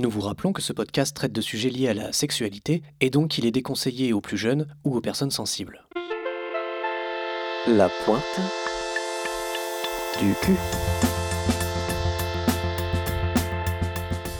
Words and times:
Nous 0.00 0.08
vous 0.08 0.22
rappelons 0.22 0.54
que 0.54 0.62
ce 0.62 0.72
podcast 0.72 1.14
traite 1.14 1.32
de 1.34 1.42
sujets 1.42 1.68
liés 1.68 1.88
à 1.88 1.92
la 1.92 2.10
sexualité 2.10 2.82
et 3.02 3.10
donc 3.10 3.28
qu'il 3.28 3.44
est 3.44 3.50
déconseillé 3.50 4.14
aux 4.14 4.22
plus 4.22 4.38
jeunes 4.38 4.66
ou 4.82 4.96
aux 4.96 5.02
personnes 5.02 5.30
sensibles. 5.30 5.84
La 7.66 7.90
pointe 8.06 8.22
du 10.18 10.32
cul. 10.40 10.56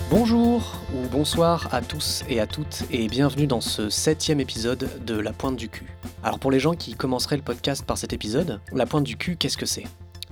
Bonjour 0.09 0.81
ou 0.95 1.07
bonsoir 1.09 1.69
à 1.75 1.83
tous 1.83 2.25
et 2.31 2.41
à 2.41 2.47
toutes 2.47 2.85
et 2.91 3.07
bienvenue 3.09 3.47
dans 3.47 3.61
ce 3.61 3.91
septième 3.91 4.41
épisode 4.41 4.89
de 5.05 5.15
La 5.15 5.35
Pointe 5.35 5.57
du 5.57 5.69
cul. 5.69 5.95
Alors 6.23 6.39
pour 6.39 6.51
les 6.51 6.59
gens 6.59 6.73
qui 6.73 6.95
commenceraient 6.95 7.37
le 7.37 7.43
podcast 7.43 7.85
par 7.85 7.99
cet 7.99 8.15
épisode, 8.15 8.63
La 8.73 8.87
Pointe 8.87 9.05
du 9.05 9.19
cul, 9.19 9.37
qu'est-ce 9.37 9.59
que 9.59 9.67
c'est? 9.67 9.85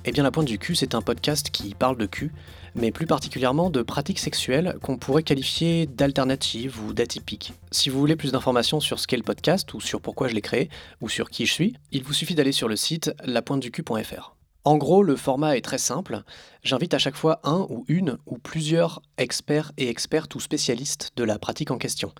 Eh 0.06 0.10
bien 0.10 0.22
La 0.22 0.30
Pointe 0.30 0.46
du 0.46 0.58
cul, 0.58 0.74
c'est 0.74 0.94
un 0.94 1.02
podcast 1.02 1.50
qui 1.50 1.74
parle 1.74 1.98
de 1.98 2.06
cul, 2.06 2.32
mais 2.78 2.92
plus 2.92 3.06
particulièrement 3.06 3.70
de 3.70 3.82
pratiques 3.82 4.18
sexuelles 4.18 4.76
qu'on 4.82 4.96
pourrait 4.96 5.22
qualifier 5.22 5.86
d'alternatives 5.86 6.80
ou 6.82 6.92
d'atypiques. 6.92 7.52
Si 7.70 7.90
vous 7.90 7.98
voulez 7.98 8.16
plus 8.16 8.32
d'informations 8.32 8.80
sur 8.80 8.98
ce 8.98 9.06
qu'est 9.06 9.16
le 9.16 9.22
podcast 9.22 9.74
ou 9.74 9.80
sur 9.80 10.00
pourquoi 10.00 10.28
je 10.28 10.34
l'ai 10.34 10.40
créé 10.40 10.70
ou 11.00 11.08
sur 11.08 11.30
qui 11.30 11.46
je 11.46 11.52
suis, 11.52 11.76
il 11.92 12.02
vous 12.04 12.12
suffit 12.12 12.34
d'aller 12.34 12.52
sur 12.52 12.68
le 12.68 12.76
site 12.76 13.12
lapointeducul.fr. 13.24 14.34
En 14.64 14.76
gros, 14.76 15.02
le 15.02 15.16
format 15.16 15.56
est 15.56 15.62
très 15.62 15.78
simple. 15.78 16.22
J'invite 16.62 16.94
à 16.94 16.98
chaque 16.98 17.16
fois 17.16 17.40
un 17.42 17.66
ou 17.70 17.84
une 17.88 18.18
ou 18.26 18.38
plusieurs 18.38 19.00
experts 19.16 19.72
et 19.78 19.88
expertes 19.88 20.34
ou 20.34 20.40
spécialistes 20.40 21.12
de 21.16 21.24
la 21.24 21.38
pratique 21.38 21.70
en 21.70 21.78
question. 21.78 22.12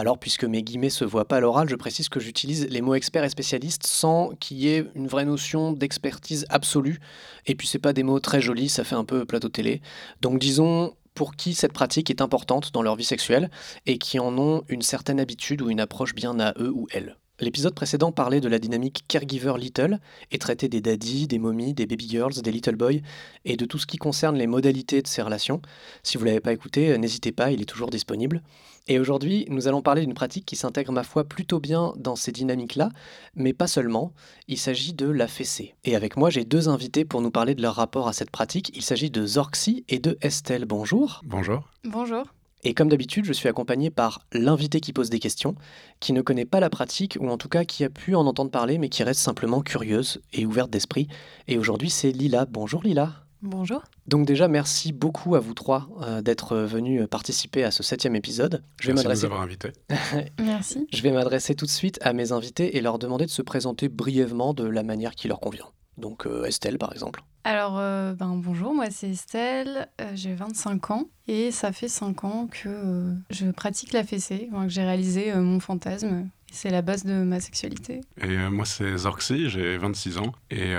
Alors, 0.00 0.18
puisque 0.18 0.44
mes 0.44 0.62
guillemets 0.62 0.88
se 0.88 1.04
voient 1.04 1.28
pas 1.28 1.36
à 1.36 1.40
l'oral, 1.40 1.68
je 1.68 1.76
précise 1.76 2.08
que 2.08 2.20
j'utilise 2.20 2.66
les 2.70 2.80
mots 2.80 2.94
experts 2.94 3.24
et 3.24 3.28
spécialistes 3.28 3.84
sans 3.86 4.30
qu'il 4.40 4.56
y 4.56 4.68
ait 4.68 4.86
une 4.94 5.06
vraie 5.06 5.26
notion 5.26 5.74
d'expertise 5.74 6.46
absolue. 6.48 7.00
Et 7.44 7.54
puis, 7.54 7.68
c'est 7.68 7.78
pas 7.78 7.92
des 7.92 8.02
mots 8.02 8.18
très 8.18 8.40
jolis, 8.40 8.70
ça 8.70 8.82
fait 8.82 8.94
un 8.94 9.04
peu 9.04 9.26
plateau 9.26 9.50
télé. 9.50 9.82
Donc, 10.22 10.38
disons 10.38 10.94
pour 11.12 11.36
qui 11.36 11.52
cette 11.52 11.74
pratique 11.74 12.08
est 12.08 12.22
importante 12.22 12.72
dans 12.72 12.80
leur 12.80 12.96
vie 12.96 13.04
sexuelle 13.04 13.50
et 13.84 13.98
qui 13.98 14.18
en 14.18 14.38
ont 14.38 14.62
une 14.70 14.80
certaine 14.80 15.20
habitude 15.20 15.60
ou 15.60 15.68
une 15.68 15.80
approche 15.80 16.14
bien 16.14 16.40
à 16.40 16.54
eux 16.58 16.72
ou 16.74 16.88
elles. 16.92 17.18
L'épisode 17.38 17.74
précédent 17.74 18.10
parlait 18.10 18.40
de 18.40 18.48
la 18.48 18.58
dynamique 18.58 19.04
caregiver 19.06 19.54
little 19.58 19.98
et 20.30 20.38
traitait 20.38 20.68
des 20.68 20.80
daddies, 20.80 21.26
des 21.26 21.38
momies, 21.38 21.72
des 21.72 21.86
baby 21.86 22.08
girls, 22.08 22.40
des 22.42 22.52
little 22.52 22.76
boys 22.76 23.00
et 23.46 23.56
de 23.56 23.64
tout 23.66 23.78
ce 23.78 23.86
qui 23.86 23.98
concerne 23.98 24.36
les 24.36 24.46
modalités 24.46 25.00
de 25.00 25.06
ces 25.06 25.20
relations. 25.22 25.60
Si 26.02 26.16
vous 26.16 26.24
ne 26.24 26.28
l'avez 26.28 26.40
pas 26.40 26.52
écouté, 26.52 26.96
n'hésitez 26.96 27.32
pas, 27.32 27.50
il 27.50 27.62
est 27.62 27.66
toujours 27.66 27.88
disponible. 27.88 28.42
Et 28.90 28.98
aujourd'hui, 28.98 29.46
nous 29.48 29.68
allons 29.68 29.82
parler 29.82 30.00
d'une 30.00 30.14
pratique 30.14 30.44
qui 30.44 30.56
s'intègre 30.56 30.90
ma 30.90 31.04
foi 31.04 31.22
plutôt 31.22 31.60
bien 31.60 31.92
dans 31.96 32.16
ces 32.16 32.32
dynamiques-là, 32.32 32.88
mais 33.36 33.52
pas 33.52 33.68
seulement. 33.68 34.12
Il 34.48 34.58
s'agit 34.58 34.94
de 34.94 35.08
la 35.08 35.28
fessée. 35.28 35.76
Et 35.84 35.94
avec 35.94 36.16
moi, 36.16 36.28
j'ai 36.28 36.44
deux 36.44 36.68
invités 36.68 37.04
pour 37.04 37.20
nous 37.20 37.30
parler 37.30 37.54
de 37.54 37.62
leur 37.62 37.76
rapport 37.76 38.08
à 38.08 38.12
cette 38.12 38.32
pratique. 38.32 38.72
Il 38.74 38.82
s'agit 38.82 39.08
de 39.08 39.24
Zorxy 39.24 39.84
et 39.88 40.00
de 40.00 40.18
Estelle. 40.22 40.64
Bonjour. 40.64 41.20
Bonjour. 41.24 41.68
Bonjour. 41.84 42.24
Et 42.64 42.74
comme 42.74 42.88
d'habitude, 42.88 43.26
je 43.26 43.32
suis 43.32 43.48
accompagné 43.48 43.90
par 43.90 44.26
l'invité 44.32 44.80
qui 44.80 44.92
pose 44.92 45.08
des 45.08 45.20
questions, 45.20 45.54
qui 46.00 46.12
ne 46.12 46.20
connaît 46.20 46.44
pas 46.44 46.58
la 46.58 46.68
pratique, 46.68 47.16
ou 47.20 47.28
en 47.28 47.38
tout 47.38 47.48
cas 47.48 47.62
qui 47.62 47.84
a 47.84 47.90
pu 47.90 48.16
en 48.16 48.26
entendre 48.26 48.50
parler, 48.50 48.78
mais 48.78 48.88
qui 48.88 49.04
reste 49.04 49.20
simplement 49.20 49.62
curieuse 49.62 50.20
et 50.32 50.46
ouverte 50.46 50.68
d'esprit. 50.70 51.06
Et 51.46 51.58
aujourd'hui, 51.58 51.90
c'est 51.90 52.10
Lila. 52.10 52.44
Bonjour 52.46 52.82
Lila. 52.82 53.29
Bonjour. 53.42 53.82
Donc 54.06 54.26
déjà, 54.26 54.48
merci 54.48 54.92
beaucoup 54.92 55.34
à 55.34 55.40
vous 55.40 55.54
trois 55.54 55.88
euh, 56.02 56.20
d'être 56.20 56.56
venus 56.56 57.06
participer 57.08 57.64
à 57.64 57.70
ce 57.70 57.82
septième 57.82 58.14
épisode. 58.16 58.62
Je 58.80 58.88
vais 58.88 58.94
merci 58.94 59.08
de 59.08 59.12
nous 59.12 59.24
avoir 59.24 59.40
invités. 59.40 59.72
merci. 60.38 60.86
Je 60.92 61.02
vais 61.02 61.10
m'adresser 61.10 61.54
tout 61.54 61.66
de 61.66 61.70
suite 61.70 61.98
à 62.02 62.12
mes 62.12 62.32
invités 62.32 62.76
et 62.76 62.80
leur 62.80 62.98
demander 62.98 63.24
de 63.26 63.30
se 63.30 63.42
présenter 63.42 63.88
brièvement 63.88 64.52
de 64.52 64.64
la 64.64 64.82
manière 64.82 65.14
qui 65.14 65.28
leur 65.28 65.40
convient. 65.40 65.66
Donc 66.00 66.26
euh, 66.26 66.44
Estelle, 66.44 66.78
par 66.78 66.92
exemple. 66.92 67.22
Alors, 67.44 67.78
euh, 67.78 68.12
ben, 68.12 68.34
bonjour, 68.36 68.74
moi 68.74 68.90
c'est 68.90 69.10
Estelle, 69.10 69.88
euh, 70.00 70.10
j'ai 70.14 70.34
25 70.34 70.90
ans 70.90 71.08
et 71.26 71.50
ça 71.50 71.72
fait 71.72 71.88
5 71.88 72.24
ans 72.24 72.48
que 72.50 73.14
je 73.30 73.50
pratique 73.50 73.92
la 73.92 74.04
fessée, 74.04 74.50
que 74.52 74.68
j'ai 74.68 74.82
réalisé 74.82 75.32
mon 75.34 75.60
fantasme. 75.60 76.28
C'est 76.52 76.70
la 76.70 76.82
base 76.82 77.04
de 77.04 77.12
ma 77.12 77.40
sexualité. 77.40 78.00
Et 78.20 78.36
moi 78.48 78.64
c'est 78.64 78.96
Zorxy, 78.96 79.48
j'ai 79.48 79.76
26 79.78 80.18
ans 80.18 80.32
et 80.50 80.74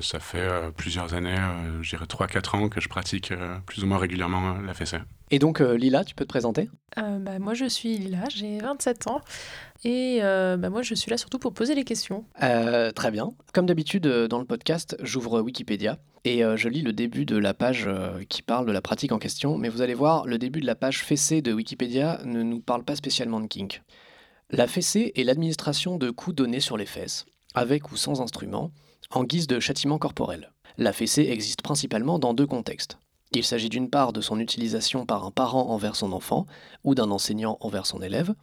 ça 0.00 0.20
fait 0.20 0.48
plusieurs 0.76 1.14
années, 1.14 1.36
je 1.82 1.90
dirais 1.90 2.04
3-4 2.04 2.56
ans 2.56 2.68
que 2.68 2.80
je 2.80 2.88
pratique 2.88 3.32
plus 3.66 3.82
ou 3.82 3.86
moins 3.86 3.98
régulièrement 3.98 4.58
la 4.58 4.74
fessée. 4.74 4.98
Et 5.30 5.38
donc 5.38 5.60
Lila, 5.60 6.04
tu 6.04 6.14
peux 6.14 6.24
te 6.24 6.30
présenter? 6.30 6.70
Bah, 6.96 7.38
Moi 7.38 7.54
je 7.54 7.66
suis 7.66 7.98
Lila, 7.98 8.24
j'ai 8.30 8.58
27 8.58 9.08
ans. 9.08 9.20
Et 9.84 10.18
euh, 10.22 10.56
bah 10.56 10.70
moi, 10.70 10.82
je 10.82 10.94
suis 10.94 11.10
là 11.10 11.16
surtout 11.16 11.38
pour 11.38 11.52
poser 11.52 11.74
les 11.74 11.84
questions. 11.84 12.24
Euh, 12.42 12.90
très 12.90 13.10
bien. 13.10 13.32
Comme 13.52 13.66
d'habitude, 13.66 14.06
euh, 14.06 14.26
dans 14.26 14.38
le 14.38 14.44
podcast, 14.44 14.96
j'ouvre 15.02 15.40
Wikipédia 15.40 15.98
et 16.24 16.42
je 16.56 16.68
lis 16.68 16.82
le 16.82 16.92
début 16.92 17.24
de 17.24 17.38
la 17.38 17.54
page 17.54 17.88
qui 18.28 18.42
parle 18.42 18.66
de 18.66 18.72
la 18.72 18.82
pratique 18.82 19.12
en 19.12 19.18
question. 19.18 19.56
Mais 19.56 19.70
vous 19.70 19.80
allez 19.80 19.94
voir, 19.94 20.26
le 20.26 20.36
début 20.36 20.60
de 20.60 20.66
la 20.66 20.74
page 20.74 21.02
fessée 21.02 21.40
de 21.40 21.54
Wikipédia 21.54 22.20
ne 22.24 22.42
nous 22.42 22.60
parle 22.60 22.84
pas 22.84 22.96
spécialement 22.96 23.40
de 23.40 23.46
kink. 23.46 23.82
La 24.50 24.66
fessée 24.66 25.12
est 25.14 25.24
l'administration 25.24 25.98
de 25.98 26.10
coups 26.10 26.34
donnés 26.34 26.60
sur 26.60 26.78
les 26.78 26.86
fesses, 26.86 27.26
avec 27.52 27.92
ou 27.92 27.98
sans 27.98 28.22
instrument, 28.22 28.70
en 29.10 29.24
guise 29.24 29.46
de 29.46 29.60
châtiment 29.60 29.98
corporel. 29.98 30.54
La 30.78 30.94
fessée 30.94 31.24
existe 31.24 31.60
principalement 31.60 32.18
dans 32.18 32.32
deux 32.32 32.46
contextes. 32.46 32.98
Il 33.32 33.44
s'agit 33.44 33.68
d'une 33.68 33.90
part 33.90 34.14
de 34.14 34.22
son 34.22 34.40
utilisation 34.40 35.04
par 35.04 35.26
un 35.26 35.30
parent 35.30 35.68
envers 35.68 35.96
son 35.96 36.12
enfant 36.12 36.46
ou 36.82 36.94
d'un 36.94 37.10
enseignant 37.10 37.58
envers 37.60 37.84
son 37.84 38.00
élève, 38.00 38.34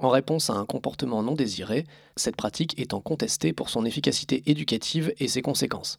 en 0.00 0.10
réponse 0.10 0.50
à 0.50 0.52
un 0.52 0.66
comportement 0.66 1.22
non 1.22 1.32
désiré, 1.32 1.86
cette 2.14 2.36
pratique 2.36 2.78
étant 2.78 3.00
contestée 3.00 3.54
pour 3.54 3.70
son 3.70 3.86
efficacité 3.86 4.42
éducative 4.44 5.14
et 5.18 5.28
ses 5.28 5.40
conséquences. 5.40 5.98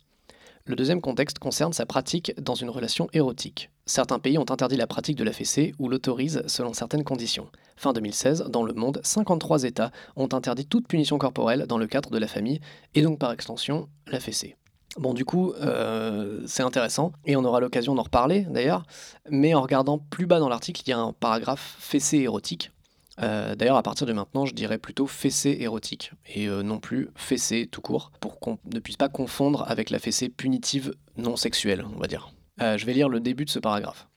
Le 0.68 0.76
deuxième 0.76 1.00
contexte 1.00 1.38
concerne 1.38 1.74
sa 1.74 1.86
pratique 1.86 2.34
dans 2.42 2.56
une 2.56 2.72
relation 2.72 3.08
érotique. 3.14 3.70
Certains 3.86 4.18
pays 4.18 4.40
ont 4.40 4.50
interdit 4.50 4.78
la 4.78 4.88
pratique 4.88 5.16
de 5.16 5.24
la 5.24 5.32
fessée 5.32 5.76
ou 5.78 5.90
l'autorisent 5.90 6.42
selon 6.48 6.74
certaines 6.74 7.04
conditions. 7.04 7.52
Fin 7.76 7.94
2016, 7.94 8.46
dans 8.50 8.64
le 8.64 8.74
monde, 8.74 9.00
53 9.04 9.66
États 9.66 9.92
ont 10.16 10.30
interdit 10.34 10.66
toute 10.66 10.88
punition 10.88 11.20
corporelle 11.20 11.68
dans 11.68 11.78
le 11.78 11.86
cadre 11.86 12.10
de 12.10 12.18
la 12.18 12.26
famille 12.26 12.62
et 12.96 13.04
donc 13.04 13.20
par 13.20 13.32
extension 13.32 13.90
la 14.08 14.20
fessée. 14.20 14.56
Bon, 14.98 15.14
du 15.14 15.24
coup, 15.24 15.54
euh, 15.54 16.42
c'est 16.48 16.64
intéressant 16.64 17.12
et 17.26 17.36
on 17.36 17.46
aura 17.46 17.60
l'occasion 17.60 17.94
d'en 17.94 18.02
reparler 18.02 18.48
d'ailleurs. 18.50 18.88
Mais 19.30 19.54
en 19.54 19.62
regardant 19.62 20.00
plus 20.00 20.26
bas 20.26 20.40
dans 20.40 20.50
l'article, 20.50 20.82
il 20.88 20.90
y 20.90 20.94
a 20.94 21.00
un 21.00 21.14
paragraphe 21.14 21.76
fessée 21.78 22.18
érotique 22.18 22.72
euh, 23.22 23.56
d'ailleurs, 23.56 23.78
à 23.78 23.84
partir 23.84 24.06
de 24.08 24.14
maintenant, 24.14 24.46
je 24.46 24.54
dirais 24.54 24.78
plutôt 24.78 25.08
fessée 25.08 25.58
érotique 25.60 26.12
et 26.34 26.48
euh, 26.48 26.64
non 26.64 26.80
plus 26.80 27.10
fessée 27.16 27.68
tout 27.72 27.82
court, 27.82 28.12
pour 28.20 28.40
qu'on 28.40 28.58
ne 28.74 28.80
puisse 28.80 28.98
pas 28.98 29.10
confondre 29.10 29.64
avec 29.68 29.90
la 29.90 30.00
fessée 30.00 30.30
punitive 30.30 30.94
non 31.18 31.36
sexuelle, 31.36 31.86
on 31.96 32.00
va 32.00 32.08
dire. 32.08 32.32
Euh, 32.62 32.78
je 32.78 32.86
vais 32.86 32.94
lire 32.94 33.10
le 33.10 33.20
début 33.20 33.46
de 33.46 33.50
ce 33.50 33.60
paragraphe. 33.60 34.08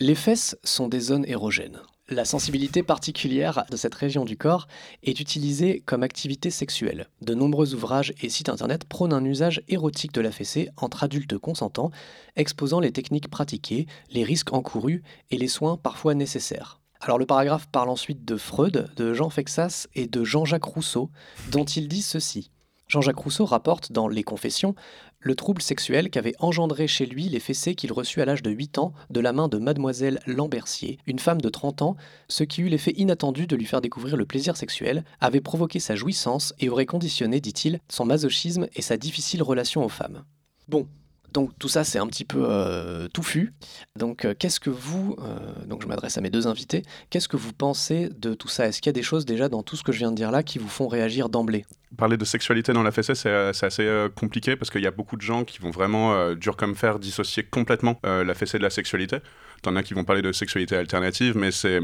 Les 0.00 0.14
fesses 0.14 0.56
sont 0.64 0.88
des 0.88 1.00
zones 1.00 1.24
érogènes. 1.26 1.80
La 2.10 2.26
sensibilité 2.26 2.82
particulière 2.82 3.64
de 3.70 3.78
cette 3.78 3.94
région 3.94 4.26
du 4.26 4.36
corps 4.36 4.68
est 5.02 5.20
utilisée 5.20 5.82
comme 5.86 6.02
activité 6.02 6.50
sexuelle. 6.50 7.08
De 7.22 7.32
nombreux 7.32 7.72
ouvrages 7.72 8.12
et 8.20 8.28
sites 8.28 8.50
internet 8.50 8.84
prônent 8.84 9.14
un 9.14 9.24
usage 9.24 9.62
érotique 9.68 10.12
de 10.12 10.20
la 10.20 10.30
fessée 10.30 10.68
entre 10.76 11.04
adultes 11.04 11.38
consentants, 11.38 11.90
exposant 12.36 12.80
les 12.80 12.92
techniques 12.92 13.30
pratiquées, 13.30 13.86
les 14.10 14.22
risques 14.22 14.52
encourus 14.52 15.02
et 15.30 15.38
les 15.38 15.48
soins 15.48 15.78
parfois 15.78 16.12
nécessaires. 16.12 16.82
Alors 17.04 17.18
le 17.18 17.26
paragraphe 17.26 17.66
parle 17.66 17.90
ensuite 17.90 18.24
de 18.24 18.38
Freud, 18.38 18.88
de 18.96 19.12
Jean 19.12 19.28
Fexas 19.28 19.88
et 19.94 20.06
de 20.06 20.24
Jean-Jacques 20.24 20.64
Rousseau, 20.64 21.10
dont 21.50 21.66
il 21.66 21.86
dit 21.86 22.00
ceci. 22.00 22.50
Jean-Jacques 22.88 23.18
Rousseau 23.18 23.44
rapporte 23.44 23.92
dans 23.92 24.08
Les 24.08 24.22
Confessions 24.22 24.74
le 25.20 25.34
trouble 25.34 25.60
sexuel 25.60 26.08
qu'avait 26.08 26.32
engendré 26.38 26.86
chez 26.86 27.04
lui 27.04 27.24
les 27.28 27.40
fessées 27.40 27.74
qu'il 27.74 27.92
reçut 27.92 28.22
à 28.22 28.24
l'âge 28.24 28.42
de 28.42 28.50
8 28.50 28.78
ans 28.78 28.94
de 29.10 29.20
la 29.20 29.34
main 29.34 29.48
de 29.48 29.58
mademoiselle 29.58 30.18
Lambercier, 30.26 30.98
une 31.04 31.18
femme 31.18 31.42
de 31.42 31.50
30 31.50 31.82
ans, 31.82 31.96
ce 32.28 32.42
qui 32.42 32.62
eut 32.62 32.70
l'effet 32.70 32.94
inattendu 32.96 33.46
de 33.46 33.56
lui 33.56 33.66
faire 33.66 33.82
découvrir 33.82 34.16
le 34.16 34.24
plaisir 34.24 34.56
sexuel, 34.56 35.04
avait 35.20 35.42
provoqué 35.42 35.80
sa 35.80 35.96
jouissance 35.96 36.54
et 36.58 36.70
aurait 36.70 36.86
conditionné, 36.86 37.38
dit-il, 37.38 37.80
son 37.90 38.06
masochisme 38.06 38.66
et 38.74 38.80
sa 38.80 38.96
difficile 38.96 39.42
relation 39.42 39.84
aux 39.84 39.90
femmes. 39.90 40.24
Bon, 40.68 40.88
donc 41.34 41.50
tout 41.58 41.68
ça, 41.68 41.82
c'est 41.82 41.98
un 41.98 42.06
petit 42.06 42.24
peu 42.24 42.46
euh, 42.48 43.08
touffu. 43.08 43.52
Donc 43.98 44.24
euh, 44.24 44.34
qu'est-ce 44.38 44.60
que 44.60 44.70
vous, 44.70 45.16
euh, 45.18 45.66
donc 45.66 45.82
je 45.82 45.88
m'adresse 45.88 46.16
à 46.16 46.20
mes 46.20 46.30
deux 46.30 46.46
invités, 46.46 46.84
qu'est-ce 47.10 47.28
que 47.28 47.36
vous 47.36 47.52
pensez 47.52 48.08
de 48.16 48.34
tout 48.34 48.46
ça? 48.46 48.68
Est-ce 48.68 48.80
qu'il 48.80 48.88
y 48.88 48.90
a 48.90 48.92
des 48.94 49.02
choses 49.02 49.26
déjà 49.26 49.48
dans 49.48 49.64
tout 49.64 49.76
ce 49.76 49.82
que 49.82 49.90
je 49.90 49.98
viens 49.98 50.12
de 50.12 50.16
dire 50.16 50.30
là 50.30 50.44
qui 50.44 50.58
vous 50.58 50.68
font 50.68 50.86
réagir 50.86 51.28
d'emblée? 51.28 51.66
Parler 51.98 52.16
de 52.16 52.24
sexualité 52.24 52.72
dans 52.72 52.84
la 52.84 52.92
fessée, 52.92 53.14
c'est 53.14 53.64
assez 53.64 54.06
compliqué 54.16 54.56
parce 54.56 54.70
qu'il 54.70 54.82
y 54.82 54.86
a 54.86 54.90
beaucoup 54.90 55.16
de 55.16 55.22
gens 55.22 55.44
qui 55.44 55.60
vont 55.60 55.70
vraiment, 55.70 56.34
dur 56.34 56.56
comme 56.56 56.74
fer, 56.74 56.98
dissocier 56.98 57.44
complètement 57.44 58.00
la 58.02 58.34
fessée 58.34 58.58
de 58.58 58.64
la 58.64 58.70
sexualité. 58.70 59.18
T'en 59.62 59.76
as 59.76 59.84
qui 59.84 59.94
vont 59.94 60.02
parler 60.02 60.20
de 60.20 60.32
sexualité 60.32 60.76
alternative, 60.76 61.36
mais 61.36 61.52
c'est 61.52 61.78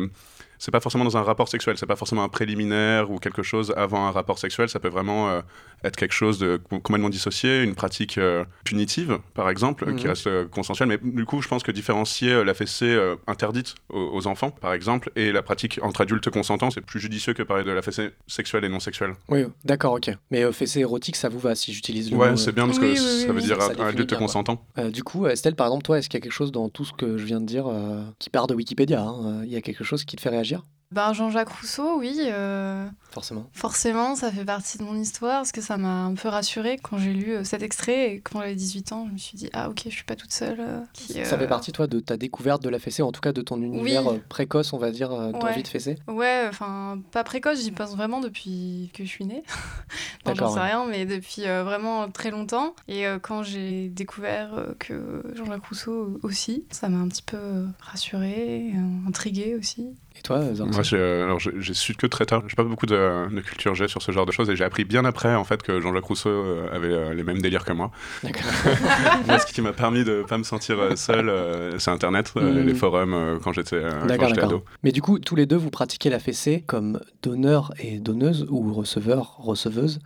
c'est 0.61 0.71
pas 0.71 0.79
forcément 0.79 1.03
dans 1.05 1.17
un 1.17 1.23
rapport 1.23 1.49
sexuel, 1.49 1.77
c'est 1.79 1.87
pas 1.87 1.97
forcément 1.97 2.23
un 2.23 2.29
préliminaire 2.29 3.11
ou 3.11 3.19
quelque 3.19 3.43
chose 3.43 3.73
avant 3.77 4.07
un 4.07 4.11
rapport 4.12 4.39
sexuel, 4.39 4.69
ça 4.69 4.79
peut 4.79 4.89
vraiment 4.89 5.29
euh, 5.31 5.41
être 5.83 5.97
quelque 5.97 6.12
chose 6.12 6.39
de 6.39 6.61
complètement 6.69 7.09
dissocié, 7.09 7.62
une 7.62 7.75
pratique 7.75 8.19
euh, 8.19 8.45
punitive, 8.65 9.19
par 9.35 9.49
exemple, 9.51 9.87
qui 9.97 10.05
Mhm. 10.05 10.11
reste 10.11 10.27
euh, 10.27 10.47
consensuelle. 10.47 10.89
Mais 10.89 10.99
du 11.03 11.25
coup, 11.25 11.41
je 11.43 11.49
pense 11.49 11.62
que 11.62 11.73
différencier 11.73 12.31
euh, 12.33 12.45
la 12.45 12.55
fessée 12.55 12.85
euh, 12.85 13.17
interdite 13.27 13.75
aux, 13.89 14.11
aux 14.12 14.27
enfants, 14.27 14.51
par 14.51 14.73
exemple, 14.75 15.11
et 15.17 15.33
la 15.33 15.43
pratique 15.43 15.81
entre 15.83 16.03
adultes 16.03 16.29
consentants, 16.31 16.71
c'est 16.71 16.83
plus 16.83 17.01
judicieux 17.01 17.33
que 17.33 17.43
parler 17.43 17.65
de 17.65 17.71
la 17.73 17.81
fessée 17.83 18.11
sexuelle 18.27 18.65
et 18.65 18.69
non 18.69 18.81
sexuelle. 18.81 19.15
Oui, 19.31 19.45
d'accord, 19.65 19.95
ok. 19.95 20.11
Mais 20.31 20.45
euh, 20.45 20.53
fessée 20.53 20.81
érotique, 20.81 21.17
ça 21.17 21.31
vous 21.31 21.39
va 21.39 21.55
si 21.55 21.73
j'utilise 21.73 22.11
le 22.11 22.19
Ouais, 22.19 22.33
mot, 22.33 22.37
c'est 22.37 22.51
euh, 22.51 22.53
bien 22.53 22.67
parce 22.67 22.79
que 22.79 22.85
Oui, 22.85 22.91
oui, 22.93 22.97
ça 22.99 23.29
oui, 23.29 23.35
veut 23.35 23.35
oui. 23.37 23.43
dire 23.45 23.56
Ça 23.61 23.67
un 23.67 23.69
définit 23.71 23.89
adulte 23.89 24.11
bien, 24.11 24.19
consentant. 24.19 24.63
euh, 24.79 24.91
du 24.91 25.03
coup, 25.03 25.27
Estelle, 25.27 25.55
par 25.56 25.69
exemple, 25.69 25.85
toi, 25.85 25.99
est-ce 25.99 26.09
qu'il 26.11 26.19
y 26.19 26.21
a 26.21 26.23
quelque 26.23 26.33
chose 26.33 26.53
dans 26.53 26.69
tout 26.69 26.85
ce 26.85 26.93
que 26.93 27.17
je 27.17 27.25
viens 27.25 27.41
de 27.41 27.47
dire 27.47 27.67
euh, 27.67 28.03
qui 28.19 28.29
part 28.29 28.47
de 28.47 28.55
Wikipédia 28.55 29.01
hein, 29.03 29.43
Il 29.45 29.51
y 29.51 29.56
a 29.56 29.63
quelque 29.63 29.85
chose 29.85 30.05
qui 30.05 30.17
te 30.17 30.21
fait 30.21 30.29
réagir 30.29 30.50
Ben, 30.93 31.12
Jean-Jacques 31.12 31.50
Rousseau, 31.50 32.00
oui. 32.00 32.19
euh, 32.32 32.85
Forcément. 33.12 33.47
Forcément, 33.52 34.17
ça 34.17 34.32
fait 34.32 34.44
partie 34.44 34.76
de 34.76 34.82
mon 34.82 34.97
histoire 34.97 35.37
parce 35.38 35.52
que 35.52 35.61
ça 35.61 35.76
m'a 35.76 36.02
un 36.05 36.14
peu 36.14 36.29
rassurée 36.29 36.79
quand 36.82 36.99
j'ai 36.99 37.12
lu 37.12 37.31
euh, 37.32 37.44
cet 37.44 37.62
extrait 37.62 38.14
et 38.14 38.20
quand 38.20 38.41
j'avais 38.41 38.56
18 38.56 38.91
ans, 38.93 39.06
je 39.06 39.12
me 39.12 39.19
suis 39.19 39.37
dit 39.37 39.49
ah 39.52 39.70
ok, 39.70 39.82
je 39.85 39.91
suis 39.91 40.02
pas 40.02 40.17
toute 40.17 40.32
seule. 40.32 40.58
euh, 40.58 40.81
qui, 40.93 41.12
Ça 41.25 41.38
fait 41.38 41.47
partie, 41.47 41.70
toi, 41.70 41.87
de 41.87 42.00
ta 42.00 42.17
découverte 42.17 42.61
de 42.64 42.69
la 42.69 42.81
fessée, 42.81 43.02
en 43.02 43.12
tout 43.12 43.20
cas 43.20 43.32
de 43.32 43.41
ton 43.41 43.62
univers 43.62 44.05
Oui. 44.05 44.20
précoce, 44.29 44.73
on 44.73 44.79
va 44.79 44.91
dire, 44.91 45.12
Ouais. 45.12 45.31
d'envie 45.32 45.62
de 45.62 45.69
fesser 45.69 45.97
Ouais, 46.08 46.47
enfin 46.49 47.00
pas 47.12 47.23
précoce, 47.23 47.62
j'y 47.62 47.70
pense 47.70 47.94
vraiment 47.94 48.20
depuis 48.20 48.91
que 48.93 49.05
je 49.05 49.08
suis 49.08 49.25
née. 49.25 49.44
non, 50.26 50.35
j'en 50.35 50.49
sais 50.49 50.58
ouais. 50.58 50.67
rien, 50.67 50.87
mais 50.87 51.06
depuis 51.06 51.46
euh, 51.46 51.62
vraiment 51.62 52.11
très 52.11 52.32
longtemps. 52.32 52.75
Et 52.88 53.06
euh, 53.06 53.20
quand 53.20 53.44
j'ai 53.44 53.88
découvert 53.91 54.55
euh, 54.55 54.75
que 54.81 55.23
Jean-Jacques 55.37 55.67
Rousseau 55.67 56.19
aussi, 56.25 56.64
ça 56.73 56.88
m'a 56.88 56.99
un 56.99 57.06
petit 57.08 57.23
peu 57.23 57.38
rassurée, 57.79 58.73
intriguée 59.06 59.55
aussi. 59.55 59.87
Et 60.19 60.23
toi, 60.23 60.43
Zorzi 60.55 60.73
Moi, 60.75 60.83
j'ai, 60.83 60.97
euh, 60.97 61.39
j'ai 61.39 61.53
j'ai 61.59 61.73
su 61.75 61.95
que 61.95 62.07
très 62.07 62.27
tard. 62.27 62.43
J'ai 62.47 62.55
pas 62.57 62.65
beaucoup 62.65 62.87
de, 62.87 63.35
de 63.35 63.41
culture 63.41 63.75
G 63.75 63.89
sur 63.89 64.03
ce 64.03 64.12
genre 64.12 64.27
de 64.27 64.33
choses 64.33 64.51
et 64.51 64.57
j'ai 64.57 64.65
appris 64.65 64.85
bien 64.85 65.05
après 65.05 65.35
en 65.35 65.45
fait 65.45 65.62
que 65.62 65.81
Jean-Jacques 65.81 66.05
Rousseau 66.05 66.29
euh, 66.29 66.69
avait 66.75 66.93
euh, 66.93 67.15
les 67.15 67.23
mêmes 67.23 67.41
délires 67.41 67.65
que 67.65 67.73
moi. 67.73 67.91
D'accord. 68.23 68.43
Moi, 69.27 69.39
ce 69.39 69.53
qui 69.53 69.62
m'a 69.62 69.73
permis 69.73 70.05
de 70.05 70.23
pas 70.29 70.37
me 70.39 70.43
sentir 70.43 70.77
seul, 70.97 71.33
c'est 71.79 71.91
Internet, 71.91 72.33
Mm. 72.35 72.67
les 72.67 72.75
forums 72.75 73.39
quand 73.43 73.53
j'étais 73.53 73.83
ado. 73.83 74.65
Mais 74.83 74.93
du 74.93 75.01
coup, 75.03 75.19
tous 75.19 75.37
les 75.37 75.47
deux, 75.47 75.57
vous 75.57 75.71
pratiquez 75.71 76.11
la 76.11 76.19
fessée 76.19 76.63
comme 76.67 77.01
donneur 77.23 77.73
et 77.79 77.99
donneuse 77.99 78.47
ou 78.51 78.73
receveur, 78.73 79.37
receveuse? 79.39 80.01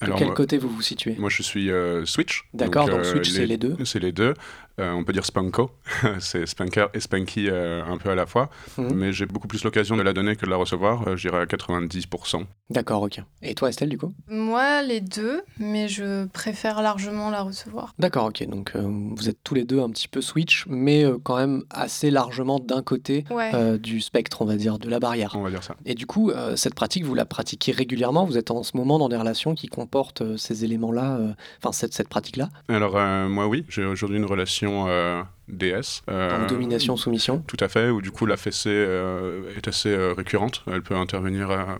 De 0.00 0.06
Alors, 0.06 0.18
quel 0.18 0.30
côté 0.34 0.58
vous 0.58 0.68
vous 0.68 0.82
situez? 0.82 1.14
moi, 1.16 1.30
je 1.30 1.42
suis 1.42 1.70
euh, 1.70 2.04
Switch. 2.04 2.42
D'accord, 2.54 2.88
donc 2.88 3.00
euh, 3.00 3.04
Switch, 3.04 3.30
c'est 3.30 3.46
les 3.46 3.56
deux. 3.56 3.76
C'est 3.84 4.00
les 4.00 4.10
deux. 4.10 4.34
Euh, 4.80 4.90
on 4.92 5.04
peut 5.04 5.12
dire 5.12 5.24
Spanko, 5.26 5.70
c'est 6.18 6.46
Spanker 6.46 6.88
et 6.94 7.00
Spanky 7.00 7.48
euh, 7.50 7.84
un 7.84 7.98
peu 7.98 8.08
à 8.10 8.14
la 8.14 8.26
fois, 8.26 8.48
Mhm. 8.78 8.94
mais 8.94 9.12
j'ai 9.12 9.26
beaucoup 9.26 9.48
plus 9.48 9.64
l'occasion 9.64 9.96
de 9.96 10.02
la 10.02 10.12
donner 10.14 10.34
que 10.36 10.46
de 10.46 10.50
la 10.50 10.56
recevoir, 10.56 11.06
euh, 11.08 11.16
je 11.16 11.28
dirais 11.28 11.42
à 11.42 11.46
90%. 11.46 12.44
D'accord, 12.70 13.02
ok. 13.02 13.20
Et 13.42 13.54
toi, 13.54 13.68
Estelle, 13.68 13.90
du 13.90 13.98
coup? 13.98 14.14
Moi, 14.28 14.82
les 14.82 15.00
deux, 15.02 15.42
mais 15.58 15.88
je 15.88 16.24
préfère 16.26 16.80
largement 16.80 17.28
la 17.30 17.42
recevoir. 17.42 17.92
D'accord, 17.98 18.26
ok. 18.26 18.46
Donc 18.48 18.72
euh, 18.74 18.80
vous 19.14 19.28
êtes 19.28 19.38
tous 19.44 19.54
les 19.54 19.64
deux 19.64 19.80
un 19.80 19.90
petit 19.90 20.08
peu 20.08 20.22
Switch, 20.22 20.64
mais 20.68 21.04
euh, 21.04 21.18
quand 21.22 21.36
même 21.36 21.64
assez 21.70 22.10
largement 22.10 22.58
d'un 22.58 22.82
côté 22.82 23.24
Ouais. 23.30 23.50
euh, 23.54 23.76
du 23.76 24.00
spectre, 24.00 24.40
on 24.40 24.46
va 24.46 24.56
dire, 24.56 24.78
de 24.78 24.88
la 24.88 25.00
barrière. 25.00 25.34
On 25.36 25.42
va 25.42 25.50
dire 25.50 25.62
ça. 25.62 25.76
Et 25.84 25.94
du 25.94 26.06
coup, 26.06 26.30
euh, 26.30 26.56
cette 26.56 26.74
pratique, 26.74 27.04
vous 27.04 27.14
la 27.14 27.26
pratiquez 27.26 27.72
régulièrement? 27.72 28.24
Vous 28.24 28.38
êtes 28.38 28.50
en 28.50 28.62
ce 28.62 28.74
moment 28.76 28.98
dans 28.98 29.08
des 29.10 29.16
relations 29.16 29.54
qui 29.54 29.66
comportent 29.66 30.22
euh, 30.22 30.36
ces 30.38 30.64
éléments-là, 30.64 31.16
euh, 31.18 31.32
enfin 31.62 31.72
cette, 31.72 31.92
cette 31.92 32.08
pratique-là? 32.08 32.48
Alors, 32.68 32.96
euh, 32.96 33.28
moi, 33.28 33.48
oui, 33.48 33.64
j'ai 33.68 33.84
aujourd'hui 33.84 34.16
une 34.16 34.24
relation 34.24 34.61
euh, 34.62 35.22
DS. 35.48 36.02
euh, 36.10 36.38
Donc 36.40 36.48
domination-soumission 36.48 37.42
Tout 37.46 37.56
à 37.60 37.68
fait, 37.68 37.90
où 37.90 38.00
du 38.00 38.10
coup 38.10 38.26
la 38.26 38.36
fessée 38.36 38.70
euh, 38.70 39.42
est 39.56 39.68
assez 39.68 39.90
euh, 39.90 40.12
récurrente. 40.16 40.62
Elle 40.70 40.82
peut 40.82 40.96
intervenir 40.96 41.50
à, 41.50 41.78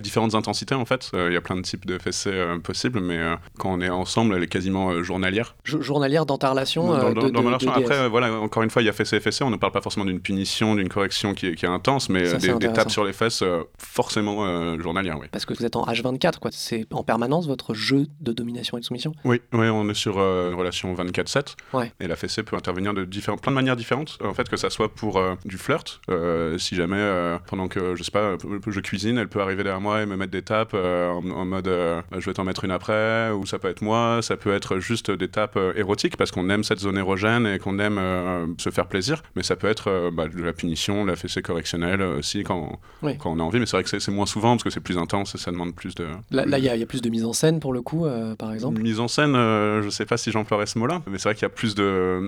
différentes 0.00 0.34
intensités 0.34 0.74
en 0.74 0.84
fait. 0.84 1.10
Il 1.14 1.32
y 1.32 1.36
a 1.36 1.40
plein 1.40 1.56
de 1.56 1.62
types 1.62 1.86
de 1.86 1.98
fessées 1.98 2.32
possibles, 2.62 3.00
mais 3.00 3.20
quand 3.58 3.72
on 3.72 3.80
est 3.80 3.88
ensemble, 3.90 4.34
elle 4.36 4.42
est 4.42 4.46
quasiment 4.48 5.02
journalière. 5.02 5.56
Jo- 5.64 5.80
Journalière 5.82 6.26
dans 6.26 6.38
ta 6.38 6.50
relation 6.50 6.86
Dans, 6.86 6.98
dans- 6.98 7.08
de- 7.10 7.14
dans 7.14 7.26
de- 7.28 7.32
ma 7.32 7.40
de 7.40 7.46
relation, 7.46 7.72
après, 7.72 8.08
voilà, 8.08 8.32
encore 8.40 8.62
une 8.62 8.70
fois, 8.70 8.82
il 8.82 8.86
y 8.86 8.88
a 8.88 8.92
fessée 8.92 9.16
et 9.16 9.20
fessée. 9.20 9.44
On 9.44 9.50
ne 9.50 9.56
parle 9.56 9.72
pas 9.72 9.80
forcément 9.80 10.04
d'une 10.06 10.20
punition, 10.20 10.74
d'une 10.74 10.88
correction 10.88 11.34
qui 11.34 11.48
est, 11.48 11.54
qui 11.54 11.64
est 11.64 11.68
intense, 11.68 12.08
mais 12.08 12.26
Ça, 12.26 12.36
des, 12.38 12.52
des 12.54 12.72
tapes 12.72 12.90
sur 12.90 13.04
les 13.04 13.12
fesses, 13.12 13.42
forcément 13.78 14.78
journalières, 14.78 15.18
oui. 15.20 15.26
Parce 15.30 15.44
que 15.44 15.54
vous 15.54 15.64
êtes 15.64 15.76
en 15.76 15.84
H24, 15.86 16.38
quoi. 16.38 16.50
C'est 16.52 16.86
en 16.92 17.02
permanence 17.02 17.46
votre 17.46 17.74
jeu 17.74 18.06
de 18.20 18.32
domination 18.32 18.76
et 18.78 18.80
de 18.80 18.84
soumission? 18.86 19.12
Oui, 19.24 19.40
oui, 19.52 19.68
on 19.68 19.88
est 19.88 19.94
sur 19.94 20.18
une 20.18 20.54
relation 20.54 20.94
24-7. 20.94 21.54
Ouais. 21.72 21.92
Et 22.00 22.06
la 22.06 22.16
fessée 22.16 22.42
peut 22.42 22.56
intervenir 22.56 22.81
de 22.92 23.04
différents, 23.04 23.36
plein 23.36 23.52
de 23.52 23.54
manières 23.54 23.76
différentes. 23.76 24.18
En 24.24 24.34
fait, 24.34 24.48
que 24.48 24.56
ça 24.56 24.68
soit 24.70 24.88
pour 24.92 25.18
euh, 25.18 25.34
du 25.44 25.56
flirt, 25.58 26.00
euh, 26.10 26.58
si 26.58 26.74
jamais 26.74 26.96
euh, 26.98 27.38
pendant 27.46 27.68
que 27.68 27.94
je 27.94 28.02
sais 28.02 28.10
pas, 28.10 28.36
je 28.66 28.80
cuisine, 28.80 29.16
elle 29.18 29.28
peut 29.28 29.40
arriver 29.40 29.62
derrière 29.62 29.80
moi 29.80 30.02
et 30.02 30.06
me 30.06 30.16
mettre 30.16 30.32
des 30.32 30.42
tapes 30.42 30.74
en, 30.74 31.22
en 31.30 31.44
mode 31.44 31.68
euh, 31.68 32.00
je 32.18 32.26
vais 32.26 32.34
t'en 32.34 32.44
mettre 32.44 32.64
une 32.64 32.72
après, 32.72 33.30
ou 33.30 33.46
ça 33.46 33.58
peut 33.60 33.68
être 33.68 33.82
moi, 33.82 34.18
ça 34.22 34.36
peut 34.36 34.52
être 34.52 34.78
juste 34.78 35.10
des 35.12 35.28
tapes 35.28 35.58
érotiques 35.76 36.16
parce 36.16 36.32
qu'on 36.32 36.50
aime 36.50 36.64
cette 36.64 36.80
zone 36.80 36.98
érogène 36.98 37.46
et 37.46 37.58
qu'on 37.60 37.78
aime 37.78 38.00
se 38.58 38.70
faire 38.70 38.86
plaisir. 38.88 39.22
Mais 39.36 39.42
ça 39.44 39.54
peut 39.56 39.68
être 39.68 40.10
bah, 40.12 40.26
de 40.28 40.42
la 40.42 40.52
punition, 40.52 41.04
de 41.04 41.10
la 41.10 41.16
fessée 41.16 41.42
correctionnelle 41.42 42.02
aussi 42.02 42.42
quand, 42.42 42.80
Oui. 43.02 43.16
quand 43.18 43.30
on 43.30 43.38
a 43.38 43.42
envie. 43.42 43.60
Mais 43.60 43.66
c'est 43.66 43.76
vrai 43.76 43.84
que 43.84 43.90
c'est- 43.98 44.10
moins 44.12 44.26
souvent 44.26 44.50
parce 44.56 44.64
que 44.64 44.70
c'est 44.70 44.80
plus 44.80 44.98
intense 44.98 45.34
et 45.34 45.38
ça 45.38 45.50
demande 45.52 45.74
plus 45.74 45.94
de. 45.94 46.06
Là, 46.30 46.44
il 46.58 46.64
y, 46.64 46.68
a 46.68 46.74
il 46.76 46.80
y 46.80 46.82
a 46.82 46.86
plus 46.86 47.00
de 47.02 47.08
mise 47.08 47.24
en 47.24 47.32
scène 47.32 47.60
pour 47.60 47.72
le 47.72 47.82
coup, 47.82 48.06
par 48.38 48.52
exemple? 48.52 48.80
Mise 48.82 49.00
en 49.00 49.08
scène, 49.08 49.34
je 49.34 49.88
sais 49.90 50.06
pas 50.06 50.16
si 50.16 50.30
j'emploierais 50.32 50.66
ce 50.66 50.78
mot-là, 50.78 51.02
mais 51.06 51.18
c'est 51.18 51.28
vrai 51.28 51.34
qu'il 51.34 51.42
y 51.42 51.46
a 51.46 51.48
plus 51.50 51.74
de. 51.74 51.82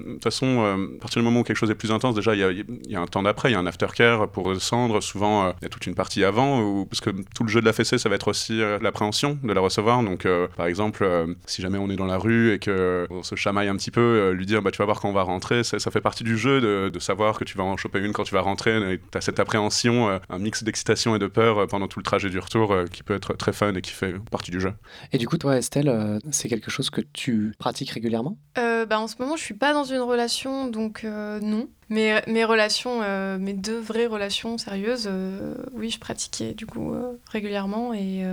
De 0.05 0.12
toute 0.15 0.23
façon, 0.25 0.44
euh, 0.44 0.96
à 0.96 1.00
partir 1.00 1.20
du 1.20 1.25
moment 1.25 1.41
où 1.41 1.43
quelque 1.44 1.56
chose 1.56 1.70
est 1.70 1.75
plus 1.75 1.93
intense, 1.93 2.14
déjà, 2.14 2.35
il 2.35 2.41
y 2.41 2.44
a, 2.44 2.50
il 2.50 2.67
y 2.88 2.96
a 2.96 3.00
un 3.00 3.06
temps 3.06 3.23
d'après, 3.23 3.50
il 3.50 3.52
y 3.52 3.56
a 3.56 3.58
un 3.58 3.67
aftercare 3.67 4.29
pour 4.29 4.52
descendre. 4.52 5.00
Souvent, 5.00 5.46
euh, 5.46 5.52
il 5.61 5.64
y 5.64 5.67
a 5.67 5.69
toute 5.69 5.87
une 5.87 5.94
partie 5.94 6.25
avant, 6.25 6.61
où- 6.61 6.87
parce 6.87 7.00
que 7.00 7.11
tout 7.35 7.44
le 7.44 7.49
jeu 7.49 7.61
de 7.61 7.67
la 7.67 7.73
fessée, 7.73 7.99
ça 7.99 8.08
va 8.08 8.14
être 8.17 8.29
aussi 8.29 8.61
euh, 8.61 8.79
l'appréhension 8.81 9.38
de 9.43 9.52
la 9.52 9.61
recevoir. 9.61 10.02
Donc, 10.02 10.26
euh, 10.26 10.49
par 10.56 10.67
exemple, 10.67 11.05
euh, 11.05 11.35
si 11.46 11.62
jamais 11.62 11.79
on 11.79 11.91
est 11.91 11.96
dans 11.96 12.06
la 12.06 12.19
rue 12.19 12.52
et 12.52 12.58
que 12.58 13.06
on 13.11 13.23
se 13.23 13.35
chamaille 13.35 13.69
un 13.69 13.76
petit 13.76 13.91
peu, 13.91 14.00
euh, 14.00 14.32
lui 14.32 14.46
dire, 14.46 14.62
bah, 14.62 14.70
tu 14.70 14.79
vas 14.79 14.85
voir 14.85 15.00
quand 15.00 15.08
on 15.08 15.12
va 15.12 15.23
rentrer, 15.23 15.64
ça, 15.64 15.79
ça 15.79 15.91
fait 15.91 16.00
partie 16.00 16.25
du 16.25 16.37
jeu 16.38 16.61
de, 16.61 16.91
de 16.93 16.99
savoir 16.99 17.38
que 17.38 17.44
tu 17.44 17.56
vas 17.56 17.64
en 17.64 17.76
choper 17.76 18.00
une 18.00 18.12
quand 18.12 18.25
tu 18.25 18.35
vas 18.35 18.41
rentrer. 18.41 18.99
Tu 19.11 19.19
as 19.19 19.20
cette 19.20 19.41
appréhension, 19.41 20.08
euh, 20.08 20.19
un 20.31 20.38
mix 20.38 20.62
d'excitation 20.64 21.14
et 21.17 21.19
de 21.19 21.26
peur 21.26 21.58
euh, 21.58 21.67
pendant 21.67 21.88
tout 21.88 21.99
le 21.99 22.05
trajet 22.05 22.31
du 22.31 22.38
retour 22.38 22.73
euh, 22.73 22.85
qui 22.87 23.02
peut 23.02 23.14
être 23.14 23.35
très 23.35 23.52
fun 23.52 23.75
et 23.75 23.81
qui 23.81 23.93
fait 23.93 24.14
partie 24.31 24.50
du 24.50 24.61
jeu. 24.61 24.73
Et 25.12 25.19
du 25.19 25.26
coup, 25.29 25.38
toi, 25.38 25.56
Estelle, 25.56 25.88
euh, 25.88 26.19
c'est 26.31 26.49
quelque 26.49 26.70
chose 26.70 26.91
que 26.91 27.00
tu 27.12 27.55
pratiques 27.58 27.91
régulièrement? 27.91 28.37
Euh, 28.58 28.87
bah, 28.87 28.99
en 28.99 29.06
ce 29.06 29.17
moment, 29.19 29.37
je 29.37 29.43
suis 29.43 29.55
pas 29.55 29.73
dans 29.73 29.85
une 29.85 30.00
relation, 30.00 30.33
donc 30.42 31.04
euh, 31.04 31.40
non. 31.40 31.69
Mais 31.88 32.22
mes 32.26 32.44
relations, 32.44 33.00
euh, 33.02 33.38
mes 33.38 33.52
deux 33.52 33.78
vraies 33.78 34.06
relations 34.06 34.58
sérieuses, 34.58 35.08
euh, 35.10 35.54
oui, 35.72 35.90
je 35.90 35.98
pratiquais 35.98 36.54
du 36.54 36.66
coup 36.66 36.92
euh, 36.92 37.19
régulièrement 37.31 37.92
et. 37.94 38.25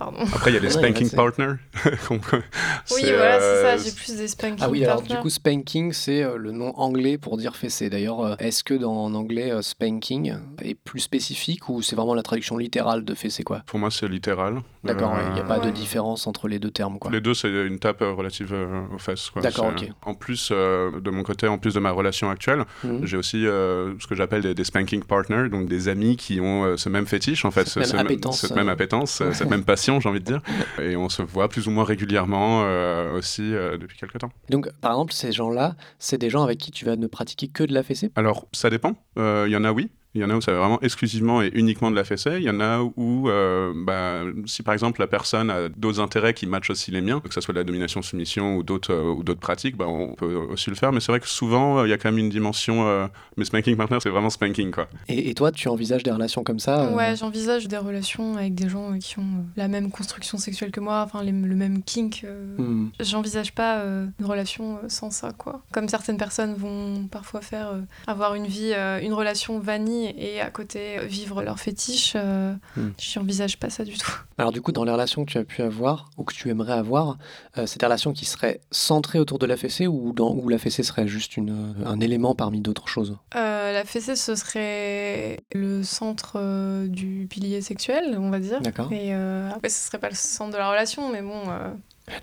Euh, 0.00 0.04
Pardon. 0.04 0.18
Après, 0.34 0.50
il 0.50 0.54
y 0.54 0.56
a 0.56 0.60
les 0.60 0.70
spanking 0.70 1.10
partners. 1.10 1.54
Oui, 2.10 3.02
c'est, 3.02 3.14
voilà, 3.16 3.38
c'est 3.38 3.44
euh, 3.44 3.76
ça, 3.78 3.84
j'ai 3.84 3.92
plus 3.92 4.16
des 4.16 4.28
spanking 4.28 4.58
Ah 4.60 4.68
oui, 4.70 4.84
alors 4.84 4.96
partners. 4.98 5.16
du 5.16 5.22
coup, 5.22 5.30
spanking, 5.30 5.92
c'est 5.92 6.22
euh, 6.22 6.36
le 6.36 6.52
nom 6.52 6.72
anglais 6.76 7.18
pour 7.18 7.36
dire 7.36 7.56
fessé. 7.56 7.90
D'ailleurs, 7.90 8.20
euh, 8.20 8.34
est-ce 8.38 8.64
que 8.64 8.74
dans 8.74 8.92
en 9.04 9.14
anglais, 9.14 9.50
euh, 9.52 9.62
spanking 9.62 10.34
est 10.62 10.74
plus 10.74 11.00
spécifique 11.00 11.68
ou 11.68 11.82
c'est 11.82 11.96
vraiment 11.96 12.14
la 12.14 12.22
traduction 12.22 12.56
littérale 12.56 13.04
de 13.04 13.14
fessé, 13.14 13.42
quoi? 13.42 13.62
Pour 13.66 13.78
moi, 13.78 13.90
c'est 13.90 14.08
littéral. 14.08 14.60
D'accord, 14.84 15.14
Euh, 15.14 15.22
il 15.28 15.34
n'y 15.34 15.40
a 15.40 15.44
pas 15.44 15.58
de 15.58 15.70
différence 15.70 16.26
entre 16.26 16.48
les 16.48 16.58
deux 16.58 16.70
termes, 16.70 16.98
quoi. 16.98 17.10
Les 17.10 17.20
deux, 17.20 17.34
c'est 17.34 17.48
une 17.50 17.78
tape 17.78 18.02
euh, 18.02 18.12
relative 18.12 18.52
euh, 18.52 18.82
aux 18.94 18.98
fesses. 18.98 19.30
quoi. 19.30 19.42
D'accord, 19.42 19.66
ok. 19.76 19.88
En 20.02 20.14
plus, 20.14 20.50
euh, 20.52 21.00
de 21.00 21.10
mon 21.10 21.22
côté, 21.22 21.46
en 21.46 21.58
plus 21.58 21.74
de 21.74 21.80
ma 21.80 21.90
relation 21.90 22.30
actuelle, 22.30 22.64
Mhm. 22.84 23.04
j'ai 23.06 23.16
aussi 23.16 23.46
euh, 23.46 23.92
ce 23.98 24.06
que 24.06 24.14
j'appelle 24.14 24.42
des, 24.42 24.54
des 24.54 24.64
spanking 24.64 25.02
partners, 25.04 25.48
donc 25.50 25.68
des 25.68 25.88
amis 25.88 26.16
qui 26.16 26.40
ont 26.40 26.64
euh, 26.64 26.76
ce 26.76 26.88
même 26.88 27.06
fétiche, 27.06 27.44
en 27.44 27.50
fait, 27.50 27.64
Cette 27.68 27.72
ce- 27.74 27.78
même 27.80 27.88
ce- 27.88 27.96
appétence, 27.96 28.40
cette 28.40 28.52
euh. 28.52 28.54
même 28.56 28.68
appétence, 28.68 29.20
euh, 29.20 29.32
cette 29.32 29.50
même 29.50 29.64
passion, 29.70 29.89
j'ai 29.98 30.08
envie 30.08 30.20
de 30.20 30.24
dire. 30.24 30.42
Et 30.80 30.94
on 30.96 31.08
se 31.08 31.22
voit 31.22 31.48
plus 31.48 31.66
ou 31.66 31.70
moins 31.72 31.84
régulièrement 31.84 32.62
euh, 32.62 33.16
aussi 33.16 33.54
euh, 33.54 33.78
depuis 33.78 33.98
quelques 33.98 34.18
temps. 34.18 34.30
Donc, 34.50 34.70
par 34.80 34.92
exemple, 34.92 35.12
ces 35.12 35.32
gens-là, 35.32 35.74
c'est 35.98 36.18
des 36.18 36.30
gens 36.30 36.44
avec 36.44 36.58
qui 36.58 36.70
tu 36.70 36.84
vas 36.84 36.96
ne 36.96 37.06
pratiquer 37.06 37.48
que 37.48 37.64
de 37.64 37.72
la 37.72 37.82
fessée? 37.82 38.12
Alors, 38.14 38.46
ça 38.52 38.70
dépend. 38.70 38.94
Euh, 39.18 39.44
Il 39.48 39.52
y 39.52 39.56
en 39.56 39.64
a, 39.64 39.72
oui. 39.72 39.90
Il 40.14 40.20
y 40.20 40.24
en 40.24 40.30
a 40.30 40.34
où 40.34 40.40
ça 40.40 40.50
va 40.52 40.58
vraiment 40.58 40.80
exclusivement 40.82 41.40
et 41.40 41.50
uniquement 41.54 41.90
de 41.90 41.96
la 41.96 42.02
fessée. 42.04 42.32
Il 42.38 42.42
y 42.42 42.50
en 42.50 42.58
a 42.60 42.80
où, 42.96 43.28
euh, 43.28 43.72
bah, 43.76 44.22
si 44.44 44.62
par 44.64 44.74
exemple 44.74 45.00
la 45.00 45.06
personne 45.06 45.50
a 45.50 45.68
d'autres 45.68 46.00
intérêts 46.00 46.34
qui 46.34 46.46
matchent 46.46 46.70
aussi 46.70 46.90
les 46.90 47.00
miens, 47.00 47.20
que 47.20 47.32
ce 47.32 47.40
soit 47.40 47.54
de 47.54 47.58
la 47.60 47.64
domination-soumission 47.64 48.56
ou 48.56 48.62
d'autres 48.64 48.92
euh, 48.92 49.12
ou 49.12 49.22
d'autres 49.22 49.40
pratiques, 49.40 49.76
bah, 49.76 49.86
on 49.86 50.14
peut 50.14 50.34
aussi 50.34 50.68
le 50.70 50.76
faire. 50.76 50.90
Mais 50.92 50.98
c'est 51.00 51.12
vrai 51.12 51.20
que 51.20 51.28
souvent, 51.28 51.78
euh, 51.78 51.86
il 51.86 51.90
y 51.90 51.92
a 51.92 51.98
quand 51.98 52.10
même 52.10 52.18
une 52.18 52.28
dimension. 52.30 52.88
euh, 52.88 53.06
mais 53.36 53.44
spanking 53.44 53.76
partner, 53.76 53.98
c'est 54.02 54.10
vraiment 54.10 54.30
spanking, 54.30 54.70
quoi. 54.72 54.88
et, 55.08 55.30
et 55.30 55.34
toi, 55.34 55.52
tu 55.52 55.68
envisages 55.68 56.02
des 56.02 56.10
relations 56.10 56.42
comme 56.42 56.58
ça 56.58 56.80
euh, 56.86 56.94
Ouais, 56.96 57.14
j'envisage 57.16 57.68
des 57.68 57.76
relations 57.78 58.36
avec 58.36 58.54
des 58.54 58.68
gens 58.68 58.98
qui 58.98 59.18
ont 59.18 59.44
la 59.56 59.68
même 59.68 59.90
construction 59.90 60.38
sexuelle 60.38 60.70
que 60.72 60.80
moi, 60.80 61.02
enfin 61.06 61.22
les- 61.22 61.30
le 61.30 61.54
même 61.56 61.82
kink. 61.84 62.22
euh, 62.24 62.56
hmm. 62.58 62.90
J'envisage 63.00 63.52
pas 63.54 63.78
euh, 63.80 64.06
une 64.18 64.26
relation 64.26 64.78
sans 64.88 65.10
ça, 65.10 65.30
quoi. 65.36 65.62
Comme 65.72 65.88
certaines 65.88 66.16
personnes 66.18 66.54
vont 66.54 67.06
parfois 67.10 67.40
faire, 67.40 67.68
euh, 67.70 67.80
avoir 68.06 68.34
une 68.34 68.46
vie, 68.46 68.72
euh, 68.74 68.98
une 69.00 69.12
relation 69.12 69.58
vanille 69.60 69.99
famille 70.00 70.14
et 70.18 70.40
à 70.40 70.50
côté 70.50 70.98
vivre 71.06 71.42
leur 71.42 71.58
fétiche, 71.58 72.14
euh, 72.16 72.54
je 72.98 73.18
n'envisage 73.18 73.58
pas 73.58 73.70
ça 73.70 73.84
du 73.84 73.96
tout. 73.96 74.12
Alors 74.38 74.52
du 74.52 74.60
coup, 74.60 74.72
dans 74.72 74.84
les 74.84 74.92
relations 74.92 75.24
que 75.24 75.30
tu 75.30 75.38
as 75.38 75.44
pu 75.44 75.62
avoir 75.62 76.10
ou 76.16 76.24
que 76.24 76.34
tu 76.34 76.48
aimerais 76.48 76.72
avoir, 76.72 77.18
euh, 77.58 77.66
c'est 77.66 77.78
des 77.78 77.86
relations 77.86 78.12
qui 78.12 78.24
seraient 78.24 78.60
centrées 78.70 79.18
autour 79.18 79.38
de 79.38 79.46
la 79.46 79.56
fessée 79.56 79.86
ou 79.86 80.12
dans, 80.12 80.34
où 80.34 80.48
la 80.48 80.58
fessée 80.58 80.82
serait 80.82 81.08
juste 81.08 81.36
une, 81.36 81.74
euh, 81.80 81.86
un 81.86 82.00
élément 82.00 82.34
parmi 82.34 82.60
d'autres 82.60 82.88
choses? 82.88 83.16
Euh, 83.34 83.72
la 83.72 83.84
fessée, 83.84 84.16
ce 84.16 84.34
serait 84.34 85.40
le 85.52 85.82
centre 85.82 86.34
euh, 86.36 86.86
du 86.86 87.26
pilier 87.28 87.60
sexuel, 87.60 88.16
on 88.18 88.30
va 88.30 88.40
dire. 88.40 88.60
D'accord. 88.60 88.92
Et 88.92 89.14
euh, 89.14 89.50
après, 89.50 89.68
ce 89.68 89.86
serait 89.86 89.98
pas 89.98 90.08
le 90.08 90.14
centre 90.14 90.52
de 90.52 90.58
la 90.58 90.68
relation, 90.68 91.10
mais 91.10 91.22
bon. 91.22 91.42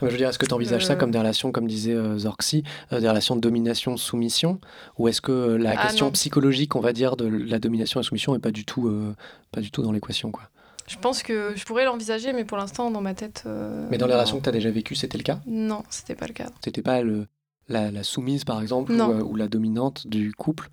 Je 0.02 0.06
veux 0.08 0.18
dire, 0.18 0.30
est-ce 0.30 0.40
que 0.40 0.46
tu 0.46 0.54
envisages 0.54 0.86
ça 0.86 0.94
Euh. 0.94 0.96
comme 0.96 1.12
des 1.12 1.18
relations, 1.20 1.52
comme 1.52 1.68
disait 1.68 1.94
euh, 1.94 2.18
Zorxy, 2.18 2.64
euh, 2.94 3.00
des 3.00 3.08
relations 3.10 3.36
de 3.36 3.42
domination-soumission 3.42 4.60
Ou 4.98 5.08
est-ce 5.08 5.22
que 5.22 5.32
euh, 5.32 5.58
la 5.58 5.72
Ah, 5.78 5.84
question 5.88 6.08
non. 6.08 6.12
psychologique, 6.12 6.76
on 6.76 6.80
va 6.80 6.94
dire, 6.94 7.16
de 7.18 7.26
la 7.28 7.60
domination 7.60 8.00
et 8.00 8.04
soumission 8.04 8.34
n'est 8.34 8.40
pas 8.40 8.52
du 8.52 8.66
tout, 8.66 8.88
euh, 8.88 9.16
pas 9.52 9.62
du 9.62 9.72
tout 9.72 9.82
dans 9.82 9.92
l'équation 9.92 10.32
quoi? 10.32 10.44
je 10.88 10.96
pense 10.98 11.22
que 11.22 11.52
je 11.56 11.66
pourrais 11.66 11.84
l'envisager, 11.84 12.32
mais 12.32 12.46
pour 12.46 12.58
l'instant, 12.58 12.90
dans 12.92 13.02
ma 13.02 13.14
tête. 13.14 13.44
euh, 13.46 13.86
Mais 13.92 13.98
dans 13.98 14.08
les 14.08 14.14
relations 14.14 14.38
que 14.38 14.44
tu 14.44 14.48
as 14.50 14.54
déjà 14.54 14.72
vécues, 14.72 14.96
c'était 14.96 15.18
le 15.18 15.24
cas? 15.24 15.42
Non, 15.46 15.84
c'était 15.90 16.16
pas 16.16 16.28
le 16.28 16.34
cas. 16.34 16.48
C'était 16.64 16.82
pas 16.82 17.02
le, 17.02 17.28
la, 17.68 17.92
la 17.92 18.04
soumise, 18.04 18.46
par 18.46 18.62
exemple, 18.62 18.94
ou, 18.94 19.02
euh, 19.02 19.38
la 19.38 19.50
dominante 19.50 20.08
du 20.08 20.32
couple 20.32 20.70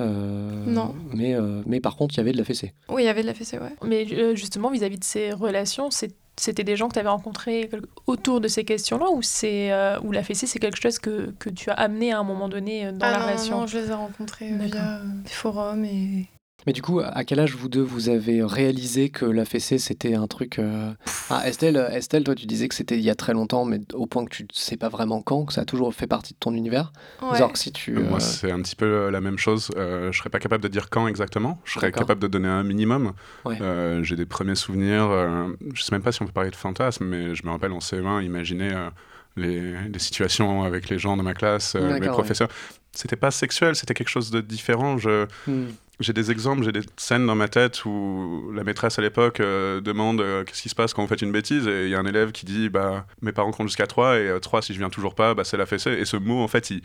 euh, 0.00 0.64
Non. 0.66 0.94
Mais, 1.14 1.34
euh, 1.34 1.62
mais 1.66 1.80
par 1.80 1.94
contre, 1.96 2.14
il 2.14 2.18
y 2.18 2.20
avait 2.20 2.32
de 2.32 2.38
la 2.38 2.44
fessée. 2.44 2.74
Oui, 2.88 3.02
il 3.02 3.06
y 3.06 3.08
avait 3.08 3.22
de 3.22 3.26
la 3.28 3.34
fessée, 3.34 3.58
ouais. 3.58 3.74
Mais 3.84 4.04
euh, 4.12 4.34
justement, 4.34 4.68
vis-à-vis 4.70 4.98
de 4.98 5.04
ces 5.04 5.30
relations, 5.32 5.90
c'est- 5.92 6.16
c'était 6.36 6.64
des 6.64 6.76
gens 6.76 6.88
que 6.88 6.94
tu 6.94 6.98
avais 6.98 7.08
rencontrés 7.08 7.68
autour 8.06 8.40
de 8.40 8.48
ces 8.48 8.64
questions-là 8.64 9.06
ou, 9.12 9.22
c'est, 9.22 9.72
euh, 9.72 9.98
ou 10.00 10.12
la 10.12 10.22
fessée, 10.22 10.46
c'est 10.46 10.58
quelque 10.58 10.80
chose 10.80 10.98
que, 10.98 11.30
que 11.38 11.50
tu 11.50 11.70
as 11.70 11.74
amené 11.74 12.12
à 12.12 12.18
un 12.18 12.24
moment 12.24 12.48
donné 12.48 12.86
euh, 12.86 12.92
dans 12.92 13.06
Ah 13.06 13.10
la 13.12 13.18
non, 13.18 13.24
relation? 13.26 13.60
non, 13.60 13.66
je 13.66 13.78
les 13.78 13.90
ai 13.90 13.94
rencontrés 13.94 14.50
euh, 14.52 14.56
via 14.58 15.00
des 15.24 15.30
forums 15.30 15.84
et. 15.84 16.28
Mais 16.66 16.72
du 16.72 16.82
coup, 16.82 17.00
à 17.00 17.24
quel 17.24 17.40
âge 17.40 17.54
vous 17.54 17.68
deux 17.68 17.82
vous 17.82 18.08
avez 18.08 18.42
réalisé 18.42 19.08
que 19.10 19.24
la 19.24 19.44
fessée 19.44 19.78
c'était 19.78 20.14
un 20.14 20.26
truc 20.26 20.58
euh, 20.58 20.92
Ah 21.30 21.42
Estelle, 21.46 21.76
Estelle, 21.92 22.24
toi 22.24 22.34
tu 22.34 22.46
disais 22.46 22.68
que 22.68 22.74
c'était 22.74 22.96
il 22.96 23.02
y 23.02 23.10
a 23.10 23.14
très 23.14 23.32
longtemps, 23.32 23.64
mais 23.64 23.80
au 23.94 24.06
point 24.06 24.24
que 24.24 24.30
tu 24.34 24.44
ne 24.44 24.48
sais 24.52 24.76
pas 24.76 24.88
vraiment 24.88 25.22
quand, 25.22 25.44
que 25.46 25.52
ça 25.52 25.62
a 25.62 25.64
toujours 25.64 25.92
fait 25.94 26.06
partie 26.06 26.34
de 26.34 26.38
ton 26.38 26.54
univers. 26.54 26.92
Ouais. 27.22 27.38
Si 27.54 27.72
tu. 27.72 27.92
Moi, 27.92 28.16
euh, 28.16 28.20
c'est 28.20 28.50
un 28.50 28.60
petit 28.60 28.76
peu 28.76 28.86
euh, 28.86 29.10
la 29.10 29.20
même 29.20 29.38
chose. 29.38 29.70
Euh, 29.76 30.10
je 30.12 30.18
serais 30.18 30.30
pas 30.30 30.38
capable 30.38 30.62
de 30.62 30.68
dire 30.68 30.88
quand 30.90 31.06
exactement. 31.08 31.58
Je 31.64 31.72
serais 31.74 31.92
capable 31.92 32.20
de 32.20 32.28
donner 32.28 32.48
un 32.48 32.62
minimum. 32.62 33.12
Ouais. 33.44 33.58
Euh, 33.60 34.02
J'ai 34.02 34.16
des 34.16 34.26
premiers 34.26 34.54
souvenirs. 34.54 35.08
euh, 35.10 35.48
je 35.74 35.82
sais 35.82 35.92
même 35.92 36.02
pas 36.02 36.12
si 36.12 36.22
on 36.22 36.26
peut 36.26 36.32
parler 36.32 36.50
de 36.50 36.56
fantasmes, 36.56 37.04
mais 37.04 37.34
je 37.34 37.44
me 37.44 37.50
rappelle 37.50 37.72
en 37.72 37.78
CE1 37.78 38.22
imaginer 38.24 38.72
euh, 38.72 38.88
les, 39.36 39.88
les 39.88 39.98
situations 39.98 40.62
avec 40.62 40.88
les 40.88 40.98
gens 40.98 41.16
de 41.16 41.22
ma 41.22 41.34
classe, 41.34 41.74
euh, 41.76 41.98
mes 41.98 42.08
professeurs. 42.08 42.48
C'était 42.92 43.16
pas 43.16 43.30
sexuel, 43.30 43.74
c'était 43.74 43.94
quelque 43.94 44.10
chose 44.10 44.30
de 44.30 44.40
différent. 44.40 44.98
Je, 44.98 45.26
hmm. 45.46 45.68
J'ai 46.02 46.12
des 46.12 46.30
exemples, 46.30 46.64
j'ai 46.64 46.72
des 46.72 46.82
scènes 46.96 47.26
dans 47.26 47.34
ma 47.34 47.48
tête 47.48 47.84
où 47.84 48.50
la 48.54 48.64
maîtresse 48.64 48.98
à 48.98 49.02
l'époque 49.02 49.40
euh, 49.40 49.80
demande 49.80 50.20
euh, 50.20 50.44
qu'est-ce 50.44 50.62
qui 50.62 50.68
se 50.68 50.74
passe 50.74 50.92
quand 50.94 51.02
vous 51.02 51.08
faites 51.08 51.22
une 51.22 51.32
bêtise 51.32 51.66
et 51.66 51.84
il 51.84 51.90
y 51.90 51.94
a 51.94 51.98
un 51.98 52.06
élève 52.06 52.32
qui 52.32 52.46
dit 52.46 52.68
bah 52.68 53.06
mes 53.20 53.32
parents 53.32 53.52
comptent 53.52 53.68
jusqu'à 53.68 53.86
3 53.86 54.18
et 54.18 54.38
3 54.40 54.62
si 54.62 54.74
je 54.74 54.78
viens 54.78 54.90
toujours 54.90 55.14
pas 55.14 55.34
bah 55.34 55.44
c'est 55.44 55.56
la 55.56 55.66
fessée. 55.66 55.92
Et 55.92 56.04
ce 56.04 56.16
mot 56.16 56.40
en 56.40 56.48
fait 56.48 56.70
il 56.70 56.82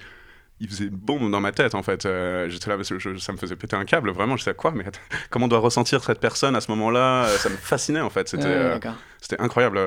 il 0.60 0.68
faisait 0.70 0.90
bombe 0.90 1.30
dans 1.32 1.40
ma 1.40 1.52
tête 1.52 1.76
en 1.76 1.84
fait. 1.84 2.06
Euh, 2.06 2.50
J'étais 2.50 2.70
là, 2.70 2.76
parce 2.78 2.90
que 2.90 2.98
je- 3.00 3.18
ça 3.18 3.32
me 3.32 3.38
faisait 3.38 3.56
péter 3.56 3.76
un 3.76 3.86
câble, 3.86 4.10
vraiment. 4.12 4.38
Je 4.38 4.44
sais 4.44 4.54
quoi, 4.54 4.72
mais 4.72 4.84
comment 5.30 5.48
doit 5.48 5.60
ressentir 5.60 6.04
cette 6.04 6.20
personne 6.20 6.56
à 6.56 6.62
ce 6.62 6.72
moment-là? 6.72 7.26
Euh, 7.26 7.38
Ça 7.38 7.50
me 7.50 7.58
fascinait 7.58 8.02
en 8.02 8.10
fait. 8.10 8.28
C'était 8.30 8.46
Ouais, 8.46 8.50
euh, 8.56 8.80
c'était 9.22 9.40
incroyable. 9.42 9.78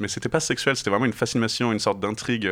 mais 0.00 0.08
c'était 0.08 0.28
pas 0.28 0.40
sexuel, 0.40 0.76
c'était 0.76 0.90
vraiment 0.90 1.04
une 1.06 1.12
fascination, 1.12 1.72
une 1.72 1.78
sorte 1.78 2.00
d'intrigue 2.00 2.48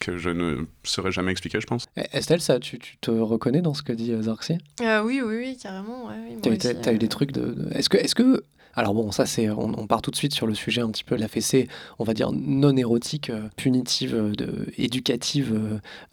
que 0.00 0.16
je 0.16 0.30
ne 0.30 0.64
saurais 0.84 1.12
jamais 1.12 1.30
expliquer, 1.32 1.60
je 1.60 1.66
pense. 1.66 1.86
Estelle, 2.12 2.40
ça, 2.40 2.58
tu, 2.58 2.78
tu 2.78 2.96
te 2.98 3.10
reconnais 3.10 3.60
dans 3.60 3.74
ce 3.74 3.82
que 3.82 3.92
dit 3.92 4.14
Zorxy 4.22 4.58
Euh, 4.80 5.02
oui, 5.02 5.20
oui, 5.24 5.36
oui, 5.36 5.58
carrément. 5.62 6.06
Ouais, 6.06 6.14
oui, 6.28 6.58
T'as 6.58 6.92
eu, 6.92 6.98
des 6.98 7.08
trucs 7.08 7.32
de. 7.32 7.52
de- 7.52 7.72
Est-ce 7.76 7.88
que, 7.88 7.96
est-ce 7.98 8.14
que, 8.14 8.42
alors 8.74 8.94
bon, 8.94 9.10
ça 9.10 9.26
c'est, 9.26 9.50
on, 9.50 9.78
on 9.78 9.86
part 9.86 10.02
tout 10.02 10.10
de 10.10 10.16
suite 10.16 10.32
sur 10.32 10.46
le 10.46 10.54
sujet 10.54 10.80
un 10.80 10.90
petit 10.90 11.04
peu 11.04 11.16
la 11.16 11.28
fessée, 11.28 11.68
on 11.98 12.04
va 12.04 12.14
dire 12.14 12.30
non 12.32 12.76
érotique, 12.76 13.30
euh, 13.30 13.48
punitive, 13.56 14.14
euh, 14.14 14.32
de, 14.32 14.66
éducative 14.76 15.52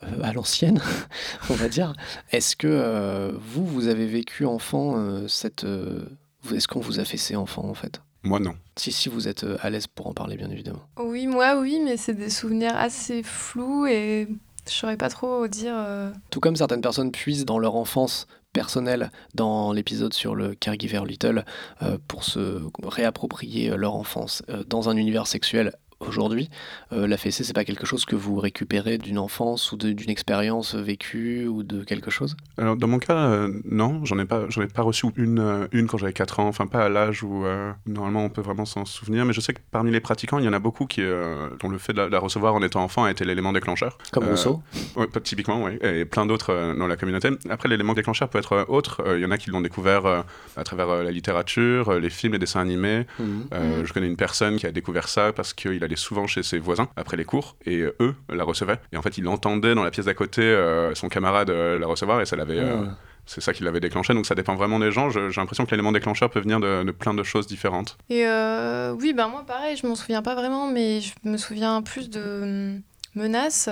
euh, 0.04 0.24
à 0.24 0.34
l'ancienne, 0.34 0.82
on 1.50 1.54
va 1.54 1.70
dire. 1.70 1.94
Est-ce 2.32 2.56
que 2.56 2.68
euh, 2.68 3.32
vous, 3.40 3.66
vous 3.66 3.88
avez 3.88 4.08
vécu 4.08 4.46
enfant 4.46 4.98
euh, 4.98 5.28
cette, 5.28 5.64
euh, 5.64 6.06
est-ce 6.54 6.68
qu'on 6.68 6.80
vous 6.80 7.00
a 7.00 7.06
fessé 7.06 7.36
enfant 7.36 7.66
en 7.66 7.74
fait? 7.74 8.02
Moi, 8.24 8.40
non. 8.40 8.56
Si 8.76 8.92
si 8.92 9.10
vous 9.10 9.28
êtes 9.28 9.46
à 9.62 9.70
l'aise 9.70 9.88
pour 9.88 10.08
en 10.08 10.14
parler 10.14 10.36
bien 10.36 10.50
évidemment. 10.50 10.82
Oui, 11.00 11.28
moi, 11.28 11.60
oui, 11.60 11.80
mais 11.84 11.98
c'est 11.98 12.16
des 12.16 12.30
souvenirs 12.30 12.76
assez 12.76 13.24
flous 13.24 13.86
et 13.86 14.28
je 14.69 14.75
saurais 14.75 14.97
pas 14.97 15.09
trop 15.09 15.47
dire. 15.47 15.74
euh, 15.75 16.12
Tout 16.29 16.39
comme 16.39 16.55
certaines 16.55 16.81
personnes 16.81 17.12
puissent 17.12 17.45
dans 17.45 17.59
leur 17.59 17.75
enfance 17.75 18.27
personnelle, 18.53 19.12
dans 19.36 19.71
l'épisode 19.71 20.13
sur 20.13 20.33
le 20.36 20.55
caregiver 20.55 21.01
little, 21.05 21.45
euh, 21.83 21.97
pour 22.07 22.24
se 22.24 22.62
réapproprier 22.83 23.69
leur 23.75 23.95
enfance 23.95 24.43
euh, 24.50 24.63
dans 24.65 24.89
un 24.89 24.97
univers 24.97 25.27
sexuel 25.27 25.74
aujourd'hui, 26.00 26.50
euh, 26.94 27.08
la 27.08 27.18
fessée, 27.18 27.44
c'est 27.44 27.54
pas 27.54 27.66
quelque 27.66 27.86
chose 27.86 28.06
que 28.06 28.16
vous 28.16 28.36
récupérez 28.38 28.98
d'une 28.98 29.18
enfance 29.18 29.72
ou 29.72 29.77
d'une 29.77 30.10
expérience 30.10 30.75
vécue 30.75 31.48
ou 31.48 31.63
de 31.63 31.84
quelque 31.84 32.12
chose? 32.12 32.38
Alors, 32.58 32.75
dans 32.75 32.88
mon 32.88 33.00
cas, 33.00 33.18
euh, 33.18 33.51
non, 33.66 34.04
j'en 34.06 34.20
ai 34.20 34.25
pas, 34.25 34.46
j'en 34.50 34.62
ai 34.62 34.68
pas 34.68 34.82
reçu 34.82 35.08
une, 35.16 35.39
euh, 35.39 35.68
une 35.72 35.88
quand 35.88 35.98
j'avais 35.98 36.13
4 36.13 36.39
ans, 36.39 36.48
enfin 36.48 36.68
pas 36.68 36.86
à 36.86 36.89
l'âge 36.89 37.24
où 37.24 37.46
euh, 37.46 37.72
normalement 37.86 38.24
on 38.24 38.30
peut 38.30 38.42
vraiment 38.42 38.66
s'en 38.66 38.86
souvenir, 38.86 39.25
mais 39.25 39.34
je 39.34 39.42
sais 39.42 39.54
que 39.54 39.60
parmi 39.72 39.92
les 39.92 40.00
pratiquants, 40.00 40.39
il 40.39 40.46
y 40.46 40.48
en 40.48 40.54
a 40.54 40.60
beaucoup 40.60 40.86
qui, 40.86 41.01
dont 41.01 41.70
le 41.70 41.77
fait 41.77 41.94
de 41.94 42.00
la, 42.00 42.08
de 42.08 42.12
la 42.12 42.20
recevoir 42.20 42.56
en 42.56 42.62
étant 42.62 42.84
enfant 42.84 43.06
a 43.06 43.12
été 43.12 43.25
l'élément 43.25 43.54
déclencheur. 43.54 43.98
Comme 44.12 44.25
Rousseau 44.25 44.62
Ouais, 44.96 45.08
typiquement, 45.24 45.63
oui, 45.63 45.77
et 45.82 46.06
plein 46.06 46.25
d'autres 46.25 46.75
dans 46.77 46.88
la 46.88 46.98
communauté. 46.98 47.30
Après, 47.50 47.70
l'élément 47.70 47.94
déclencheur 47.94 48.30
peut 48.30 48.39
être 48.39 48.66
autre. 48.70 49.04
Il 49.16 49.22
y 49.22 49.25
en 49.25 49.32
a 49.32 49.38
qui 49.38 49.50
l'ont 49.50 49.62
découvert 49.62 50.24
à 50.56 50.63
travers 50.63 51.04
la 51.04 51.12
littérature, 51.12 51.94
les 51.94 52.10
films, 52.10 52.34
les 52.34 52.39
dessins 52.39 52.62
animés. 52.62 53.06
Mhm. 53.20 53.48
Je 53.84 53.94
connais 53.94 54.08
une 54.08 54.18
personne 54.18 54.58
qui 54.58 54.66
a 54.66 54.72
découvert 54.72 55.08
ça 55.08 55.34
parce 55.34 55.54
qu'il 55.54 55.84
allait 55.88 55.96
souvent 55.98 56.27
chez 56.27 56.44
ses 56.44 56.60
voisins 56.60 56.88
après 56.96 57.17
les 57.17 57.25
cours 57.25 57.56
et 57.65 57.77
euh, 57.82 57.96
eux 58.00 58.15
la 58.29 58.44
recevaient. 58.44 58.79
Et 58.94 58.98
en 58.98 59.01
fait, 59.01 59.17
il 59.17 59.27
entendait 59.27 59.74
dans 59.75 59.84
la 59.84 59.91
pièce 59.91 60.06
d'à 60.06 60.13
côté 60.13 60.41
euh, 60.44 60.94
son 60.96 61.10
camarade 61.10 61.50
euh, 61.50 61.79
la 61.79 61.88
recevoir 61.88 62.22
et 62.22 62.25
ça 62.25 62.36
l'avait. 62.36 62.60
euh, 62.60 62.84
Ah. 62.88 62.98
c'est 63.25 63.41
ça 63.41 63.51
qui 63.53 63.63
l'avait 63.63 63.79
déclenché. 63.82 64.13
Donc 64.13 64.25
ça 64.25 64.36
dépend 64.36 64.56
vraiment 64.56 64.79
des 64.79 64.91
gens. 64.91 65.10
J'ai 65.10 65.20
l'impression 65.36 65.65
que 65.65 65.72
l'élément 65.72 65.91
déclencheur 65.91 66.29
peut 66.29 66.39
venir 66.39 66.60
de, 66.60 66.84
de 66.84 66.91
plein 66.91 67.13
de 67.13 67.24
choses 67.24 67.48
différentes. 67.48 67.98
Et 68.10 68.25
euh, 68.25 68.94
oui, 69.00 69.13
ben 69.13 69.27
moi, 69.27 69.44
pareil, 69.46 69.75
je 69.75 69.86
m'en 69.88 69.96
souviens 69.96 70.22
pas 70.22 70.36
vraiment, 70.36 70.72
mais 70.72 71.01
je 71.01 71.12
me 71.24 71.38
souviens 71.38 71.82
plus 71.82 72.10
de 72.10 72.22
hum, 72.22 72.82
menaces. 73.15 73.70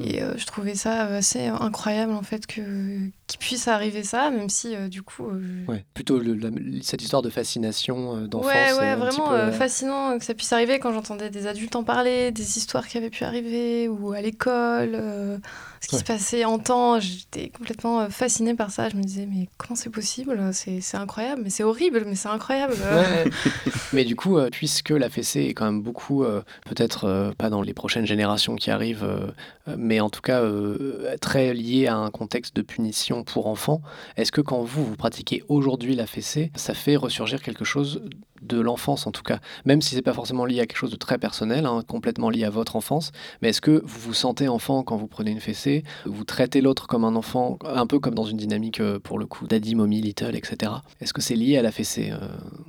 Et 0.00 0.22
euh, 0.22 0.36
je 0.38 0.46
trouvais 0.46 0.76
ça 0.76 1.06
assez 1.06 1.46
incroyable, 1.46 2.12
en 2.12 2.22
fait, 2.22 2.46
que 2.46 2.60
qu'il 3.28 3.38
puisse 3.38 3.68
arriver 3.68 4.02
ça, 4.02 4.30
même 4.30 4.48
si, 4.48 4.74
euh, 4.74 4.88
du 4.88 5.02
coup... 5.02 5.28
euh, 5.28 5.64
Ouais, 5.68 5.84
plutôt 5.94 6.18
le- 6.18 6.34
la- 6.34 6.48
cette 6.82 7.02
histoire 7.02 7.22
de 7.22 7.30
fascination 7.30 8.16
euh, 8.16 8.26
d'enfance. 8.26 8.50
Ouais, 8.52 8.72
ouais, 8.72 8.96
vraiment 8.96 9.28
peu, 9.28 9.34
euh, 9.34 9.48
euh, 9.48 9.52
fascinant 9.52 10.18
que 10.18 10.24
ça 10.24 10.34
puisse 10.34 10.52
arriver 10.52 10.78
quand 10.80 10.92
j'entendais 10.92 11.30
des 11.30 11.46
adultes 11.46 11.76
en 11.76 11.84
parler, 11.84 12.32
des 12.32 12.56
histoires 12.58 12.88
qui 12.88 12.96
avaient 12.98 13.10
pu 13.10 13.22
arriver, 13.24 13.86
ou 13.88 14.12
à 14.12 14.20
l'école, 14.20 14.92
ce 15.80 15.86
qui 15.88 15.94
Ouais. 15.94 16.00
se 16.00 16.04
passait 16.04 16.44
en 16.44 16.58
temps. 16.58 16.98
J'étais 16.98 17.50
complètement 17.50 18.08
fascinée 18.10 18.54
par 18.54 18.70
ça. 18.70 18.88
Je 18.88 18.96
me 18.96 19.02
disais, 19.02 19.26
mais 19.30 19.48
comment 19.58 19.76
c'est 19.76 19.90
possible? 19.90 20.40
C'est 20.52 20.80
incroyable, 20.96 21.42
mais 21.44 21.50
c'est 21.50 21.62
horrible, 21.64 22.04
mais 22.06 22.14
c'est 22.16 22.28
incroyable. 22.28 22.74
Ouais. 22.74 23.24
Mais 23.92 24.04
du 24.04 24.16
coup, 24.16 24.38
puisque 24.52 24.90
la 24.90 25.08
fessée 25.08 25.44
est 25.44 25.54
quand 25.54 25.64
même 25.64 25.80
beaucoup, 25.82 26.24
peut-être 26.66 27.32
pas 27.38 27.48
dans 27.48 27.62
les 27.62 27.72
prochaines 27.74 28.06
générations 28.06 28.54
qui 28.56 28.70
arrivent, 28.70 29.06
mais 29.78 30.00
en 30.00 30.10
tout 30.10 30.20
cas 30.20 30.42
très 31.20 31.54
liée 31.54 31.86
à 31.86 31.96
un 31.96 32.10
contexte 32.10 32.54
de 32.56 32.62
punition 32.62 33.17
pour 33.22 33.46
enfants, 33.46 33.82
est-ce 34.16 34.32
que 34.32 34.40
quand 34.40 34.62
vous, 34.62 34.84
vous 34.84 34.96
pratiquez 34.96 35.42
aujourd'hui 35.48 35.94
la 35.94 36.06
fessée, 36.06 36.50
ça 36.54 36.74
fait 36.74 36.96
ressurgir 36.96 37.42
quelque 37.42 37.64
chose 37.64 38.02
de 38.42 38.60
l'enfance 38.60 39.06
en 39.06 39.10
tout 39.10 39.22
cas, 39.22 39.40
même 39.64 39.82
si 39.82 39.94
c'est 39.94 40.02
pas 40.02 40.12
forcément 40.12 40.44
lié 40.44 40.60
à 40.60 40.66
quelque 40.66 40.78
chose 40.78 40.90
de 40.90 40.96
très 40.96 41.18
personnel, 41.18 41.66
hein, 41.66 41.82
complètement 41.86 42.30
lié 42.30 42.44
à 42.44 42.50
votre 42.50 42.76
enfance, 42.76 43.12
mais 43.42 43.48
est-ce 43.48 43.60
que 43.60 43.82
vous 43.84 44.00
vous 44.00 44.14
sentez 44.14 44.48
enfant 44.48 44.82
quand 44.82 44.96
vous 44.96 45.08
prenez 45.08 45.30
une 45.30 45.40
fessée, 45.40 45.82
vous 46.06 46.24
traitez 46.24 46.60
l'autre 46.60 46.86
comme 46.86 47.04
un 47.04 47.16
enfant, 47.16 47.58
un 47.64 47.86
peu 47.86 47.98
comme 47.98 48.14
dans 48.14 48.24
une 48.24 48.36
dynamique 48.36 48.80
euh, 48.80 48.98
pour 48.98 49.18
le 49.18 49.26
coup, 49.26 49.46
daddy, 49.46 49.74
mommy, 49.74 50.00
little, 50.00 50.36
etc. 50.36 50.72
Est-ce 51.00 51.12
que 51.12 51.20
c'est 51.20 51.34
lié 51.34 51.58
à 51.58 51.62
la 51.62 51.72
fessée 51.72 52.10
euh, 52.12 52.28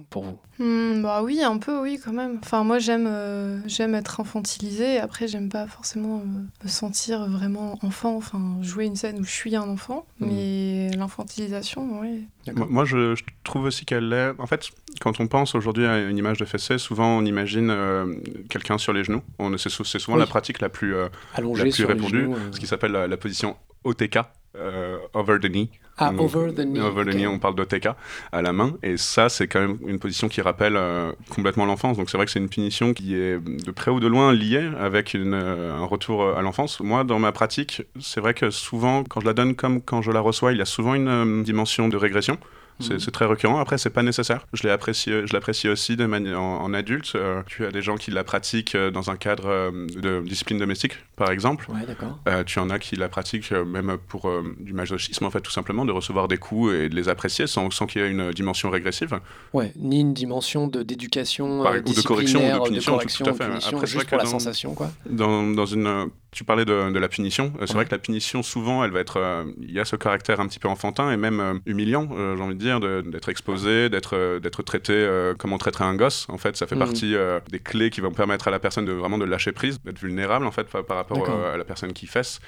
pour 0.09 0.23
vous? 0.23 0.39
Hmm, 0.59 1.01
bah 1.01 1.23
oui, 1.23 1.41
un 1.41 1.57
peu, 1.57 1.81
oui, 1.81 1.99
quand 2.03 2.11
même. 2.11 2.39
Enfin, 2.43 2.65
moi, 2.65 2.79
j'aime 2.79 3.07
euh, 3.07 3.61
j'aime 3.65 3.95
être 3.95 4.19
infantilisée. 4.19 4.99
Après, 4.99 5.27
j'aime 5.27 5.47
pas 5.47 5.65
forcément 5.67 6.19
euh, 6.19 6.65
me 6.65 6.69
sentir 6.69 7.27
vraiment 7.29 7.79
enfant. 7.81 8.17
Enfin, 8.17 8.57
jouer 8.61 8.85
une 8.85 8.97
scène 8.97 9.19
où 9.19 9.23
je 9.23 9.31
suis 9.31 9.55
un 9.55 9.69
enfant. 9.69 10.05
Mhm. 10.19 10.27
Mais 10.29 10.89
l'infantilisation, 10.97 12.01
oui. 12.01 12.27
Moi, 12.55 12.85
je, 12.85 13.15
je 13.15 13.23
trouve 13.43 13.63
aussi 13.65 13.85
qu'elle 13.85 14.11
est. 14.13 14.31
En 14.39 14.47
fait, 14.47 14.69
quand 15.01 15.19
on 15.19 15.27
pense 15.27 15.55
aujourd'hui 15.55 15.85
à 15.85 15.99
une 16.09 16.17
image 16.17 16.37
de 16.37 16.45
fessée, 16.45 16.77
souvent 16.77 17.17
on 17.17 17.25
imagine 17.25 17.69
euh, 17.69 18.13
quelqu'un 18.49 18.77
sur 18.77 18.93
les 18.93 19.03
genoux. 19.03 19.21
On- 19.39 19.57
C'est 19.57 19.69
c'est 19.69 19.99
souvent 19.99 20.17
Oui. 20.17 20.21
la 20.23 20.27
pratique 20.27 20.59
la 20.61 20.69
plus, 20.69 20.95
euh, 20.95 21.07
la 21.37 21.41
plus 21.41 21.85
répandue, 21.85 22.21
genoux, 22.21 22.33
euh. 22.35 22.51
ce 22.51 22.59
qui 22.59 22.67
s'appelle 22.67 22.91
la, 22.91 23.07
la 23.07 23.17
position 23.17 23.55
OTK. 23.83 24.19
euh, 24.55 24.97
over 25.13 25.37
the 25.39 25.45
knee. 25.51 25.69
Ah, 25.99 26.11
over 26.17 26.51
the 26.51 26.61
knee. 26.65 26.79
Over 26.79 27.05
the 27.05 27.13
knee, 27.13 27.27
on 27.27 27.37
parle 27.37 27.53
d'OTK 27.53 27.89
à 28.31 28.41
la 28.41 28.51
main. 28.51 28.73
Et 28.81 28.97
ça, 28.97 29.29
c'est 29.29 29.47
quand 29.47 29.59
même 29.59 29.77
une 29.85 29.99
position 29.99 30.27
qui 30.27 30.41
rappelle 30.41 30.75
euh, 30.75 31.11
complètement 31.29 31.65
l'enfance. 31.67 31.97
Donc 31.97 32.09
c'est 32.09 32.17
vrai 32.17 32.25
que 32.25 32.31
c'est 32.31 32.39
une 32.39 32.49
punition 32.49 32.93
qui 32.95 33.13
est 33.15 33.37
de 33.39 33.69
près 33.71 33.91
ou 33.91 33.99
de 33.99 34.07
loin 34.07 34.33
liée 34.33 34.67
avec 34.79 35.13
une, 35.13 35.35
euh, 35.35 35.75
un 35.77 35.85
retour 35.85 36.35
à 36.35 36.41
l'enfance. 36.41 36.79
Moi, 36.79 37.03
dans 37.03 37.19
ma 37.19 37.31
pratique, 37.31 37.83
c'est 37.99 38.21
vrai 38.21 38.33
que 38.33 38.49
souvent, 38.49 39.03
quand 39.03 39.19
je 39.21 39.27
la 39.27 39.33
donne 39.33 39.53
comme 39.55 39.81
quand 39.83 40.01
je 40.01 40.09
la 40.11 40.19
reçois, 40.19 40.51
il 40.51 40.57
y 40.57 40.61
a 40.61 40.65
souvent 40.65 40.95
une 40.95 41.07
euh, 41.09 41.43
dimension 41.43 41.87
de 41.87 41.95
régression. 41.95 42.38
C'est 42.79 42.93
Mhm. 42.93 42.99
c'est 42.99 43.11
très 43.11 43.25
récurrent. 43.25 43.59
Après, 43.59 43.77
c'est 43.77 43.89
pas 43.89 44.03
nécessaire. 44.03 44.45
Je 44.53 44.67
l'apprécie 44.67 45.11
je 45.25 45.33
l'apprécie 45.33 45.67
aussi 45.69 45.95
de 45.97 46.05
en, 46.05 46.39
en 46.39 46.73
adulte. 46.73 47.11
Euh, 47.15 47.41
tu 47.47 47.65
as 47.65 47.71
des 47.71 47.81
gens 47.81 47.95
qui 47.97 48.09
la 48.11 48.23
pratiquent 48.23 48.75
euh, 48.75 48.89
dans 48.91 49.09
un 49.09 49.15
cadre 49.17 49.47
euh, 49.47 49.71
de 49.95 50.21
discipline 50.25 50.57
domestique, 50.57 50.93
par 51.15 51.29
exemple. 51.31 51.67
Ouais, 51.69 52.43
tu 52.45 52.59
en 52.59 52.69
as 52.69 52.79
qui 52.79 52.95
la 52.95 53.09
pratiquent 53.09 53.51
même 53.51 53.97
pour 54.07 54.31
du 54.59 54.73
masochisme, 54.73 55.25
en 55.25 55.29
fait, 55.29 55.41
tout 55.41 55.51
simplement, 55.51 55.85
de 55.85 55.91
recevoir 55.91 56.27
des 56.27 56.37
coups 56.37 56.73
et 56.73 56.89
de 56.89 56.95
les 56.95 57.09
apprécier 57.09 57.47
sans, 57.47 57.69
sans 57.71 57.85
qu'il 57.85 58.01
y 58.01 58.05
ait 58.05 58.09
une 58.09 58.31
dimension 58.31 58.69
régressive. 58.69 59.19
Ouais, 59.53 59.73
ni 59.75 59.99
une 60.01 60.13
dimension 60.13 60.67
de 60.67 60.83
d'éducation 60.83 61.59
ou 61.61 61.63
de 61.63 62.01
correction, 62.01 62.39
ou 62.39 62.63
de 62.63 62.69
punition, 62.69 62.91
tout- 62.93 62.97
correction, 62.97 63.25
tout 63.25 63.31
à 63.31 63.33
fait. 63.33 63.45
punition, 63.47 63.77
Après, 63.77 63.87
c'est 63.87 63.93
juste 63.93 64.07
pour 64.09 64.17
la 64.17 64.23
dans- 64.23 64.29
sensation, 64.29 64.73
quoi. 64.73 64.91
Dans, 65.09 65.43
dans 65.47 65.65
une, 65.65 66.07
tu 66.31 66.43
parlais 66.43 66.65
de, 66.65 66.91
de 66.91 66.99
la 66.99 67.07
punition. 67.09 67.51
C'est 67.59 67.69
Ouais. 67.69 67.73
vrai 67.75 67.85
que 67.85 67.91
la 67.91 67.97
punition, 67.99 68.41
souvent, 68.43 68.83
elle 68.83 68.91
va 68.91 68.99
être. 69.01 69.17
euh, 69.17 69.43
Il 69.61 69.71
y 69.71 69.79
a 69.79 69.85
ce 69.85 69.95
caractère 69.95 70.39
un 70.39 70.47
petit 70.47 70.59
peu 70.59 70.67
enfantin 70.67 71.11
et 71.11 71.17
même 71.17 71.39
euh, 71.39 71.53
humiliant, 71.65 72.07
euh, 72.11 72.35
j'ai 72.37 72.43
envie 72.43 72.55
de 72.55 72.59
dire, 72.59 72.68
d'être 72.79 73.29
exposé, 73.29 73.89
d'être 73.89 74.15
euh, 74.15 74.39
d'être 74.39 74.61
traité 74.63 74.93
euh, 74.93 75.33
comme 75.33 75.53
on 75.53 75.57
traiterait 75.57 75.85
un 75.85 75.95
gosse. 75.95 76.27
En 76.29 76.37
fait, 76.37 76.55
ça 76.57 76.67
fait 76.67 76.75
Mhm. 76.75 76.79
partie 76.79 77.15
euh, 77.15 77.39
des 77.49 77.59
clés 77.59 77.89
qui 77.89 78.01
vont 78.01 78.11
permettre 78.11 78.47
à 78.49 78.51
la 78.51 78.59
personne 78.59 78.85
de 78.85 78.91
vraiment 78.91 79.17
de 79.17 79.25
lâcher 79.25 79.51
prise, 79.53 79.79
d'être 79.83 79.99
vulnérable 79.99 80.45
en 80.45 80.51
fait 80.51 80.67
par, 80.67 80.97
rapport 80.97 81.27
euh, 81.29 81.53
à 81.55 81.57
la 81.57 81.63
personne 81.63 81.93
qui 81.93 82.05
fesse. 82.05 82.39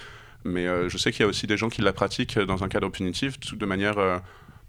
Mais 0.43 0.65
je 0.89 0.97
sais 0.97 1.11
qu'il 1.11 1.21
y 1.21 1.25
a 1.25 1.27
aussi 1.29 1.45
des 1.47 1.55
gens 1.55 1.69
qui 1.69 1.81
la 1.81 1.93
pratiquent 1.93 2.37
dans 2.39 2.63
un 2.63 2.67
cadre 2.67 2.89
punitif, 2.89 3.39
tout- 3.39 3.55
de 3.55 3.65
manière 3.65 3.97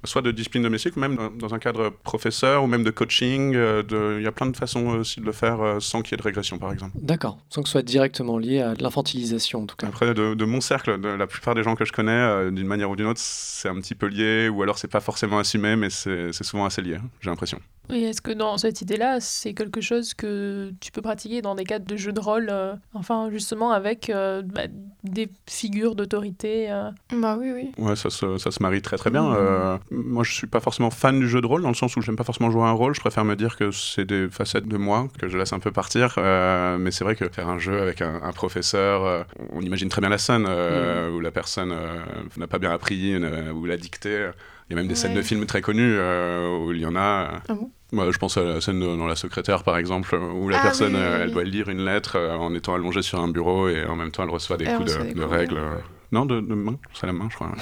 soit 0.04 0.22
de 0.22 0.30
discipline 0.30 0.62
domestique, 0.62 0.96
ou 0.96 1.00
même 1.00 1.16
dans- 1.38 1.52
un 1.54 1.58
cadre 1.58 1.90
professeur, 1.90 2.64
ou 2.64 2.66
même 2.66 2.82
de 2.84 2.90
coaching. 2.90 3.54
euh, 3.54 3.82
de- 3.82 4.16
Il 4.18 4.24
y 4.24 4.26
a 4.26 4.32
plein 4.32 4.46
de 4.46 4.56
façons 4.56 4.86
aussi 4.86 5.20
de 5.20 5.26
le 5.26 5.32
faire 5.32 5.60
euh, 5.60 5.80
sans 5.80 6.02
qu'il 6.02 6.12
y 6.12 6.14
ait 6.14 6.16
de 6.18 6.22
régression, 6.22 6.58
par 6.58 6.72
exemple. 6.72 6.92
D'accord, 7.00 7.38
sans 7.50 7.62
que 7.62 7.68
ce 7.68 7.72
soit 7.72 7.82
directement 7.82 8.38
lié 8.38 8.60
à 8.60 8.74
de 8.74 8.82
l'infantilisation, 8.82 9.62
en 9.62 9.66
tout 9.66 9.76
cas. 9.76 9.86
Après, 9.86 10.14
de, 10.14 10.34
de 10.34 10.44
mon 10.44 10.60
cercle, 10.60 11.00
de 11.00 11.08
la 11.08 11.26
plupart 11.26 11.54
des 11.54 11.62
gens 11.62 11.74
que 11.74 11.84
je 11.84 11.92
connais, 11.92 12.10
euh, 12.12 12.50
d'une 12.50 12.66
manière 12.66 12.90
ou 12.90 12.96
d'une 12.96 13.06
autre, 13.06 13.20
c'est 13.22 13.68
un 13.68 13.74
petit 13.80 13.94
peu 13.94 14.06
lié, 14.06 14.48
ou 14.48 14.62
alors 14.62 14.78
c'est 14.78 14.88
pas 14.88 15.00
forcément 15.00 15.38
assumé, 15.38 15.76
mais 15.76 15.90
c'est 15.90 16.32
souvent 16.42 16.64
assez 16.64 16.82
lié, 16.82 16.98
j'ai 17.20 17.30
l'impression. 17.30 17.58
Et 17.90 18.04
est-ce 18.04 18.22
que 18.22 18.30
dans 18.30 18.56
cette 18.58 18.80
idée-là, 18.80 19.20
c'est 19.20 19.54
quelque 19.54 19.80
chose 19.80 20.14
que 20.14 20.72
tu 20.80 20.92
peux 20.92 21.02
pratiquer 21.02 21.42
dans 21.42 21.54
des 21.54 21.64
cadres 21.64 21.86
de 21.86 21.96
jeux 21.96 22.12
de 22.12 22.20
rôle, 22.20 22.48
euh, 22.50 22.74
enfin 22.94 23.28
justement 23.30 23.72
avec 23.72 24.08
euh, 24.08 24.42
bah, 24.42 24.62
des 25.04 25.28
figures 25.48 25.94
d'autorité 25.94 26.70
euh, 26.70 26.90
Bah 27.14 27.36
oui, 27.38 27.50
oui. 27.52 27.72
Ouais, 27.78 27.96
ça 27.96 28.08
se, 28.08 28.38
ça 28.38 28.50
se 28.50 28.62
marie 28.62 28.82
très 28.82 28.96
très 28.96 29.10
bien. 29.10 29.32
Euh, 29.34 29.76
moi, 29.90 30.22
je 30.24 30.32
suis 30.32 30.46
pas 30.46 30.60
forcément 30.60 30.90
fan 30.90 31.18
du 31.18 31.28
jeu 31.28 31.40
de 31.40 31.46
rôle, 31.46 31.62
dans 31.62 31.68
le 31.68 31.74
sens 31.74 31.96
où 31.96 32.00
j'aime 32.02 32.16
pas 32.16 32.24
forcément 32.24 32.50
jouer 32.50 32.64
un 32.64 32.72
rôle. 32.72 32.94
Je 32.94 33.00
préfère 33.00 33.24
me 33.24 33.36
dire 33.36 33.56
que 33.56 33.70
c'est 33.72 34.04
des 34.04 34.28
facettes 34.30 34.68
de 34.68 34.76
moi 34.76 35.08
que 35.18 35.28
je 35.28 35.36
laisse 35.36 35.52
un 35.52 35.58
peu 35.58 35.72
partir. 35.72 36.14
Euh, 36.18 36.78
mais 36.78 36.90
c'est 36.90 37.04
vrai 37.04 37.16
que 37.16 37.28
faire 37.28 37.48
un 37.48 37.58
jeu 37.58 37.80
avec 37.80 38.00
un, 38.00 38.20
un 38.22 38.32
professeur, 38.32 39.04
euh, 39.04 39.22
on 39.50 39.60
imagine 39.60 39.88
très 39.88 40.00
bien 40.00 40.10
la 40.10 40.18
scène 40.18 40.46
euh, 40.48 41.10
où 41.10 41.20
la 41.20 41.30
personne 41.30 41.72
euh, 41.72 42.00
n'a 42.36 42.46
pas 42.46 42.58
bien 42.58 42.70
appris, 42.70 43.16
ou 43.16 43.64
l'a 43.64 43.76
dicté. 43.76 44.30
Il 44.68 44.72
y 44.72 44.74
a 44.74 44.76
même 44.76 44.88
des 44.88 44.94
scènes 44.94 45.14
de 45.14 45.22
films 45.22 45.44
très 45.46 45.60
connus 45.60 45.94
euh, 45.96 46.58
où 46.58 46.72
il 46.72 46.80
y 46.80 46.86
en 46.86 46.96
a. 46.96 47.40
Ah 47.48 47.54
bon 47.54 47.70
Moi, 47.92 48.10
je 48.10 48.18
pense 48.18 48.36
à 48.38 48.42
la 48.42 48.60
scène 48.60 48.80
de- 48.80 48.96
dans 48.96 49.06
La 49.06 49.16
Secrétaire, 49.16 49.64
par 49.64 49.76
exemple, 49.76 50.14
où 50.16 50.48
la 50.48 50.58
Ah 50.60 50.62
personne, 50.62 50.94
oui, 50.94 51.00
oui, 51.00 51.06
euh, 51.06 51.16
oui, 51.16 51.22
elle 51.24 51.32
doit 51.32 51.44
lire 51.44 51.68
une 51.68 51.84
lettre 51.84 52.16
euh, 52.16 52.34
en 52.36 52.54
étant 52.54 52.74
allongée 52.74 53.02
sur 53.02 53.20
un 53.20 53.28
bureau 53.28 53.68
et 53.68 53.84
en 53.84 53.96
même 53.96 54.10
temps, 54.10 54.22
elle 54.22 54.30
reçoit 54.30 54.56
des 54.56 54.64
Elle 54.64 54.76
coups 54.78 54.96
de, 54.96 55.02
des 55.02 55.14
de 55.14 55.20
coups, 55.20 55.30
règles. 55.32 55.54
ouais. 55.54 55.60
euh. 55.60 55.76
Non, 56.12 56.26
de, 56.26 56.40
de 56.40 56.54
main, 56.54 56.76
c'est 56.92 57.06
la 57.06 57.12
main, 57.14 57.28
je 57.30 57.36
crois. 57.36 57.52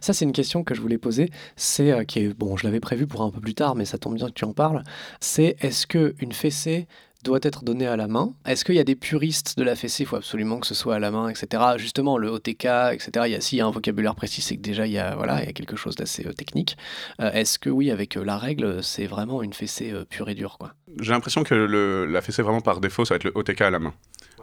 Ça, 0.00 0.12
c'est 0.12 0.24
une 0.24 0.32
question 0.32 0.64
que 0.64 0.74
je 0.74 0.80
voulais 0.80 0.98
poser. 0.98 1.30
C'est 1.56 1.92
euh, 1.92 2.02
qui 2.04 2.18
est 2.20 2.36
bon, 2.36 2.56
je 2.56 2.64
l'avais 2.64 2.80
prévu 2.80 3.06
pour 3.06 3.22
un 3.22 3.30
peu 3.30 3.40
plus 3.40 3.54
tard, 3.54 3.76
mais 3.76 3.84
ça 3.84 3.96
tombe 3.96 4.14
bien 4.16 4.26
que 4.26 4.32
tu 4.32 4.44
en 4.44 4.52
parles. 4.52 4.82
C'est 5.20 5.56
est-ce 5.60 5.86
que 5.86 6.14
une 6.18 6.32
fessée 6.32 6.88
doit 7.22 7.40
être 7.42 7.64
donnée 7.64 7.86
à 7.86 7.96
la 7.96 8.08
main 8.08 8.34
Est-ce 8.46 8.64
qu'il 8.64 8.74
y 8.74 8.80
a 8.80 8.84
des 8.84 8.96
puristes 8.96 9.56
de 9.56 9.62
la 9.62 9.76
fessée? 9.76 10.02
Il 10.02 10.06
faut 10.06 10.16
absolument 10.16 10.58
que 10.58 10.66
ce 10.66 10.74
soit 10.74 10.96
à 10.96 10.98
la 10.98 11.10
main, 11.10 11.28
etc. 11.28 11.62
Justement, 11.76 12.18
le 12.18 12.28
OTK, 12.28 12.64
etc. 12.92 13.10
Il 13.26 13.32
y 13.32 13.34
a 13.34 13.40
s'il 13.40 13.58
y 13.58 13.60
a 13.60 13.66
un 13.66 13.70
vocabulaire 13.70 14.14
précis, 14.14 14.42
c'est 14.42 14.56
que 14.56 14.62
déjà 14.62 14.86
il 14.86 14.92
y 14.92 14.98
a 14.98 15.14
voilà, 15.14 15.42
il 15.42 15.46
y 15.46 15.48
a 15.48 15.52
quelque 15.52 15.76
chose 15.76 15.94
d'assez 15.94 16.26
euh, 16.26 16.32
technique. 16.32 16.76
Euh, 17.20 17.30
est-ce 17.32 17.58
que 17.58 17.70
oui, 17.70 17.90
avec 17.90 18.16
euh, 18.16 18.24
la 18.24 18.38
règle, 18.38 18.82
c'est 18.82 19.06
vraiment 19.06 19.42
une 19.42 19.52
fessée 19.52 19.92
pure 20.10 20.28
et 20.28 20.34
dure, 20.34 20.58
J'ai 21.00 21.12
l'impression 21.12 21.44
que 21.44 21.54
la 21.54 22.20
fessée, 22.22 22.42
vraiment 22.42 22.60
par 22.60 22.80
défaut, 22.80 23.04
ça 23.04 23.14
va 23.14 23.16
être 23.16 23.24
le 23.24 23.32
OTK 23.34 23.60
à 23.62 23.70
la 23.70 23.78
main. 23.78 23.94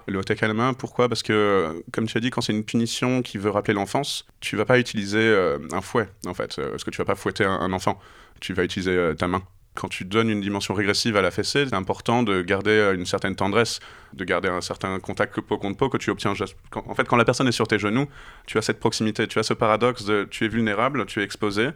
Le 0.07 0.19
OTK 0.19 0.43
à 0.43 0.47
la 0.47 0.53
main, 0.53 0.73
pourquoi? 0.73 1.07
Parce 1.07 1.21
que, 1.21 1.83
comme 1.91 2.07
tu 2.07 2.17
as 2.17 2.21
dit, 2.21 2.29
quand 2.29 2.41
c'est 2.41 2.53
une 2.53 2.63
punition 2.63 3.21
qui 3.21 3.37
veut 3.37 3.49
rappeler 3.51 3.73
l'enfance, 3.73 4.25
tu 4.39 4.55
vas 4.55 4.65
pas 4.65 4.79
utiliser 4.79 5.35
un 5.71 5.81
fouet, 5.81 6.09
en 6.25 6.33
fait, 6.33 6.55
parce 6.55 6.83
que 6.83 6.89
tu 6.89 6.97
vas 6.97 7.05
pas 7.05 7.15
fouetter 7.15 7.43
un, 7.43 7.71
enfant. 7.73 7.99
Tu 8.39 8.53
vas 8.53 8.63
utiliser 8.63 9.13
ta 9.17 9.27
main. 9.27 9.43
Quand 9.79 9.87
tu 9.87 10.03
donnes 10.03 10.29
une 10.29 10.41
dimension 10.41 10.73
régressive 10.73 11.15
à 11.15 11.21
la 11.21 11.31
fessée, 11.31 11.65
c'est 11.65 11.73
important 11.73 12.21
de 12.21 12.41
garder 12.41 12.71
euh, 12.71 12.93
une 12.93 13.05
certaine 13.05 13.37
tendresse, 13.37 13.79
de 14.13 14.25
garder 14.25 14.49
un 14.49 14.59
certain 14.59 14.99
contact 14.99 15.39
peau 15.39 15.57
contre 15.57 15.77
peau 15.77 15.87
que 15.87 15.95
tu 15.95 16.09
obtiens. 16.09 16.33
en 16.75 16.95
fait, 16.95 17.07
quand 17.07 17.15
la 17.15 17.23
personne 17.23 17.47
est 17.47 17.53
sur 17.53 17.65
tes 17.65 17.79
genoux, 17.79 18.05
tu 18.45 18.57
as 18.57 18.61
cette 18.61 18.81
proximité, 18.81 19.25
tu 19.25 19.39
as 19.39 19.43
ce 19.43 19.53
paradoxe 19.53 20.03
de 20.03 20.27
tu 20.29 20.43
es 20.43 20.47
vulnérable, 20.49 21.05
tu 21.05 21.21
es 21.21 21.23
exposé, 21.23 21.69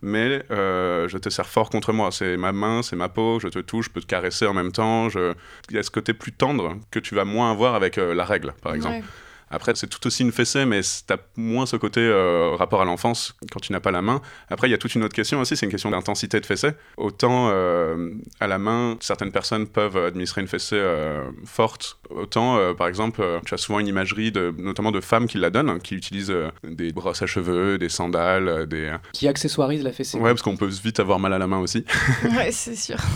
mais 0.00 0.42
euh, 0.50 1.06
je 1.06 1.18
te 1.18 1.28
sers 1.28 1.46
fort 1.46 1.68
contre 1.68 1.92
moi. 1.92 2.10
C'est 2.12 2.38
ma 2.38 2.52
main, 2.52 2.80
c'est 2.82 2.96
ma 2.96 3.10
peau, 3.10 3.38
je 3.40 3.48
te 3.48 3.58
touche, 3.58 3.86
je 3.86 3.90
peux 3.90 4.00
te 4.00 4.06
caresser 4.06 4.46
en 4.46 4.54
même 4.54 4.72
temps. 4.72 5.10
Je... 5.10 5.34
Il 5.68 5.76
y 5.76 5.78
a 5.78 5.82
ce 5.82 5.90
côté 5.90 6.14
plus 6.14 6.32
tendre 6.32 6.78
que 6.90 6.98
tu 6.98 7.14
vas 7.14 7.26
moins 7.26 7.50
avoir 7.50 7.74
avec 7.74 7.98
euh, 7.98 8.14
la 8.14 8.24
règle, 8.24 8.54
par 8.62 8.72
exemple. 8.72 9.04
Après, 9.50 9.72
c'est 9.74 9.86
tout 9.88 10.06
aussi 10.06 10.22
une 10.22 10.32
fessée, 10.32 10.64
mais 10.64 10.80
tu 10.82 11.12
as 11.12 11.18
moins 11.36 11.66
ce 11.66 11.76
côté 11.76 12.00
euh, 12.00 12.54
rapport 12.56 12.80
à 12.80 12.84
l'enfance 12.84 13.34
quand 13.52 13.60
tu 13.60 13.72
n'as 13.72 13.80
pas 13.80 13.90
la 13.90 14.02
main. 14.02 14.20
Après, 14.48 14.68
il 14.68 14.70
y 14.70 14.74
a 14.74 14.78
toute 14.78 14.94
une 14.94 15.02
autre 15.04 15.14
question 15.14 15.40
aussi, 15.40 15.56
c'est 15.56 15.66
une 15.66 15.72
question 15.72 15.90
d'intensité 15.90 16.40
de 16.40 16.46
fessée. 16.46 16.70
Autant 16.96 17.48
euh, 17.50 18.10
à 18.38 18.46
la 18.46 18.58
main, 18.58 18.96
certaines 19.00 19.32
personnes 19.32 19.66
peuvent 19.66 19.96
administrer 19.96 20.40
une 20.40 20.48
fessée 20.48 20.76
euh, 20.76 21.24
forte, 21.44 21.98
autant, 22.10 22.56
euh, 22.58 22.74
par 22.74 22.88
exemple, 22.88 23.20
euh, 23.22 23.40
tu 23.44 23.54
as 23.54 23.56
souvent 23.56 23.78
une 23.78 23.88
imagerie, 23.88 24.32
de, 24.32 24.54
notamment 24.58 24.92
de 24.92 25.00
femmes 25.00 25.26
qui 25.26 25.38
la 25.38 25.50
donnent, 25.50 25.80
qui 25.80 25.94
utilisent 25.94 26.30
euh, 26.30 26.50
des 26.64 26.92
brosses 26.92 27.22
à 27.22 27.26
cheveux, 27.26 27.78
des 27.78 27.88
sandales, 27.88 28.48
euh, 28.48 28.66
des... 28.66 28.94
Qui 29.12 29.28
accessoirise 29.28 29.82
la 29.82 29.92
fessée 29.92 30.18
Ouais, 30.18 30.30
parce 30.30 30.42
qu'on 30.42 30.56
peut 30.56 30.66
vite 30.66 31.00
avoir 31.00 31.18
mal 31.18 31.32
à 31.32 31.38
la 31.38 31.46
main 31.46 31.58
aussi. 31.58 31.84
ouais, 32.36 32.52
c'est 32.52 32.76
sûr. 32.76 32.96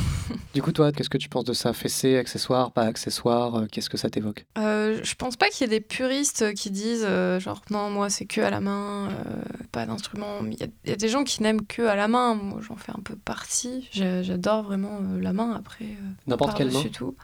Du 0.55 0.63
coup, 0.63 0.71
toi, 0.71 0.93
qu'est-ce 0.93 1.11
que 1.11 1.19
tu 1.19 1.29
penses 1.29 1.45
de 1.45 1.53
ça? 1.53 1.73
Fessée, 1.73 2.17
accessoire, 2.17 2.71
pas 2.71 2.83
accessoire 2.83 3.57
euh, 3.57 3.67
Qu'est-ce 3.71 3.91
que 3.91 3.97
ça 3.97 4.09
t'évoque? 4.09 4.47
Euh, 4.57 5.01
je 5.03 5.15
pense 5.17 5.35
pas 5.37 5.49
qu'il 5.49 5.63
y 5.63 5.65
ait 5.65 5.79
des 5.79 5.85
puristes 5.85 6.24
qui 6.55 6.71
disent 6.71 7.05
euh, 7.07 7.39
genre 7.41 7.61
non 7.71 7.91
moi 7.91 8.09
c'est 8.11 8.25
que 8.27 8.41
à 8.41 8.51
la 8.51 8.61
main, 8.61 9.09
euh, 9.09 9.43
pas 9.73 9.87
d'instrument. 9.87 10.41
Mais 10.43 10.55
Il 10.55 10.61
y, 10.61 10.65
a- 10.65 10.69
il 10.85 10.91
y 10.91 10.93
a 10.93 10.97
des 10.97 11.09
gens 11.09 11.25
qui 11.25 11.43
n'aiment 11.43 11.67
que 11.67 11.83
à 11.83 11.95
la 11.97 12.09
main. 12.09 12.35
Moi 12.35 12.61
j'en 12.67 12.77
fais 12.77 12.93
un 12.93 13.01
peu 13.05 13.17
partie. 13.17 13.89
J'adore 13.93 14.63
vraiment 14.63 14.99
euh, 15.01 15.21
la 15.21 15.33
main 15.33 15.53
après. 15.57 15.85
euh, 15.85 16.11
N'importe 16.27 16.57
quelle 16.57 16.71
main 16.73 16.83
tout. 16.93 17.15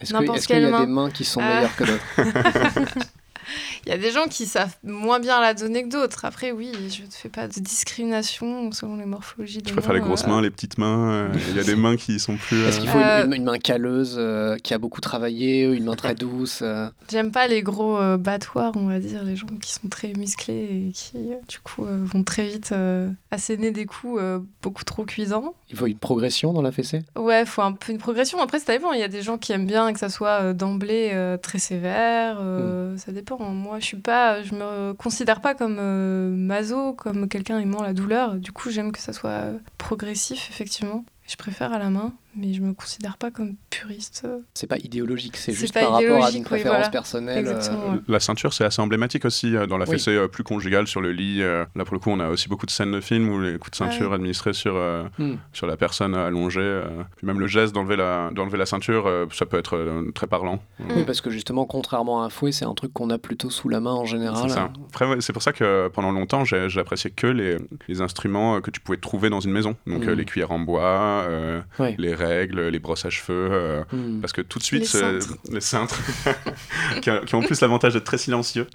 Est-ce 0.00 0.46
qu'il 0.46 0.58
y 0.60 0.64
a 0.64 0.70
main. 0.70 0.80
des 0.80 0.86
mains 0.86 1.10
qui 1.10 1.24
sont 1.24 1.40
Euh. 1.40 1.44
meilleures 1.54 1.76
que 1.76 1.84
d'autres? 1.84 2.02
Il 3.86 3.90
y 3.90 3.92
a 3.92 3.98
des 3.98 4.10
gens 4.10 4.26
qui 4.28 4.46
savent 4.46 4.76
moins 4.84 5.18
bien 5.20 5.40
la 5.40 5.54
donner 5.54 5.82
que 5.84 5.88
d'autres. 5.88 6.24
Après 6.24 6.52
oui, 6.52 6.72
je 6.90 7.02
ne 7.02 7.10
fais 7.10 7.28
pas 7.28 7.48
de 7.48 7.60
discrimination 7.60 8.72
selon 8.72 8.96
les 8.96 9.04
morphologies. 9.04 9.60
Je 9.66 9.72
préfère 9.72 9.92
les 9.92 10.00
grosses 10.00 10.26
mains, 10.26 10.40
les 10.40 10.50
petites 10.50 10.78
mains. 10.78 11.10
euh, 11.10 11.28
Il 11.50 11.56
y 11.56 11.60
a 11.60 11.64
des 11.64 11.76
mains 11.76 11.96
qui 11.96 12.18
sont 12.20 12.36
plus... 12.36 12.62
Est-ce 12.64 12.78
euh, 12.78 12.80
qu'il 12.80 12.88
faut 12.90 12.98
une- 12.98 13.04
Euh, 13.04 13.24
une, 13.26 13.34
une 13.34 13.44
main 13.44 13.58
calleuse 13.58 14.16
euh, 14.18 14.56
qui 14.58 14.74
a 14.74 14.78
beaucoup 14.78 15.00
travaillé, 15.00 15.64
une 15.64 15.84
main 15.84 15.96
très 15.96 16.14
douce 16.14 16.60
euh, 16.62 16.88
J'aime 17.10 17.32
pas 17.32 17.46
les 17.48 17.62
gros 17.62 17.98
euh, 17.98 18.16
battoirs, 18.16 18.72
on 18.76 18.86
va 18.86 18.98
dire, 18.98 19.22
les 19.24 19.36
gens 19.36 19.46
qui 19.60 19.72
sont 19.72 19.88
très 19.88 20.12
musclés 20.14 20.88
et 20.88 20.92
qui, 20.92 21.16
euh, 21.16 21.36
du 21.48 21.58
coup, 21.60 21.84
euh, 21.86 22.00
vont 22.04 22.22
très 22.22 22.46
vite 22.46 22.70
euh, 22.72 23.10
asséner 23.30 23.70
des 23.70 23.86
coups 23.86 24.18
euh, 24.20 24.38
beaucoup 24.62 24.84
trop 24.84 25.04
cuisants. 25.04 25.54
Il 25.70 25.76
faut 25.76 25.86
une 25.86 25.98
progression 25.98 26.52
dans 26.52 26.62
la 26.62 26.72
fessée? 26.72 27.02
Ouais, 27.16 27.44
faut 27.46 27.62
un 27.62 27.72
peu 27.72 27.92
une 27.92 27.98
progression. 27.98 28.40
Après, 28.40 28.58
ça 28.58 28.72
dépend. 28.72 28.92
Il 28.92 29.00
y 29.00 29.04
a 29.04 29.08
des 29.08 29.22
gens 29.22 29.38
qui 29.38 29.52
aiment 29.52 29.66
bien 29.66 29.92
que 29.92 29.98
ça 29.98 30.08
soit 30.08 30.40
euh, 30.42 30.52
d'emblée 30.52 31.10
euh, 31.12 31.36
très 31.36 31.58
sévère. 31.58 32.38
euh, 32.40 32.96
Ça 32.96 33.12
dépend. 33.12 33.38
Moi, 33.40 33.78
je 33.80 33.86
suis 33.86 33.96
pas, 33.96 34.42
je 34.42 34.54
me 34.54 34.92
considère 34.92 35.40
pas 35.40 35.54
comme 35.54 35.78
euh, 35.78 36.30
maso, 36.30 36.92
comme 36.92 37.28
quelqu'un 37.28 37.58
aimant 37.58 37.82
la 37.82 37.94
douleur. 37.94 38.34
Du 38.34 38.52
coup, 38.52 38.70
j'aime 38.70 38.92
que 38.92 38.98
ça 38.98 39.12
soit 39.12 39.30
euh, 39.30 39.58
progressif, 39.78 40.48
effectivement. 40.50 41.04
Je 41.26 41.36
préfère 41.36 41.72
à 41.72 41.78
la 41.78 41.90
main, 41.90 42.12
mais 42.36 42.52
je 42.52 42.60
me 42.60 42.72
considère 42.74 43.16
pas 43.16 43.30
comme 43.30 43.54
puriste. 43.70 44.26
C'est 44.54 44.66
pas 44.66 44.78
idéologique, 44.78 45.36
c'est 45.36 45.52
juste 45.52 45.74
pas 45.74 45.80
par 45.80 45.92
rapport 45.92 46.24
à 46.24 46.30
une 46.30 46.36
oui, 46.38 46.42
préférence 46.42 46.76
voilà. 46.76 46.88
personnelle. 46.90 47.44
euh. 47.48 47.98
La 48.08 48.20
ceinture, 48.20 48.52
c'est 48.52 48.64
assez 48.64 48.80
emblématique 48.80 49.24
aussi 49.24 49.56
euh, 49.56 49.66
dans 49.66 49.78
la 49.78 49.84
Oui. 49.86 49.92
fessée 49.92 50.12
euh, 50.16 50.28
plus 50.28 50.44
conjugale 50.44 50.86
sur 50.86 51.00
le 51.00 51.12
lit. 51.12 51.42
euh, 51.42 51.64
là, 51.74 51.84
pour 51.84 51.94
le 51.94 52.00
coup, 52.00 52.10
on 52.10 52.20
a 52.20 52.28
aussi 52.28 52.48
beaucoup 52.48 52.66
de 52.66 52.70
scènes 52.70 52.92
de 52.92 53.00
films 53.00 53.28
où 53.30 53.40
les 53.40 53.58
coups 53.58 53.78
de 53.78 53.84
Ah 53.84 53.90
ceinture 53.90 54.08
oui. 54.10 54.14
administrés 54.14 54.52
sur, 54.52 54.76
euh, 54.76 55.04
Hmm. 55.18 55.34
sur 55.52 55.66
la 55.66 55.76
personne 55.76 56.14
allongée. 56.14 56.60
euh, 56.60 56.82
puis 57.16 57.26
même 57.26 57.40
le 57.40 57.46
geste 57.46 57.74
d'enlever 57.74 57.96
la, 57.96 58.30
d'enlever 58.32 58.58
la 58.58 58.66
ceinture, 58.66 59.06
euh, 59.06 59.26
ça 59.32 59.46
peut 59.46 59.58
être 59.58 59.76
euh, 59.76 60.10
très 60.14 60.26
parlant. 60.26 60.62
Oui, 60.78 61.04
parce 61.04 61.20
que 61.20 61.30
justement, 61.30 61.64
contrairement 61.66 62.22
à 62.22 62.26
un 62.26 62.30
fouet, 62.30 62.52
c'est 62.52 62.64
un 62.64 62.74
truc 62.74 62.92
qu'on 62.92 63.10
a 63.10 63.18
plutôt 63.18 63.50
sous 63.50 63.68
la 63.68 63.80
main 63.80 63.92
en 63.92 64.04
général. 64.04 64.48
C'est 64.48 64.54
ça. 64.54 64.72
Après, 64.88 65.06
ouais, 65.06 65.20
c'est 65.20 65.32
pour 65.32 65.42
ça 65.42 65.52
que 65.52 65.88
pendant 65.88 66.12
longtemps, 66.12 66.44
j'ai 66.44 66.68
apprécié 66.78 67.10
que 67.10 67.26
les, 67.26 67.56
les 67.88 68.00
instruments 68.02 68.60
que 68.60 68.70
tu 68.70 68.80
pouvais 68.80 68.98
trouver 68.98 69.30
dans 69.30 69.40
une 69.40 69.52
maison. 69.52 69.76
Donc, 69.86 70.06
euh, 70.06 70.14
les 70.14 70.24
cuillères 70.24 70.50
en 70.52 70.58
bois, 70.60 71.24
euh, 71.28 71.60
les 71.98 72.14
règles, 72.24 72.68
les 72.68 72.78
brosses 72.78 73.04
à 73.04 73.10
cheveux, 73.10 73.48
euh, 73.52 73.82
Hmm. 73.92 74.20
parce 74.20 74.32
que 74.32 74.40
tout 74.42 74.58
de 74.58 74.64
suite, 74.64 74.80
Les 74.82 74.86
c'est- 74.86 75.00
cintres. 75.20 75.36
les 75.50 75.60
cintres, 75.60 76.00
qui, 77.02 77.10
ont- 77.10 77.20
qui 77.26 77.34
ont 77.34 77.38
en 77.38 77.42
plus 77.42 77.60
l'avantage 77.60 77.94
d'être 77.94 78.04
très 78.04 78.18
silencieux. 78.18 78.66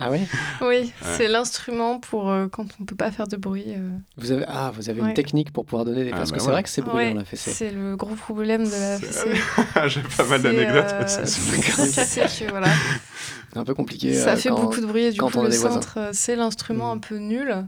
Ah 0.00 0.10
oui 0.10 0.20
Oui, 0.60 0.92
c'est 1.16 1.28
l'instrument 1.28 1.98
pour 2.00 2.30
euh, 2.30 2.46
quand 2.48 2.66
on 2.80 2.84
peut 2.84 2.96
pas 2.96 3.10
faire 3.10 3.26
de 3.28 3.36
bruit. 3.36 3.64
euh. 3.68 3.88
vous 4.16 4.32
avez, 4.32 4.44
Ah, 4.48 4.72
vous 4.74 4.88
avez 4.90 5.00
une 5.00 5.06
Ouais. 5.06 5.14
technique 5.14 5.52
pour 5.52 5.64
pouvoir 5.64 5.84
donner 5.84 6.04
des 6.04 6.10
Ah, 6.12 6.16
Parce 6.16 6.30
bah 6.30 6.36
que 6.36 6.42
c'est 6.42 6.46
ouais. 6.48 6.52
vrai 6.52 6.62
que 6.62 6.68
c'est 6.68 6.82
bruyant 6.82 7.08
Ouais, 7.10 7.14
la 7.14 7.24
fessée. 7.24 7.50
c'est 7.52 7.70
le 7.70 7.96
gros 7.96 8.14
problème 8.14 8.64
de 8.64 8.70
la 8.70 8.98
C'est- 8.98 9.06
fessée. 9.06 9.40
J'ai 9.88 10.00
pas 10.16 10.24
mal 10.24 10.40
C'est, 10.40 10.52
d'anecdotes. 10.52 10.84
euh, 10.92 11.04
c'est 11.06 12.28
c'est 12.28 12.46
voilà, 12.48 12.66
C'est 13.52 13.58
un 13.58 13.64
peu 13.64 13.74
compliqué. 13.74 14.12
ça 14.14 14.30
euh, 14.32 14.36
fait 14.36 14.50
quand- 14.50 14.60
beaucoup 14.60 14.80
de 14.80 14.86
bruit 14.86 15.04
et 15.04 15.10
du 15.12 15.18
quand 15.20 15.30
coup 15.30 15.42
le 15.42 15.50
cintre 15.50 15.94
euh, 15.96 16.10
c'est 16.12 16.36
l'instrument 16.36 16.92
un 16.92 16.98
peu 16.98 17.16
nul. 17.16 17.66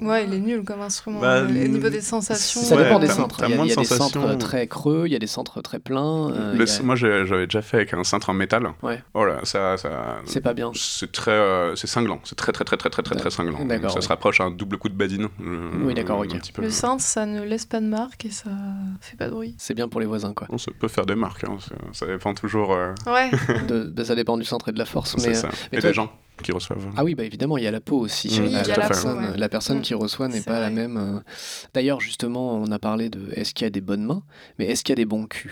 Ouais, 0.00 0.24
il 0.24 0.32
est 0.32 0.38
nul 0.38 0.62
comme 0.64 0.80
instrument. 0.80 1.20
Bah, 1.20 1.34
euh, 1.40 1.46
au 1.46 1.50
niveau 1.68 1.90
des 1.90 2.00
sensations. 2.00 2.62
Ça 2.62 2.74
Ouais, 2.76 2.84
dépend 2.84 2.98
des 2.98 3.08
centres. 3.08 3.36
Il 3.46 3.50
y 3.50 3.54
a, 3.54 3.62
des 3.64 3.70
centres 3.70 3.86
sensations. 3.88 4.22
Très 4.60 4.66
creux, 4.68 5.04
il 5.06 5.12
y 5.12 5.16
a 5.16 5.18
des 5.18 5.26
centres 5.26 5.60
très 5.62 5.78
pleins. 5.78 6.30
euh, 6.30 6.54
Le- 6.54 6.64
a- 6.70 6.82
Moi, 6.82 6.96
j'avais 6.96 7.46
déjà 7.46 7.62
fait 7.62 7.78
avec 7.78 7.94
un 7.94 8.04
cintre 8.04 8.28
en 8.30 8.34
métal. 8.34 8.68
Ouais. 8.82 9.02
Oh 9.14 9.24
là, 9.24 9.40
ça, 9.44 9.76
ça, 9.76 10.18
C'est 10.26 10.40
pas 10.40 10.52
bien. 10.54 10.70
c'est 10.74 11.10
très, 11.10 11.30
euh, 11.30 11.74
c'est 11.76 11.86
cinglant. 11.86 12.20
C'est 12.24 12.34
très, 12.36 12.52
très, 12.52 12.64
très, 12.64 12.76
très, 12.76 12.90
très, 12.90 13.02
très, 13.02 13.14
très 13.16 13.30
cinglant. 13.30 13.58
Ça 13.88 13.96
oui. 13.96 14.02
se 14.02 14.08
rapproche 14.08 14.40
à 14.40 14.44
un 14.44 14.50
double 14.50 14.76
coup 14.78 14.88
de 14.88 14.94
badine. 14.94 15.28
euh, 15.40 15.70
Oui, 15.84 15.94
d'accord, 15.94 16.18
ok. 16.20 16.28
peu. 16.52 16.62
Le 16.62 16.70
cintre, 16.70 17.02
ça 17.02 17.26
ne 17.26 17.42
laisse 17.42 17.64
pas 17.66 17.80
de 17.80 17.86
marque 17.86 18.24
et 18.26 18.30
ça 18.30 18.50
fait 19.00 19.16
pas 19.16 19.26
de 19.26 19.30
bruit. 19.32 19.54
C'est 19.58 19.74
bien 19.74 19.88
pour 19.88 20.00
les 20.00 20.06
voisins, 20.06 20.34
quoi. 20.34 20.46
Bon, 20.50 20.58
ça 20.58 20.70
peut 20.78 20.88
faire 20.88 21.06
des 21.06 21.14
marques. 21.14 21.44
hein, 21.44 21.56
ça, 21.92 22.06
dépend 22.06 22.34
toujours. 22.34 22.72
euh, 22.74 22.92
Ouais. 23.06 23.30
De- 23.68 23.84
de- 23.84 24.04
ça 24.04 24.14
dépend 24.14 24.36
du 24.36 24.44
centre 24.44 24.68
et 24.68 24.72
de 24.72 24.78
la 24.78 24.84
force. 24.84 25.16
Mais, 25.18 25.34
ça. 25.34 25.48
mais 25.72 25.78
Et 25.78 25.80
toi- 25.80 25.90
des 25.90 25.94
gens 25.94 26.12
qui 26.42 26.52
reçoivent. 26.52 26.86
Ah 26.96 27.04
oui, 27.04 27.14
bah 27.14 27.24
évidemment, 27.24 27.56
il 27.58 27.64
y 27.64 27.66
a 27.66 27.70
la 27.70 27.80
peau 27.80 27.98
aussi. 27.98 28.28
Oui, 28.40 28.48
y 28.48 28.52
la, 28.52 28.60
a 28.60 28.64
la 28.66 28.74
peau, 28.74 28.80
personne, 28.80 29.18
ouais. 29.18 29.36
la 29.36 29.48
personne 29.48 29.78
Mm. 29.78 29.82
qui 29.82 29.94
reçoit 29.94 30.28
n'est 30.28 30.40
pas 30.40 30.60
la 30.60 30.70
même. 30.70 30.96
euh. 30.96 31.20
D'ailleurs, 31.74 32.00
justement, 32.00 32.54
on 32.54 32.70
a 32.72 32.78
parlé 32.78 33.08
de 33.10 33.30
est-ce 33.32 33.54
qu'il 33.54 33.64
y 33.64 33.68
a 33.68 33.70
des 33.70 33.80
bonnes 33.80 34.04
mains, 34.04 34.22
mais 34.58 34.66
est-ce 34.66 34.82
qu'il 34.84 34.92
y 34.92 34.94
a 34.94 34.96
des 34.96 35.04
bons 35.04 35.26
culs? 35.26 35.50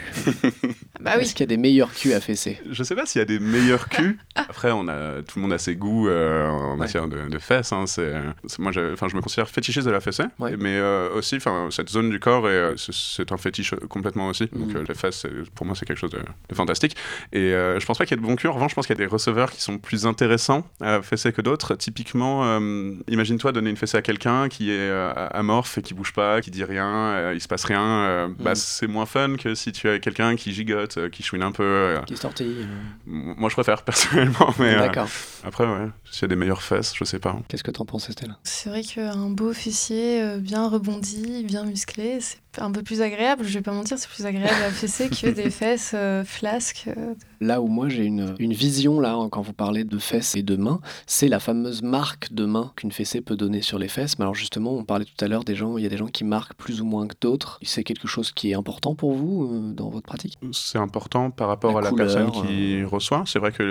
Bah 1.01 1.13
oui. 1.17 1.23
Est-ce 1.23 1.33
qu'il 1.35 1.41
y 1.41 1.45
a 1.45 1.47
des 1.47 1.57
meilleurs 1.57 1.93
culs 1.95 2.13
à 2.13 2.21
fesser? 2.21 2.59
Je 2.71 2.83
sais 2.83 2.95
pas 2.95 3.07
s'il 3.07 3.19
y 3.21 3.23
a 3.23 3.25
des 3.27 3.39
meilleurs 3.39 3.89
culs. 3.89 4.19
Après, 4.35 4.71
on 4.73 4.89
a, 4.89 5.23
tout 5.23 5.39
le 5.39 5.43
monde 5.43 5.53
a 5.53 5.59
ses 5.59 5.77
goûts 5.77 6.09
euh, 6.09 6.47
en 6.49 6.77
matière 6.77 7.09
de, 7.09 7.29
de 7.29 7.39
fesses. 7.39 7.73
hein, 7.73 7.85
c'est, 7.87 8.13
moi, 8.59 8.73
je 8.73 8.81
me 9.17 9.21
considère 9.21 9.49
fétichiste 9.49 9.87
de 9.87 9.93
la 9.93 10.01
fessée, 10.01 10.25
Ouais. 10.39 10.57
mais 10.57 10.77
euh, 10.77 11.11
aussi, 11.15 11.37
enfin, 11.37 11.69
cette 11.71 11.89
zone 11.91 12.11
du 12.11 12.21
corps, 12.21 12.49
est, 12.49 12.75
c'est, 12.77 13.31
un 13.33 13.37
fétiche 13.37 13.75
complètement 13.89 14.29
aussi. 14.29 14.47
Donc, 14.53 14.69
Mhm. 14.69 14.77
euh, 14.77 14.85
les 14.89 14.95
fesses, 14.95 15.27
pour 15.55 15.67
moi, 15.67 15.75
c'est 15.79 15.87
quelque 15.87 15.99
chose 15.99 16.11
de, 16.11 16.19
de 16.49 16.55
fantastique. 16.55 16.97
Et 17.33 17.53
euh, 17.55 17.79
je 17.81 17.87
pense 17.87 17.99
pas 17.99 18.07
qu'il 18.07 18.17
y 18.17 18.21
ait 18.21 18.23
de 18.23 18.27
bons 18.27 18.37
culs. 18.37 18.49
En 18.51 18.55
revanche, 18.55 18.71
je 18.71 18.75
pense 18.75 18.87
qu'il 18.87 18.97
y 18.97 19.01
a 19.01 19.05
des 19.05 19.11
receveurs 19.11 19.51
qui 19.53 19.61
sont 19.61 19.79
plus 19.79 20.07
intéressants 20.07 20.67
à 20.81 21.03
fesser 21.03 21.33
que 21.33 21.41
d'autres. 21.43 21.75
Typiquement, 21.75 22.45
euh, 22.45 22.93
imagine-toi 23.09 23.53
donner 23.53 23.71
une 23.71 23.77
fessée 23.77 23.97
à 23.97 24.03
quelqu'un 24.03 24.49
qui 24.49 24.71
est 24.71 24.79
euh, 24.79 25.13
amorphe 25.31 25.79
et 25.79 25.83
qui 25.83 25.95
bouge 25.95 26.13
pas, 26.13 26.41
qui 26.41 26.51
dit 26.51 26.65
rien, 26.65 26.87
euh, 26.89 27.33
il 27.35 27.41
se 27.41 27.49
passe 27.49 27.65
rien. 27.65 27.83
euh, 27.83 28.29
bah, 28.39 28.55
c'est 28.55 28.87
moins 28.87 29.07
fun 29.07 29.37
que 29.37 29.55
si 29.55 29.73
tu 29.73 29.89
as 29.89 29.99
quelqu'un 29.99 30.37
qui 30.37 30.53
gigote, 30.53 30.99
euh, 30.99 31.09
qui 31.09 31.23
chouine 31.23 31.43
un 31.43 31.53
peu. 31.53 31.63
euh, 31.65 32.01
Qui 32.03 32.15
euh. 32.43 32.65
moi, 33.07 33.49
je 33.49 33.55
préfère 33.55 33.83
personnellement, 33.85 34.55
mais 34.59 34.75
euh, 34.75 34.79
D'accord. 34.81 35.09
après, 35.45 35.65
ouais, 35.65 35.89
s'il 36.11 36.23
y 36.23 36.25
a 36.27 36.29
des 36.29 36.37
meilleures 36.37 36.63
fesses, 36.63 36.93
je 36.97 37.05
sais 37.05 37.19
pas. 37.19 37.37
Qu'est-ce 37.49 37.65
que 37.65 37.71
t'en 37.71 37.85
penses, 37.85 38.09
Estelle? 38.09 38.37
C'est 38.45 38.69
vrai 38.71 38.83
qu'un 38.83 39.31
beau 39.31 39.53
fessier 39.53 40.23
euh, 40.23 40.39
bien 40.39 40.69
rebondi, 40.69 41.45
bien 41.45 41.65
musclé, 41.65 42.19
c'est 42.21 42.39
un 42.59 42.73
peu 42.73 42.83
plus 42.83 43.03
agréable. 43.03 43.45
Je 43.45 43.55
vais 43.55 43.63
pas 43.63 43.73
mentir, 43.73 43.99
c'est 43.99 44.09
plus 44.09 44.27
agréable 44.27 44.63
à 44.67 44.71
fesser 44.71 45.09
que 45.11 45.27
des 45.31 45.51
fesses 45.51 45.93
euh, 45.95 46.25
flasques. 46.25 46.89
euh. 46.89 47.15
Là 47.41 47.61
où 47.61 47.69
moi 47.69 47.89
j'ai 47.89 48.05
une, 48.05 48.35
une 48.39 48.53
vision, 48.53 48.99
là, 49.01 49.17
quand 49.31 49.43
vous 49.43 49.53
parlez 49.53 49.85
de 49.85 49.99
fesses 49.99 50.35
et 50.35 50.43
de 50.43 50.57
mains, 50.57 50.81
c'est 51.07 51.29
la 51.29 51.39
fameuse 51.39 51.83
marque 51.83 52.33
de 52.33 52.45
main 52.47 52.73
qu'une 52.75 52.91
fessée 52.91 53.21
peut 53.21 53.37
donner 53.37 53.63
sur 53.63 53.79
les 53.79 53.89
fesses. 53.89 54.19
Mais 54.19 54.25
alors 54.25 54.35
justement, 54.35 54.73
on 54.73 54.85
parlait 54.85 55.05
tout 55.05 55.25
à 55.25 55.29
l'heure 55.29 55.45
des 55.45 55.55
gens, 55.55 55.77
il 55.77 55.83
y 55.85 55.87
a 55.87 55.91
des 55.91 55.97
gens 55.97 56.07
qui 56.09 56.25
marquent 56.25 56.55
plus 56.55 56.81
ou 56.81 56.85
moins 56.85 57.07
que 57.07 57.15
d'autres. 57.21 57.59
C'est 57.63 57.85
quelque 57.85 58.09
chose 58.09 58.33
qui 58.33 58.51
est 58.51 58.55
important 58.55 58.95
pour 58.95 59.13
vous 59.13 59.45
euh, 59.45 59.73
dans 59.73 59.91
votre 59.91 60.07
pratique? 60.07 60.39
C'est 60.53 60.79
important 60.79 61.31
par 61.31 61.49
rapport 61.49 61.73
La 61.81 61.89
à 61.89 61.91
la 61.91 61.97
personne 61.97 62.31
qui 62.33 62.81
euh. 62.81 62.87
reçoit. 62.87 63.23
C'est 63.27 63.39
vrai 63.39 63.53
qu'il 63.53 63.67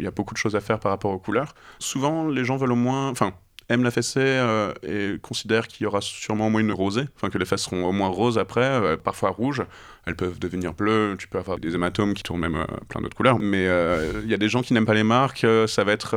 y 0.00 0.06
a 0.06 0.10
beaucoup 0.10 0.34
de 0.34 0.38
choses 0.38 0.56
à 0.56 0.60
faire 0.60 0.80
par 0.80 0.90
rapport 0.90 1.12
aux 1.12 1.18
couleurs. 1.18 1.54
Souvent, 1.78 2.26
les 2.26 2.44
gens 2.44 2.56
veulent 2.56 2.72
au 2.72 2.76
moins. 2.76 3.10
Enfin, 3.10 3.32
aiment 3.68 3.84
la 3.84 3.90
fessée 3.90 4.20
euh, 4.20 4.72
et 4.82 5.18
considèrent 5.20 5.68
qu'il 5.68 5.84
y 5.84 5.86
aura 5.86 6.00
sûrement 6.00 6.46
au 6.46 6.50
moins 6.50 6.60
une 6.60 6.72
rosée, 6.72 7.04
enfin 7.16 7.28
que 7.28 7.38
les 7.38 7.44
fesses 7.44 7.62
seront 7.62 7.86
au 7.86 7.92
moins 7.92 8.08
roses 8.08 8.38
après, 8.38 8.64
euh, 8.64 8.96
parfois 8.96 9.30
rouges. 9.30 9.62
Elles 10.08 10.16
peuvent 10.16 10.38
devenir 10.38 10.72
bleues, 10.72 11.16
tu 11.18 11.28
peux 11.28 11.36
avoir 11.36 11.58
des 11.58 11.74
hématomes 11.74 12.14
qui 12.14 12.22
tournent 12.22 12.40
même 12.40 12.54
euh, 12.54 12.64
plein 12.88 13.02
d'autres 13.02 13.14
couleurs. 13.14 13.38
Mais 13.38 13.66
euh, 13.68 14.22
il 14.24 14.30
y 14.30 14.32
a 14.32 14.38
des 14.38 14.48
gens 14.48 14.62
qui 14.62 14.72
n'aiment 14.72 14.86
pas 14.86 14.94
les 14.94 15.02
marques, 15.02 15.44
euh, 15.44 15.66
ça 15.66 15.84
va 15.84 15.92
être 15.92 16.14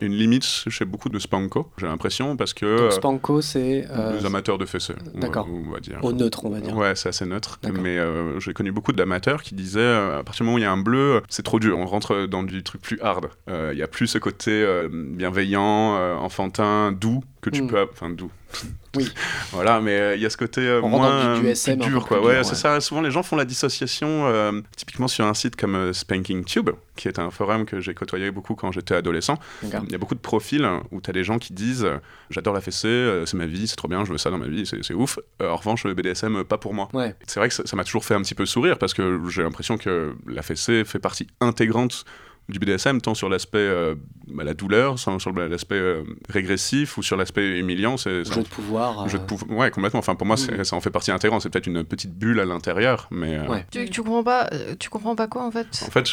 une 0.00 0.14
limite 0.14 0.44
chez 0.44 0.86
beaucoup 0.86 1.10
de 1.10 1.18
spanko, 1.18 1.70
j'ai 1.76 1.86
l'impression, 1.86 2.38
parce 2.38 2.54
que 2.54 2.78
Donc 2.78 2.92
Spanko, 2.92 3.42
c'est 3.42 3.86
les 4.14 4.24
amateurs 4.24 4.56
de 4.56 4.64
on 4.64 4.68
va- 5.14 5.20
D'accord. 5.20 5.46
on 5.50 5.70
va 5.70 5.80
dire. 5.80 5.98
au 6.02 6.12
neutre, 6.12 6.46
on 6.46 6.50
va 6.50 6.60
dire. 6.60 6.74
Ouais, 6.74 6.94
c'est 6.94 7.10
assez 7.10 7.26
neutre. 7.26 7.60
Mais 7.82 7.98
j'ai 8.40 8.54
connu 8.54 8.72
beaucoup 8.72 8.92
d'amateurs 8.92 9.42
qui 9.42 9.54
disaient 9.54 9.94
à 9.94 10.22
partir 10.24 10.42
du 10.42 10.44
moment 10.44 10.54
où 10.54 10.58
il 10.58 10.62
y 10.62 10.66
a 10.66 10.72
un 10.72 10.78
bleu, 10.82 11.20
c'est 11.28 11.42
trop 11.42 11.60
dur. 11.60 11.78
On 11.78 11.84
rentre 11.84 12.24
dans 12.26 12.42
du 12.42 12.62
truc 12.62 12.80
plus 12.80 12.98
hard. 13.02 13.26
Il 13.48 13.76
y 13.78 13.82
a 13.82 13.88
plus 13.88 14.06
ce 14.06 14.18
côté 14.18 14.66
bienveillant, 14.90 16.16
enfantin, 16.18 16.92
doux 16.92 17.22
que 17.44 17.50
tu 17.50 17.62
Mm. 17.62 17.66
peux. 17.68 17.86
Enfin, 17.92 18.10
doux. 18.10 18.30
Oui. 18.96 19.08
voilà, 19.52 19.80
mais 19.80 19.98
euh, 19.98 20.14
il 20.16 20.22
y 20.22 20.26
a 20.26 20.30
ce 20.30 20.36
côté 20.36 20.60
euh, 20.60 20.80
moins 20.80 21.34
du- 21.40 21.42
du 21.42 21.48
euh, 21.48 21.76
dur, 21.76 22.06
quoi. 22.06 22.20
ouais, 22.24 22.34
dur, 22.36 22.44
c'est 22.44 22.50
ouais. 22.52 22.56
ça. 22.56 22.80
Souvent, 22.80 23.00
les 23.02 23.10
gens 23.10 23.22
font 23.22 23.36
la 23.36 23.44
dissociation, 23.44 24.26
euh, 24.28 24.60
typiquement 24.76 25.08
sur 25.08 25.24
un 25.26 25.34
site 25.34 25.56
comme 25.56 25.74
euh, 25.74 25.92
Spanking 25.92 26.44
Tube, 26.44 26.70
qui 26.96 27.08
est 27.08 27.18
un 27.18 27.30
forum 27.30 27.64
que 27.66 27.80
j'ai 27.80 27.92
côtoyé 27.94 28.30
beaucoup 28.30 28.54
quand 28.54 28.70
j'étais 28.72 28.94
adolescent. 28.94 29.38
Il 29.62 29.68
y 29.90 29.94
a 29.94 29.98
beaucoup 29.98 30.14
de 30.14 30.20
profils 30.20 30.66
où 30.92 31.00
tu 31.00 31.10
as 31.10 31.12
des 31.12 31.24
gens 31.24 31.38
qui 31.38 31.52
disent 31.52 31.84
euh, 31.84 31.98
J'adore 32.30 32.54
la 32.54 32.60
fessée, 32.60 32.86
euh, 32.88 33.26
c'est 33.26 33.36
ma 33.36 33.46
vie, 33.46 33.66
c'est 33.66 33.76
trop 33.76 33.88
bien, 33.88 34.04
je 34.04 34.12
veux 34.12 34.18
ça 34.18 34.30
dans 34.30 34.38
ma 34.38 34.48
vie, 34.48 34.64
c'est 34.66 34.94
ouf. 34.94 35.18
Euh, 35.42 35.50
en 35.50 35.56
revanche, 35.56 35.84
le 35.84 35.94
BDSM, 35.94 36.36
euh, 36.36 36.44
pas 36.44 36.58
pour 36.58 36.72
moi. 36.74 36.88
Ouais. 36.92 37.14
C'est 37.26 37.40
vrai 37.40 37.48
que 37.48 37.54
ça 37.54 37.76
m'a 37.76 37.84
toujours 37.84 38.04
fait 38.04 38.14
un 38.14 38.22
petit 38.22 38.34
peu 38.36 38.46
sourire 38.46 38.78
parce 38.78 38.94
que 38.94 39.20
j'ai 39.28 39.42
l'impression 39.42 39.76
que 39.76 40.14
la 40.26 40.42
fessée 40.42 40.84
fait 40.84 40.98
partie 41.00 41.26
intégrante 41.40 42.04
du 42.48 42.58
BDSM, 42.58 43.00
tant 43.00 43.14
sur 43.14 43.28
l'aspect 43.28 43.58
euh, 43.58 43.94
bah, 44.28 44.44
la 44.44 44.52
douleur, 44.54 44.98
sur 44.98 45.10
l'aspect 45.32 45.74
euh, 45.76 46.02
régressif 46.28 46.98
ou 46.98 47.02
sur 47.02 47.16
l'aspect 47.16 47.58
humiliant. 47.58 47.96
C'est 47.96 48.24
c'est 48.24 48.34
Jeu 48.34 48.42
de 48.42 48.48
pouvoir. 48.48 49.08
jeu 49.08 49.18
de 49.18 49.24
euh. 49.24 49.54
Ouais, 49.54 49.70
complètement. 49.70 50.00
Enfin, 50.00 50.14
pour 50.14 50.26
moi, 50.26 50.36
c'est- 50.36 50.52
Mm. 50.58 50.64
ça 50.64 50.76
en 50.76 50.80
fait 50.80 50.90
partie 50.90 51.10
intégrante. 51.10 51.42
C'est 51.42 51.48
peut-être 51.50 51.66
une 51.66 51.84
petite 51.84 52.14
bulle 52.18 52.40
à 52.40 52.44
l'intérieur, 52.44 53.08
mais. 53.10 53.38
euh, 53.38 53.48
Ouais. 53.48 53.64
Tu, 53.70 53.88
tu 53.88 54.02
comprends 54.02 54.24
pas, 54.24 54.50
tu 54.78 54.90
comprends 54.90 55.14
pas 55.16 55.26
quoi 55.26 55.44
en 55.44 55.50
fait? 55.50 55.66
En 55.86 55.90
fait, 55.90 56.06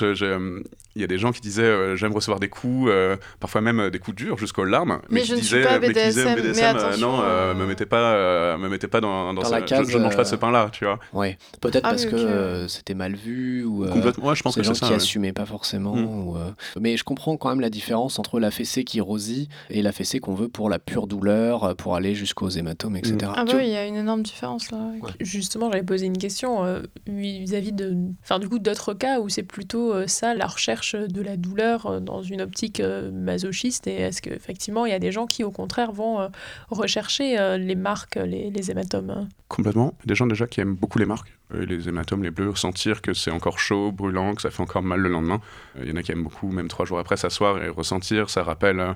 il 0.95 1.01
y 1.01 1.03
a 1.03 1.07
des 1.07 1.17
gens 1.17 1.31
qui 1.31 1.41
disaient 1.41 1.63
euh, 1.63 1.95
j'aime 1.95 2.13
recevoir 2.13 2.39
des 2.39 2.49
coups, 2.49 2.89
euh, 2.89 3.15
parfois 3.39 3.61
même 3.61 3.89
des 3.89 3.99
coups 3.99 4.15
durs 4.17 4.37
jusqu'aux 4.37 4.65
larmes, 4.65 5.01
Mais 5.09 5.23
je 5.23 5.31
ne 5.33 5.37
suis 5.37 5.43
disaient, 5.57 5.63
pas 5.63 5.79
mais 5.79 5.87
qui 5.87 5.93
disaient, 5.93 6.35
BDSM, 6.35 6.55
mais 6.55 6.63
euh, 6.63 6.69
attention, 6.69 7.11
non, 7.11 7.21
euh, 7.21 7.25
euh, 7.25 7.53
me 7.55 7.65
mettez 7.65 7.85
pas, 7.85 8.13
euh, 8.13 8.57
me 8.57 8.69
mettez 8.69 8.87
pas 8.87 9.01
dans, 9.01 9.33
dans, 9.33 9.41
Dans 9.41 9.49
la 9.49 9.61
case, 9.61 9.87
je, 9.87 9.93
je 9.93 9.97
ne 9.97 10.03
mange 10.03 10.15
pas 10.15 10.25
ce 10.25 10.35
pain-là, 10.35 10.69
tu 10.71 10.85
vois. 10.85 10.99
Ouais. 11.13 11.37
Peut-être 11.61 11.85
Ah 11.85 11.89
parce 11.91 12.05
oui, 12.05 12.11
que 12.11 12.15
euh, 12.15 12.67
c'était 12.67 12.93
mal 12.93 13.15
vu 13.15 13.63
ou. 13.65 13.85
Complètement. 13.87 14.27
Ouais, 14.27 14.35
je 14.35 14.43
pense 14.43 14.55
que 14.55 14.63
c'est 14.63 14.73
ça. 14.73 14.85
qui 14.85 14.91
ouais. 14.91 14.97
assumaient 14.97 15.33
pas 15.33 15.45
forcément. 15.45 15.95
Mm. 15.95 16.20
Ou, 16.21 16.37
euh, 16.37 16.51
Mais 16.79 16.97
je 16.97 17.03
comprends 17.03 17.37
quand 17.37 17.49
même 17.49 17.61
la 17.61 17.69
différence 17.69 18.19
entre 18.19 18.39
la 18.39 18.51
fessée 18.51 18.83
qui 18.83 19.01
rosille 19.01 19.47
et 19.69 19.81
la 19.81 19.91
fessée 19.91 20.19
qu'on 20.19 20.33
veut 20.35 20.47
pour 20.47 20.69
la 20.69 20.79
pure 20.79 21.07
douleur, 21.07 21.63
euh, 21.63 21.73
pour 21.73 21.95
aller 21.95 22.15
jusqu'aux 22.15 22.49
hématomes, 22.49 22.95
etc. 22.95 23.17
Ah 23.35 23.43
Tu- 23.45 23.53
bah 23.53 23.59
oui, 23.59 23.67
il 23.67 23.71
y 23.71 23.75
a 23.75 23.85
une 23.85 23.95
énorme 23.95 24.21
différence 24.23 24.71
là. 24.71 24.77
Ouais. 25.01 25.09
Justement, 25.19 25.69
j'avais 25.71 25.83
posé 25.83 26.05
une 26.05 26.17
question 26.17 26.63
euh, 26.63 26.81
vis-à-vis 27.07 27.71
de, 27.73 27.95
enfin 28.23 28.39
du 28.39 28.47
coup 28.49 28.59
d'autres 28.59 28.93
cas 28.93 29.19
où 29.19 29.29
c'est 29.29 29.43
plutôt 29.43 29.93
euh, 29.93 30.07
ça, 30.07 30.33
la 30.33 30.45
recherche 30.47 30.95
de 30.95 31.21
la 31.21 31.37
douleur 31.37 31.85
euh, 31.85 31.99
dans 31.99 32.21
une 32.21 32.41
optique 32.41 32.79
euh, 32.79 33.11
masochiste. 33.11 33.87
Et 33.87 33.95
est-ce 33.95 34.21
qu'effectivement 34.21 34.85
il 34.85 34.91
y 34.91 34.95
a 34.95 34.99
des 34.99 35.11
gens 35.11 35.27
qui 35.27 35.43
au 35.43 35.51
contraire 35.51 35.91
vont 35.91 36.19
euh, 36.21 36.27
rechercher 36.69 37.39
euh, 37.39 37.57
les 37.57 37.75
marques, 37.75 38.15
les, 38.15 38.49
les 38.49 38.71
hématomes 38.71 39.09
hein? 39.09 39.27
Complètement. 39.47 39.93
Des 40.05 40.15
gens 40.15 40.27
déjà 40.27 40.47
qui 40.47 40.61
aiment 40.61 40.75
beaucoup 40.75 40.97
les 40.97 41.05
marques, 41.05 41.33
les 41.53 41.87
hématomes, 41.89 42.23
les 42.23 42.31
bleus, 42.31 42.55
sentir 42.55 43.01
que 43.01 43.13
c'est 43.13 43.31
encore 43.31 43.59
chaud, 43.59 43.91
brûlant, 43.91 44.35
que 44.35 44.41
ça 44.41 44.51
fait 44.51 44.61
encore 44.63 44.83
mal 44.83 44.99
le 44.99 45.09
lendemain. 45.09 45.39
Euh, 45.77 45.81
Il 45.83 45.89
y 45.89 45.93
en 45.93 45.95
a 45.95 46.03
qui 46.03 46.11
aiment 46.11 46.23
beaucoup, 46.23 46.49
même 46.51 46.67
trois 46.67 46.85
jours 46.85 46.99
après, 46.99 47.17
s'asseoir 47.17 47.61
et 47.63 47.69
ressentir, 47.69 48.29
ça 48.29 48.43
rappelle 48.43 48.79
euh, 48.79 48.93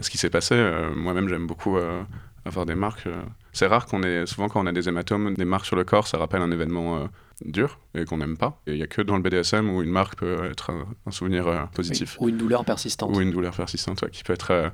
ce 0.00 0.10
qui 0.10 0.18
s'est 0.18 0.30
passé. 0.30 0.54
Euh, 0.54 0.94
Moi-même, 0.94 1.28
j'aime 1.28 1.46
beaucoup 1.46 1.76
euh, 1.78 2.02
avoir 2.44 2.66
des 2.66 2.74
marques. 2.74 3.06
euh. 3.06 3.22
C'est 3.52 3.66
rare 3.66 3.86
qu'on 3.86 4.02
ait, 4.02 4.26
souvent 4.26 4.48
quand 4.48 4.62
on 4.62 4.66
a 4.66 4.72
des 4.72 4.88
hématomes, 4.88 5.34
des 5.34 5.44
marques 5.44 5.66
sur 5.66 5.76
le 5.76 5.84
corps, 5.84 6.06
ça 6.08 6.18
rappelle 6.18 6.42
un 6.42 6.50
événement 6.50 6.96
euh, 6.98 7.06
dur 7.44 7.78
et 7.94 8.04
qu'on 8.04 8.18
n'aime 8.18 8.36
pas. 8.36 8.60
Et 8.66 8.72
il 8.72 8.76
n'y 8.78 8.82
a 8.82 8.86
que 8.88 9.00
dans 9.02 9.16
le 9.16 9.22
BDSM 9.22 9.70
où 9.70 9.80
une 9.82 9.90
marque 9.90 10.16
peut 10.18 10.44
être 10.50 10.70
un, 10.70 10.86
un 11.06 11.10
souvenir 11.12 11.46
euh, 11.46 11.60
Oui, 11.62 11.68
positif. 11.74 12.16
Ou 12.20 12.28
une 12.28 12.36
douleur 12.36 12.64
persistante. 12.64 13.16
Ou 13.16 13.20
une 13.20 13.30
douleur 13.30 13.54
persistante, 13.54 14.02
ouais, 14.02 14.10
qui 14.10 14.24
peut 14.24 14.32
être 14.32 14.50
euh, 14.50 14.68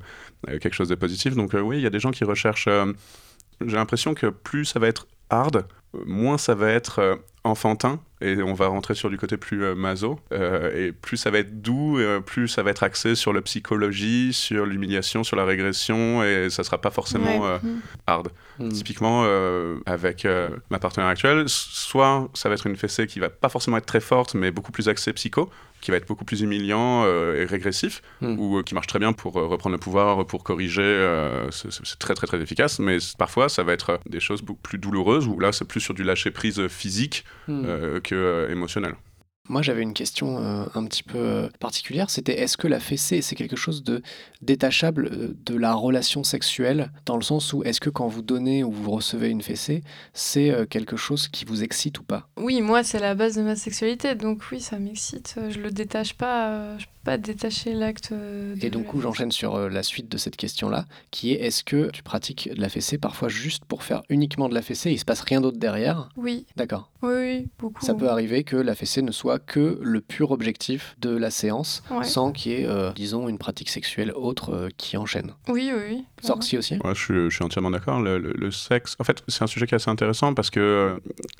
euh, 0.49 0.57
quelque 0.59 0.73
chose 0.73 0.89
de 0.89 0.95
positif. 0.95 1.35
Donc 1.35 1.53
euh, 1.53 1.59
oui, 1.61 1.77
il 1.77 1.83
y 1.83 1.87
a 1.87 1.91
des 1.91 1.99
gens 1.99 2.11
qui 2.11 2.23
recherchent... 2.23 2.67
euh, 2.67 2.91
J'ai 3.63 3.75
l'impression 3.75 4.15
que 4.15 4.27
plus 4.27 4.65
ça 4.65 4.79
va 4.79 4.87
être 4.87 5.05
hard, 5.31 5.65
moins 6.05 6.37
ça 6.37 6.53
va 6.55 6.69
être 6.69 6.99
euh, 6.99 7.15
enfantin, 7.43 7.99
et 8.21 8.39
on 8.43 8.53
va 8.53 8.67
rentrer 8.67 8.93
sur 8.93 9.09
du 9.09 9.17
côté 9.17 9.35
plus 9.35 9.63
euh, 9.63 9.73
maso, 9.75 10.19
euh, 10.31 10.71
et 10.87 10.91
plus 10.91 11.17
ça 11.17 11.31
va 11.31 11.39
être 11.39 11.61
doux, 11.63 11.97
euh, 11.97 12.19
plus 12.19 12.47
ça 12.47 12.61
va 12.61 12.69
être 12.69 12.83
axé 12.83 13.15
sur 13.15 13.33
la 13.33 13.41
psychologie, 13.41 14.31
sur 14.31 14.65
l'humiliation, 14.67 15.23
sur 15.23 15.35
la 15.35 15.43
régression, 15.43 16.23
et 16.23 16.49
ça 16.51 16.63
sera 16.63 16.79
pas 16.79 16.91
forcément 16.91 17.41
Ouais. 17.41 17.47
euh, 17.47 17.57
Mm. 17.63 17.79
hard. 18.07 18.27
Mm. 18.59 18.69
Typiquement, 18.69 19.23
euh, 19.25 19.79
avec 19.87 20.25
euh, 20.25 20.49
ma 20.69 20.77
partenaire 20.77 21.09
actuelle, 21.09 21.45
soit 21.47 22.29
ça 22.35 22.47
va 22.47 22.53
être 22.55 22.67
une 22.67 22.75
fessée 22.75 23.07
qui 23.07 23.19
va 23.19 23.29
pas 23.29 23.49
forcément 23.49 23.77
être 23.77 23.87
très 23.87 24.01
forte, 24.01 24.35
mais 24.35 24.51
beaucoup 24.51 24.71
plus 24.71 24.87
axée 24.87 25.11
psycho. 25.13 25.49
Qui 25.81 25.91
va 25.91 25.97
être 25.97 26.07
beaucoup 26.07 26.25
plus 26.25 26.41
humiliant 26.41 27.05
et 27.05 27.45
régressif, 27.45 28.01
Hmm. 28.21 28.37
ou 28.39 28.63
qui 28.63 28.73
marche 28.75 28.87
très 28.87 28.99
bien 28.99 29.13
pour 29.13 29.33
reprendre 29.33 29.73
le 29.75 29.79
pouvoir, 29.79 30.25
pour 30.25 30.43
corriger. 30.43 30.91
c'est 31.51 31.99
très 31.99 32.13
très 32.13 32.27
très 32.27 32.39
efficace, 32.41 32.79
mais 32.79 32.97
parfois 33.17 33.49
ça 33.49 33.63
va 33.63 33.73
être 33.73 33.99
des 34.07 34.19
choses 34.19 34.41
beaucoup 34.41 34.61
plus 34.61 34.77
douloureuses, 34.77 35.27
où 35.27 35.39
là 35.39 35.51
c'est 35.51 35.65
plus 35.65 35.81
sur 35.81 35.93
du 35.93 36.03
lâcher 36.03 36.31
prise 36.31 36.67
physique 36.67 37.25
Hmm. 37.47 37.99
que 38.03 38.47
émotionnel. 38.51 38.93
Moi, 39.51 39.61
j'avais 39.61 39.81
une 39.81 39.93
question 39.93 40.37
euh, 40.37 40.63
un 40.75 40.85
petit 40.85 41.03
peu 41.03 41.17
euh, 41.17 41.49
particulière. 41.59 42.09
C'était 42.09 42.39
est-ce 42.39 42.55
que 42.55 42.69
la 42.69 42.79
fessée, 42.79 43.21
c'est 43.21 43.35
quelque 43.35 43.57
chose 43.57 43.83
de 43.83 44.01
détachable 44.41 45.09
euh, 45.11 45.35
de 45.45 45.57
la 45.57 45.73
relation 45.73 46.23
sexuelle, 46.23 46.89
dans 47.05 47.17
le 47.17 47.21
sens 47.21 47.51
où 47.51 47.61
est-ce 47.65 47.81
que 47.81 47.89
quand 47.89 48.07
vous 48.07 48.21
donnez 48.21 48.63
ou 48.63 48.71
vous 48.71 48.91
recevez 48.91 49.27
une 49.27 49.41
fessée, 49.41 49.83
c'est 50.13 50.55
quelque 50.69 50.95
chose 50.95 51.27
qui 51.27 51.43
vous 51.43 51.63
excite 51.63 51.99
ou 51.99 52.03
pas? 52.03 52.29
Oui, 52.37 52.61
moi, 52.61 52.81
c'est 52.81 52.99
la 52.99 53.13
base 53.13 53.35
de 53.35 53.41
ma 53.41 53.57
sexualité, 53.57 54.15
donc 54.15 54.41
oui, 54.53 54.61
ça 54.61 54.79
m'excite. 54.79 55.35
Je 55.49 55.59
le 55.59 55.69
détache 55.69 56.13
pas. 56.13 56.77
Je 56.77 56.85
peux 56.85 56.91
pas 57.03 57.17
détacher 57.17 57.73
l'acte. 57.73 58.13
Et 58.61 58.69
donc, 58.69 58.97
j'enchaîne 59.01 59.31
sur 59.31 59.69
la 59.69 59.83
suite 59.83 60.09
de 60.09 60.17
cette 60.17 60.37
question-là, 60.37 60.85
qui 61.09 61.33
est 61.33 61.41
est-ce 61.41 61.65
que 61.65 61.89
tu 61.91 62.03
pratiques 62.03 62.49
de 62.55 62.61
la 62.61 62.69
fessée 62.69 62.97
parfois 62.97 63.27
juste 63.27 63.65
pour 63.65 63.83
faire 63.83 64.03
uniquement 64.07 64.47
de 64.47 64.53
la 64.53 64.61
fessée, 64.61 64.91
il 64.91 64.99
se 64.99 65.05
passe 65.05 65.21
rien 65.21 65.41
d'autre 65.41 65.57
derrière? 65.57 66.07
Oui, 66.15 66.45
D'accord. 66.55 66.90
Oui, 67.01 67.13
oui, 67.15 67.49
beaucoup. 67.59 67.83
Ça 67.85 67.93
peut 67.95 68.09
arriver 68.09 68.43
que 68.43 68.55
la 68.55 68.75
fessée 68.75 69.01
ne 69.01 69.11
soit 69.11 69.39
que 69.39 69.79
le 69.81 70.01
pur 70.01 70.31
objectif 70.31 70.95
de 70.99 71.15
la 71.15 71.31
séance, 71.31 71.83
Ouais. 71.89 72.03
sans 72.03 72.31
qu'il 72.31 72.51
y 72.51 72.55
ait, 72.55 72.65
euh, 72.67 72.91
disons, 72.93 73.27
une 73.27 73.37
pratique 73.37 73.69
sexuelle 73.69 74.11
autre 74.15 74.53
euh, 74.53 74.69
qui 74.77 74.97
enchaîne. 74.97 75.33
Oui, 75.47 75.71
oui, 75.73 75.81
oui. 75.89 76.03
Sorci 76.21 76.57
aussi 76.57 76.75
Ouais, 76.83 76.93
je, 76.93 76.99
suis, 77.03 77.29
je 77.29 77.35
suis 77.35 77.43
entièrement 77.43 77.71
d'accord. 77.71 77.99
Le, 77.99 78.17
le- 78.19 78.33
le 78.33 78.51
sexe, 78.51 78.95
en 78.99 79.03
fait, 79.03 79.23
c'est 79.27 79.43
un 79.43 79.47
sujet 79.47 79.65
qui 79.67 79.73
est 79.73 79.77
assez 79.77 79.89
intéressant 79.89 80.33
parce 80.35 80.49
que 80.51 80.59
euh, 80.59 80.97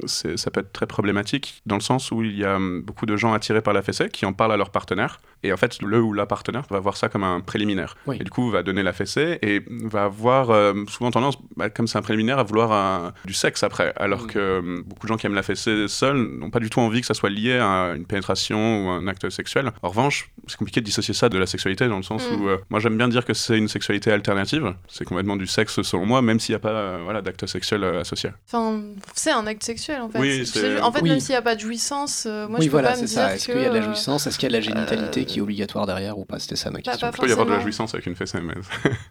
ça 0.07 0.49
peut 0.51 0.61
être 0.61 0.71
très 0.73 0.87
problématique 0.87 1.61
dans 1.65 1.75
le 1.75 1.81
sens 1.81 2.11
où 2.11 2.23
il 2.23 2.35
y 2.37 2.43
a 2.45 2.55
hum, 2.55 2.81
beaucoup 2.81 3.05
de 3.05 3.15
gens 3.15 3.33
attirés 3.33 3.61
par 3.61 3.73
la 3.73 3.81
fessée 3.81 4.09
qui 4.09 4.25
en 4.25 4.33
parlent 4.33 4.51
à 4.53 4.57
leur 4.57 4.71
partenaire. 4.71 5.19
Et 5.43 5.53
en 5.53 5.57
fait, 5.57 5.81
le 5.81 6.01
ou 6.01 6.13
la 6.13 6.25
partenaire 6.25 6.63
va 6.69 6.79
voir 6.79 6.97
ça 6.97 7.09
comme 7.09 7.23
un 7.23 7.39
préliminaire. 7.39 7.95
Oui. 8.07 8.17
Et 8.19 8.23
du 8.23 8.29
coup, 8.31 8.49
va 8.49 8.63
donner 8.63 8.83
la 8.83 8.93
fessée 8.93 9.39
et 9.41 9.63
va 9.69 10.03
avoir 10.05 10.49
euh, 10.51 10.73
souvent 10.87 11.11
tendance, 11.11 11.37
bah, 11.55 11.69
comme 11.69 11.87
c'est 11.87 11.97
un 11.97 12.01
préliminaire, 12.03 12.39
à 12.39 12.43
vouloir 12.43 12.71
un- 12.71 13.13
du 13.25 13.33
sexe 13.33 13.63
après. 13.63 13.93
Alors 13.97 14.27
que 14.27 14.59
hum, 14.59 14.83
beaucoup 14.85 15.05
de 15.05 15.09
gens 15.09 15.17
qui 15.17 15.25
aiment 15.27 15.33
la 15.35 15.43
fessée 15.43 15.50
seule 15.55 16.17
n'ont 16.37 16.49
pas 16.49 16.59
du 16.59 16.69
tout 16.69 16.79
envie 16.79 17.01
que 17.01 17.07
ça 17.07 17.13
soit 17.13 17.29
lié 17.29 17.57
à 17.57 17.93
une 17.95 18.05
pénétration 18.05 18.85
ou 18.85 18.89
un 18.89 19.07
acte 19.07 19.29
sexuel. 19.29 19.71
En 19.81 19.89
revanche, 19.89 20.29
c'est 20.47 20.57
compliqué 20.57 20.81
de 20.81 20.85
dissocier 20.85 21.13
ça 21.13 21.29
de 21.29 21.37
la 21.37 21.45
sexualité 21.45 21.87
dans 21.87 21.97
le 21.97 22.03
sens 22.03 22.21
Mm. 22.29 22.41
où 22.41 22.47
euh, 22.49 22.57
moi 22.69 22.79
j'aime 22.79 22.97
bien 22.97 23.07
dire 23.07 23.25
que 23.25 23.33
c'est 23.33 23.57
une 23.57 23.67
sexualité 23.67 24.11
alternative. 24.11 24.73
C'est 24.87 25.05
complètement 25.05 25.35
du 25.35 25.47
sexe 25.47 25.81
selon 25.81 26.05
moi, 26.05 26.21
même 26.21 26.39
s'il 26.39 26.53
n'y 26.53 26.57
a 26.57 26.59
pas 26.59 26.69
euh, 26.69 26.99
voilà, 27.03 27.21
d'acte 27.21 27.45
sexuel 27.47 27.83
euh, 27.83 28.01
associé. 28.01 28.29
Enfin, 28.47 28.81
c'est 29.15 29.31
un 29.31 29.45
acte 29.47 29.63
sexuel 29.63 30.01
en 30.01 30.09
fait. 30.09 30.19
Oui, 30.19 30.43
En 30.81 30.91
fait, 30.91 31.01
Oui. 31.01 31.09
même 31.09 31.19
s'il 31.19 31.31
n'y 31.33 31.37
a 31.37 31.41
pas 31.41 31.55
de 31.55 31.59
jouissance, 31.61 32.25
euh, 32.27 32.47
moi 32.47 32.59
oui, 32.59 32.65
je 32.65 32.69
peux 32.69 32.73
voilà, 32.73 32.89
pas 32.89 32.95
c'est 32.95 33.01
me 33.03 33.07
ça. 33.07 33.25
dire 33.27 33.35
Est-ce 33.35 33.45
qu'il 33.51 33.61
y 33.61 33.65
a 33.65 33.69
de 33.69 33.75
la 33.75 33.81
jouissance? 33.81 34.27
Est-ce 34.27 34.37
qu'il 34.37 34.51
y 34.51 34.55
a 34.55 34.59
de 34.59 34.65
la 34.65 34.73
génitalité 34.73 35.21
euh, 35.21 35.23
qui 35.23 35.39
est 35.39 35.41
obligatoire 35.41 35.85
derrière 35.85 36.17
ou 36.17 36.25
pas? 36.25 36.39
C'était 36.39 36.55
ça 36.55 36.69
ma 36.71 36.81
question. 36.81 37.07
pas 37.09 37.13
Il 37.17 37.21
peut 37.21 37.29
y 37.29 37.31
avoir 37.31 37.47
de 37.47 37.53
la 37.53 37.59
jouissance 37.59 37.93
avec 37.93 38.05
une 38.05 38.15
fessée, 38.15 38.39
mais 38.41 38.53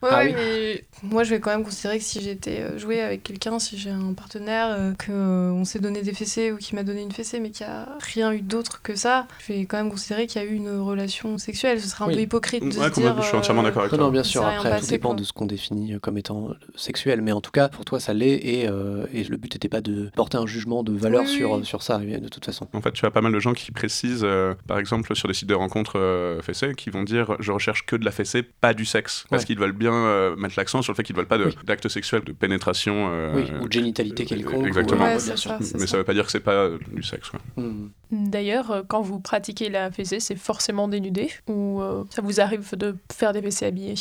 Ouais, 0.02 0.08
Ah 0.12 0.20
oui. 0.24 0.32
mais 0.34 0.84
moi 1.02 1.24
je 1.24 1.30
vais 1.30 1.40
quand 1.40 1.50
même 1.50 1.64
considérer 1.64 1.98
que 1.98 2.04
si 2.04 2.20
j'étais 2.20 2.60
euh, 2.60 2.78
joué 2.78 3.00
avec 3.00 3.22
quelqu'un, 3.22 3.58
si 3.58 3.76
j'ai 3.78 3.90
un 3.90 4.12
partenaire, 4.14 4.68
euh, 4.70 4.92
que 4.94 5.10
euh, 5.10 5.50
on 5.52 5.64
s'est 5.64 5.78
donné 5.80 6.02
des 6.02 6.12
fessées 6.12 6.29
ou 6.52 6.56
qui 6.56 6.74
m'a 6.74 6.82
donné 6.82 7.02
une 7.02 7.12
fessée, 7.12 7.40
mais 7.40 7.50
qu'il 7.50 7.66
n'y 7.66 7.72
a 7.72 7.88
rien 8.00 8.32
eu 8.32 8.40
d'autre 8.40 8.80
que 8.82 8.94
ça, 8.94 9.26
je 9.46 9.52
vais 9.52 9.64
quand 9.66 9.76
même 9.76 9.90
considérer 9.90 10.26
qu'il 10.26 10.40
y 10.40 10.44
a 10.44 10.48
eu 10.48 10.54
une 10.54 10.70
relation 10.80 11.38
sexuelle. 11.38 11.80
Ce 11.80 11.88
serait 11.88 12.04
un 12.04 12.08
Oui. 12.08 12.14
peu 12.14 12.20
hypocrite 12.20 12.62
de 12.62 12.66
Ouais, 12.68 12.72
se 12.72 12.78
complètement, 12.78 13.14
dire. 13.14 13.22
je 13.22 13.28
suis 13.28 13.36
entièrement 13.36 13.62
euh, 13.62 13.64
d'accord 13.64 13.82
avec 13.82 13.92
Non, 13.92 13.98
toi. 13.98 14.06
non, 14.06 14.12
bien 14.12 14.22
sûr. 14.22 14.44
Après, 14.46 14.80
tout 14.80 14.86
dépend 14.86 15.10
quoi. 15.10 15.16
de 15.18 15.24
ce 15.24 15.32
qu'on 15.32 15.46
définit 15.46 15.98
comme 16.00 16.18
étant 16.18 16.50
euh, 16.50 16.54
sexuel. 16.76 17.20
Mais 17.22 17.32
en 17.32 17.40
tout 17.40 17.50
cas, 17.50 17.68
pour 17.68 17.84
toi, 17.84 18.00
ça 18.00 18.14
l'est. 18.14 18.36
Et, 18.42 18.68
euh, 18.68 19.06
et 19.12 19.24
le 19.24 19.36
but 19.36 19.54
n'était 19.54 19.68
pas 19.68 19.80
de 19.80 20.10
porter 20.14 20.38
un 20.38 20.46
jugement 20.46 20.82
de 20.82 20.92
valeur 20.92 21.22
Oui, 21.22 21.28
sur, 21.28 21.50
oui. 21.52 21.64
sur 21.64 21.82
ça, 21.82 21.98
de 21.98 22.28
toute 22.28 22.44
façon. 22.44 22.68
En 22.72 22.80
fait, 22.80 22.92
tu 22.92 23.04
as 23.06 23.10
pas 23.10 23.20
mal 23.20 23.32
de 23.32 23.40
gens 23.40 23.52
qui 23.52 23.70
précisent, 23.72 24.24
euh, 24.24 24.54
par 24.66 24.78
exemple, 24.78 25.14
sur 25.16 25.28
des 25.28 25.34
sites 25.34 25.48
de 25.48 25.54
rencontres 25.54 25.98
euh, 25.98 26.40
fessées, 26.42 26.74
qui 26.76 26.90
vont 26.90 27.02
dire 27.02 27.36
je 27.40 27.52
recherche 27.52 27.84
que 27.86 27.96
de 27.96 28.04
la 28.04 28.10
fessée, 28.10 28.42
pas 28.42 28.74
du 28.74 28.84
sexe. 28.84 29.24
Parce 29.30 29.42
Ouais. 29.42 29.46
qu'ils 29.46 29.58
veulent 29.58 29.72
bien 29.72 29.92
euh, 29.94 30.36
mettre 30.36 30.54
l'accent 30.56 30.82
sur 30.82 30.92
le 30.92 30.96
fait 30.96 31.02
qu'ils 31.02 31.16
veulent 31.16 31.26
pas 31.26 31.38
de- 31.38 31.46
Oui. 31.46 31.56
d'acte 31.66 31.88
sexuel, 31.88 32.22
de 32.24 32.32
pénétration. 32.32 33.08
euh, 33.10 33.32
oui, 33.34 33.44
ou 33.62 33.66
de 33.68 33.72
génitalité 33.72 34.22
euh, 34.22 34.26
quelconque. 34.26 34.66
exactement. 34.66 35.04
euh, 35.04 35.14
Ouais, 35.14 35.18
ça, 35.18 35.56
Mais 35.60 35.64
ça. 35.66 35.86
ça 35.86 35.96
veut 35.96 36.04
pas 36.04 36.12
dire 36.14 36.19
que 36.26 36.32
c'est 36.32 36.40
pas 36.40 36.52
euh, 36.54 36.78
du 36.92 37.02
sexe. 37.02 37.30
Hmm. 37.56 37.88
D'ailleurs, 38.10 38.70
euh, 38.70 38.82
quand 38.86 39.00
vous 39.02 39.20
pratiquez 39.20 39.68
la 39.68 39.90
fessée, 39.90 40.20
c'est 40.20 40.36
forcément 40.36 40.88
dénudé 40.88 41.30
ou 41.48 41.80
euh, 41.80 42.04
ça 42.10 42.22
vous 42.22 42.40
arrive 42.40 42.76
de 42.76 42.96
faire 43.12 43.32
des 43.32 43.40
WC 43.40 43.66
habillés 43.66 43.94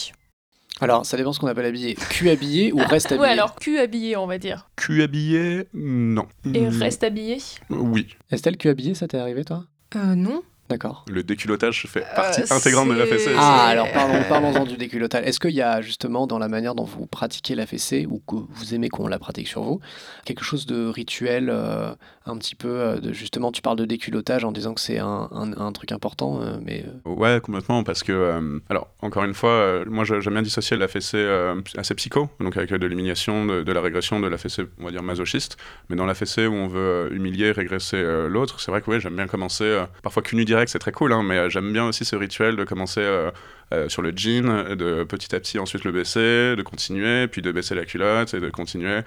Alors, 0.82 1.06
ça 1.06 1.18
dépend 1.18 1.34
ce 1.34 1.40
qu'on 1.40 1.48
appelle 1.48 1.66
habillé. 1.66 1.96
Cul 2.10 2.30
habillé 2.30 2.72
ou 2.74 2.78
reste 2.78 3.08
habillé? 3.12 3.22
Ouais, 3.22 3.32
alors 3.32 3.56
cul 3.56 3.80
habillé, 3.80 4.16
on 4.18 4.28
va 4.28 4.38
dire. 4.38 4.70
Cul 4.76 5.02
habillé 5.04 5.68
Non. 5.74 6.28
Et 6.54 6.66
Mm, 6.68 6.82
reste 6.82 7.04
habillé? 7.04 7.38
Oui. 7.70 8.08
Estelle, 8.32 8.58
cul 8.58 8.70
habillé, 8.70 8.94
ça 8.96 9.08
t'est 9.08 9.18
arrivé, 9.18 9.44
toi? 9.46 9.66
Euh, 9.96 10.16
non. 10.16 10.42
D'accord. 10.70 11.04
Le 11.10 11.24
déculottage 11.24 11.88
fait 11.88 12.06
partie 12.16 12.42
Euh, 12.42 12.56
intégrante 12.56 12.90
de 12.90 12.94
la 12.94 13.08
fessée. 13.08 13.34
Ah, 13.36 13.66
alors 13.66 13.92
parlons, 13.92 14.24
parlons-en 14.30 14.66
du 14.66 14.78
déculottage. 14.78 15.26
Est-ce 15.26 15.40
qu'il 15.40 15.52
y 15.56 15.62
a 15.64 15.82
justement 15.82 16.28
dans 16.28 16.38
la 16.38 16.48
manière 16.48 16.76
dont 16.76 16.84
vous 16.84 17.08
pratiquez 17.08 17.56
la 17.56 17.66
fessée, 17.66 18.06
ou 18.08 18.20
que 18.20 18.36
vous 18.50 18.74
aimez 18.76 18.90
qu'on 18.90 19.08
la 19.08 19.18
pratique 19.18 19.48
sur 19.48 19.64
vous, 19.64 19.80
quelque 20.26 20.44
chose 20.44 20.68
de 20.68 20.86
rituel, 20.88 21.50
euh, 21.52 21.92
un 22.28 22.38
petit 22.38 22.54
peu, 22.54 22.68
euh, 22.70 23.00
de, 23.00 23.12
justement, 23.14 23.52
tu 23.52 23.64
parles 23.64 23.78
de 23.78 23.86
déculottage 23.86 24.44
en 24.46 24.52
disant 24.52 24.76
que 24.76 24.82
c'est 24.82 25.00
un, 25.00 25.28
un- 25.32 25.54
un 25.60 25.72
truc 25.72 25.92
important, 25.92 26.40
euh, 26.42 26.58
mais 26.64 26.86
Ouais, 27.06 27.40
complètement, 27.42 27.84
parce 27.84 28.04
que, 28.04 28.12
euh, 28.12 28.60
alors, 28.70 28.90
encore 29.02 29.24
une 29.24 29.34
fois, 29.34 29.50
euh, 29.50 29.86
moi 29.88 30.04
j'aime 30.04 30.34
bien 30.34 30.44
dissocier 30.44 30.78
la 30.78 30.88
fessée 30.88 31.18
euh, 31.18 31.60
assez 31.78 31.96
psycho, 31.96 32.30
donc 32.40 32.56
avec 32.58 32.70
de 32.72 32.86
l'humiliation, 32.86 33.46
de, 33.48 33.64
de 33.64 33.72
la 33.72 33.82
régression, 33.82 34.20
de 34.20 34.28
la 34.28 34.38
fessée, 34.38 34.64
on 34.80 34.86
va 34.86 34.92
dire, 34.92 35.02
masochiste, 35.02 35.58
mais 35.90 35.96
dans 35.96 36.06
la 36.06 36.14
fessée 36.14 36.46
où 36.46 36.54
on 36.54 36.68
veut 36.68 36.80
euh, 36.80 37.10
humilier, 37.12 37.52
régresser 37.52 37.98
euh, 37.98 38.28
l'autre, 38.30 38.60
c'est 38.60 38.70
vrai 38.70 38.82
que 38.82 38.92
oui, 38.92 39.00
j'aime 39.02 39.16
bien 39.16 39.26
commencer, 39.28 39.64
euh, 39.64 39.86
parfois 40.04 40.22
cul 40.22 40.36
nu 40.36 40.46
direct, 40.60 40.72
c'est 40.72 40.80
très 40.80 40.92
cool, 40.92 41.14
hein, 41.14 41.24
mais 41.24 41.38
euh, 41.38 41.50
j'aime 41.50 41.72
bien 41.72 41.86
aussi 41.88 42.04
ce 42.06 42.16
rituel 42.16 42.56
de 42.58 42.64
commencer 42.66 43.00
euh, 43.02 43.32
euh, 43.74 43.88
sur 43.88 44.02
le 44.02 44.12
jean, 44.16 44.76
de 44.76 45.04
petit 45.06 45.34
à 45.36 45.40
petit 45.40 45.58
ensuite 45.60 45.84
le 45.86 45.92
baisser, 45.92 46.56
de 46.56 46.62
continuer, 46.64 47.28
puis 47.28 47.42
de 47.42 47.52
baisser 47.52 47.76
la 47.76 47.86
culotte 47.86 48.34
et 48.34 48.40
de 48.40 48.50
continuer. 48.50 49.02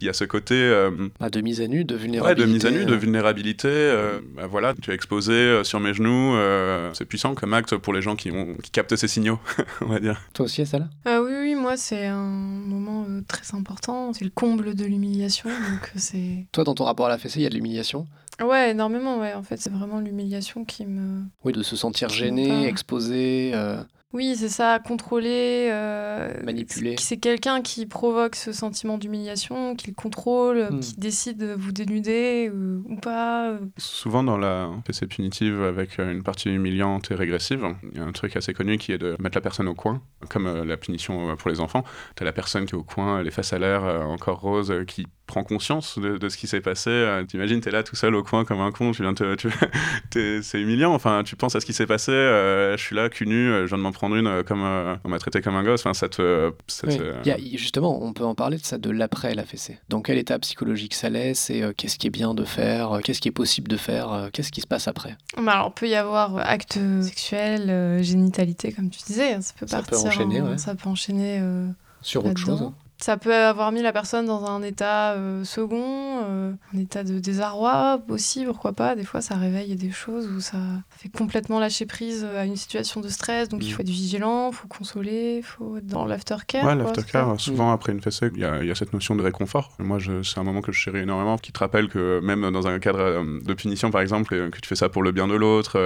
Il 0.00 0.06
y 0.06 0.10
a 0.10 0.12
ce 0.12 0.24
côté... 0.24 0.54
euh, 0.56 0.90
bah, 1.20 1.30
de 1.30 1.40
mise 1.40 1.60
à 1.60 1.66
nu, 1.68 1.84
de 1.84 1.94
Ouais, 1.94 2.00
vulnérabilité. 2.00 2.46
de 2.46 2.52
mise 2.52 2.66
à 2.66 2.70
nu, 2.70 2.84
de 2.84 2.94
vulnérabilité. 2.94 3.68
euh, 3.68 4.18
bah 4.36 4.46
voilà, 4.46 4.74
tu 4.82 4.90
es 4.90 4.94
exposé 4.94 5.32
euh, 5.32 5.64
sur 5.64 5.80
mes 5.80 5.94
genoux. 5.94 6.34
euh, 6.36 6.90
c'est 6.94 7.04
puissant 7.06 7.34
comme 7.34 7.54
acte 7.54 7.76
pour 7.76 7.92
les 7.94 8.02
gens 8.02 8.16
qui, 8.16 8.30
ont, 8.30 8.54
qui 8.62 8.70
captent 8.70 8.96
ces 8.96 9.08
signaux, 9.08 9.38
on 9.80 9.86
va 9.86 10.00
dire. 10.00 10.20
Toi 10.34 10.44
aussi, 10.46 10.62
Estelle 10.62 10.88
Euh, 11.06 11.24
oui, 11.24 11.32
oui, 11.42 11.54
moi 11.54 11.76
c'est 11.76 12.06
un 12.06 12.16
moment 12.24 13.06
euh, 13.08 13.20
très 13.28 13.56
important. 13.56 14.12
C'est 14.12 14.24
le 14.24 14.30
comble 14.34 14.74
de 14.74 14.84
l'humiliation, 14.84 15.48
donc 15.48 15.90
c'est. 15.96 16.46
Toi, 16.52 16.64
dans 16.64 16.74
ton 16.74 16.84
rapport 16.84 17.06
à 17.06 17.08
la 17.10 17.18
fessée, 17.18 17.38
il 17.40 17.42
y 17.44 17.46
a 17.46 17.50
de 17.50 17.54
l'humiliation? 17.54 18.06
Ouais, 18.42 18.70
énormément, 18.70 19.18
ouais. 19.18 19.34
En 19.34 19.42
fait, 19.42 19.56
c'est 19.56 19.72
vraiment 19.72 20.00
l'humiliation 20.00 20.64
qui 20.64 20.86
me. 20.86 21.22
Oui, 21.44 21.52
de 21.52 21.62
se 21.62 21.76
sentir 21.76 22.08
gêné, 22.08 22.66
exposé. 22.66 23.50
euh, 23.54 23.82
Oui, 24.14 24.36
c'est 24.36 24.48
ça, 24.48 24.78
contrôler. 24.78 25.68
euh, 25.70 26.32
Manipuler. 26.42 26.94
c'est- 26.98 27.04
C'est 27.04 27.16
quelqu'un 27.18 27.60
qui 27.60 27.84
provoque 27.84 28.36
ce 28.36 28.52
sentiment 28.52 28.96
d'humiliation, 28.96 29.74
qui 29.76 29.88
le 29.88 29.94
contrôle, 29.94 30.68
Hmm. 30.70 30.80
qui 30.80 30.94
décide 30.96 31.36
de 31.36 31.52
vous 31.58 31.72
dénuder 31.72 32.48
euh, 32.50 32.80
ou 32.88 32.96
pas. 32.96 33.50
euh. 33.50 33.58
Souvent 33.76 34.22
dans 34.22 34.38
la 34.38 34.70
fessée 34.86 35.06
punitive 35.06 35.60
avec 35.62 35.98
une 35.98 36.22
partie 36.22 36.48
humiliante 36.48 37.10
et 37.10 37.14
régressive, 37.16 37.66
il 37.92 37.98
y 37.98 38.00
a 38.00 38.04
un 38.04 38.12
truc 38.12 38.34
assez 38.36 38.54
connu 38.54 38.78
qui 38.78 38.92
est 38.92 38.98
de 38.98 39.14
mettre 39.20 39.36
la 39.36 39.42
personne 39.42 39.68
au 39.68 39.74
coin, 39.74 40.00
comme 40.30 40.46
euh, 40.46 40.64
la 40.64 40.76
punition 40.78 41.36
pour 41.36 41.50
les 41.50 41.60
enfants. 41.60 41.84
Tu 42.16 42.22
as 42.22 42.24
la 42.26 42.32
personne 42.32 42.64
qui 42.64 42.74
est 42.74 42.78
au 42.78 42.84
coin, 42.84 43.22
les 43.22 43.30
faces 43.30 43.52
à 43.52 43.58
l'air, 43.58 43.84
euh, 43.84 44.04
encore 44.04 44.40
rose, 44.40 44.70
euh, 44.70 44.84
qui 44.84 45.06
prend 45.28 45.44
conscience 45.44 45.98
de, 46.00 46.18
de 46.18 46.28
ce 46.28 46.36
qui 46.36 46.48
s'est 46.48 46.60
passé. 46.60 46.90
Euh, 46.90 47.22
T'imagines, 47.24 47.60
t'es 47.60 47.70
là 47.70 47.84
tout 47.84 47.94
seul 47.94 48.16
au 48.16 48.24
coin 48.24 48.44
comme 48.44 48.60
un 48.60 48.72
con, 48.72 48.90
tu 48.90 49.02
viens 49.02 49.14
te, 49.14 49.36
tu- 49.36 49.48
t'es- 50.10 50.42
c'est 50.42 50.60
humiliant. 50.60 50.92
Enfin, 50.94 51.22
tu 51.24 51.36
penses 51.36 51.54
à 51.54 51.60
ce 51.60 51.66
qui 51.66 51.72
s'est 51.72 51.86
passé. 51.86 52.10
euh, 52.10 52.76
je 52.76 52.82
suis 52.82 52.96
là, 52.96 53.08
cul 53.08 53.26
nu, 53.26 53.48
euh, 53.50 53.62
je 53.62 53.68
viens 53.68 53.78
de 53.78 53.82
m'en 53.82 53.92
prendre 53.92 54.16
une, 54.16 54.26
euh, 54.26 54.42
comme 54.42 54.62
euh, 54.64 54.96
on 55.04 55.08
m'a 55.08 55.18
traité 55.20 55.40
comme 55.40 55.54
un 55.54 55.62
gosse. 55.62 55.82
Enfin, 55.82 55.94
ça 55.94 56.08
te, 56.08 56.52
ça 56.66 56.88
Oui. 56.88 56.96
te- 56.98 57.14
Il 57.24 57.28
y 57.28 57.30
a- 57.30 57.58
justement, 57.58 58.02
on 58.02 58.12
peut 58.12 58.24
en 58.24 58.34
parler 58.34 58.56
de 58.56 58.64
ça, 58.64 58.78
de 58.78 58.90
l'après 58.90 59.34
la 59.34 59.44
fessée. 59.44 59.78
Dans 59.88 60.00
quel 60.02 60.18
état 60.18 60.38
psychologique 60.40 60.94
ça 60.94 61.08
laisse 61.10 61.50
et 61.50 61.62
euh, 61.62 61.72
qu'est-ce 61.76 61.98
qui 61.98 62.08
est 62.08 62.10
bien 62.10 62.34
de 62.34 62.44
faire, 62.44 62.92
euh, 62.94 63.00
qu'est-ce 63.00 63.20
qui 63.20 63.28
est 63.28 63.32
possible 63.32 63.68
de 63.68 63.76
faire, 63.76 64.12
euh, 64.12 64.28
qu'est-ce 64.32 64.50
qui 64.50 64.60
se 64.62 64.66
passe 64.66 64.88
après? 64.88 65.16
Bah, 65.36 65.52
alors, 65.52 65.72
peut 65.74 65.88
y 65.88 65.94
avoir 65.94 66.36
acte 66.38 66.78
sexuel, 67.02 67.68
euh, 67.70 68.02
génitalité, 68.02 68.72
comme 68.72 68.90
tu 68.90 69.00
disais. 69.06 69.34
hein, 69.34 69.40
Ça 69.40 69.52
peut 69.58 69.66
Ça 69.66 69.82
peut 69.82 69.90
partir. 69.92 70.06
enchaîner, 70.08 70.40
en- 70.40 70.50
ouais. 70.50 70.58
Ça 70.58 70.74
peut 70.74 70.88
enchaîner. 70.88 71.38
euh, 71.40 71.68
Sur 72.00 72.24
autre 72.24 72.38
chose 72.40 72.70
Ça 73.00 73.16
peut 73.16 73.32
avoir 73.32 73.70
mis 73.70 73.80
la 73.80 73.92
personne 73.92 74.26
dans 74.26 74.44
un 74.50 74.60
état 74.62 75.12
euh, 75.12 75.44
second, 75.44 76.20
euh, 76.24 76.52
un 76.74 76.78
état 76.78 77.04
de 77.04 77.20
désarroi 77.20 78.00
aussi, 78.08 78.44
pourquoi 78.44 78.72
pas. 78.72 78.96
Des 78.96 79.04
fois, 79.04 79.20
ça 79.20 79.36
réveille 79.36 79.76
des 79.76 79.92
choses 79.92 80.26
où 80.26 80.40
ça 80.40 80.58
fait 80.96 81.08
complètement 81.08 81.60
lâcher 81.60 81.86
prise 81.86 82.24
à 82.24 82.44
une 82.44 82.56
situation 82.56 83.00
de 83.00 83.08
stress. 83.08 83.48
Donc, 83.48 83.64
il 83.64 83.70
Mm. 83.70 83.72
faut 83.74 83.82
être 83.82 83.88
vigilant, 83.88 84.48
il 84.50 84.54
faut 84.54 84.66
consoler, 84.66 85.36
il 85.38 85.44
faut 85.44 85.76
être 85.76 85.86
dans 85.86 86.06
l'aftercare. 86.06 86.64
Ouais, 86.66 86.74
l'aftercare, 86.74 87.38
souvent 87.38 87.70
après 87.70 87.92
une 87.92 88.00
fessée, 88.02 88.30
il 88.34 88.38
y, 88.38 88.66
y 88.66 88.70
a 88.70 88.74
cette 88.74 88.92
notion 88.92 89.14
de 89.14 89.22
réconfort. 89.22 89.70
Moi, 89.78 89.98
c'est 90.24 90.40
un 90.40 90.42
moment 90.42 90.60
que 90.60 90.72
je 90.72 90.78
chéris 90.80 90.98
énormément, 91.00 91.38
qui 91.38 91.52
te 91.52 91.60
rappelle 91.60 91.88
que 91.88 92.18
même 92.20 92.50
dans 92.50 92.66
un 92.66 92.80
cadre 92.80 92.98
euh, 93.00 93.38
de 93.44 93.54
punition, 93.54 93.92
par 93.92 94.00
exemple, 94.00 94.50
que 94.50 94.58
tu 94.60 94.68
fais 94.68 94.74
ça 94.76 94.88
pour 94.88 95.04
le 95.04 95.12
bien 95.12 95.28
de 95.28 95.34
l'autre, 95.34 95.78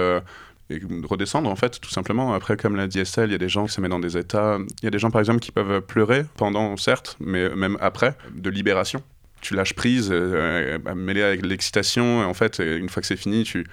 et 0.73 0.79
de 0.79 1.07
redescendre, 1.07 1.49
en 1.49 1.55
fait, 1.55 1.79
tout 1.79 1.89
simplement. 1.89 2.33
Après, 2.33 2.57
comme 2.57 2.75
l'a 2.75 2.87
dit 2.87 2.99
Estelle, 2.99 3.29
il 3.29 3.33
y 3.33 3.35
a 3.35 3.39
des 3.39 3.49
gens 3.49 3.65
qui 3.65 3.73
se 3.73 3.81
mettent 3.81 3.91
dans 3.91 3.99
des 3.99 4.17
états... 4.17 4.57
Il 4.81 4.85
y 4.85 4.87
a 4.87 4.91
des 4.91 4.99
gens, 4.99 5.11
par 5.11 5.21
exemple, 5.21 5.39
qui 5.39 5.51
peuvent 5.51 5.81
pleurer 5.81 6.25
pendant, 6.37 6.75
certes, 6.77 7.17
mais 7.19 7.49
même 7.55 7.77
après, 7.81 8.15
de 8.33 8.49
libération. 8.49 9.01
Tu 9.41 9.55
lâches 9.55 9.73
prise, 9.73 10.09
euh, 10.11 10.79
mêlé 10.95 11.21
avec 11.21 11.45
l'excitation, 11.45 12.21
en 12.21 12.33
fait, 12.33 12.59
une 12.59 12.89
fois 12.89 13.01
que 13.01 13.07
c'est 13.07 13.17
fini, 13.17 13.43
tu 13.43 13.65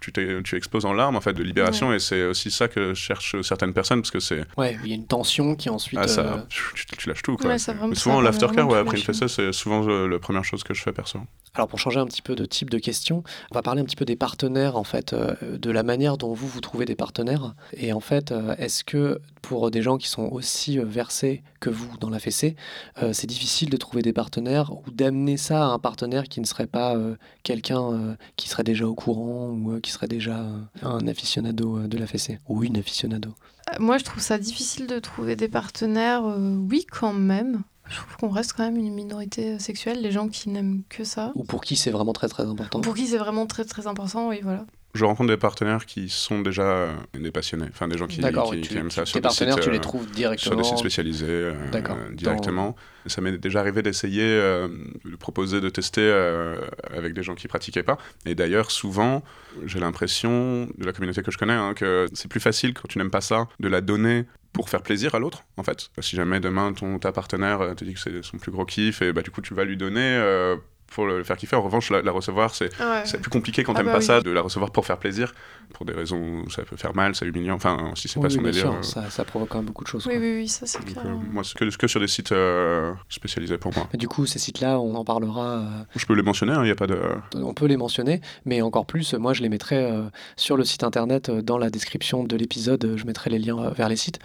tu, 0.00 0.12
t'es- 0.12 0.42
tu 0.42 0.56
exploses 0.56 0.84
en 0.84 0.92
larmes 0.92 1.16
en 1.16 1.20
fait 1.20 1.32
de 1.32 1.42
libération 1.42 1.92
et 1.92 1.98
c'est 1.98 2.24
aussi 2.24 2.50
ça 2.50 2.68
que 2.68 2.94
cherchent 2.94 3.40
certaines 3.42 3.72
personnes 3.72 4.00
parce 4.02 4.10
que 4.10 4.20
c'est 4.20 4.44
Ouais, 4.56 4.76
il 4.84 4.88
y 4.88 4.92
a 4.92 4.94
une 4.96 5.06
tension 5.06 5.54
qui 5.56 5.68
ensuite. 5.70 5.98
ah, 6.02 6.08
ça, 6.08 6.20
euh, 6.20 6.38
tu, 6.48 6.86
tu 6.96 7.08
lâches 7.08 7.22
tout 7.22 7.36
quoi. 7.36 7.50
Ouais, 7.50 7.58
ça 7.58 7.74
mais 7.74 7.94
souvent 7.94 8.20
l'aftercare 8.20 8.68
ouais, 8.68 8.78
après 8.78 8.96
une 8.96 9.02
fessée 9.02 9.28
c'est 9.28 9.52
souvent 9.52 9.86
euh, 9.88 10.06
la 10.06 10.18
première 10.18 10.44
chose 10.44 10.62
que 10.64 10.74
je 10.74 10.82
fais 10.82 10.92
perso. 10.92 11.20
Alors 11.54 11.68
pour 11.68 11.78
changer 11.78 11.98
un 12.00 12.06
petit 12.06 12.22
peu 12.22 12.34
de 12.36 12.44
type 12.44 12.70
de 12.70 12.78
question, 12.78 13.24
on 13.50 13.54
va 13.54 13.62
parler 13.62 13.80
un 13.80 13.84
petit 13.84 13.96
peu 13.96 14.04
des 14.04 14.16
partenaires 14.16 14.76
en 14.76 14.84
fait, 14.84 15.12
euh, 15.12 15.34
de 15.42 15.70
la 15.70 15.82
manière 15.82 16.16
dont 16.16 16.32
vous 16.32 16.46
vous 16.46 16.60
trouvez 16.60 16.84
des 16.84 16.94
partenaires. 16.94 17.54
Et 17.74 17.92
en 17.92 17.98
fait, 18.00 18.30
euh, 18.30 18.54
est-ce 18.58 18.84
que 18.84 19.20
pour 19.42 19.70
des 19.72 19.82
gens 19.82 19.98
qui 19.98 20.08
sont 20.08 20.28
aussi 20.30 20.78
versés 20.78 21.42
que 21.60 21.70
vous 21.70 21.96
dans 21.98 22.10
la 22.10 22.18
fessée, 22.18 22.56
euh, 23.02 23.12
c'est 23.12 23.26
difficile 23.26 23.70
de 23.70 23.76
trouver 23.76 24.02
des 24.02 24.12
partenaires 24.12 24.72
ou 24.72 24.90
d'amener 24.90 25.36
ça 25.36 25.64
à 25.64 25.66
un 25.68 25.78
partenaire 25.78 26.24
qui 26.24 26.40
ne 26.40 26.46
serait 26.46 26.66
pas 26.66 26.96
euh, 26.96 27.16
quelqu'un 27.42 27.92
euh, 27.92 28.14
qui 28.36 28.48
serait 28.48 28.64
déjà 28.64 28.86
au 28.86 28.94
courant 28.94 29.50
ou 29.50 29.72
euh, 29.72 29.80
qui 29.80 29.90
serait 29.90 30.08
déjà 30.08 30.44
un 30.82 31.06
aficionado 31.06 31.86
de 31.86 31.98
la 31.98 32.06
fessée 32.06 32.38
ou 32.48 32.64
une 32.64 32.78
aficionado 32.78 33.34
Moi, 33.78 33.98
je 33.98 34.04
trouve 34.04 34.22
ça 34.22 34.38
difficile 34.38 34.86
de 34.86 34.98
trouver 34.98 35.36
des 35.36 35.48
partenaires. 35.48 36.24
oui, 36.24 36.86
quand 36.90 37.12
même. 37.12 37.62
Je 37.88 37.96
trouve 37.96 38.16
qu'on 38.16 38.28
reste 38.28 38.52
quand 38.52 38.62
même 38.62 38.76
une 38.76 38.94
minorité 38.94 39.58
sexuelle, 39.58 40.00
les 40.00 40.12
gens 40.12 40.28
qui 40.28 40.48
n'aiment 40.48 40.82
que 40.88 41.02
ça. 41.02 41.32
ou 41.34 41.42
pour 41.42 41.60
qui 41.60 41.74
c'est 41.76 41.90
vraiment 41.90 42.12
très 42.12 42.28
très 42.28 42.44
important. 42.44 42.80
Pour 42.80 42.94
qui 42.94 43.06
c'est 43.08 43.18
vraiment 43.18 43.46
très 43.46 43.64
très 43.64 43.86
important, 43.86 44.28
oui, 44.28 44.40
voilà. 44.42 44.64
Je 44.94 45.04
rencontre 45.04 45.30
des 45.30 45.36
partenaires 45.36 45.86
qui 45.86 46.08
sont 46.08 46.40
déjà 46.40 46.62
euh, 46.62 46.92
des 47.14 47.30
passionnés, 47.30 47.66
enfin 47.68 47.86
des 47.86 47.96
gens 47.96 48.06
qui, 48.08 48.20
aiment 48.20 48.90
ça 48.90 49.02
tes 49.02 49.10
sur 49.10 49.18
des 49.18 49.22
partenaires, 49.22 49.54
sites, 49.54 49.62
tu 49.62 49.70
les 49.70 49.78
euh, 49.78 49.80
trouves 49.80 50.04
sur 50.04 50.12
directement. 50.12 50.56
des 50.56 50.64
sites 50.64 50.78
spécialisés 50.78 51.26
euh, 51.28 51.54
directement. 52.12 52.74
Ça 53.06 53.20
m'est 53.20 53.38
déjà 53.38 53.60
arrivé 53.60 53.82
d'essayer 53.82 54.24
euh, 54.24 54.68
de 55.04 55.16
proposer 55.16 55.60
de 55.60 55.68
tester 55.68 56.10
avec 56.92 57.14
des 57.14 57.22
gens 57.22 57.34
qui 57.34 57.46
pratiquaient 57.46 57.82
pas. 57.84 57.98
Et 58.26 58.34
d'ailleurs, 58.34 58.70
souvent, 58.70 59.22
j'ai 59.64 59.78
l'impression 59.78 60.68
de 60.76 60.84
la 60.84 60.92
communauté 60.92 61.22
que 61.22 61.30
je 61.30 61.38
connais 61.38 61.52
hein, 61.52 61.74
que 61.74 62.06
c'est 62.12 62.28
plus 62.28 62.40
facile 62.40 62.74
quand 62.74 62.88
tu 62.88 62.98
n'aimes 62.98 63.10
pas 63.10 63.20
ça 63.20 63.48
de 63.60 63.68
la 63.68 63.80
donner 63.80 64.26
pour 64.52 64.68
faire 64.68 64.82
plaisir 64.82 65.14
à 65.14 65.18
l'autre, 65.18 65.44
en 65.56 65.62
fait. 65.62 65.90
Si 66.00 66.16
jamais 66.16 66.40
demain 66.40 66.72
ton 66.72 66.98
ta 66.98 67.12
partenaire 67.12 67.74
te 67.76 67.84
dit 67.84 67.94
que 67.94 68.00
c'est 68.00 68.24
son 68.24 68.38
plus 68.38 68.50
gros 68.50 68.64
kiff, 68.64 69.02
et 69.02 69.12
bah 69.12 69.22
du 69.22 69.30
coup 69.30 69.40
tu 69.40 69.54
vas 69.54 69.64
lui 69.64 69.76
donner 69.76 70.00
euh, 70.00 70.56
pour 70.90 71.06
le 71.06 71.24
faire 71.24 71.36
kiffer. 71.36 71.56
En 71.56 71.62
revanche, 71.62 71.90
la, 71.90 72.02
la 72.02 72.12
recevoir, 72.12 72.54
c'est 72.54 72.70
Ouais. 72.80 73.02
c'est 73.04 73.20
plus 73.20 73.30
compliqué 73.30 73.62
quand 73.64 73.72
Ah 73.72 73.76
t'aimes 73.78 73.86
bah 73.86 73.92
pas 73.92 73.98
oui. 73.98 74.04
ça 74.04 74.20
de 74.20 74.30
la 74.30 74.42
recevoir 74.42 74.70
pour 74.72 74.84
faire 74.86 74.98
plaisir, 74.98 75.32
pour 75.72 75.86
des 75.86 75.92
raisons 75.92 76.42
où 76.44 76.50
ça 76.50 76.62
peut 76.62 76.76
faire 76.76 76.94
mal, 76.94 77.14
c'est 77.14 77.26
humiliant. 77.26 77.54
Enfin, 77.54 77.92
si 77.94 78.08
c'est 78.08 78.18
Oui, 78.18 78.22
pas 78.22 78.28
oui, 78.28 78.34
son 78.36 78.42
délire. 78.42 78.72
euh, 78.72 78.82
ça, 78.82 79.08
ça 79.08 79.24
provoque 79.24 79.48
quand 79.50 79.58
même 79.58 79.66
beaucoup 79.66 79.84
de 79.84 79.88
choses. 79.88 80.06
Oui, 80.06 80.14
quoi. 80.14 80.22
oui, 80.22 80.32
oui, 80.38 80.48
ça 80.48 80.66
c'est 80.66 80.84
clair. 80.84 81.04
euh, 81.06 81.14
moi, 81.32 81.44
c'est 81.44 81.56
que, 81.56 81.64
que 81.76 81.86
sur 81.86 82.00
des 82.00 82.08
sites 82.08 82.32
euh, 82.32 82.92
spécialisés 83.08 83.56
pour 83.58 83.72
moi. 83.74 83.86
Mais 83.92 83.98
Du 83.98 84.08
coup, 84.08 84.26
ces 84.26 84.38
sites-là, 84.38 84.80
on 84.80 84.94
en 84.96 85.04
parlera. 85.04 85.46
euh, 85.58 85.64
Je 85.96 86.04
peux 86.06 86.14
les 86.14 86.22
mentionner, 86.22 86.54
il 86.56 86.62
n'y 86.62 86.70
a 86.70 86.74
pas 86.74 86.86
de. 86.86 87.00
on 87.34 87.54
peut 87.54 87.66
les 87.66 87.76
mentionner, 87.76 88.20
mais 88.44 88.60
encore 88.62 88.86
plus, 88.86 89.14
moi, 89.14 89.32
je 89.32 89.42
les 89.42 89.48
mettrai 89.48 89.76
euh, 89.76 90.02
sur 90.36 90.56
le 90.56 90.64
site 90.64 90.82
internet, 90.84 91.28
euh, 91.28 91.40
dans 91.42 91.58
la 91.58 91.70
description 91.70 92.24
de 92.24 92.36
l'épisode. 92.36 92.94
Je 92.96 93.04
mettrai 93.06 93.30
les 93.30 93.38
liens 93.38 93.58
euh, 93.58 93.70
vers 93.70 93.88
les 93.88 93.96
sites. 93.96 94.18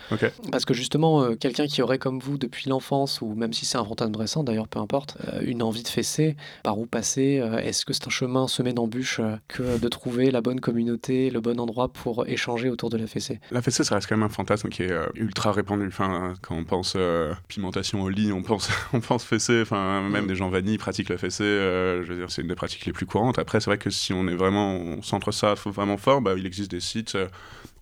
Parce 0.51 0.65
que 0.65 0.73
justement, 0.73 1.21
euh, 1.21 1.36
quelqu'un 1.36 1.67
qui 1.67 1.82
aurait 1.82 1.99
comme 1.99 2.19
vous 2.19 2.38
depuis 2.38 2.69
l'enfance, 2.69 3.21
ou 3.21 3.34
même 3.36 3.54
si 3.54 3.65
c'est 3.65 3.78
un 3.78 3.86
fantasme 3.86 4.15
récent, 4.15 4.43
d'ailleurs, 4.43 4.67
peu 4.67 4.80
importe, 4.80 5.17
euh, 5.28 5.41
une 5.43 5.62
envie 5.62 5.84
de 5.84 5.88
fesser, 5.88 6.36
par 6.63 6.77
où 6.79 6.85
passer 6.85 7.39
euh, 7.39 7.57
Est-ce 7.57 7.85
que 7.85 7.93
c'est 7.93 8.07
un 8.07 8.09
chemin 8.09 8.47
semé 8.47 8.73
d'embûches 8.73 9.19
euh, 9.19 9.35
que 9.47 9.77
de 9.79 9.87
trouver 9.87 10.31
la 10.31 10.41
bonne 10.41 10.59
communauté, 10.59 11.29
le 11.29 11.41
bon 11.41 11.59
endroit 11.59 11.89
pour 11.89 12.27
échanger 12.27 12.69
autour 12.69 12.89
de 12.89 12.97
la 12.97 13.07
fessée? 13.07 13.39
La 13.51 13.61
fessée, 13.61 13.83
ça 13.83 13.95
reste 13.95 14.07
quand 14.07 14.17
même 14.17 14.25
un 14.25 14.29
fantasme 14.29 14.69
qui 14.69 14.83
est 14.83 14.91
euh, 14.91 15.05
ultra 15.15 15.51
répandu. 15.51 15.87
Enfin, 15.87 16.33
quand 16.41 16.55
on 16.55 16.63
pense 16.63 16.93
euh, 16.95 17.33
pimentation 17.47 18.01
au 18.03 18.09
lit, 18.09 18.31
on 18.31 18.41
pense, 18.43 18.69
on 18.93 18.99
pense 18.99 19.23
fessée. 19.23 19.61
Enfin, 19.61 20.01
même 20.09 20.25
Mm. 20.25 20.27
des 20.27 20.35
gens 20.35 20.49
vanille 20.49 20.77
pratiquent 20.77 21.09
la 21.09 21.17
fessée. 21.17 21.43
euh, 21.43 22.03
je 22.03 22.11
veux 22.13 22.19
dire, 22.19 22.31
c'est 22.31 22.41
une 22.41 22.47
des 22.47 22.55
pratiques 22.55 22.85
les 22.85 22.93
plus 22.93 23.05
courantes. 23.05 23.37
Après, 23.39 23.59
c'est 23.59 23.69
vrai 23.69 23.77
que 23.77 23.89
si 23.89 24.13
on 24.13 24.27
est 24.27 24.35
vraiment, 24.35 24.75
on 24.75 25.01
centre 25.01 25.31
ça 25.31 25.53
vraiment 25.65 25.97
fort, 25.97 26.21
bah, 26.21 26.33
il 26.37 26.45
existe 26.45 26.71
des 26.71 26.79
sites. 26.79 27.15
euh, 27.15 27.27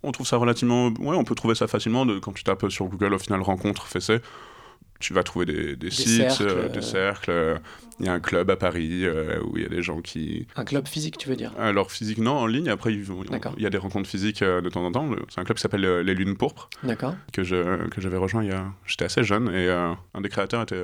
on 0.02 0.12
trouve 0.12 0.26
ça 0.26 0.36
relativement. 0.36 0.88
Ouais, 0.98 1.16
on 1.16 1.24
peut 1.24 1.34
trouver 1.34 1.54
ça 1.54 1.66
facilement. 1.66 2.04
De, 2.04 2.18
quand 2.18 2.32
tu 2.32 2.44
tapes 2.44 2.68
sur 2.68 2.86
Google, 2.86 3.14
au 3.14 3.18
final, 3.18 3.40
rencontre 3.40 3.86
fessée, 3.86 4.20
tu 5.00 5.12
vas 5.14 5.22
trouver 5.22 5.46
des, 5.46 5.76
des 5.76 5.90
sites, 5.90 6.30
cercles, 6.30 6.42
euh. 6.48 6.68
des 6.68 6.82
cercles. 6.82 7.60
Il 8.00 8.06
y 8.06 8.08
a 8.08 8.12
un 8.12 8.20
club 8.20 8.50
à 8.50 8.56
Paris 8.56 9.04
euh, 9.04 9.38
où 9.44 9.56
il 9.56 9.62
y 9.62 9.66
a 9.66 9.68
des 9.68 9.82
gens 9.82 10.00
qui, 10.00 10.46
Un 10.56 10.64
club 10.64 10.88
physique, 10.88 11.16
tu 11.16 11.28
veux 11.28 11.36
dire? 11.36 11.52
Alors 11.58 11.92
physique 11.92 12.18
non, 12.18 12.32
en 12.32 12.46
ligne. 12.46 12.68
Après, 12.68 12.92
ils 12.92 13.04
vont- 13.04 13.22
D'accord. 13.22 13.54
il 13.56 13.62
y 13.62 13.66
a 13.66 13.70
des 13.70 13.78
rencontres 13.78 14.08
physiques 14.08 14.42
euh, 14.42 14.60
de 14.60 14.68
temps 14.68 14.84
en 14.84 14.90
temps. 14.90 15.08
C'est 15.28 15.40
un 15.40 15.44
club 15.44 15.56
qui 15.56 15.62
s'appelle 15.62 15.84
euh, 15.84 16.02
les 16.02 16.14
Lunes 16.14 16.36
Pourpres 16.36 16.68
D'accord. 16.82 17.14
que 17.32 17.44
je 17.44 17.86
que 17.88 18.00
j'avais 18.00 18.16
rejoint 18.16 18.42
il 18.42 18.50
y 18.50 18.52
a. 18.52 18.66
J'étais 18.86 19.04
assez 19.04 19.22
jeune 19.22 19.48
et 19.54 19.68
un 19.70 20.20
des 20.20 20.28
créateurs 20.28 20.62
était 20.62 20.82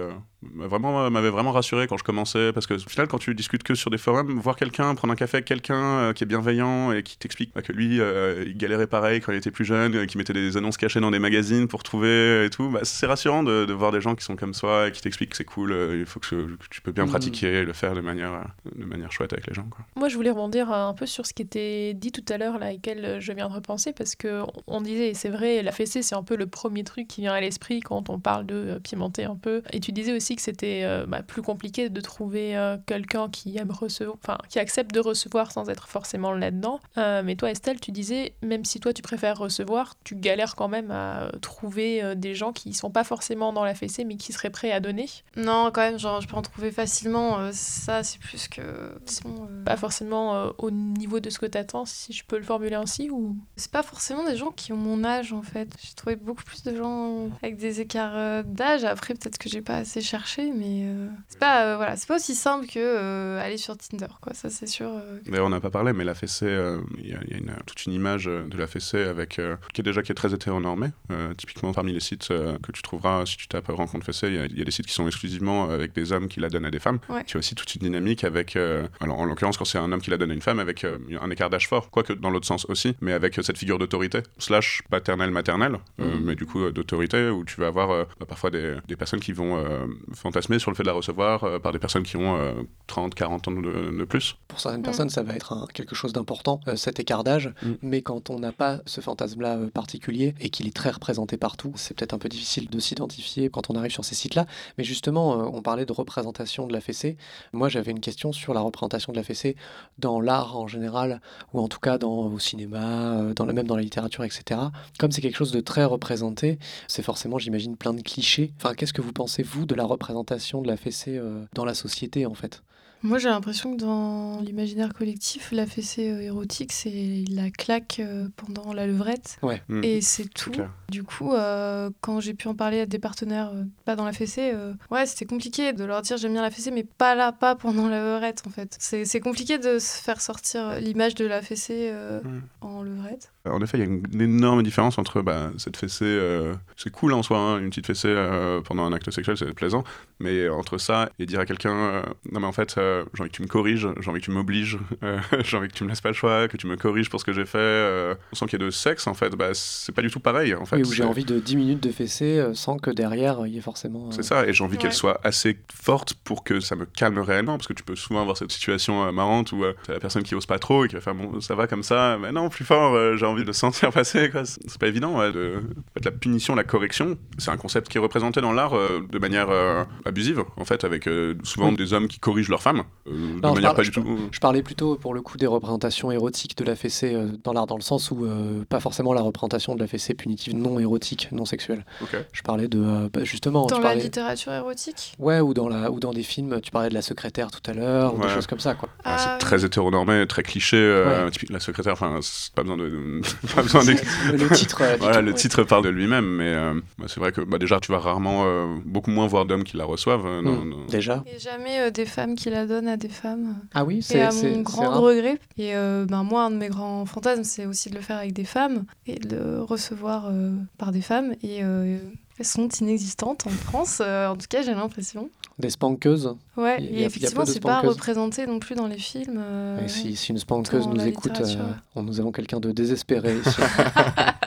vraiment 0.55 1.11
m'avait 1.11 1.31
vraiment 1.31 1.53
rassuré 1.53 1.87
quand 1.87 1.97
je 1.99 2.05
commençais 2.05 2.53
parce 2.53 2.67
que 2.67 2.75
au 2.75 2.79
final 2.89 3.09
quand 3.09 3.19
tu 3.19 3.35
discutes 3.35 3.63
que 3.63 3.75
sur 3.75 3.91
des 3.91 3.99
forums, 3.99 4.39
voir 4.41 4.57
quelqu'un 4.57 4.95
prendre 4.95 5.13
un 5.13 5.17
café 5.17 5.39
avec 5.39 5.45
quelqu'un 5.47 6.13
qui 6.15 6.25
est 6.25 6.27
bienveillant 6.27 6.93
et 6.93 7.03
qui 7.03 7.19
t'explique 7.19 7.53
bah, 7.55 7.63
que 7.63 7.73
lui 7.73 7.97
il 7.97 8.57
galérait 8.57 8.87
pareil 8.87 9.21
quand 9.21 9.33
il 9.33 9.39
était 9.39 9.51
plus 9.51 9.65
jeune, 9.65 10.07
qui 10.07 10.17
mettait 10.17 10.33
des 10.33 10.57
annonces 10.57 10.77
cachées 10.77 11.01
dans 11.01 11.11
des 11.11 11.19
magazines 11.19 11.69
pour 11.69 11.83
trouver 11.83 12.45
et 12.47 12.51
tout, 12.51 12.71
bah, 12.71 12.81
c'est 12.85 13.07
rassurant 13.07 13.43
de, 13.43 13.65
de 13.65 13.73
voir 13.73 13.93
des 13.93 14.01
gens 14.01 14.15
qui 14.15 14.25
sont 14.25 14.37
comme 14.37 14.55
soi 14.55 14.89
et 14.89 14.93
qui 14.93 15.01
t'expliquent 15.03 15.31
que 15.31 15.37
c'est 15.37 15.45
cool, 15.45 15.75
il 15.99 16.07
faut 16.07 16.21
que, 16.21 16.27
que 16.29 16.57
tu 16.71 16.81
peux 16.81 16.93
bien 16.93 17.00
Mhm. 17.05 17.11
pratiquer 17.11 17.53
et 17.61 17.63
le 17.65 17.73
faire 17.73 17.95
de 17.95 18.01
manière 18.01 18.45
de 18.77 18.85
manière 18.85 19.13
chouette 19.13 19.33
avec 19.33 19.47
les 19.47 19.55
gens 19.55 19.67
quoi. 19.71 19.85
Moi, 19.97 20.09
je 20.09 20.17
voulais 20.17 20.31
rebondir 20.31 20.71
un 20.73 20.95
peu 20.95 21.07
sur 21.07 21.27
ce 21.27 21.33
qui 21.35 21.43
était 21.43 21.95
dit 21.95 22.13
tout 22.13 22.25
à 22.29 22.39
l'heure, 22.39 22.59
là, 22.59 22.73
et 22.73 22.77
auquel 22.77 23.21
je 23.21 23.33
viens 23.33 23.49
de 23.49 23.55
repenser, 23.55 23.93
parce 23.93 24.15
que 24.15 24.43
on 24.67 24.81
disait, 24.81 25.11
et 25.11 25.15
c'est 25.15 25.29
vrai, 25.29 25.63
la 25.63 25.73
fessée, 25.73 26.03
c'est 26.03 26.15
un 26.15 26.23
peu 26.23 26.37
le 26.37 26.47
premier 26.47 26.85
truc 26.85 27.09
qui 27.09 27.21
vient 27.23 27.33
à 27.33 27.41
l'esprit 27.41 27.81
quand 27.81 28.09
on 28.11 28.19
parle 28.19 28.47
de 28.47 28.55
euh, 28.55 28.79
pimenter 28.81 29.25
un 29.25 29.37
peu. 29.37 29.63
Et 29.73 29.81
tu 29.81 29.93
disais 29.93 30.15
aussi 30.15 30.37
que 30.37 30.43
c'était 30.43 30.83
euh, 30.85 31.05
bah, 31.07 31.23
plus 31.23 31.43
compliqué 31.43 31.89
de 31.89 32.01
trouver 32.01 32.57
euh, 32.57 32.77
quelqu'un 32.87 33.29
qui 33.29 33.57
aime 33.59 33.71
recevoir, 33.71 34.17
enfin, 34.23 34.39
qui 34.49 34.59
accepte 34.59 34.95
de 34.95 35.01
recevoir 35.01 35.53
sans 35.53 35.69
être 35.69 35.89
forcément 35.89 36.33
là-dedans. 36.33 36.81
Euh, 36.99 37.23
mais 37.25 37.37
toi, 37.37 37.51
Estelle, 37.51 37.81
tu 37.81 37.91
disais, 37.93 38.33
même 38.43 38.65
si 38.65 38.81
toi 38.81 38.93
tu 38.93 39.03
préfères 39.03 39.39
recevoir, 39.39 39.95
tu 40.05 40.15
galères 40.17 40.57
quand 40.57 40.69
même 40.69 40.91
à 40.91 41.31
trouver 41.41 42.03
euh, 42.03 42.15
des 42.15 42.35
gens 42.35 42.53
qui 42.53 42.73
sont 42.73 42.91
pas 42.91 43.05
forcément 43.05 43.53
dans 43.53 43.65
la 43.65 43.75
fessée, 43.75 44.05
mais 44.05 44.17
qui 44.17 44.33
seraient 44.33 44.51
prêts 44.51 44.73
à 44.73 44.81
donner. 44.81 45.07
Non, 45.37 45.71
quand 45.73 45.83
même, 45.83 45.99
genre, 45.99 46.21
je 46.21 46.29
peux 46.29 46.37
en 46.37 46.43
trouver 46.43 46.71
facilement. 46.71 46.90
Euh, 47.07 47.51
ça, 47.53 48.03
c'est 48.03 48.19
plus 48.21 48.49
que. 48.49 48.61
euh, 48.61 49.65
Pas 49.65 49.77
forcément 49.77 50.35
euh, 50.35 50.51
au 50.59 50.71
niveau 50.71 51.21
de 51.21 51.31
ce 51.31 51.39
que 51.39 51.47
t'attends, 51.47 51.85
si 51.85 52.13
je 52.13 52.25
peux 52.25 52.37
le 52.37 52.43
formuler 52.43 52.75
ainsi, 52.75 53.11
ou? 53.11 53.37
C'est 53.57 53.71
pas 53.71 53.83
forcément 53.83 54.25
des 54.25 54.37
gens 54.37 54.51
qui 54.51 54.73
ont 54.73 54.77
mon 54.77 55.05
âge 55.05 55.33
en 55.33 55.43
fait. 55.43 55.69
J'ai 55.83 55.95
trouvé 55.95 56.17
beaucoup 56.17 56.45
plus 56.45 56.63
de 56.63 56.77
gens 56.77 57.29
avec 57.43 57.57
des 57.57 57.81
écarts 57.81 58.13
euh, 58.17 58.43
d'âge. 58.43 58.85
Après, 58.85 59.15
peut-être 59.15 59.39
que 59.39 59.49
j'ai 59.49 59.63
pas 59.63 59.77
assez 59.77 60.01
cherché, 60.01 60.51
mais 60.53 60.83
euh, 60.85 61.09
c'est 61.29 61.39
pas 61.39 61.65
euh, 61.67 61.77
voilà, 61.77 61.97
c'est 61.97 62.07
pas 62.09 62.17
aussi 62.17 62.35
simple 62.35 62.67
que 62.67 62.79
euh, 62.79 63.41
aller 63.41 63.57
sur 63.57 63.77
Tinder 63.77 64.07
quoi. 64.21 64.35
Ça 64.35 64.51
c'est 64.51 64.67
sûr. 64.67 64.89
euh, 64.91 65.19
que- 65.25 65.31
D'ailleurs, 65.31 65.47
on 65.47 65.51
n'a 65.51 65.61
pas 65.61 65.71
parlé, 65.71 65.93
mais 65.93 66.05
la 66.05 66.15
fessée, 66.15 66.47
euh, 66.47 66.81
il 66.99 67.09
y 67.09 67.15
a, 67.15 67.19
il 67.27 67.31
y 67.31 67.35
a 67.35 67.39
une- 67.39 67.55
toute 67.67 67.85
une 67.87 67.93
image 67.93 68.25
de 68.27 68.57
la 68.57 68.67
fessée 68.67 69.03
avec, 69.05 69.39
euh, 69.39 69.57
qui 69.73 69.81
est 69.81 69.85
déjà 69.85 70.03
qui 70.03 70.13
est 70.13 70.15
très 70.15 70.35
hétéronormée. 70.35 70.89
Euh, 71.11 71.35
typiquement, 71.35 71.73
parmi 71.73 71.93
les 71.93 72.01
sites 72.01 72.31
euh, 72.31 72.59
que 72.63 72.73
tu 72.73 72.83
trouveras, 72.83 73.27
si 73.27 73.37
tu 73.37 73.49
tapes 73.49 73.69
rencontre 73.69 74.05
fessée, 74.07 74.29
il 74.29 74.35
y, 74.57 74.59
y 74.59 74.63
a 74.63 74.65
des 74.65 74.71
sites 74.71 74.87
qui 74.87 74.93
sont 74.95 75.07
exclusivement 75.07 75.71
avec 75.71 75.93
des 75.93 76.13
hommes 76.13 76.29
qui 76.29 76.41
la 76.41 76.49
donnent 76.49 76.65
à 76.65 76.71
des 76.71 76.80
femmes. 76.81 76.99
Ouais. 77.09 77.25
Tu 77.25 77.37
as 77.37 77.39
aussi 77.41 77.55
toute 77.55 77.75
une 77.75 77.83
dynamique 77.83 78.25
avec, 78.25 78.57
euh, 78.57 78.87
alors 79.01 79.19
en 79.19 79.25
l'occurrence, 79.25 79.57
quand 79.57 79.65
c'est 79.65 79.79
un 79.79 79.91
homme 79.93 80.01
qui 80.01 80.11
la 80.11 80.17
donne 80.17 80.31
à 80.31 80.35
une 80.35 80.43
femme, 80.43 80.59
avec 80.59 80.85
euh, 80.85 80.99
un 81.21 81.31
écart 81.31 81.51
d'âge 81.51 81.69
fort, 81.69 81.91
quoique 81.91 82.13
dans 82.13 82.31
l'autre 82.31 82.47
sens 82.47 82.67
aussi, 82.69 82.95
mais 83.01 83.13
avec 83.13 83.39
euh, 83.39 83.43
cette 83.43 83.59
figure 83.59 83.79
d'autorité, 83.79 84.23
slash 84.39 84.83
paternelle-maternelle, 84.91 85.79
euh, 86.01 86.05
Mhm. 86.17 86.25
mais 86.25 86.35
du 86.35 86.47
coup 86.47 86.63
euh, 86.65 86.73
d'autorité, 86.73 87.29
où 87.31 87.45
tu 87.45 87.61
vas 87.61 87.67
avoir 87.69 87.91
euh, 87.91 88.05
bah, 88.19 88.27
parfois 88.29 88.51
des, 88.51 88.77
des 88.89 88.97
personnes 88.97 89.21
qui 89.21 89.33
vont 89.33 89.57
euh, 89.57 89.87
fantasmer 90.15 90.59
sur 90.59 90.71
le 90.71 90.77
fait 90.77 90.83
de 90.83 90.89
la 90.89 90.95
recevoir 90.95 91.45
euh, 91.45 91.59
par 91.59 91.73
des 91.73 91.79
personnes 91.79 92.03
qui 92.05 92.17
ont 92.17 92.37
euh, 92.37 92.53
30, 92.87 93.15
40 93.15 93.49
ans 93.49 93.53
de, 93.53 93.97
de 93.99 94.05
plus. 94.05 94.37
Pour 94.49 94.61
certaines 94.61 94.81
Mm. 94.81 94.85
personnes, 94.85 95.11
ça 95.11 95.23
va 95.23 95.35
être 95.35 95.53
un- 95.53 95.67
quelque 95.75 95.95
chose 95.95 96.13
d'important, 96.13 96.61
euh, 96.69 96.77
cet 96.77 97.01
écart 97.01 97.25
d'âge. 97.25 97.53
Mm. 97.63 97.73
Mais 97.83 98.03
quand 98.03 98.31
on 98.31 98.39
n'a 98.39 98.53
pas 98.53 98.81
ce 98.87 99.01
fantasme-là 99.01 99.59
particulier 99.75 100.35
et 100.41 100.51
qu'il 100.51 100.67
est 100.67 100.75
très 100.75 100.91
représenté 100.91 101.37
partout, 101.37 101.73
c'est 101.77 101.95
peut-être 101.97 102.15
un 102.15 102.19
peu 102.19 102.29
difficile 102.29 102.69
de 102.69 102.79
s'identifier 102.79 103.51
quand 103.51 103.71
on 103.71 103.75
arrive 103.75 103.91
sur 103.93 104.05
ces 104.05 104.15
sites-là. 104.15 104.47
Mais 104.79 104.85
justement, 104.85 105.41
euh, 105.41 105.51
on 105.53 105.63
parlait 105.63 105.85
de 105.87 105.93
représentation 105.93 106.67
de 106.71 106.75
la 106.75 106.81
fessée. 106.81 107.17
Moi, 107.53 107.69
j'avais 107.69 107.91
une 107.91 108.01
question 108.01 108.33
sur 108.33 108.55
la 108.55 108.61
représentation 108.61 109.13
de 109.13 109.19
la 109.19 109.23
fessée 109.25 109.57
dans 109.99 110.21
l'art 110.21 110.57
en 110.57 110.67
général, 110.67 111.21
ou 111.53 111.61
en 111.61 111.69
tout 111.69 111.79
cas 111.81 111.99
dans, 111.99 112.27
au 112.27 112.39
cinéma, 112.39 113.19
euh, 113.19 113.35
dans, 113.35 113.45
le- 113.45 113.53
même 113.53 113.67
dans 113.67 113.77
la 113.77 113.83
littérature, 113.83 114.25
etc. 114.25 114.61
Comme 114.99 115.13
c'est 115.13 115.21
quelque 115.21 115.37
chose 115.37 115.53
de 115.53 115.61
très 115.61 115.85
représenté, 115.85 116.59
c'est 116.89 117.03
forcément, 117.03 117.39
j'imagine, 117.39 117.77
plein 117.77 117.93
de 117.95 118.01
clichés. 118.03 118.53
Enfin, 118.57 118.75
qu'est-ce 118.75 118.93
que 118.93 119.03
vous 119.03 119.13
pensez, 119.13 119.43
vous, 119.43 119.67
de 119.67 119.75
la 119.75 119.85
représentation 119.85 120.63
de 120.63 120.69
la 120.69 120.77
fessée 120.77 121.19
euh, 121.19 121.45
dans 121.55 121.65
la 121.65 121.75
société, 121.75 122.25
en 122.27 122.35
fait? 122.35 122.63
Moi 123.03 123.19
j'ai 123.19 123.29
l'impression 123.29 123.75
que 123.75 123.81
dans 123.81 124.41
l'imaginaire 124.41 124.93
collectif, 124.93 125.53
la 125.53 125.65
fessée 125.67 126.11
euh, 126.11 126.21
érotique 126.21 126.73
c'est 126.73 127.25
la 127.31 127.51
claque 127.51 127.97
euh, 128.01 128.29
pendant 128.37 128.73
la 128.73 128.87
levrette 128.87 129.39
Mm. 129.69 129.85
et 129.85 130.01
c'est 130.03 130.29
tout. 130.33 130.53
Du 130.91 131.03
coup, 131.05 131.33
euh, 131.35 131.91
quand 132.01 132.21
j'ai 132.21 132.35
pu 132.35 132.49
en 132.49 132.55
parler 132.55 132.81
à 132.81 132.87
des 132.87 132.99
partenaires 132.99 133.51
euh, 133.55 133.65
pas 133.85 133.97
dans 133.97 134.05
la 134.05 134.13
fessée, 134.13 134.51
euh, 134.53 134.75
ouais, 134.91 135.07
c'était 135.07 135.25
compliqué 135.25 135.73
de 135.73 135.85
leur 135.85 136.03
dire 136.03 136.17
j'aime 136.19 136.33
bien 136.33 136.43
la 136.43 136.51
fessée, 136.51 136.71
mais 136.71 136.85
pas 136.85 137.15
là, 137.15 137.33
pas 137.33 137.55
pendant 137.55 137.89
la 137.89 138.01
levrette 138.03 138.43
en 138.47 138.51
fait. 138.51 138.77
C'est 138.79 139.05
c'est 139.05 139.21
compliqué 139.21 139.59
de 139.59 139.79
se 139.79 140.03
faire 140.03 140.21
sortir 140.21 140.79
l'image 140.81 141.15
de 141.15 141.25
la 141.27 141.41
fessée 141.43 141.89
euh, 141.93 142.21
Mm. 142.23 142.43
en 142.61 142.83
levrette. 142.83 143.33
En 143.51 143.61
effet, 143.63 143.79
il 143.79 143.81
y 143.81 143.85
a 143.85 143.87
une 143.87 144.21
énorme 144.21 144.63
différence 144.63 144.99
entre 144.99 145.23
bah, 145.23 145.51
cette 145.59 145.77
fessée, 145.77 146.05
euh, 146.05 146.55
c'est 146.77 146.91
cool 146.91 147.13
en 147.13 147.23
soi, 147.23 147.39
hein, 147.39 147.59
une 147.59 147.71
petite 147.71 147.87
fessée 147.87 148.09
euh, 148.09 148.61
pendant 148.63 148.85
un 148.85 148.93
acte 148.93 149.11
sexuel, 149.11 149.37
c'est 149.37 149.53
plaisant, 149.55 149.85
mais 150.19 150.49
entre 150.49 150.79
ça 150.79 151.11
et 151.19 151.27
dire 151.27 151.41
à 151.41 151.47
quelqu'un, 151.47 151.75
euh, 151.75 152.03
non 152.33 152.41
mais 152.41 152.47
en 152.47 152.53
fait, 152.53 152.77
euh, 152.79 153.05
j'ai 153.15 153.23
envie 153.23 153.31
que 153.31 153.37
tu 153.37 153.43
me 153.43 153.47
corriges, 153.49 153.89
j'ai 154.01 154.11
envie 154.11 154.21
que 154.21 154.25
tu 154.27 154.31
m'obliges, 154.31 154.79
euh, 155.03 155.19
j'ai 155.45 155.57
envie 155.57 155.69
que 155.69 155.75
tu 155.75 155.85
me 155.85 155.89
laisses 155.89 156.01
pas 156.01 156.11
le 156.11 156.15
choix, 156.15 156.49
que 156.49 156.57
tu 156.57 156.67
me 156.67 156.77
corriges 156.77 157.11
pour 157.11 157.21
ce 157.21 157.25
que 157.25 157.33
j'ai 157.33 157.45
fait, 157.47 157.59
euh, 157.59 158.15
sans 158.33 158.47
qu'il 158.47 158.61
y 158.61 158.63
ait 158.63 158.67
de 158.67 158.71
sexe, 158.71 159.07
en 159.07 159.15
fait, 159.15 159.31
bah, 159.37 159.51
c'est 159.55 159.93
pas 159.95 160.03
du 160.03 160.11
tout 160.11 160.21
pareil, 160.21 160.55
en 160.55 160.65
fait. 160.65 160.77
Oui, 160.77 160.83
où 160.83 160.93
j'ai 160.93 161.03
C'est- 161.03 161.09
envie 161.09 161.25
de 161.25 161.39
10 161.39 161.57
minutes 161.57 161.83
de 161.83 161.91
fessée 161.91 162.39
euh, 162.39 162.55
sans 162.55 162.79
que 162.79 162.91
derrière 162.91 163.47
il 163.47 163.55
y 163.55 163.59
ait 163.59 163.63
forcément. 163.63 164.07
euh, 164.09 164.11
C'est 164.13 164.23
ça, 164.23 164.47
et 164.47 164.53
j'ai 164.53 164.65
envie 164.65 164.79
qu'elle 164.79 164.93
soit 164.93 165.21
assez 165.25 165.59
forte 165.73 166.15
pour 166.25 166.45
que 166.45 166.61
ça 166.61 166.77
me 166.77 166.85
calme 166.87 167.19
réellement, 167.19 167.57
parce 167.57 167.67
que 167.67 167.73
tu 167.73 167.83
peux 167.83 167.97
souvent 167.97 168.21
avoir 168.23 168.37
cette 168.37 168.53
situation 168.53 169.05
euh, 169.05 169.13
marrante 169.13 169.53
où 169.53 169.65
euh, 169.65 169.73
t'as 169.87 169.95
la 169.95 170.01
personne 170.01 170.23
qui 170.23 170.35
ose 170.35 170.47
pas 170.47 170.59
trop 170.59 170.85
et 170.85 170.89
qui 170.89 170.95
va 170.95 171.01
faire 171.01 171.15
bon, 171.15 171.41
ça 171.41 171.55
va 171.55 171.67
comme 171.67 171.83
ça, 171.83 172.19
mais 172.21 172.33
non, 172.33 172.49
plus 172.49 172.65
fort, 172.65 172.95
euh, 172.95 173.17
j'ai 173.17 173.27
envie 173.27 173.40
de 173.41 173.47
le 173.47 173.53
sentir 173.53 173.91
passer, 173.93 174.31
quoi. 174.31 174.43
C'est 174.45 174.79
pas 174.79 174.87
évident, 174.89 175.19
ouais, 175.19 175.33
de... 175.33 175.57
en 175.59 175.93
fait, 175.95 176.05
la 176.05 176.11
punition, 176.11 176.55
la 176.55 176.65
correction, 176.65 177.17
c'est 177.39 177.51
un 177.51 177.57
concept 177.57 177.89
qui 177.89 177.99
est 177.99 178.01
représenté 178.01 178.41
dans 178.41 178.53
l'art 178.53 178.75
euh, 178.75 179.01
de 179.11 179.19
manière 179.19 179.49
euh, 179.51 179.85
abusive, 180.05 180.43
en 180.57 180.65
fait, 180.65 180.85
avec 180.85 181.07
euh, 181.09 181.35
souvent 181.43 181.71
Oui. 181.71 181.77
des 181.77 181.93
hommes 181.93 182.09
qui 182.09 182.19
corrigent 182.19 182.49
leurs 182.51 182.63
femmes, 182.63 182.83
euh, 183.07 183.11
de 183.11 183.17
Non, 183.41 183.51
je 183.51 183.55
manière 183.55 183.63
parle- 183.63 183.77
pas 183.77 183.83
je 183.83 183.91
du 183.91 184.01
tout. 184.03 184.19
Je 184.33 184.41
parlais 184.41 184.63
plutôt 184.63 184.97
pour 184.97 185.15
le 185.15 185.23
coup 185.23 185.37
des 185.37 185.47
représentations 185.47 186.11
érotiques 186.13 186.57
de 186.57 186.65
la 186.65 186.77
fessée 186.77 187.15
euh, 187.15 187.29
dans 187.45 187.53
l'art, 187.53 187.67
dans 187.67 187.77
le 187.77 187.83
sens 187.83 188.11
où 188.11 188.25
euh, 188.25 188.65
pas 188.69 188.81
forcément 188.81 189.13
la 189.13 189.23
représentation 189.23 189.75
de 189.75 189.81
la 189.81 189.87
fessée 189.87 190.15
punitive 190.15 190.55
non 190.55 190.79
érotique, 190.79 191.29
non 191.33 191.45
sexuelle. 191.45 191.85
Ok. 192.03 192.17
Je 192.33 192.43
parlais 192.43 192.69
de 192.69 192.79
euh, 192.83 193.09
bah, 193.13 193.25
justement. 193.25 193.67
Dans 193.67 193.77
tu 193.77 193.83
la 193.83 193.95
littérature 193.95 194.53
érotique? 194.53 195.15
Ouais, 195.19 195.41
ou 195.41 195.55
dans 195.55 195.69
la 195.69 195.91
ou 195.91 196.01
dans 196.01 196.13
des 196.13 196.23
films. 196.23 196.61
Tu 196.63 196.71
parlais 196.71 196.89
de 196.89 196.95
la 196.95 197.03
secrétaire 197.03 197.51
tout 197.51 197.69
à 197.71 197.75
l'heure, 197.75 198.15
ou 198.15 198.21
des 198.23 198.29
choses 198.29 198.47
comme 198.47 198.61
ça, 198.61 198.75
quoi. 198.75 198.89
Ah, 199.05 199.17
Ah, 199.19 199.19
c'est 199.19 199.39
très 199.47 199.65
hétéronormé, 199.65 200.27
très 200.27 200.43
cliché, 200.43 200.77
euh, 200.77 201.25
Ouais. 201.25 201.31
typique- 201.31 201.51
la 201.51 201.61
secrétaire, 201.61 201.93
enfin, 201.95 202.19
c'est 202.23 202.53
pas 202.55 202.63
besoin 202.63 202.77
de... 202.77 203.20
pas 203.55 203.63
besoin 203.63 203.85
d'ex- 203.85 204.03
le, 204.33 204.49
titre. 204.55 204.83
euh, 204.83 204.95
dit 204.95 205.01
Voilà, 205.01 205.19
tout. 205.19 205.25
le 205.25 205.31
ouais. 205.33 205.37
titre 205.37 205.63
parle 205.65 205.85
de 205.85 205.89
lui-même, 205.91 206.25
mais 206.27 206.49
euh, 206.55 206.75
bah, 206.99 207.07
c'est 207.09 207.21
vrai 207.21 207.33
que 207.33 207.41
bah, 207.41 207.59
déjà, 207.59 207.81
tu 207.81 207.93
vas 207.93 207.99
rarement, 207.99 208.45
euh, 208.47 208.77
beaucoup 208.85 209.11
moins 209.11 209.27
voir 209.27 209.45
d'hommes 209.47 209.65
qui 209.65 209.77
la 209.77 209.85
reçoivent. 209.85 210.27
euh, 210.27 210.43
dans- 210.43 210.51
Hmm, 210.65 210.71
dans- 210.71 210.87
Déjà. 210.87 211.23
Et 211.27 211.39
jamais 211.39 211.81
euh, 211.81 211.91
des 211.91 212.07
femmes 212.07 212.35
qui 212.35 212.51
la 212.51 212.67
donnent 212.67 212.89
à 212.89 212.97
des 212.97 213.09
femmes. 213.09 213.57
Ah 213.75 213.85
oui, 213.85 214.03
c'est 214.03 214.21
à 214.23 214.31
c'est- 214.31 214.49
mon 214.49 214.55
c'est 214.57 214.63
grand 214.63 214.89
rare. 214.91 215.01
regret. 215.01 215.39
Et 215.59 215.75
euh, 215.77 216.07
ben, 216.09 216.23
moi, 216.23 216.45
un 216.45 216.51
de 216.51 216.57
mes 216.57 216.69
grands 216.69 217.05
fantasmes, 217.07 217.45
c'est 217.45 217.67
aussi 217.67 217.91
de 217.91 217.95
le 217.97 218.01
faire 218.01 218.17
avec 218.19 218.33
des 218.33 218.45
femmes 218.45 218.85
et 219.07 219.19
de 219.19 219.37
le 219.37 219.63
recevoir 219.63 220.27
euh, 220.31 220.53
par 220.79 220.93
des 220.93 221.03
femmes. 221.03 221.33
Et 221.43 221.61
euh, 221.63 221.99
sont 222.45 222.69
inexistantes 222.69 223.47
en 223.47 223.51
France, 223.51 223.99
euh, 224.01 224.29
en 224.29 224.37
tout 224.37 224.47
cas, 224.49 224.63
j'ai 224.63 224.75
l'impression. 224.75 225.31
Des 225.59 225.71
spankeuses. 225.71 226.35
Ouais, 226.57 226.79
Il 226.81 226.87
y 226.87 226.99
a- 226.99 227.01
et 227.01 227.05
effectivement, 227.05 227.45
c'est 227.45 227.61
pas 227.61 227.81
représenté 227.81 228.47
non 228.47 228.59
plus 228.61 228.75
dans 228.75 228.87
les 228.87 228.97
films. 228.99 229.39
euh, 229.39 229.85
Et 229.85 229.89
si, 229.89 230.17
si 230.17 230.31
une 230.33 230.39
spankeuse 230.39 230.89
nous 230.89 231.07
écoute, 231.07 231.39
euh, 231.41 231.73
on- 231.95 232.03
nous 232.03 232.19
avons 232.19 232.33
quelqu'un 232.33 232.61
de 232.61 232.73
désespéré. 232.73 233.37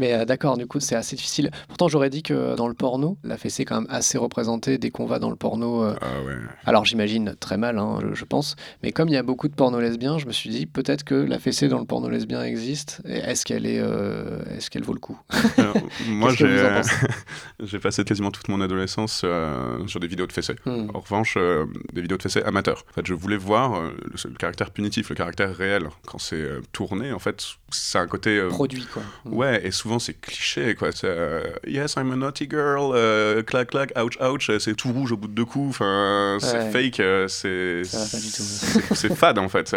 Mais 0.00 0.14
euh, 0.14 0.24
d'accord, 0.24 0.56
du 0.56 0.66
coup, 0.66 0.80
c'est 0.80 0.96
assez 0.96 1.14
difficile. 1.14 1.50
Pourtant, 1.68 1.86
j'aurais 1.88 2.08
dit 2.08 2.22
que 2.22 2.56
dans 2.56 2.68
le 2.68 2.74
porno, 2.74 3.18
la 3.22 3.36
fessée 3.36 3.62
est 3.62 3.64
quand 3.66 3.82
même 3.82 3.90
assez 3.90 4.16
représentée 4.16 4.78
dès 4.78 4.88
qu'on 4.90 5.04
va 5.04 5.18
dans 5.18 5.28
le 5.28 5.36
porno. 5.36 5.84
euh, 5.84 5.94
Ah 6.00 6.22
ouais. 6.26 6.34
Alors, 6.64 6.86
j'imagine 6.86 7.34
très 7.38 7.58
mal, 7.58 7.78
hein, 7.78 7.98
je, 8.02 8.14
je 8.14 8.24
pense. 8.24 8.56
Mais 8.82 8.92
comme 8.92 9.08
il 9.08 9.12
y 9.14 9.18
a 9.18 9.22
beaucoup 9.22 9.46
de 9.48 9.54
porno 9.54 9.78
lesbiens, 9.78 10.16
je 10.16 10.24
me 10.24 10.32
suis 10.32 10.48
dit 10.48 10.64
peut-être 10.64 11.04
que 11.04 11.14
la 11.14 11.38
fessée 11.38 11.68
dans 11.68 11.78
le 11.78 11.84
porno 11.84 12.08
lesbien 12.08 12.42
existe. 12.42 13.02
Est-ce 13.04 13.44
qu'elle 13.44 13.66
est, 13.66 13.78
euh, 13.78 14.40
est-ce 14.56 14.70
qu'elle 14.70 14.84
vaut 14.84 14.94
le 14.94 15.00
coup? 15.00 15.18
Alors, 15.58 15.76
moi, 16.08 16.32
j'ai 17.60 17.78
passé 17.78 18.02
quasiment 18.04 18.30
toute 18.30 18.48
mon 18.48 18.60
adolescence 18.62 19.24
sur 19.86 20.00
des 20.00 20.06
vidéos 20.06 20.26
de 20.26 20.32
fessées. 20.32 20.56
Hmm. 20.64 20.88
En 20.94 21.00
revanche, 21.00 21.36
des 21.92 22.00
vidéos 22.00 22.16
de 22.16 22.22
fessées 22.22 22.42
amateurs. 22.42 22.84
En 22.90 22.94
fait, 22.94 23.06
je 23.06 23.12
voulais 23.12 23.36
voir 23.36 23.80
le, 23.82 23.90
le 24.30 24.36
caractère 24.36 24.70
punitif, 24.70 25.10
le 25.10 25.14
caractère 25.16 25.54
réel. 25.54 25.88
Quand 26.06 26.18
c'est 26.18 26.46
tourné, 26.72 27.12
en 27.12 27.18
fait, 27.18 27.44
c'est 27.70 27.98
un 27.98 28.06
côté... 28.06 28.40
Produit, 28.48 28.86
quoi. 28.86 29.02
Hmm. 29.26 29.34
Ouais, 29.34 29.66
et 29.66 29.70
souvent 29.70 29.89
c'est 29.98 30.20
cliché, 30.20 30.74
quoi. 30.74 30.92
C'est 30.92 31.06
euh, 31.08 31.42
Yes, 31.66 31.94
I'm 31.96 32.12
a 32.12 32.16
naughty 32.16 32.46
girl, 32.48 32.92
euh, 32.94 33.42
clac, 33.42 33.70
clac, 33.70 33.92
ouch, 33.98 34.16
ouch, 34.20 34.50
euh, 34.50 34.58
c'est 34.58 34.74
tout 34.74 34.92
rouge 34.92 35.12
au 35.12 35.16
bout 35.16 35.28
de 35.28 35.32
deux 35.34 35.44
coups, 35.44 35.70
enfin, 35.70 36.38
c'est 36.40 36.58
Ouais. 36.58 36.70
fake, 36.70 37.00
euh, 37.00 37.28
c'est- 37.28 37.82
C'est 38.94 39.14
fade, 39.14 39.38
en 39.38 39.48
fait. 39.48 39.74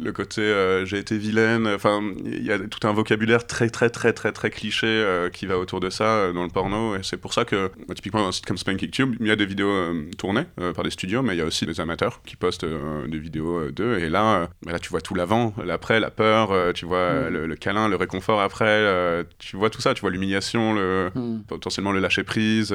Le 0.00 0.12
côté 0.12 0.40
euh, 0.42 0.84
j'ai 0.84 0.98
été 0.98 1.16
vilaine, 1.18 1.66
enfin, 1.66 2.00
il 2.24 2.44
y 2.44 2.52
a 2.52 2.58
tout 2.58 2.86
un 2.86 2.92
vocabulaire 2.92 3.46
très, 3.46 3.70
très, 3.70 3.90
très, 3.90 4.12
très, 4.12 4.32
très 4.32 4.50
cliché 4.50 4.86
euh, 4.86 5.30
qui 5.30 5.46
va 5.46 5.58
autour 5.58 5.80
de 5.80 5.90
ça 5.90 6.04
euh, 6.04 6.32
dans 6.32 6.42
le 6.42 6.50
porno, 6.50 6.94
et 6.96 7.00
c'est 7.02 7.16
pour 7.16 7.32
ça 7.32 7.44
que, 7.44 7.70
bah, 7.88 7.94
typiquement, 7.94 8.20
dans 8.20 8.28
un 8.28 8.32
site 8.32 8.46
comme 8.46 8.58
Spanking 8.58 8.90
Tube, 8.90 9.14
il 9.20 9.26
y 9.26 9.30
a 9.30 9.36
des 9.36 9.46
vidéos 9.46 9.72
tournées 10.18 10.44
par 10.74 10.84
des 10.84 10.90
studios, 10.90 11.22
mais 11.22 11.34
il 11.34 11.38
y 11.38 11.42
a 11.42 11.44
aussi 11.44 11.66
des 11.66 11.80
amateurs 11.80 12.20
qui 12.26 12.36
postent 12.36 12.64
des 12.64 13.18
vidéos 13.18 13.70
d'eux, 13.70 13.98
et 13.98 14.08
là, 14.08 14.48
bah, 14.62 14.72
là, 14.72 14.78
tu 14.78 14.90
vois 14.90 15.00
tout 15.00 15.14
l'avant, 15.14 15.54
l'après, 15.64 16.00
la 16.00 16.10
peur, 16.10 16.72
tu 16.74 16.84
vois 16.84 16.96
Mm. 16.96 17.28
le, 17.32 17.46
le 17.46 17.56
câlin, 17.56 17.88
le 17.88 17.96
réconfort 17.96 18.40
après, 18.40 19.24
tu 19.38 19.56
vois 19.56 19.70
tout 19.70 19.80
ça, 19.80 19.94
tu 19.94 20.00
vois 20.00 20.10
l'humiliation, 20.10 20.74
le, 20.74 21.10
Hmm. 21.14 21.42
potentiellement 21.46 21.92
le 21.92 22.00
lâcher 22.00 22.24
prise, 22.24 22.72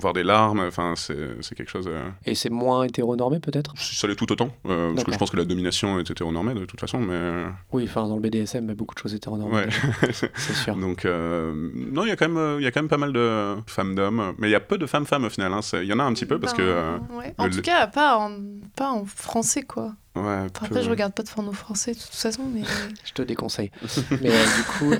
voir 0.00 0.12
des 0.12 0.22
larmes, 0.24 0.60
enfin, 0.60 0.94
c'est 0.96 1.54
quelque 1.54 1.70
chose. 1.70 1.88
Et 2.26 2.34
c'est 2.34 2.50
moins 2.50 2.84
hétéronormé, 2.84 3.38
peut-être? 3.40 3.72
ça 3.76 4.06
l'est 4.06 4.16
tout 4.16 4.30
autant, 4.32 4.50
parce 4.64 5.04
que 5.04 5.12
je 5.12 5.16
pense 5.18 5.30
que 5.30 5.36
la 5.36 5.44
domination 5.44 5.98
est 5.98 6.10
hétéronormée 6.10 6.41
de 6.44 6.64
toute 6.64 6.80
façon, 6.80 6.98
mais. 6.98 7.14
euh, 7.14 7.48
Oui, 7.72 7.84
enfin, 7.84 8.06
dans 8.06 8.16
le 8.16 8.20
BDSM, 8.20 8.72
beaucoup 8.74 8.94
de 8.94 9.00
choses 9.00 9.14
hétéronormées. 9.14 9.54
ouais. 9.54 9.68
C'est 10.12 10.52
sûr. 10.54 10.76
Donc, 10.76 11.04
euh, 11.04 11.52
non, 11.74 12.04
il 12.04 12.08
y, 12.08 12.12
a 12.12 12.16
quand 12.16 12.28
même, 12.28 12.36
euh, 12.36 12.56
il 12.60 12.64
y 12.64 12.66
a 12.66 12.70
quand 12.70 12.80
même 12.82 12.88
pas 12.88 12.98
mal 12.98 13.12
de 13.12 13.54
femmes 13.66 13.94
d'hommes, 13.94 14.34
mais 14.38 14.48
il 14.48 14.50
y 14.52 14.54
a 14.54 14.60
peu 14.60 14.78
de 14.78 14.86
femmes-femmes 14.86 15.24
au 15.24 15.30
final. 15.30 15.52
hein, 15.52 15.60
Il 15.74 15.84
y 15.84 15.92
en 15.92 15.98
a 15.98 16.04
un 16.04 16.12
petit 16.12 16.26
peu 16.26 16.38
parce 16.38 16.52
que. 16.52 16.62
euh, 16.62 16.98
Ben, 17.08 17.16
ouais. 17.16 17.34
En 17.38 17.46
le- 17.46 17.50
tout 17.50 17.62
cas, 17.62 17.86
pas 17.86 18.16
en, 18.18 18.36
pas 18.76 18.90
en 18.90 19.04
français, 19.04 19.62
quoi. 19.62 19.94
ouais, 20.16 20.22
Enfin, 20.22 20.48
peu- 20.58 20.66
après, 20.66 20.82
je 20.82 20.90
regarde 20.90 21.14
pas 21.14 21.22
de 21.22 21.28
porno 21.30 21.52
français 21.52 21.92
de 21.92 21.98
toute 21.98 22.14
façon, 22.14 22.42
mais. 22.52 22.62
Je 23.04 23.12
te 23.12 23.22
déconseille. 23.22 23.70
Mais 24.20 24.30
euh, 24.30 24.44
du 24.56 24.62
coup, 24.78 24.92
euh, 24.92 24.98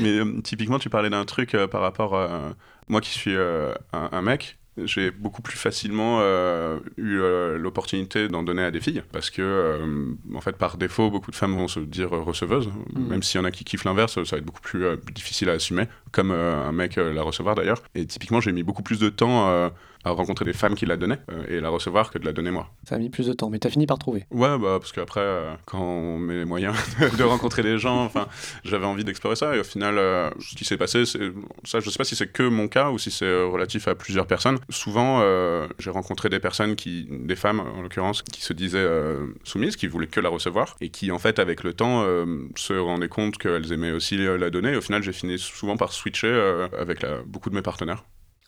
Mais 0.00 0.18
euh, 0.18 0.40
typiquement, 0.42 0.78
tu 0.78 0.90
parlais 0.90 1.10
d'un 1.10 1.24
truc 1.24 1.54
euh, 1.54 1.66
par 1.66 1.80
rapport 1.80 2.16
à 2.16 2.52
moi 2.88 3.00
qui 3.00 3.10
suis 3.10 3.34
euh, 3.34 3.72
un, 3.92 4.08
un 4.12 4.22
mec. 4.22 4.58
J'ai 4.86 5.10
beaucoup 5.10 5.42
plus 5.42 5.56
facilement 5.56 6.18
euh, 6.20 6.78
eu 6.96 7.18
euh, 7.20 7.58
l'opportunité 7.58 8.28
d'en 8.28 8.42
donner 8.42 8.62
à 8.64 8.70
des 8.70 8.80
filles 8.80 9.02
parce 9.12 9.30
que, 9.30 9.42
euh, 9.42 10.06
en 10.34 10.40
fait, 10.40 10.56
par 10.56 10.76
défaut, 10.76 11.10
beaucoup 11.10 11.30
de 11.30 11.36
femmes 11.36 11.54
vont 11.56 11.68
se 11.68 11.80
dire 11.80 12.10
receveuses, 12.10 12.68
Mhm. 12.94 13.08
même 13.08 13.22
s'il 13.22 13.40
y 13.40 13.42
en 13.42 13.44
a 13.44 13.50
qui 13.50 13.64
kiffent 13.64 13.84
l'inverse, 13.84 14.14
ça 14.14 14.36
va 14.36 14.38
être 14.38 14.44
beaucoup 14.44 14.60
plus 14.60 14.84
difficile 15.14 15.48
à 15.50 15.52
assumer, 15.52 15.84
comme 16.12 16.30
un 16.30 16.72
mec 16.72 16.96
la 16.96 17.22
recevoir 17.22 17.54
d'ailleurs. 17.54 17.82
Et 17.94 18.06
typiquement, 18.06 18.40
j'ai 18.40 18.52
mis 18.52 18.62
beaucoup 18.62 18.82
plus 18.82 18.98
de 18.98 19.08
temps 19.08 19.70
à 20.04 20.10
rencontrer 20.12 20.44
des 20.44 20.52
femmes 20.52 20.74
qui 20.74 20.86
la 20.86 20.96
donnaient 20.96 21.18
euh, 21.30 21.44
et 21.48 21.60
la 21.60 21.68
recevoir 21.68 22.10
que 22.10 22.18
de 22.18 22.24
la 22.24 22.32
donner 22.32 22.50
moi. 22.50 22.70
ça 22.88 22.94
a 22.94 22.98
mis 22.98 23.10
plus 23.10 23.26
de 23.26 23.32
temps. 23.34 23.50
Mais 23.50 23.58
t'as 23.58 23.68
fini 23.70 23.86
par 23.86 23.98
trouver. 23.98 24.24
Ouais, 24.30 24.58
bah, 24.58 24.78
parce 24.80 24.92
qu'après, 24.92 25.20
euh, 25.20 25.52
quand 25.66 25.80
on 25.82 26.18
met 26.18 26.36
les 26.38 26.44
moyens 26.44 26.74
de 27.18 27.22
rencontrer 27.22 27.62
des 27.62 27.78
gens, 27.78 28.04
enfin, 28.04 28.26
j'avais 28.64 28.86
envie 28.86 29.04
d'explorer 29.04 29.36
ça. 29.36 29.54
Et 29.56 29.60
au 29.60 29.64
final, 29.64 29.98
euh, 29.98 30.30
ce 30.40 30.54
qui 30.56 30.64
s'est 30.64 30.76
passé, 30.78 31.04
ça, 31.04 31.80
je 31.80 31.90
sais 31.90 31.98
pas 31.98 32.04
si 32.04 32.16
c'est 32.16 32.32
que 32.32 32.42
mon 32.42 32.66
cas 32.68 32.90
ou 32.90 32.98
si 32.98 33.10
c'est 33.10 33.24
euh, 33.26 33.46
relatif 33.46 33.88
à 33.88 33.94
plusieurs 33.94 34.26
personnes. 34.26 34.58
Souvent, 34.70 35.20
j'ai 35.78 35.90
rencontré 35.90 36.28
des 36.28 36.40
personnes 36.40 36.76
qui, 36.76 37.06
des 37.10 37.36
femmes 37.36 37.60
en 37.60 37.82
l'occurrence, 37.82 38.22
qui 38.22 38.42
se 38.42 38.52
disaient 38.52 38.86
soumises, 39.44 39.76
qui 39.76 39.86
voulaient 39.86 40.06
que 40.06 40.20
la 40.20 40.28
recevoir 40.28 40.76
et 40.80 40.88
qui, 40.90 41.10
en 41.12 41.18
fait, 41.18 41.38
avec 41.38 41.62
le 41.62 41.74
temps, 41.74 42.04
se 42.56 42.72
rendaient 42.74 43.08
compte 43.08 43.36
qu'elles 43.38 43.72
aimaient 43.72 43.92
aussi 43.92 44.16
la 44.16 44.50
donner. 44.50 44.72
Et 44.72 44.76
au 44.76 44.80
final, 44.80 45.02
j'ai 45.02 45.12
fini 45.12 45.38
souvent 45.38 45.76
par 45.76 45.92
switcher 45.92 46.66
avec 46.78 47.02
la- 47.02 47.22
beaucoup 47.26 47.50
de 47.50 47.54
mes 47.54 47.62
partenaires. 47.62 48.04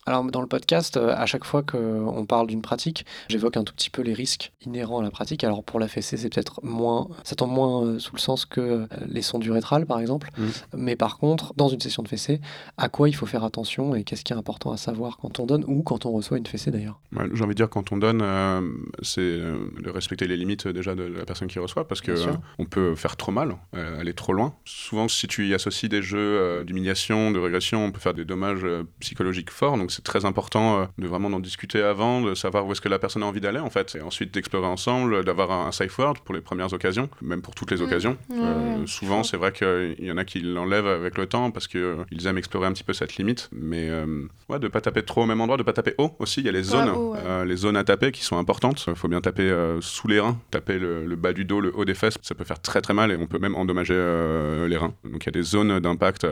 Alors, 0.07 0.25
dans 0.25 0.41
le 0.41 0.47
podcast, 0.47 0.97
euh, 0.97 1.15
à 1.17 1.27
chaque 1.27 1.45
fois 1.45 1.63
qu'on 1.63 2.27
parle 2.27 2.49
d'une 2.49 2.63
pratique, 2.63 3.07
j'évoque 3.29 3.57
un 3.57 3.65
tout 3.65 3.73
petit 3.73 3.91
peu 3.91 4.03
les 4.03 4.15
risques 4.15 4.53
inhérents 4.65 5.01
à 5.01 5.03
la 5.03 5.11
pratique. 5.11 5.45
Alors, 5.45 5.63
pour 5.63 5.79
la 5.79 5.87
fessée, 5.87 6.17
c'est 6.17 6.29
peut-être 6.29 6.61
moins. 6.65 7.09
Ça 7.23 7.37
tombe 7.37 7.51
moins 7.51 7.85
euh, 7.85 7.99
sous 7.99 8.15
le 8.15 8.21
sens 8.21 8.45
que 8.45 8.61
euh, 8.61 8.87
les 9.07 9.23
sons 9.23 9.39
du 9.39 9.53
rétral, 9.53 9.87
par 9.87 10.01
exemple. 10.01 10.31
Mhm. 10.37 10.51
Mais 10.77 10.97
par 10.97 11.19
contre, 11.19 11.55
dans 11.55 11.69
une 11.69 11.81
session 11.81 12.03
de 12.03 12.09
fessée, 12.09 12.41
à 12.79 12.89
quoi 12.89 13.09
il 13.09 13.13
faut 13.15 13.27
faire 13.27 13.45
attention 13.45 13.95
et 13.95 14.03
qu'est-ce 14.03 14.25
qui 14.25 14.33
est 14.33 14.37
important 14.37 14.73
à 14.73 14.77
savoir 14.77 15.19
quand 15.19 15.39
on 15.39 15.47
donne 15.47 15.65
ou 15.67 15.83
quand 15.83 16.05
on 16.05 16.13
reçoit 16.13 16.39
une 16.39 16.47
fessée 16.47 16.71
d'ailleurs? 16.71 16.99
Ouais, 17.17 17.27
J'ai 17.33 17.45
envie 17.45 17.55
de 17.55 17.57
dire, 17.57 17.71
quand 17.71 17.93
on 17.93 17.97
donne, 17.97 18.23
euh, 18.23 18.61
c'est 19.03 19.21
de 19.23 19.91
respecter 19.91 20.27
les 20.27 20.37
limites 20.37 20.67
déjà 20.67 20.95
de 20.95 21.05
la 21.05 21.25
personne 21.25 21.49
qui 21.49 21.59
reçoit, 21.59 21.87
parce 21.87 22.01
que 22.01 22.13
euh, 22.13 22.33
on 22.59 22.65
peut 22.65 22.95
faire 22.95 23.17
trop 23.17 23.33
mal, 23.33 23.57
euh, 23.77 24.01
aller 24.01 24.15
trop 24.15 24.33
loin. 24.33 24.55
Souvent, 24.65 25.09
si 25.09 25.29
tu 25.29 25.47
y 25.47 25.55
associes 25.55 25.89
des 25.89 26.03
jeux 26.03 26.65
d'humiliation, 26.65 27.31
de 27.31 27.39
régression, 27.39 27.85
on 27.85 27.93
peut 27.93 28.01
faire 28.01 28.15
des 28.15 28.25
dommages 28.25 28.67
psychologiques 29.01 29.51
forts. 29.51 29.77
Donc, 29.77 29.92
c'est 29.93 30.03
très 30.03 30.25
important 30.25 30.81
euh, 30.81 30.85
de 30.99 31.07
vraiment 31.07 31.31
d'en 31.31 31.41
discuter 31.41 31.83
avant, 31.83 32.21
de 32.23 32.35
savoir 32.35 32.67
où 32.67 32.73
est-ce 32.73 32.81
que 32.81 32.89
la 32.89 32.99
personne 32.99 33.23
a 33.23 33.27
envie 33.27 33.41
d'aller, 33.41 33.61
en 33.61 33.71
fait, 33.71 33.95
et 33.97 34.01
ensuite 34.01 34.33
d'explorer 34.33 34.67
ensemble, 34.67 35.25
d'avoir 35.25 35.51
un, 35.51 35.67
un 35.67 35.73
safe 35.73 35.97
word 35.99 36.15
pour 36.25 36.35
les 36.35 36.41
premières 36.41 36.73
occasions, 36.73 37.09
même 37.21 37.43
pour 37.43 37.55
toutes 37.55 37.71
les 37.71 37.79
Mm. 37.83 37.85
occasions. 37.85 38.17
Euh, 38.33 38.87
souvent, 38.87 39.23
c'est 39.23 39.37
vrai 39.37 39.53
qu'il 39.53 39.97
y 40.07 40.11
en 40.11 40.17
a 40.17 40.25
qui 40.25 40.41
l'enlèvent 40.41 40.87
avec 40.87 41.19
le 41.19 41.27
temps 41.27 41.51
parce 41.51 41.67
qu'ils 41.69 42.27
aiment 42.27 42.39
explorer 42.39 42.67
un 42.67 42.73
petit 42.73 42.85
peu 42.85 42.93
cette 42.93 43.17
limite. 43.17 43.49
Mais 43.53 43.89
euh, 43.91 44.27
ouais, 44.49 44.59
de 44.59 44.69
pas 44.69 44.81
taper 44.81 45.03
trop 45.03 45.23
au 45.23 45.27
même 45.27 45.41
endroit, 45.41 45.57
de 45.57 45.63
pas 45.63 45.73
taper 45.73 45.95
haut 45.99 46.15
aussi. 46.19 46.41
Il 46.41 46.47
y 46.47 46.49
a 46.49 46.53
les 46.53 46.63
zones, 46.63 46.89
haut, 46.91 47.13
ouais. 47.13 47.19
euh, 47.25 47.45
les 47.45 47.57
zones 47.57 47.77
à 47.77 47.85
taper 47.85 48.13
qui 48.13 48.23
sont 48.25 48.39
importantes. 48.39 48.85
Il 48.87 48.95
faut 48.95 49.09
bien 49.09 49.21
taper 49.21 49.51
euh, 49.51 49.81
sous 49.81 50.09
les 50.09 50.21
reins, 50.21 50.39
taper 50.51 50.79
le, 50.79 51.05
le 51.07 51.17
bas 51.17 51.33
du 51.33 51.45
dos, 51.45 51.61
le 51.61 51.73
haut 51.77 51.85
des 51.85 51.95
fesses. 51.95 52.17
Ça 52.23 52.35
peut 52.35 52.45
faire 52.45 52.61
très 52.61 52.81
très 52.81 52.95
mal 52.95 53.11
et 53.11 53.17
on 53.17 53.27
peut 53.27 53.39
même 53.39 53.55
endommager 53.57 53.95
euh, 53.97 54.69
les 54.69 54.77
reins. 54.77 54.95
Donc 55.05 55.25
il 55.25 55.27
y 55.27 55.29
a 55.29 55.33
des 55.33 55.43
zones 55.43 55.81
d'impact 55.81 56.25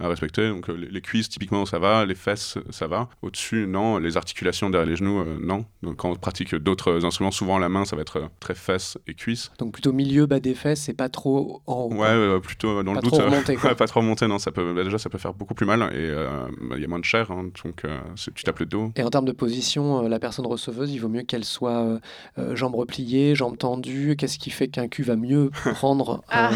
à, 0.00 0.08
respecter. 0.08 0.48
Donc 0.48 0.68
euh, 0.68 0.74
les, 0.74 0.88
les 0.88 1.00
cuisses, 1.00 1.28
typiquement, 1.28 1.64
ça 1.66 1.78
va. 1.78 2.04
Les 2.04 2.14
fesses, 2.14 2.58
ça 2.70 2.86
va. 2.86 3.07
Au-dessus, 3.22 3.66
non. 3.68 3.98
Les 3.98 4.16
articulations 4.16 4.70
derrière 4.70 4.88
les 4.88 4.96
genoux, 4.96 5.18
euh, 5.20 5.38
non. 5.40 5.64
Donc 5.82 5.96
quand 5.96 6.10
on 6.10 6.14
pratique 6.16 6.54
d'autres 6.54 7.04
instruments, 7.04 7.30
souvent 7.30 7.58
la 7.58 7.68
main, 7.68 7.84
ça 7.84 7.96
va 7.96 8.02
être 8.02 8.16
euh, 8.18 8.26
très 8.40 8.54
fesses 8.54 8.98
et 9.06 9.14
cuisses. 9.14 9.50
Donc 9.58 9.72
plutôt 9.72 9.92
milieu, 9.92 10.26
bas 10.26 10.40
des 10.40 10.54
fesses 10.54 10.88
et 10.88 10.94
pas 10.94 11.08
trop 11.08 11.62
en 11.66 11.88
haut. 11.90 11.94
Ouais, 11.94 12.06
euh, 12.08 12.38
plutôt 12.40 12.82
dans 12.82 12.94
Pas 12.94 13.00
le 13.00 13.02
doute. 13.02 13.18
trop 13.18 13.22
remonté, 13.30 13.56
quoi. 13.56 13.70
ouais, 13.70 13.76
pas 13.76 13.86
trop 13.86 14.00
remonté, 14.00 14.26
non. 14.26 14.38
Ça 14.38 14.50
peut, 14.52 14.72
bah, 14.74 14.84
déjà, 14.84 14.98
ça 14.98 15.08
peut 15.10 15.18
faire 15.18 15.34
beaucoup 15.34 15.54
plus 15.54 15.66
mal 15.66 15.82
et 15.92 15.96
euh, 15.96 16.28
bah, 16.62 16.74
il 16.76 16.82
y 16.82 16.84
a 16.84 16.88
moins 16.88 16.98
de 16.98 17.04
chair, 17.04 17.30
hein, 17.30 17.44
donc 17.64 17.84
euh, 17.84 17.98
tu 18.34 18.44
tapes 18.44 18.58
le 18.60 18.66
dos. 18.66 18.92
Et 18.96 19.02
en 19.02 19.10
termes 19.10 19.24
de 19.26 19.32
position, 19.32 20.04
euh, 20.04 20.08
la 20.08 20.18
personne 20.18 20.46
receveuse, 20.46 20.92
il 20.92 20.98
vaut 20.98 21.08
mieux 21.08 21.22
qu'elle 21.22 21.44
soit 21.44 21.98
jambes 22.54 22.74
repliées, 22.74 23.34
jambes 23.34 23.56
tendues. 23.58 24.14
Qu'est-ce 24.16 24.38
qui 24.38 24.50
fait 24.50 24.68
qu'un 24.68 24.88
cul 24.88 25.02
va 25.02 25.16
mieux 25.16 25.50
prendre 25.74 26.22
Ah. 26.30 26.50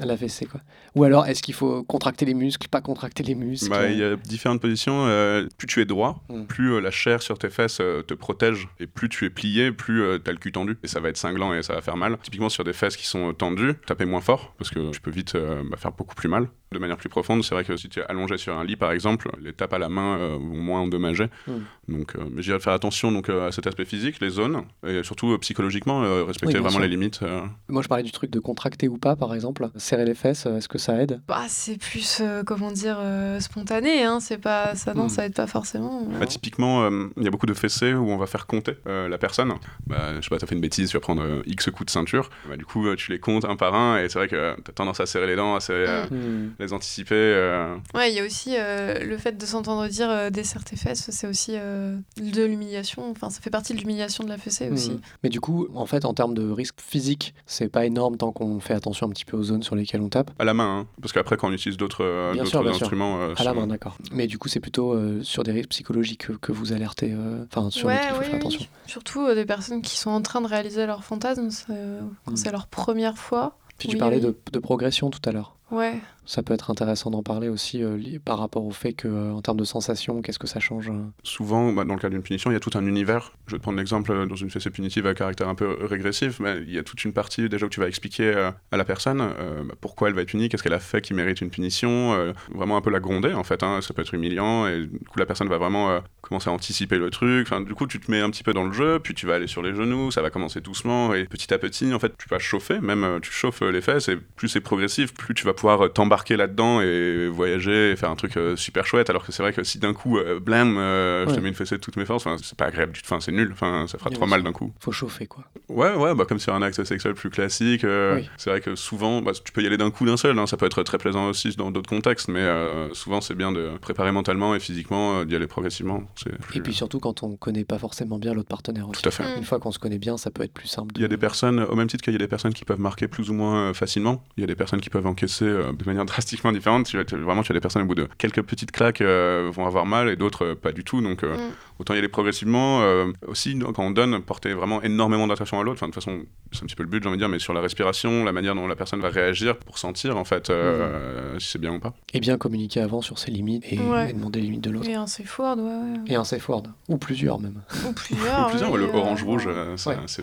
la 0.00 0.16
fessée 0.16 0.46
quoi? 0.46 0.60
Ou 0.94 1.04
alors, 1.04 1.26
est-ce 1.26 1.42
qu'il 1.42 1.54
faut 1.54 1.82
contracter 1.82 2.24
les 2.24 2.32
muscles, 2.34 2.68
pas 2.68 2.80
contracter 2.80 3.22
les 3.22 3.34
muscles? 3.34 3.68
Bah, 3.70 3.88
Il 3.90 3.98
y 3.98 4.02
a 4.02 4.16
différentes 4.16 4.60
positions. 4.60 5.04
euh, 5.06 5.46
plus 5.58 5.66
tu 5.66 5.75
es 5.80 5.84
droit, 5.84 6.22
Mm. 6.28 6.44
plus 6.46 6.72
euh, 6.74 6.80
la 6.80 6.90
chair 6.90 7.22
sur 7.22 7.38
tes 7.38 7.50
fesses 7.50 7.78
euh, 7.80 8.02
te 8.02 8.14
protège. 8.14 8.68
Et 8.80 8.86
plus 8.86 9.08
tu 9.08 9.24
es 9.24 9.30
plié, 9.30 9.72
plus 9.72 10.02
tu 10.22 10.28
as 10.30 10.32
le 10.32 10.38
cul 10.38 10.52
tendu. 10.52 10.78
Et 10.82 10.88
ça 10.88 11.00
va 11.00 11.08
être 11.08 11.16
cinglant 11.16 11.52
et 11.54 11.62
ça 11.62 11.74
va 11.74 11.80
faire 11.82 11.96
mal. 11.96 12.16
Typiquement 12.22 12.48
sur 12.48 12.64
des 12.64 12.72
fesses 12.72 12.96
qui 12.96 13.06
sont 13.06 13.30
euh, 13.30 13.32
tendues, 13.32 13.74
taper 13.86 14.04
moins 14.04 14.20
fort 14.20 14.54
parce 14.58 14.70
que 14.70 14.90
tu 14.90 15.00
peux 15.00 15.10
vite 15.10 15.34
euh, 15.34 15.62
bah, 15.70 15.76
faire 15.76 15.92
beaucoup 15.92 16.14
plus 16.14 16.28
mal. 16.28 16.48
De 16.72 16.80
manière 16.80 16.96
plus 16.96 17.08
profonde, 17.08 17.44
c'est 17.44 17.54
vrai 17.54 17.64
que 17.64 17.76
si 17.76 17.88
tu 17.88 18.00
es 18.00 18.02
allongé 18.08 18.36
sur 18.38 18.56
un 18.58 18.64
lit 18.64 18.74
par 18.74 18.90
exemple, 18.90 19.30
les 19.40 19.52
tapes 19.52 19.72
à 19.72 19.78
la 19.78 19.88
main 19.88 20.18
euh, 20.18 20.36
vont 20.36 20.56
moins 20.56 20.80
endommager. 20.80 21.26
Mm. 21.46 21.52
Donc, 21.88 22.16
euh, 22.16 22.24
mais 22.30 22.42
je 22.42 22.48
dirais 22.48 22.58
de 22.58 22.62
faire 22.62 22.72
attention 22.72 23.12
donc, 23.12 23.28
euh, 23.28 23.46
à 23.48 23.52
cet 23.52 23.68
aspect 23.68 23.84
physique, 23.84 24.16
les 24.20 24.30
zones, 24.30 24.62
et 24.84 25.04
surtout 25.04 25.30
euh, 25.32 25.38
psychologiquement, 25.38 26.02
euh, 26.02 26.24
respecter 26.24 26.56
Oui, 26.56 26.60
vraiment 26.60 26.70
sûr. 26.72 26.80
les 26.80 26.88
limites. 26.88 27.20
euh. 27.22 27.42
Moi, 27.68 27.82
je 27.82 27.88
parlais 27.88 28.02
du 28.02 28.10
truc 28.10 28.30
de 28.30 28.40
contracter 28.40 28.88
ou 28.88 28.98
pas, 28.98 29.14
par 29.14 29.32
exemple. 29.32 29.68
Serrer 29.76 30.04
les 30.04 30.14
fesses, 30.16 30.46
euh, 30.46 30.56
est-ce 30.56 30.68
que 30.68 30.78
ça 30.78 31.00
aide? 31.00 31.20
Bah, 31.28 31.44
c'est 31.46 31.78
plus, 31.78 32.18
euh, 32.20 32.42
comment 32.44 32.72
dire, 32.72 32.96
euh, 33.00 33.38
spontané. 33.38 34.02
Hein. 34.02 34.18
C'est 34.20 34.38
pas, 34.38 34.74
ça, 34.74 34.92
non, 34.92 35.04
Hmm. 35.04 35.08
ça 35.08 35.24
aide 35.26 35.34
pas 35.34 35.46
forcément. 35.46 36.02
Bah, 36.18 36.26
typiquement, 36.26 36.82
euh, 36.82 37.06
il 37.16 37.22
y 37.22 37.28
a 37.28 37.30
beaucoup 37.30 37.46
de 37.46 37.54
fessées 37.54 37.94
où 37.94 38.10
on 38.10 38.16
va 38.18 38.26
faire 38.26 38.48
compter 38.48 38.72
euh, 38.88 39.08
la 39.08 39.18
personne. 39.18 39.52
Bah, 39.86 40.16
je 40.16 40.22
sais 40.22 40.30
pas, 40.30 40.38
t'as 40.38 40.46
fait 40.48 40.56
une 40.56 40.60
bêtise, 40.60 40.90
tu 40.90 40.96
vas 40.96 41.00
prendre 41.00 41.22
euh, 41.22 41.42
X 41.46 41.66
coups 41.70 41.86
de 41.86 41.90
ceinture. 41.90 42.28
Bah, 42.48 42.56
du 42.56 42.64
coup, 42.64 42.84
euh, 42.88 42.96
tu 42.96 43.12
les 43.12 43.20
comptes 43.20 43.44
un 43.44 43.54
par 43.54 43.74
un, 43.76 43.98
et 44.02 44.08
c'est 44.08 44.18
vrai 44.18 44.26
que 44.26 44.60
t'as 44.62 44.72
tendance 44.72 44.98
à 44.98 45.06
serrer 45.06 45.28
les 45.28 45.36
dents, 45.36 45.54
à 45.54 45.60
serrer, 45.60 45.86
euh, 45.86 46.06
Hmm. 46.10 46.50
Les 46.58 46.72
anticiper. 46.72 47.14
euh. 47.14 47.76
Ouais, 47.94 48.10
il 48.10 48.16
y 48.16 48.20
a 48.20 48.24
aussi 48.24 48.54
euh, 48.56 48.98
le 49.04 49.16
fait 49.18 49.36
de 49.38 49.46
s'entendre 49.46 49.86
dire 49.88 50.08
euh, 50.10 50.30
tes 50.30 50.76
fesses, 50.76 51.10
c'est 51.10 51.26
aussi 51.26 51.52
euh, 51.54 51.96
de 52.20 52.44
l'humiliation. 52.44 53.10
Enfin, 53.10 53.30
ça 53.30 53.40
fait 53.40 53.50
partie 53.50 53.74
de 53.74 53.78
l'humiliation 53.78 54.24
de 54.24 54.28
la 54.28 54.38
fessée 54.38 54.70
aussi. 54.70 54.92
Hmm. 54.92 55.00
Mais 55.22 55.28
du 55.28 55.40
coup, 55.40 55.68
en 55.74 55.86
fait, 55.86 56.04
en 56.04 56.14
termes 56.14 56.34
de 56.34 56.48
risque 56.50 56.80
physique, 56.80 57.34
c'est 57.46 57.68
pas 57.68 57.84
énorme 57.86 58.16
tant 58.16 58.32
qu'on 58.32 58.60
fait 58.60 58.74
attention 58.74 59.06
un 59.06 59.10
petit 59.10 59.24
peu 59.24 59.36
aux 59.36 59.42
zones 59.42 59.62
sur 59.62 59.74
lesquelles 59.76 60.00
on 60.00 60.08
tape? 60.08 60.30
À 60.38 60.44
la 60.44 60.54
main, 60.54 60.80
hein, 60.80 60.86
parce 61.00 61.12
qu'après, 61.12 61.36
quand 61.36 61.48
on 61.48 61.52
utilise 61.52 61.76
d'autres 61.76 62.04
euh, 62.04 62.34
instruments. 62.40 63.20
euh, 63.20 63.34
À 63.36 63.44
la 63.44 63.54
main, 63.54 63.66
d'accord. 63.66 63.96
Mais 64.12 64.26
du 64.26 64.38
coup, 64.38 64.48
c'est 64.48 64.60
plutôt 64.60 64.92
euh, 64.92 65.22
sur 65.22 65.42
des 65.42 65.52
risques 65.52 65.70
psychologiques 65.70 66.26
que, 66.26 66.32
que 66.32 66.52
vous 66.52 66.72
alertez, 66.72 67.12
euh, 67.12 67.44
enfin, 67.52 67.70
sur 67.70 67.86
Ouais, 67.88 67.94
lesquels 67.94 68.08
il 68.10 68.14
faut 68.14 68.18
oui, 68.20 68.24
faire 68.26 68.34
oui. 68.34 68.40
attention. 68.40 68.66
Surtout 68.86 69.26
euh, 69.26 69.34
des 69.34 69.44
personnes 69.44 69.82
qui 69.82 69.96
sont 69.98 70.10
en 70.10 70.22
train 70.22 70.40
de 70.40 70.46
réaliser 70.46 70.86
leur 70.86 71.04
fantasme, 71.04 71.50
c'est, 71.50 71.66
euh, 71.70 72.00
quand 72.24 72.32
Hmm. 72.32 72.36
c'est 72.36 72.52
leur 72.52 72.66
première 72.66 73.18
fois. 73.18 73.58
Puis 73.78 73.88
tu 73.88 73.96
parlais 73.98 74.16
oui. 74.16 74.22
de, 74.22 74.36
de 74.52 74.58
progression 74.58 75.10
tout 75.10 75.20
à 75.28 75.32
l'heure. 75.32 75.56
Ouais. 75.70 75.98
Ça 76.26 76.42
peut 76.42 76.52
être 76.52 76.70
intéressant 76.70 77.10
d'en 77.10 77.22
parler 77.22 77.48
aussi 77.48 77.82
euh, 77.82 77.98
par 78.24 78.38
rapport 78.38 78.64
au 78.64 78.72
fait 78.72 78.92
que, 78.92 79.06
euh, 79.06 79.32
en 79.32 79.42
termes 79.42 79.58
de 79.58 79.64
sensations, 79.64 80.22
qu'est-ce 80.22 80.40
que 80.40 80.48
ça 80.48 80.58
change 80.60 80.90
euh 80.90 81.04
Souvent, 81.22 81.72
bah, 81.72 81.84
dans 81.84 81.94
le 81.94 82.00
cas 82.00 82.10
d'une 82.10 82.22
punition, 82.22 82.50
il 82.50 82.54
y 82.54 82.56
a 82.56 82.60
tout 82.60 82.72
un 82.74 82.84
univers. 82.84 83.32
Je 83.46 83.52
vais 83.52 83.58
te 83.58 83.62
prendre 83.62 83.78
l'exemple 83.78 84.10
euh, 84.10 84.26
dans 84.26 84.34
une 84.34 84.50
fessée 84.50 84.70
punitive 84.70 85.06
à 85.06 85.14
caractère 85.14 85.48
un 85.48 85.54
peu 85.54 85.78
régressif, 85.82 86.40
mais 86.40 86.58
il 86.66 86.72
y 86.72 86.78
a 86.78 86.82
toute 86.82 87.04
une 87.04 87.12
partie 87.12 87.48
déjà 87.48 87.66
où 87.66 87.68
tu 87.68 87.80
vas 87.80 87.86
expliquer 87.86 88.50
à 88.72 88.76
la 88.76 88.84
personne 88.84 89.18
bah, 89.18 89.74
pourquoi 89.80 90.08
elle 90.08 90.14
va 90.14 90.22
être 90.22 90.28
punie, 90.28 90.48
qu'est-ce 90.48 90.62
qu'elle 90.62 90.72
a 90.72 90.80
fait 90.80 91.00
qui 91.00 91.14
mérite 91.14 91.40
une 91.40 91.50
punition, 91.50 92.32
vraiment 92.52 92.76
un 92.76 92.80
peu 92.80 92.90
la 92.90 92.98
gronder 92.98 93.32
en 93.32 93.44
fait. 93.44 93.62
hein. 93.62 93.80
Ça 93.80 93.94
peut 93.94 94.02
être 94.02 94.14
humiliant 94.14 94.66
et 94.66 94.86
du 94.86 95.06
coup 95.08 95.18
la 95.18 95.26
personne 95.26 95.48
va 95.48 95.58
vraiment 95.58 96.00
commencer 96.20 96.50
à 96.50 96.52
anticiper 96.52 96.98
le 96.98 97.10
truc. 97.10 97.46
Enfin, 97.46 97.60
du 97.60 97.74
coup, 97.74 97.86
tu 97.86 98.00
te 98.00 98.10
mets 98.10 98.20
un 98.20 98.30
petit 98.30 98.42
peu 98.42 98.52
dans 98.52 98.64
le 98.64 98.72
jeu, 98.72 98.98
puis 98.98 99.14
tu 99.14 99.26
vas 99.26 99.34
aller 99.34 99.46
sur 99.46 99.62
les 99.62 99.74
genoux, 99.74 100.10
ça 100.10 100.22
va 100.22 100.30
commencer 100.30 100.60
doucement 100.60 101.14
et 101.14 101.24
petit 101.24 101.52
à 101.54 101.58
petit, 101.58 101.94
en 101.94 101.98
fait, 101.98 102.12
tu 102.18 102.28
vas 102.28 102.38
chauffer, 102.38 102.80
même 102.80 103.20
tu 103.22 103.30
chauffes 103.30 103.62
les 103.62 103.80
fesses 103.80 104.08
et 104.08 104.16
plus 104.16 104.48
c'est 104.48 104.60
progressif, 104.60 105.14
plus 105.14 105.34
tu 105.34 105.44
vas 105.44 105.54
pouvoir 105.54 105.84
euh, 105.84 105.88
t'embarquer 106.16 106.36
là-dedans 106.36 106.80
et 106.80 107.28
voyager 107.28 107.90
et 107.92 107.96
faire 107.96 108.10
un 108.10 108.16
truc 108.16 108.36
euh, 108.36 108.56
super 108.56 108.86
chouette. 108.86 109.10
Alors 109.10 109.24
que 109.24 109.32
c'est 109.32 109.42
vrai 109.42 109.52
que 109.52 109.62
si 109.64 109.78
d'un 109.78 109.92
coup, 109.92 110.16
euh, 110.18 110.40
blam, 110.40 110.76
euh, 110.78 111.26
je 111.28 111.34
te 111.34 111.40
mets 111.40 111.48
une 111.48 111.54
fessée 111.54 111.76
de 111.76 111.80
toutes 111.80 111.96
mes 111.96 112.06
forces, 112.06 112.26
c'est 112.42 112.56
pas 112.56 112.66
agréable 112.66 112.92
du 112.92 113.00
tout, 113.02 113.06
enfin, 113.06 113.20
c'est 113.20 113.32
nul, 113.32 113.50
enfin, 113.52 113.84
ça 113.86 113.98
fera 113.98 114.10
trop 114.10 114.26
mal 114.26 114.42
d'un 114.42 114.52
coup. 114.52 114.72
Faut 114.80 114.92
chauffer, 114.92 115.26
quoi. 115.26 115.44
Ouais, 115.68 115.94
ouais, 115.94 116.14
bah 116.14 116.24
comme 116.26 116.38
sur 116.38 116.54
un 116.54 116.62
acte 116.62 116.82
sexuel 116.84 117.14
plus 117.14 117.28
classique, 117.30 117.84
euh, 117.84 118.16
Oui. 118.16 118.30
c'est 118.38 118.50
vrai 118.50 118.60
que 118.60 118.74
souvent, 118.76 119.20
bah, 119.20 119.32
tu 119.44 119.52
peux 119.52 119.62
y 119.62 119.66
aller 119.66 119.76
d'un 119.76 119.90
coup 119.90 120.06
d'un 120.06 120.16
seul, 120.16 120.38
hein, 120.38 120.46
ça 120.46 120.56
peut 120.56 120.66
être 120.66 120.82
très 120.82 120.98
plaisant 120.98 121.28
aussi 121.28 121.54
dans 121.56 121.70
d'autres 121.70 121.88
contextes, 121.90 122.28
mais 122.28 122.46
souvent 122.92 123.20
c'est 123.20 123.34
bien 123.34 123.52
de 123.52 123.70
préparer 123.80 124.12
mentalement 124.12 124.54
et 124.54 124.60
physiquement, 124.60 125.24
d'y 125.24 125.36
aller 125.36 125.46
progressivement. 125.46 126.02
Plus- 126.40 126.58
Et 126.58 126.60
puis 126.62 126.72
surtout 126.72 126.98
quand 127.00 127.22
on 127.22 127.36
connaît 127.36 127.64
pas 127.64 127.78
forcément 127.78 128.18
bien 128.18 128.32
l'autre 128.32 128.48
partenaire 128.48 128.88
aussi. 128.88 129.02
Tout 129.02 129.08
à 129.08 129.12
fait. 129.12 129.24
Une 129.36 129.44
fois 129.44 129.58
qu'on 129.60 129.72
se 129.72 129.78
connaît 129.78 129.98
bien, 129.98 130.16
ça 130.16 130.30
peut 130.30 130.42
être 130.44 130.52
plus 130.54 130.68
simple. 130.68 130.94
de- 130.94 131.00
Il 131.00 131.02
y 131.02 131.04
a 131.04 131.08
des 131.08 131.16
personnes, 131.18 131.60
au 131.60 131.74
même 131.74 131.88
titre 131.88 132.02
qu'il 132.04 132.12
y 132.12 132.16
a 132.16 132.18
des 132.20 132.28
personnes 132.28 132.54
qui 132.54 132.64
peuvent 132.64 132.80
marquer 132.80 133.08
plus 133.08 133.28
ou 133.30 133.34
moins 133.34 133.74
facilement, 133.74 134.22
il 134.36 134.40
y 134.40 134.44
a 134.44 134.46
des 134.46 134.54
personnes 134.54 134.80
qui 134.80 134.88
peuvent 134.90 135.06
encaisser 135.06 135.44
de 135.46 135.84
manière 135.84 136.05
drastiquement 136.12 136.52
différente. 136.52 136.86
Tu, 136.86 137.04
tu- 137.04 137.16
vraiment, 137.16 137.42
tu 137.42 137.52
as 137.52 137.54
des 137.54 137.60
personnes 137.60 137.82
au 137.82 137.86
bout 137.86 137.94
de 137.94 138.08
quelques 138.18 138.42
petites 138.42 138.70
claques 138.72 139.00
euh, 139.00 139.50
vont 139.52 139.66
avoir 139.66 139.86
mal 139.86 140.08
et 140.08 140.16
d'autres 140.16 140.44
euh, 140.44 140.54
pas 140.54 140.72
du 140.72 140.84
tout. 140.84 141.00
Donc, 141.00 141.22
euh, 141.24 141.36
Mm. 141.36 141.50
autant 141.80 141.94
y 141.94 141.98
aller 141.98 142.08
progressivement. 142.08 142.80
euh, 142.82 143.12
aussi, 143.26 143.58
quand 143.58 143.78
on 143.78 143.90
donne, 143.90 144.22
porter 144.22 144.52
vraiment 144.54 144.82
énormément 144.82 145.26
d'attention 145.26 145.60
à 145.60 145.62
l'autre. 145.64 145.78
Enfin, 145.78 145.88
de 145.88 145.92
toute 145.92 146.02
façon, 146.02 146.22
c'est 146.52 146.62
un 146.62 146.66
petit 146.66 146.76
peu 146.76 146.82
le 146.82 146.88
but, 146.88 147.02
j'ai 147.02 147.08
envie 147.08 147.18
de 147.18 147.22
dire, 147.22 147.28
mais 147.28 147.38
sur 147.38 147.52
la 147.52 147.60
respiration, 147.60 148.24
la 148.24 148.32
manière 148.32 148.54
dont 148.54 148.66
la 148.66 148.76
personne 148.76 149.00
va 149.00 149.08
réagir 149.10 149.56
pour 149.58 149.78
sentir 149.78 150.16
en 150.16 150.24
fait 150.24 150.50
euh, 150.50 151.38
si 151.38 151.48
c'est 151.52 151.58
bien 151.58 151.74
ou 151.74 151.78
pas. 151.80 151.94
Et 152.14 152.20
bien 152.20 152.38
communiquer 152.38 152.80
avant 152.80 153.00
sur 153.02 153.18
ses 153.18 153.30
limites 153.30 153.64
et, 153.70 153.78
Ouais. 153.78 154.10
et 154.10 154.12
demander 154.12 154.40
les 154.40 154.46
limites 154.46 154.64
de 154.64 154.70
l'autre. 154.70 154.88
Et 154.88 154.94
un 154.94 155.06
safe 155.06 155.38
word, 155.38 155.58
ouais, 155.58 155.64
ouais. 155.64 155.98
Et 156.06 156.14
un 156.14 156.24
safe 156.24 156.48
word. 156.48 156.62
Ou 156.88 156.96
plusieurs 156.98 157.40
même. 157.40 157.62
Ou 157.88 157.92
plusieurs. 157.94 158.46
Ou 158.46 158.50
plusieurs, 158.50 158.70
ouais, 158.70 158.78
le 158.78 158.86
orange-rouge, 158.86 159.46
ouais. 159.46 159.54
ça- 159.76 159.96
ça- 160.06 160.22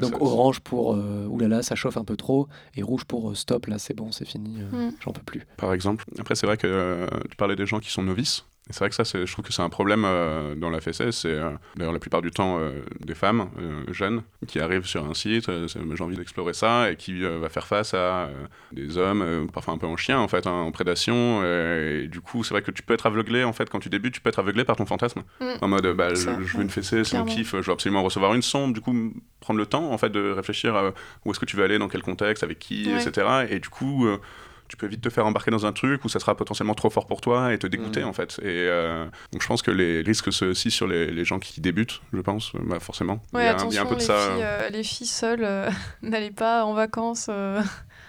Donc 0.00 0.12
ça- 0.12 0.22
orange 0.22 0.60
pour 0.60 0.94
euh, 0.94 1.26
oulala, 1.28 1.62
ça 1.62 1.74
chauffe 1.74 1.96
un 1.96 2.04
peu 2.04 2.16
trop. 2.16 2.48
Et 2.76 2.82
rouge 2.82 3.04
pour 3.04 3.30
euh, 3.30 3.34
stop, 3.34 3.66
là 3.66 3.78
c'est 3.78 3.94
bon, 3.94 4.12
c'est 4.12 4.26
fini, 4.26 4.56
euh, 4.60 4.88
Mm. 4.88 4.92
j'en 5.04 5.12
peux 5.12 5.22
plus. 5.24 5.42
par 5.56 5.72
exemple. 5.72 6.04
Après, 6.18 6.34
c'est 6.34 6.46
vrai 6.46 6.56
que 6.56 6.66
euh, 6.66 7.06
tu 7.30 7.36
parlais 7.36 7.56
des 7.56 7.66
gens 7.66 7.80
qui 7.80 7.90
sont 7.90 8.02
novices. 8.02 8.44
Et 8.70 8.72
c'est 8.72 8.78
vrai 8.78 8.88
que 8.88 8.94
ça, 8.94 9.04
je 9.04 9.30
trouve 9.30 9.44
que 9.44 9.52
c'est 9.52 9.60
un 9.60 9.68
problème 9.68 10.04
euh, 10.06 10.54
dans 10.54 10.70
la 10.70 10.80
FSS. 10.80 11.10
C'est 11.10 11.28
euh, 11.28 11.50
d'ailleurs 11.76 11.92
la 11.92 11.98
plupart 11.98 12.22
du 12.22 12.30
temps 12.30 12.56
euh, 12.58 12.82
des 13.00 13.14
femmes 13.14 13.50
jeunes 13.90 14.22
qui 14.46 14.58
arrivent 14.58 14.86
sur 14.86 15.04
un 15.04 15.12
site, 15.12 15.50
j'ai 15.66 16.02
envie 16.04 16.16
d'explorer 16.16 16.54
ça, 16.54 16.90
et 16.90 16.96
qui 16.96 17.20
va 17.22 17.48
faire 17.50 17.66
face 17.66 17.92
à 17.92 18.30
des 18.72 18.96
hommes, 18.96 19.48
parfois 19.52 19.74
un 19.74 19.78
peu 19.78 19.86
en 19.86 19.96
chien 19.96 20.18
en 20.18 20.28
fait, 20.28 20.46
hein, 20.46 20.52
en 20.52 20.72
prédation. 20.72 21.42
et 21.44 22.08
du 22.10 22.20
coup, 22.20 22.42
c'est 22.42 22.54
vrai 22.54 22.62
que 22.62 22.70
tu 22.70 22.82
peux 22.82 22.94
être 22.94 23.06
aveuglé 23.06 23.44
en 23.44 23.52
fait 23.52 23.68
quand 23.68 23.80
tu 23.80 23.90
débutes, 23.90 24.14
tu 24.14 24.20
peux 24.20 24.30
être 24.30 24.38
aveuglé 24.38 24.64
par 24.64 24.76
ton 24.76 24.86
fantasme. 24.86 25.22
Mm. 25.40 25.44
En 25.60 25.68
mode, 25.68 25.86
bah, 25.94 26.14
je, 26.14 26.30
veux 26.30 26.62
une 26.62 26.70
fessée, 26.70 27.04
c'est 27.04 27.18
mon 27.18 27.24
kiff, 27.24 27.50
je 27.50 27.66
veux 27.66 27.72
absolument 27.72 28.02
recevoir 28.02 28.34
une 28.34 28.42
sonde. 28.42 28.72
Du 28.72 28.80
coup, 28.80 29.12
prendre 29.40 29.58
le 29.58 29.66
temps 29.66 29.92
en 29.92 29.98
fait 29.98 30.10
de 30.10 30.30
réfléchir 30.30 30.74
à 30.74 30.92
où 31.24 31.30
est-ce 31.30 31.40
que 31.40 31.46
tu 31.46 31.56
veux 31.56 31.64
aller, 31.64 31.78
dans 31.78 31.88
quel 31.88 32.02
contexte, 32.02 32.42
avec 32.42 32.58
qui, 32.58 32.86
Ouais. 32.86 33.02
etc. 33.02 33.46
Et 33.50 33.60
du 33.60 33.68
coup. 33.68 34.06
Euh, 34.64 34.68
tu 34.68 34.76
peux 34.76 34.86
vite 34.86 35.00
te 35.00 35.10
faire 35.10 35.26
embarquer 35.26 35.50
dans 35.50 35.66
un 35.66 35.72
truc 35.72 36.04
où 36.04 36.08
ça 36.08 36.18
sera 36.18 36.36
potentiellement 36.36 36.74
trop 36.74 36.90
fort 36.90 37.06
pour 37.06 37.20
toi 37.20 37.52
et 37.52 37.58
te 37.58 37.66
dégoûter 37.66 38.02
Mm. 38.02 38.08
en 38.08 38.12
fait. 38.12 38.38
Et 38.42 38.46
euh, 38.46 39.04
donc 39.32 39.42
je 39.42 39.46
pense 39.46 39.62
que 39.62 39.70
les 39.70 40.00
risques 40.02 40.32
c'est 40.32 40.46
aussi 40.46 40.70
sur 40.70 40.86
les, 40.86 41.10
les 41.10 41.24
gens 41.24 41.38
qui 41.38 41.60
débutent, 41.60 42.00
je 42.12 42.20
pense, 42.20 42.52
bah, 42.54 42.80
forcément. 42.80 43.20
Ouais, 43.32 43.42
il, 43.42 43.44
y 43.44 43.48
a, 43.48 43.50
attention, 43.52 43.70
il 43.70 43.74
y 43.74 43.78
a 43.78 43.82
un 43.82 43.86
peu 43.86 43.94
de 43.94 44.00
les, 44.00 44.06
ça. 44.06 44.14
filles, 44.32 44.42
euh, 44.42 44.68
les 44.70 44.82
filles 44.82 45.06
seules, 45.06 45.44
euh, 45.44 45.70
n'allez 46.02 46.30
pas 46.30 46.64
en 46.64 46.74
vacances. 46.74 47.28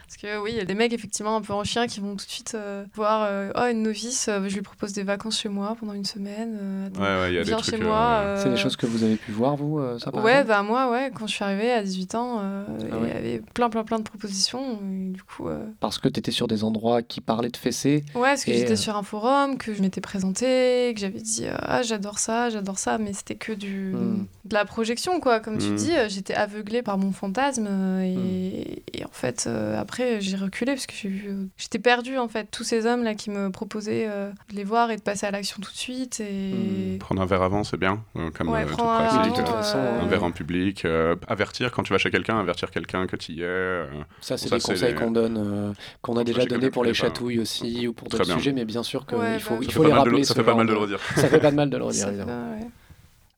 Parce 0.06 0.18
que 0.18 0.40
oui, 0.42 0.52
il 0.54 0.58
y 0.58 0.62
a 0.62 0.66
des 0.66 0.76
mecs 0.76 0.94
effectivement 0.94 1.36
un 1.36 1.42
peu 1.42 1.54
en 1.54 1.64
chien 1.64 1.88
qui 1.88 2.00
vont 2.00 2.12
tout 2.16 2.26
de 2.26 2.30
suite 2.32 2.54
euh, 2.56 2.86
voir 2.94 3.26
euh, 3.28 3.50
oh, 3.56 3.66
une 3.72 3.82
novice, 3.84 4.28
euh, 4.30 4.48
je 4.48 4.54
lui 4.56 4.62
propose 4.62 4.94
des 4.94 5.04
vacances 5.04 5.40
chez 5.40 5.50
moi 5.50 5.76
pendant 5.80 5.94
une 5.94 6.06
semaine. 6.06 6.58
euh, 6.62 6.88
attends, 6.88 7.02
Ouais, 7.02 7.34
y 7.34 7.38
a 7.38 7.42
des 7.42 7.48
viens 7.50 7.58
trucs. 7.58 7.76
chez 7.76 7.82
moi. 7.84 8.22
euh, 8.24 8.42
C'est 8.44 8.50
des 8.50 8.58
choses 8.58 8.76
que 8.78 8.86
vous 8.86 9.04
avez 9.04 9.18
pu 9.18 9.32
voir, 9.32 9.56
vous, 9.56 9.80
euh, 9.80 9.98
ça 10.00 10.12
par 10.12 10.24
Ouais, 10.24 10.44
bah 10.44 10.62
moi, 10.62 10.92
ouais, 10.92 11.12
quand 11.14 11.26
je 11.28 11.34
suis 11.34 11.44
arrivée 11.44 11.72
à 11.72 11.82
18 11.84 12.16
ans, 12.16 12.40
euh, 12.42 12.66
Ah 12.70 12.84
il 12.88 12.96
ouais. 13.02 13.08
y 13.10 13.12
avait 13.12 13.42
plein, 13.56 13.70
plein, 13.70 13.84
plein 13.84 13.98
de 13.98 14.04
propositions. 14.04 14.80
et 14.84 15.10
du 15.12 15.24
coup, 15.24 15.48
euh, 15.50 15.66
Parce 15.80 15.98
que 15.98 16.08
tu 16.08 16.20
étais 16.20 16.32
sur 16.32 16.48
des 16.48 16.64
endroits 16.64 17.02
qui 17.02 17.20
parlaient 17.20 17.50
de 17.50 17.58
fessées. 17.58 18.04
ouais, 18.14 18.22
parce 18.22 18.46
que 18.46 18.54
j'étais 18.54 18.74
euh, 18.74 18.76
sur 18.78 18.96
un 18.96 19.04
forum, 19.04 19.58
que 19.58 19.74
je 19.74 19.82
m'étais 19.82 20.02
présentée, 20.02 20.92
que 20.94 21.02
j'avais 21.02 21.20
dit 21.20 21.46
euh, 21.48 21.56
ah 21.60 21.82
j'adore 21.82 22.20
ça, 22.20 22.50
j'adore 22.52 22.78
ça, 22.78 22.98
mais 23.00 23.14
c'était 23.14 23.36
que 23.36 23.52
du 23.54 23.94
Hmm. 23.96 24.26
de 24.46 24.54
la 24.54 24.66
projection 24.66 25.20
quoi, 25.20 25.40
comme 25.40 25.58
tu 25.58 25.70
Hmm. 25.72 25.76
dis. 25.76 25.92
J'étais 26.10 26.34
aveuglée 26.36 26.82
par 26.84 26.98
mon 26.98 27.12
fantasme 27.12 27.66
et, 28.02 28.16
Hmm. 28.16 28.80
et 28.94 29.06
en 29.06 29.10
fait 29.12 29.46
euh, 29.48 29.80
après 29.96 30.20
j'ai 30.20 30.36
reculé 30.36 30.74
parce 30.74 30.88
que 30.88 31.08
euh, 31.08 31.46
j'étais 31.58 31.80
perdue 31.80 32.18
en 32.18 32.28
fait. 32.28 32.48
Tous 32.52 32.64
ces 32.64 32.86
hommes 32.86 33.04
là 33.04 33.16
qui 33.16 33.30
me 33.30 33.50
proposaient 33.50 34.08
euh, 34.10 34.30
de 34.50 34.56
les 34.56 34.64
voir 34.66 34.92
et 34.92 34.98
de 34.98 35.02
passer 35.02 35.26
à 35.26 35.32
l'action 35.32 35.58
tout 35.62 35.72
de 35.72 35.78
suite 35.78 36.20
et 36.20 36.98
Prendre 37.00 37.22
un 37.22 37.26
verre 37.26 37.42
avant, 37.44 37.64
c'est 37.64 37.78
bien, 37.78 38.04
euh, 38.18 38.30
comme 38.32 38.50
Ouais, 38.50 38.60
euh, 38.60 38.64
un 38.64 38.66
verre 38.66 38.76
pratique. 38.78 39.22
de 39.22 39.30
toute 39.30 39.40
avant, 39.48 39.58
façon, 39.62 39.78
euh, 39.80 40.02
Un 40.02 40.08
verre 40.08 40.24
en 40.26 40.32
public, 40.32 40.84
euh, 40.84 41.16
avertir 41.28 41.72
quand 41.72 41.84
tu 41.84 41.94
vas 41.94 41.98
chez 42.00 42.12
quelqu'un, 42.12 42.38
avertir 42.40 42.72
quelqu'un 42.72 43.08
que 43.08 43.16
tu 43.16 43.32
y 43.34 43.42
es. 43.42 43.46
euh, 43.46 43.86
Ça, 44.20 44.38
c'est 44.38 44.50
des 44.50 44.60
conseils 44.60 44.94
les- 44.94 45.00
qu'on 45.00 45.12
donne, 45.12 45.38
euh, 45.38 45.74
qu'on 46.02 46.18
a 46.18 46.24
déjà 46.26 46.46
donné 46.46 46.70
pour 46.70 46.84
les 46.84 46.94
chatouilles 46.94 47.40
aussi 47.40 47.88
ou 47.88 47.94
pour 47.94 48.10
d'autres 48.10 48.26
sujets, 48.26 48.52
mais 48.52 48.66
bien 48.66 48.84
sûr 48.84 49.06
qu'il 49.06 49.18
Ouais, 49.18 49.40
faut, 49.40 49.56
bah, 49.56 49.60
il 49.62 49.66
ça 49.68 49.72
faut 49.74 49.84
fait 49.84 49.88
les 49.90 49.94
pas 49.94 49.96
mal 49.96 50.04
de 50.06 50.10
rappeler. 50.10 50.20
le- 50.20 50.26
ça 50.26 50.34
fait 50.36 50.44
pas 50.44 50.56
mal 50.56 50.68
de 50.68 50.74
le 50.74 50.78
redire. 50.80 51.00
Ça 51.16 51.30
fait 51.30 51.40
pas 51.40 51.52
de 51.52 51.56
mal 51.56 51.70
de 51.70 51.78
le 51.78 51.84
redire, 51.86 52.02
Ça, 52.04 52.10
évidemment. 52.10 52.32
euh, 52.32 52.60
ouais. 52.60 52.68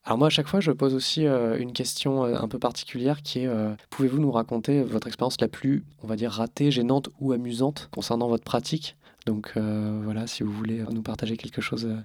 Alors 0.08 0.16
moi, 0.16 0.28
à 0.28 0.30
chaque 0.30 0.48
fois, 0.48 0.60
je 0.60 0.72
pose 0.72 0.94
aussi 0.94 1.26
euh, 1.26 1.58
une 1.58 1.74
question 1.74 2.24
euh, 2.24 2.34
un 2.40 2.48
peu 2.48 2.58
particulière 2.58 3.20
qui 3.20 3.40
est 3.40 3.46
euh, 3.46 3.74
pouvez-vous 3.90 4.18
nous 4.18 4.30
raconter 4.32 4.82
votre 4.82 5.06
expérience 5.06 5.38
la 5.38 5.48
plus, 5.48 5.84
on 6.02 6.06
va 6.06 6.16
dire, 6.16 6.30
ratée, 6.30 6.70
gênante 6.70 7.10
ou 7.20 7.32
amusante 7.32 7.90
concernant 7.92 8.26
votre 8.26 8.42
pratique? 8.42 8.96
Donc 9.26 9.52
euh, 9.58 10.00
voilà, 10.04 10.26
si 10.26 10.42
vous 10.42 10.50
voulez 10.50 10.82
nous 10.90 11.02
partager 11.02 11.36
quelque 11.36 11.60
chose 11.60 11.84
euh, 11.84 11.98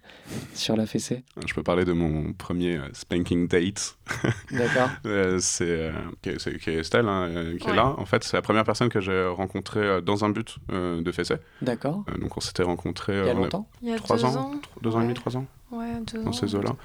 sur 0.53 0.75
la 0.75 0.85
fessée. 0.85 1.23
Je 1.47 1.53
peux 1.53 1.63
parler 1.63 1.85
de 1.85 1.93
mon 1.93 2.33
premier 2.33 2.75
euh, 2.75 2.89
spanking 2.91 3.47
date. 3.47 3.97
D'accord. 4.51 4.89
Euh, 5.05 5.37
c'est 5.39 5.63
euh, 5.69 5.91
qui 6.21 6.29
est- 6.31 6.67
Estelle 6.79 7.07
hein, 7.07 7.53
qui 7.61 7.69
est 7.69 7.73
là. 7.73 7.95
En 7.97 8.05
fait, 8.05 8.25
c'est 8.25 8.35
la 8.35 8.41
première 8.41 8.65
personne 8.65 8.89
que 8.89 8.99
j'ai 8.99 9.25
rencontrée 9.27 9.79
euh, 9.79 10.01
dans 10.01 10.25
un 10.25 10.29
but 10.29 10.57
euh, 10.73 11.01
de 11.01 11.11
fessée. 11.13 11.37
D'accord. 11.61 12.03
Euh, 12.13 12.17
donc 12.17 12.35
on 12.35 12.41
s'était 12.41 12.63
rencontrés 12.63 13.17
Il 13.17 13.27
y 13.27 13.29
a 13.29 13.33
on 13.33 13.37
a 13.37 13.43
longtemps? 13.43 13.69
Il 13.81 13.87
y 13.87 13.93
a 13.93 13.95
trois 13.95 14.17
deux 14.17 14.25
ans, 14.25 14.51
deux 14.81 14.93
ans 14.93 14.99
et 14.99 15.03
demi, 15.03 15.13
trois 15.13 15.37
ans, 15.37 15.45
Ouais. 15.71 15.82
Dans 16.23 16.31
ces 16.33 16.55
eaux-là. 16.55 16.75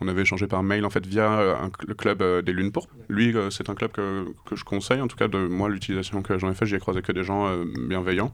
On 0.00 0.08
avait 0.08 0.22
échangé 0.22 0.46
par 0.46 0.62
mail 0.62 0.84
en 0.84 0.90
fait 0.90 1.04
via 1.06 1.30
euh, 1.38 1.54
un- 1.56 1.70
le 1.86 1.94
club 1.94 2.22
euh, 2.22 2.42
des 2.42 2.52
Lunes 2.52 2.72
Pourpres. 2.72 2.92
Lui, 3.08 3.36
euh, 3.36 3.50
c'est 3.50 3.70
un 3.70 3.74
club 3.74 3.92
que, 3.92 4.26
que 4.46 4.56
je 4.56 4.64
conseille. 4.64 5.00
En 5.00 5.08
tout 5.08 5.16
cas, 5.16 5.28
de 5.28 5.38
moi, 5.46 5.68
l'utilisation 5.68 6.22
que 6.22 6.38
j'en 6.38 6.50
ai 6.50 6.54
fait, 6.54 6.66
j'y 6.66 6.74
ai 6.74 6.78
croisé 6.78 7.02
que 7.02 7.12
des 7.12 7.24
gens 7.24 7.46
euh, 7.46 7.64
bienveillants. 7.88 8.32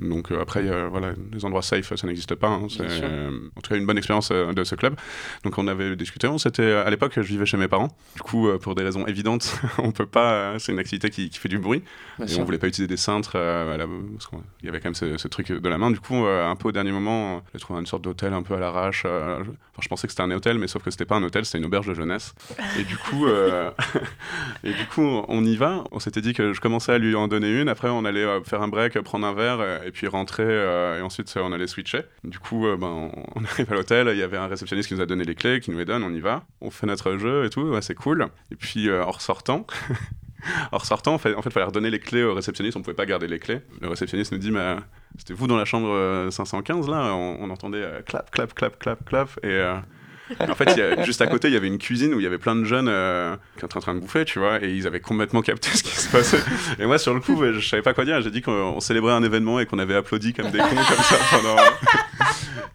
Donc 0.00 0.30
euh, 0.32 0.40
après, 0.40 0.62
voilà, 0.88 1.12
les 1.32 1.44
endroits 1.44 1.62
safe, 1.62 1.94
ça 1.94 2.06
n'existe 2.06 2.34
pas. 2.34 2.48
hein. 2.48 2.66
C'est 2.68 2.82
euh, 3.04 3.30
en 3.56 3.60
tout 3.60 3.70
cas 3.70 3.76
une 3.76 3.86
bonne 3.86 3.98
expérience 3.98 4.30
euh, 4.32 4.52
de 4.52 4.64
ce 4.64 4.74
club. 4.74 4.94
Donc 5.44 5.56
on 5.58 5.66
avait 5.68 5.96
discuté. 5.96 6.26
On 6.28 6.38
s'était 6.38 6.72
à 6.72 6.88
l'époque, 6.90 7.12
je 7.16 7.20
vivais 7.20 7.46
chez 7.46 7.56
mes 7.56 7.68
parents. 7.68 7.88
Du 8.16 8.22
coup, 8.22 8.48
euh, 8.48 8.58
pour 8.58 8.74
des 8.74 8.82
raisons 8.82 9.06
évidentes, 9.06 9.60
on 9.78 9.92
peut 9.92 10.06
pas. 10.06 10.32
euh, 10.32 10.58
c'est 10.58 10.72
une 10.72 10.78
activité 10.78 11.10
qui, 11.10 11.30
qui 11.30 11.38
fait 11.38 11.48
du 11.48 11.58
bruit. 11.58 11.82
Bien 12.18 12.26
Et 12.26 12.28
sûr. 12.28 12.40
on 12.40 12.44
voulait 12.44 12.58
pas 12.58 12.68
utiliser 12.68 12.88
des 12.88 12.96
cintres 12.96 13.32
euh, 13.36 13.76
la- 13.76 13.86
parce 13.86 14.26
qu'il 14.28 14.38
y 14.64 14.68
avait 14.68 14.80
quand 14.80 14.88
même 14.88 14.94
ce, 14.94 15.16
ce 15.16 15.28
truc 15.28 15.50
de 15.52 15.68
la 15.68 15.78
main. 15.78 15.90
Du 15.90 16.00
coup, 16.00 16.24
euh, 16.24 16.46
un 16.48 16.56
peu 16.56 16.68
au 16.68 16.72
dernier 16.72 16.92
moment, 16.92 17.42
j'ai 17.54 17.60
trouvé 17.60 17.80
une 17.80 17.86
sorte 17.86 18.02
d'hôtel 18.02 18.32
un 18.32 18.42
peu 18.42 18.54
à 18.54 18.58
l'arrache. 18.60 19.04
Euh, 19.78 19.82
je, 19.82 19.88
pensais 19.88 20.06
que 20.06 20.12
c'était 20.12 20.22
un 20.22 20.30
hôtel, 20.30 20.58
mais 20.58 20.68
sauf 20.68 20.82
que 20.82 20.90
c'était 20.90 21.04
pas 21.04 21.16
un 21.16 21.22
hôtel, 21.22 21.44
c'était 21.44 21.58
une 21.58 21.64
auberge 21.64 21.86
de 21.86 21.94
jeunesse. 21.94 22.34
Et 22.78 22.84
du 22.84 22.96
coup, 22.96 23.26
euh, 23.26 23.70
et 24.64 24.72
du 24.72 24.86
coup, 24.86 25.02
on 25.02 25.44
y 25.44 25.56
va. 25.56 25.84
On 25.92 26.00
s'était 26.00 26.20
dit 26.20 26.32
que 26.32 26.52
je 26.52 26.60
commençais 26.60 26.92
à 26.92 26.98
lui 26.98 27.14
en 27.14 27.28
donner 27.28 27.60
une. 27.60 27.68
Après, 27.68 27.88
on 27.88 28.04
allait 28.04 28.24
euh, 28.24 28.42
faire 28.42 28.62
un 28.62 28.68
break, 28.68 28.98
prendre 29.00 29.26
un 29.26 29.34
verre, 29.34 29.60
euh, 29.60 29.82
et 29.84 29.90
puis 29.90 30.06
rentrer. 30.06 30.44
euh, 30.46 30.98
et 30.98 31.02
ensuite, 31.02 31.32
euh, 31.36 31.40
on 31.42 31.52
allait 31.52 31.66
switcher. 31.66 32.02
Du 32.24 32.38
coup, 32.38 32.66
euh, 32.66 32.76
ben, 32.76 33.10
on, 33.34 33.44
arrive 33.44 33.72
à 33.72 33.74
l'hôtel. 33.74 34.08
Il 34.12 34.18
y 34.18 34.22
avait 34.22 34.36
un 34.36 34.46
réceptionniste 34.46 34.88
qui 34.88 34.94
nous 34.94 35.00
a 35.00 35.06
donné 35.06 35.24
les 35.24 35.34
clés, 35.34 35.60
qui 35.60 35.70
nous 35.70 35.78
les 35.78 35.84
donne. 35.84 36.02
On 36.02 36.12
y 36.12 36.20
va. 36.20 36.44
On 36.60 36.70
fait 36.70 36.86
notre 36.86 37.16
jeu 37.16 37.44
et 37.44 37.50
tout. 37.50 37.74
C'est 37.80 37.94
cool. 37.94 38.28
Et 38.50 38.56
puis, 38.56 38.88
euh, 38.88 39.04
en 39.04 39.10
ressortant. 39.10 39.66
En 40.72 40.78
ressortant, 40.78 41.14
en 41.14 41.18
fait, 41.18 41.34
fallait 41.50 41.66
redonner 41.66 41.90
les 41.90 41.98
clés 41.98 42.22
au 42.22 42.34
réceptionniste. 42.34 42.76
On 42.76 42.82
pouvait 42.82 42.94
pas 42.94 43.06
garder 43.06 43.26
les 43.26 43.38
clés. 43.38 43.60
Le 43.80 43.88
réceptionniste 43.88 44.32
nous 44.32 44.38
dit, 44.38 44.50
mais 44.50 44.60
euh, 44.60 44.76
c'était 45.18 45.34
vous 45.34 45.46
dans 45.46 45.56
la 45.56 45.64
chambre 45.64 45.88
euh, 45.90 46.30
515 46.30 46.88
là 46.88 47.14
On, 47.14 47.50
entendait 47.50 47.82
euh, 47.82 48.02
clap, 48.02 48.30
clap, 48.30 48.54
clap, 48.54 48.78
clap, 48.78 49.04
clap. 49.04 49.28
Euh, 49.44 49.78
en 50.38 50.54
fait, 50.54 50.72
il 50.72 50.78
y 50.78 50.82
a- 50.82 51.02
juste 51.04 51.20
à 51.22 51.26
côté, 51.26 51.48
il 51.48 51.54
y 51.54 51.56
avait 51.56 51.66
une 51.66 51.78
cuisine 51.78 52.14
où 52.14 52.20
il 52.20 52.22
y 52.22 52.26
avait 52.26 52.38
plein 52.38 52.54
de 52.56 52.64
jeunes 52.64 52.88
euh, 52.88 53.34
qui 53.58 53.64
étaient 53.64 53.76
en 53.76 53.80
train 53.80 53.94
de 53.94 54.00
bouffer, 54.00 54.24
tu 54.24 54.38
vois, 54.38 54.62
et 54.62 54.70
ils 54.72 54.86
avaient 54.86 55.00
complètement 55.00 55.42
capté 55.42 55.68
ce 55.74 55.82
qui 55.82 55.90
se 55.96 56.08
passait. 56.08 56.40
Et 56.78 56.86
moi, 56.86 56.98
sur 56.98 57.14
le 57.14 57.20
coup, 57.20 57.42
je 57.52 57.60
savais 57.66 57.82
pas 57.82 57.94
quoi 57.94 58.04
dire. 58.04 58.20
J'ai 58.22 58.30
dit 58.30 58.42
qu'on 58.42 58.52
on 58.52 58.80
célébrait 58.80 59.12
un 59.12 59.22
événement 59.22 59.60
et 59.60 59.66
qu'on 59.66 59.78
avait 59.78 59.96
applaudi 59.96 60.32
comme 60.32 60.50
des 60.50 60.58
cons 60.58 60.68
comme 60.68 61.04
ça 61.04 61.16
pendant. 61.30 61.56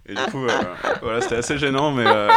Et 0.07 0.13
du 0.13 0.21
coup, 0.31 0.45
euh, 0.45 0.51
voilà, 1.01 1.19
c'était 1.21 1.37
assez 1.37 1.57
gênant, 1.57 1.91
mais 1.91 2.05
euh, 2.05 2.29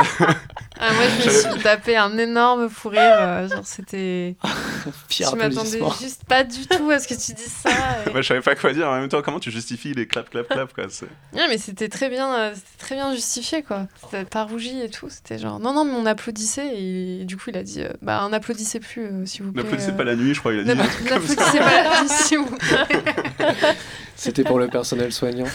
Ah, 0.81 0.93
moi, 0.93 1.03
je 1.21 1.27
me 1.27 1.31
suis 1.55 1.62
tapé 1.62 1.97
un 1.99 2.16
énorme 2.16 2.71
fou 2.71 2.89
rire. 2.89 3.01
euh, 3.03 3.49
genre, 3.49 3.61
c'était. 3.66 4.37
Fier 5.09 5.29
je 5.31 5.37
m'attendais 5.37 5.81
juste 6.01 6.23
pas 6.25 6.45
du 6.45 6.66
tout 6.66 6.89
à 6.91 6.99
ce 6.99 7.07
que 7.09 7.12
tu 7.14 7.33
dises 7.35 7.53
ça. 7.62 7.69
et- 8.07 8.11
ouais, 8.11 8.23
je 8.23 8.29
savais 8.29 8.41
pas 8.41 8.55
quoi 8.55 8.73
dire. 8.73 8.89
En 8.89 8.99
même 8.99 9.09
temps, 9.11 9.21
comment 9.21 9.41
tu 9.41 9.51
justifies 9.51 9.93
les 9.93 10.07
clap, 10.07 10.31
clap, 10.31 10.49
clap, 10.49 10.73
quoi 10.73 10.85
Ouais, 10.85 11.47
mais 11.49 11.59
c'était 11.59 11.89
très 11.91 12.09
bien, 12.09 12.33
euh, 12.35 12.53
c'était 12.55 12.79
très 12.87 12.95
bien 12.95 13.12
justifié 13.14 13.62
quoi. 13.62 13.87
C'était 14.03 14.25
pas 14.25 14.45
rougi 14.45 14.81
et 14.81 14.89
tout. 14.89 15.08
C'était 15.09 15.39
genre 15.39 15.59
non 15.61 15.73
non 15.73 15.85
mais 15.85 15.93
on 15.93 16.07
applaudissait 16.07 16.73
et, 16.77 17.25
du 17.25 17.37
coup 17.37 17.51
il 17.51 17.57
a 17.57 17.63
dit 17.63 17.83
euh, 17.83 17.91
bah 18.03 18.23
on 18.25 18.31
n'applaudissait 18.31 18.81
plus 18.81 19.03
euh, 19.03 19.27
s'il 19.27 19.45
vous 19.45 19.53
plaît. 19.53 19.63
N'applaudissez 19.63 19.91
euh. 19.91 19.97
pas 19.97 20.05
la 20.05 20.17
nuit, 20.17 20.35
je 20.35 20.41
crois, 20.41 20.53
il 20.53 20.61
a 20.61 20.63
dit. 20.65 20.79
N'applaudissez 20.79 21.59
pas 21.59 21.83
la 21.83 22.03
nuit 22.03 22.09
s'il 22.09 22.39
vous 22.39 22.57
plaît. 22.57 23.47
C'était 24.19 24.43
pour 24.43 24.59
le 24.59 24.67
personnel 24.67 25.13
soignant. 25.13 25.47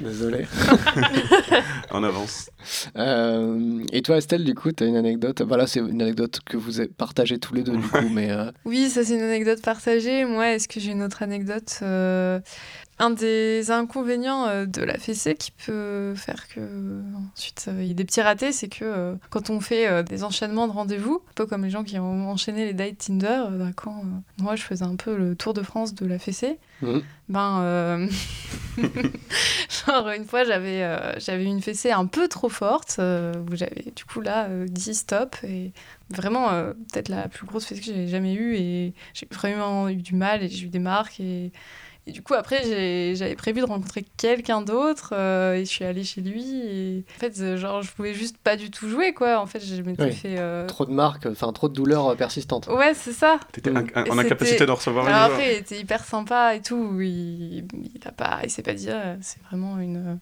Désolé. 0.00 0.46
En 1.90 2.02
avance. 2.02 2.50
Euh, 2.96 3.84
et 3.92 4.02
toi, 4.02 4.16
Estelle, 4.16 4.44
du 4.44 4.54
coup, 4.54 4.72
tu 4.72 4.84
as 4.84 4.86
une 4.86 4.96
anecdote. 4.96 5.40
Voilà, 5.42 5.66
c'est 5.66 5.80
une 5.80 6.02
anecdote 6.02 6.40
que 6.44 6.56
vous 6.56 6.80
avez 6.80 6.88
partagée 6.88 7.38
tous 7.38 7.54
les 7.54 7.62
deux, 7.62 7.76
du 7.76 7.86
coup, 7.86 8.08
mais 8.10 8.30
euh, 8.30 8.50
Oui, 8.64 8.88
ça 8.88 9.04
c'est 9.04 9.14
une 9.14 9.22
anecdote 9.22 9.62
partagée. 9.62 10.24
Moi, 10.24 10.52
est-ce 10.52 10.66
que 10.66 10.80
j'ai 10.80 10.90
une 10.90 11.02
autre 11.02 11.22
anecdote 11.22 11.78
Euh, 11.82 12.40
Un 12.98 13.10
des 13.10 13.70
inconvénients 13.70 14.46
euh, 14.46 14.64
de 14.64 14.82
la 14.82 14.96
fessée 14.96 15.34
qui 15.34 15.50
peut 15.50 16.14
faire 16.16 16.48
que 16.48 17.02
ensuite 17.34 17.66
euh, 17.68 17.82
il 17.82 17.88
y 17.88 17.90
a 17.90 17.94
des 17.94 18.04
petits 18.06 18.22
ratés, 18.22 18.52
c'est 18.52 18.68
que 18.68 18.84
euh, 18.84 19.14
quand 19.28 19.50
on 19.50 19.60
fait 19.60 19.86
euh, 19.86 20.02
des 20.02 20.24
enchaînements 20.24 20.66
de 20.66 20.72
rendez-vous, 20.72 21.22
un 21.28 21.32
peu 21.34 21.44
comme 21.44 21.64
les 21.64 21.70
gens 21.70 21.84
qui 21.84 21.98
ont 21.98 22.30
enchaîné 22.30 22.64
les 22.64 22.72
dates 22.72 22.96
Tinder, 22.98 23.44
euh, 23.50 23.58
bah, 23.58 23.70
quand 23.76 23.98
euh, 24.00 24.42
moi 24.42 24.56
je 24.56 24.62
faisais 24.62 24.84
un 24.84 24.96
peu 24.96 25.14
le 25.14 25.36
tour 25.36 25.52
de 25.52 25.62
France 25.62 25.94
de 25.94 26.06
la 26.06 26.18
fessée, 26.18 26.58
Mhm. 26.82 27.02
ben 27.30 27.60
euh, 27.62 28.06
genre 29.86 30.08
une 30.10 30.24
fois 30.26 30.44
j'avais 30.44 30.82
euh, 30.82 31.18
j'avais 31.18 31.44
une 31.44 31.62
fessée 31.62 31.90
un 31.90 32.06
peu 32.06 32.28
trop 32.28 32.48
forte 32.50 32.96
euh, 32.98 33.32
où 33.50 33.56
j'avais 33.56 33.92
du 33.94 34.04
coup 34.04 34.20
là 34.20 34.44
euh, 34.46 34.66
dit 34.68 34.94
stop 34.94 35.36
et 35.42 35.72
vraiment 36.10 36.50
euh, 36.52 36.72
peut-être 36.92 37.08
la 37.08 37.28
plus 37.28 37.46
grosse 37.46 37.64
fessée 37.64 37.80
que 37.80 37.86
j'ai 37.86 38.08
jamais 38.08 38.34
eue 38.34 38.56
et 38.56 38.92
j'ai 39.14 39.26
vraiment 39.32 39.88
eu 39.88 39.96
du 39.96 40.14
mal 40.14 40.42
et 40.42 40.48
j'ai 40.48 40.66
eu 40.66 40.68
des 40.68 40.78
marques 40.78 41.18
et, 41.20 41.50
et 42.08 42.12
du 42.12 42.22
coup 42.22 42.34
après 42.34 43.14
j'avais 43.14 43.34
prévu 43.34 43.60
de 43.60 43.66
rencontrer 43.66 44.04
quelqu'un 44.16 44.60
d'autre 44.62 45.10
euh, 45.12 45.54
et 45.54 45.64
je 45.64 45.70
suis 45.70 45.84
allée 45.84 46.04
chez 46.04 46.20
lui 46.20 46.44
et 46.62 47.04
en 47.16 47.18
fait 47.20 47.38
euh, 47.40 47.56
genre 47.56 47.82
je 47.82 47.90
pouvais 47.92 48.14
juste 48.14 48.36
pas 48.38 48.56
du 48.56 48.70
tout 48.70 48.88
jouer 48.88 49.12
quoi 49.12 49.40
en 49.40 49.46
fait 49.46 49.60
je 49.64 49.82
m'étais 49.82 50.04
Oui. 50.04 50.12
fait 50.12 50.36
euh, 50.38 50.66
trop 50.66 50.86
de 50.86 50.92
marques, 50.92 51.26
enfin 51.26 51.52
trop 51.52 51.68
de 51.68 51.74
douleurs 51.74 52.16
persistantes. 52.16 52.68
ouais 52.68 52.94
c'est 52.94 53.12
ça 53.12 53.38
T'étais 53.52 53.70
Mm. 53.70 53.86
Et 54.06 54.10
en 54.10 54.18
incapacité 54.18 54.64
de 54.66 54.70
recevoir 54.70 55.06
alors 55.06 55.26
une 55.26 55.32
après, 55.32 55.54
il 55.54 55.58
était 55.58 55.78
hyper 55.80 56.04
sympa 56.04 56.54
et 56.54 56.62
tout. 56.62 57.00
Il, 57.00 57.66
il 57.74 58.00
a 58.06 58.12
pas, 58.12 58.38
il 58.44 58.50
s'est 58.50 58.62
pas 58.62 58.72
dit, 58.74 58.88
euh, 58.88 59.16
c'est 59.20 59.42
vraiment 59.50 59.78
une, 59.78 60.18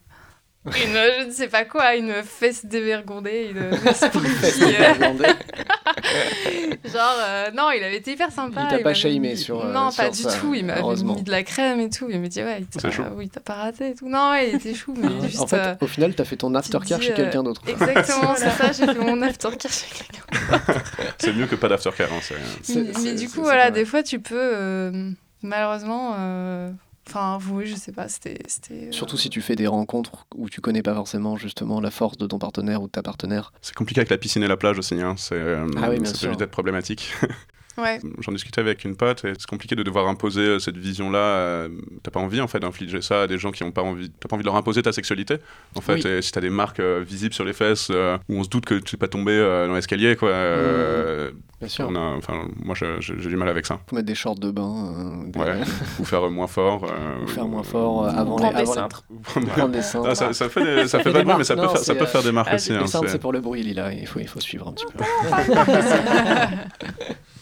une, 0.65 0.93
je 1.21 1.25
ne 1.27 1.31
sais 1.31 1.47
pas 1.47 1.63
quoi, 1.65 1.95
une 1.95 2.13
fesse 2.23 2.65
dévergondée, 2.65 3.51
une 3.55 3.77
fesse 3.77 4.09
pour 4.11 4.21
Fesse 4.21 4.53
fille, 4.55 4.63
euh, 4.63 4.93
dévergondée. 4.93 5.25
Genre, 6.85 7.15
euh, 7.19 7.51
non, 7.51 7.71
il 7.71 7.83
avait 7.83 7.97
été 7.97 8.11
hyper 8.13 8.31
sympa. 8.31 8.67
Il 8.71 8.77
t'a 8.77 8.83
pas 8.83 8.93
shamé 8.93 9.19
mis- 9.19 9.37
sur, 9.37 9.63
euh, 9.65 9.71
Non, 9.73 9.89
pas 9.91 10.09
du 10.09 10.21
ça, 10.21 10.31
tout. 10.33 10.53
Il 10.53 10.65
m'avait 10.65 10.81
mis 11.03 11.23
de 11.23 11.31
la 11.31 11.43
crème 11.43 11.79
et 11.79 11.89
tout. 11.89 12.07
Il 12.09 12.19
m'a 12.19 12.27
dit, 12.27 12.41
ouais, 12.43 12.61
il 12.61 12.91
chaud. 12.91 13.03
oui, 13.15 13.29
t'as 13.29 13.39
pas 13.41 13.53
raté 13.55 13.89
et 13.89 13.95
tout. 13.95 14.07
Non, 14.09 14.31
ouais, 14.31 14.49
il 14.49 14.55
était 14.55 14.73
chou, 14.73 14.93
mais 14.97 15.07
Ah, 15.21 15.25
juste. 15.27 15.39
en 15.41 15.47
fait, 15.47 15.57
euh, 15.57 15.75
au 15.81 15.87
final, 15.87 16.15
tu 16.15 16.21
as 16.21 16.25
fait 16.25 16.37
ton 16.37 16.53
aftercare 16.55 17.01
chez 17.01 17.11
euh, 17.11 17.15
quelqu'un 17.15 17.43
d'autre. 17.43 17.61
Exactement, 17.67 18.35
c'est 18.35 18.49
ça. 18.49 18.71
J'ai 18.71 18.85
fait 18.93 18.99
mon 18.99 19.21
aftercare 19.21 19.71
chez 19.71 19.87
quelqu'un. 19.93 20.61
C'est 21.17 21.33
mieux 21.33 21.47
que 21.47 21.55
pas 21.55 21.67
d'aftercare. 21.69 22.09
Hein, 22.11 22.35
Mais, 23.03 23.13
du 23.13 23.29
coup, 23.29 23.41
voilà, 23.41 23.71
des 23.71 23.85
fois, 23.85 24.03
tu 24.03 24.19
peux. 24.19 24.35
euh, 24.37 25.11
malheureusement. 25.41 26.15
Enfin, 27.07 27.39
oui, 27.51 27.67
je 27.67 27.75
sais 27.75 27.91
pas, 27.91 28.07
c'était. 28.07 28.39
c'était, 28.47 28.87
euh, 28.87 28.91
Surtout 28.91 29.17
si 29.17 29.29
tu 29.29 29.41
fais 29.41 29.55
des 29.55 29.67
rencontres 29.67 30.25
où 30.35 30.49
tu 30.49 30.59
connais 30.61 30.81
pas 30.81 30.93
forcément 30.95 31.37
justement 31.37 31.79
la 31.79 31.91
force 31.91 32.17
de 32.17 32.25
ton 32.25 32.39
partenaire 32.39 32.81
ou 32.81 32.87
de 32.87 32.91
ta 32.91 33.03
partenaire. 33.03 33.53
C'est 33.61 33.75
compliqué 33.75 33.99
avec 33.99 34.09
la 34.09 34.17
piscine 34.17 34.43
et 34.43 34.47
la 34.47 34.57
plage 34.57 34.79
aussi. 34.79 34.99
Hein. 35.01 35.15
C'est, 35.17 35.35
euh, 35.35 35.67
Ah 35.77 35.89
oui, 35.89 35.99
bien 35.99 36.11
ça 36.11 36.25
peut 36.25 36.31
vite 36.31 36.41
être 36.41 36.51
problématique. 36.51 37.13
Ouais. 37.77 37.99
J'en 38.19 38.31
discutais 38.31 38.61
avec 38.61 38.85
une 38.85 38.95
pote 38.95 39.25
et 39.25 39.33
c'est 39.37 39.47
compliqué 39.47 39.75
de 39.75 39.83
devoir 39.83 40.07
imposer 40.07 40.41
euh, 40.41 40.59
cette 40.59 40.77
vision-là. 40.77 41.17
euh, 41.19 41.69
T'as 42.03 42.11
pas 42.11 42.19
envie 42.21 42.39
en 42.41 42.47
fait 42.47 42.59
d'infliger 42.59 43.01
ça 43.01 43.23
à 43.23 43.27
des 43.27 43.37
gens 43.37 43.51
qui 43.51 43.63
ont 43.63 43.71
pas 43.71 43.81
envie. 43.81 44.09
T'as 44.19 44.29
pas 44.29 44.35
envie 44.35 44.43
de 44.43 44.47
leur 44.47 44.55
imposer 44.55 44.81
ta 44.81 44.93
sexualité. 44.93 45.37
En 45.75 45.81
fait, 45.81 45.95
Oui. 46.05 46.07
et 46.07 46.21
si 46.21 46.31
t'as 46.31 46.39
des 46.41 46.49
marques 46.49 46.79
euh, 46.79 47.03
visibles 47.05 47.33
sur 47.33 47.43
les 47.43 47.53
fesses 47.53 47.89
euh, 47.91 48.17
où 48.29 48.37
on 48.37 48.43
se 48.43 48.49
doute 48.49 48.65
que 48.65 48.75
tu 48.75 48.95
es 48.95 48.99
pas 48.99 49.07
tombé 49.09 49.33
euh, 49.33 49.67
dans 49.67 49.75
l'escalier, 49.75 50.15
quoi. 50.15 50.29
euh, 50.29 51.31
Bien 51.59 51.67
sûr. 51.69 51.87
on 51.89 51.95
a, 51.95 51.99
enfin, 52.17 52.47
moi 52.63 52.75
j'ai 52.75 53.15
du 53.15 53.35
mal 53.37 53.47
avec 53.49 53.65
ça. 53.65 53.79
Faut 53.89 53.95
mettre 53.95 54.07
des 54.07 54.15
shorts 54.15 54.35
de 54.39 54.51
bain, 54.51 54.93
euh, 55.25 55.31
des- 55.31 55.39
Ouais. 55.39 55.61
ou 55.99 56.05
faire 56.05 56.29
moins 56.29 56.47
fort. 56.47 56.85
euh, 56.85 57.23
ou 57.23 57.27
faire 57.27 57.47
moins 57.47 57.63
fort 57.63 58.05
euh, 58.05 58.09
avant 58.09 58.37
les, 58.37 58.49
des 58.49 58.55
avant 58.55 58.87
les- 59.35 59.45
prendre 59.47 59.69
des 59.69 59.81
cintres. 59.81 60.07
Ah, 60.09 60.15
ça, 60.15 60.33
ça 60.33 60.49
fait, 60.49 60.63
des- 60.63 60.87
ça 60.87 60.99
fait 60.99 61.09
a 61.09 61.13
pas 61.13 61.19
des 61.19 61.19
de 61.19 61.23
bruit, 61.25 61.35
mais 61.39 61.43
ça 61.45 61.55
peut, 61.55 61.61
Non, 61.61 61.69
faire, 61.69 61.77
ça 61.79 61.83
c'est, 61.85 61.95
peut 61.97 62.05
faire 62.05 62.23
des 62.23 62.31
marques 62.31 62.49
ah, 62.51 62.55
aussi. 62.55 62.71
Les 62.71 62.77
hein, 62.77 62.87
c'est- 62.87 63.07
c'est 63.07 63.19
pour 63.19 63.31
le 63.33 63.39
bruit, 63.41 63.63
Lila. 63.63 63.93
Il 63.93 64.05
faut, 64.07 64.19
il 64.19 64.27
faut 64.27 64.39
suivre 64.41 64.67
un 64.67 64.73
petit 64.73 64.85
peu. 64.85 65.03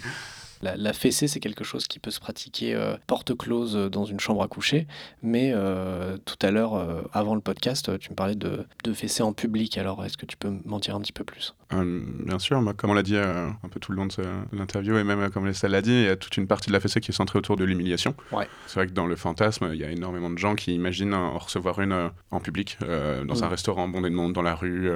La, 0.63 0.77
la 0.77 0.93
fessée, 0.93 1.27
c'est 1.27 1.39
quelque 1.41 1.63
chose 1.65 1.87
qui 1.87 1.99
peut 1.99 2.09
se 2.09 2.19
pratiquer 2.21 2.73
euh, 2.73 2.95
porte 3.05 3.35
close 3.37 3.75
euh, 3.75 3.89
dans 3.89 4.05
une 4.05 4.19
chambre 4.19 4.41
à 4.41 4.47
coucher. 4.47 4.87
Mais 5.21 5.51
euh, 5.53 6.17
tout 6.23 6.37
à 6.41 6.51
l'heure, 6.51 6.75
euh, 6.75 7.01
avant 7.11 7.35
le 7.35 7.41
podcast, 7.41 7.99
tu 7.99 8.09
me 8.11 8.15
parlais 8.15 8.35
de, 8.35 8.65
de 8.85 8.93
fessée 8.93 9.23
en 9.23 9.33
public. 9.33 9.77
Alors, 9.77 10.05
est-ce 10.05 10.17
que 10.17 10.25
tu 10.25 10.37
peux 10.37 10.53
m'en 10.65 10.79
dire 10.79 10.95
un 10.95 11.01
petit 11.01 11.11
peu 11.11 11.25
plus? 11.25 11.53
Bien 11.71 12.37
sûr, 12.39 12.61
moi, 12.61 12.73
comme 12.73 12.91
on 12.91 12.93
l'a 12.93 13.01
dit 13.03 13.17
un 13.17 13.57
peu 13.71 13.79
tout 13.79 13.91
le 13.91 13.97
long 13.97 14.05
de, 14.05 14.13
l'interview, 14.51 14.95
et 14.95 15.03
même 15.03 15.29
comme 15.31 15.47
Estelle 15.47 15.71
l'a 15.71 15.81
dit, 15.81 15.91
il 15.91 16.03
y 16.03 16.07
a 16.07 16.15
toute 16.15 16.37
une 16.37 16.45
partie 16.45 16.67
de 16.67 16.73
la 16.73 16.79
fessée 16.79 17.01
qui 17.01 17.09
est 17.09 17.15
centrée 17.15 17.39
autour 17.39 17.55
de 17.55 17.63
l'humiliation. 17.63 18.13
Ouais. 18.31 18.47
C'est 18.67 18.75
vrai 18.75 18.85
que 18.85 18.91
dans 18.91 19.07
le 19.07 19.15
fantasme, 19.15 19.69
il 19.73 19.79
y 19.79 19.83
a 19.83 19.89
énormément 19.89 20.29
de 20.29 20.37
gens 20.37 20.53
qui 20.53 20.75
imaginent 20.75 21.15
en 21.15 21.37
recevoir 21.39 21.81
une 21.81 22.11
en 22.31 22.39
public, 22.39 22.77
dans 22.79 23.33
Mm. 23.35 23.43
un 23.43 23.47
restaurant 23.47 23.87
bondé 23.87 24.09
de 24.11 24.15
monde, 24.15 24.33
dans 24.33 24.43
la 24.43 24.53
rue, 24.53 24.91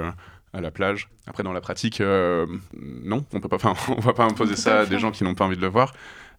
à 0.54 0.62
la 0.62 0.72
plage. 0.72 1.10
Après, 1.28 1.44
dans 1.44 1.54
la 1.54 1.62
pratique, 1.62 2.02
euh, 2.02 2.46
non, 2.82 3.26
on 3.34 3.40
peut 3.40 3.50
pas, 3.50 3.58
on 3.90 4.00
va 4.00 4.14
pas 4.14 4.24
imposer 4.26 4.56
ça 4.56 4.82
à 4.82 4.86
des 4.86 5.00
gens 5.00 5.12
qui 5.12 5.24
n'ont 5.24 5.36
pas 5.36 5.46
envie 5.46 5.58
de 5.58 5.62
le 5.62 5.68
voir. 5.68 5.94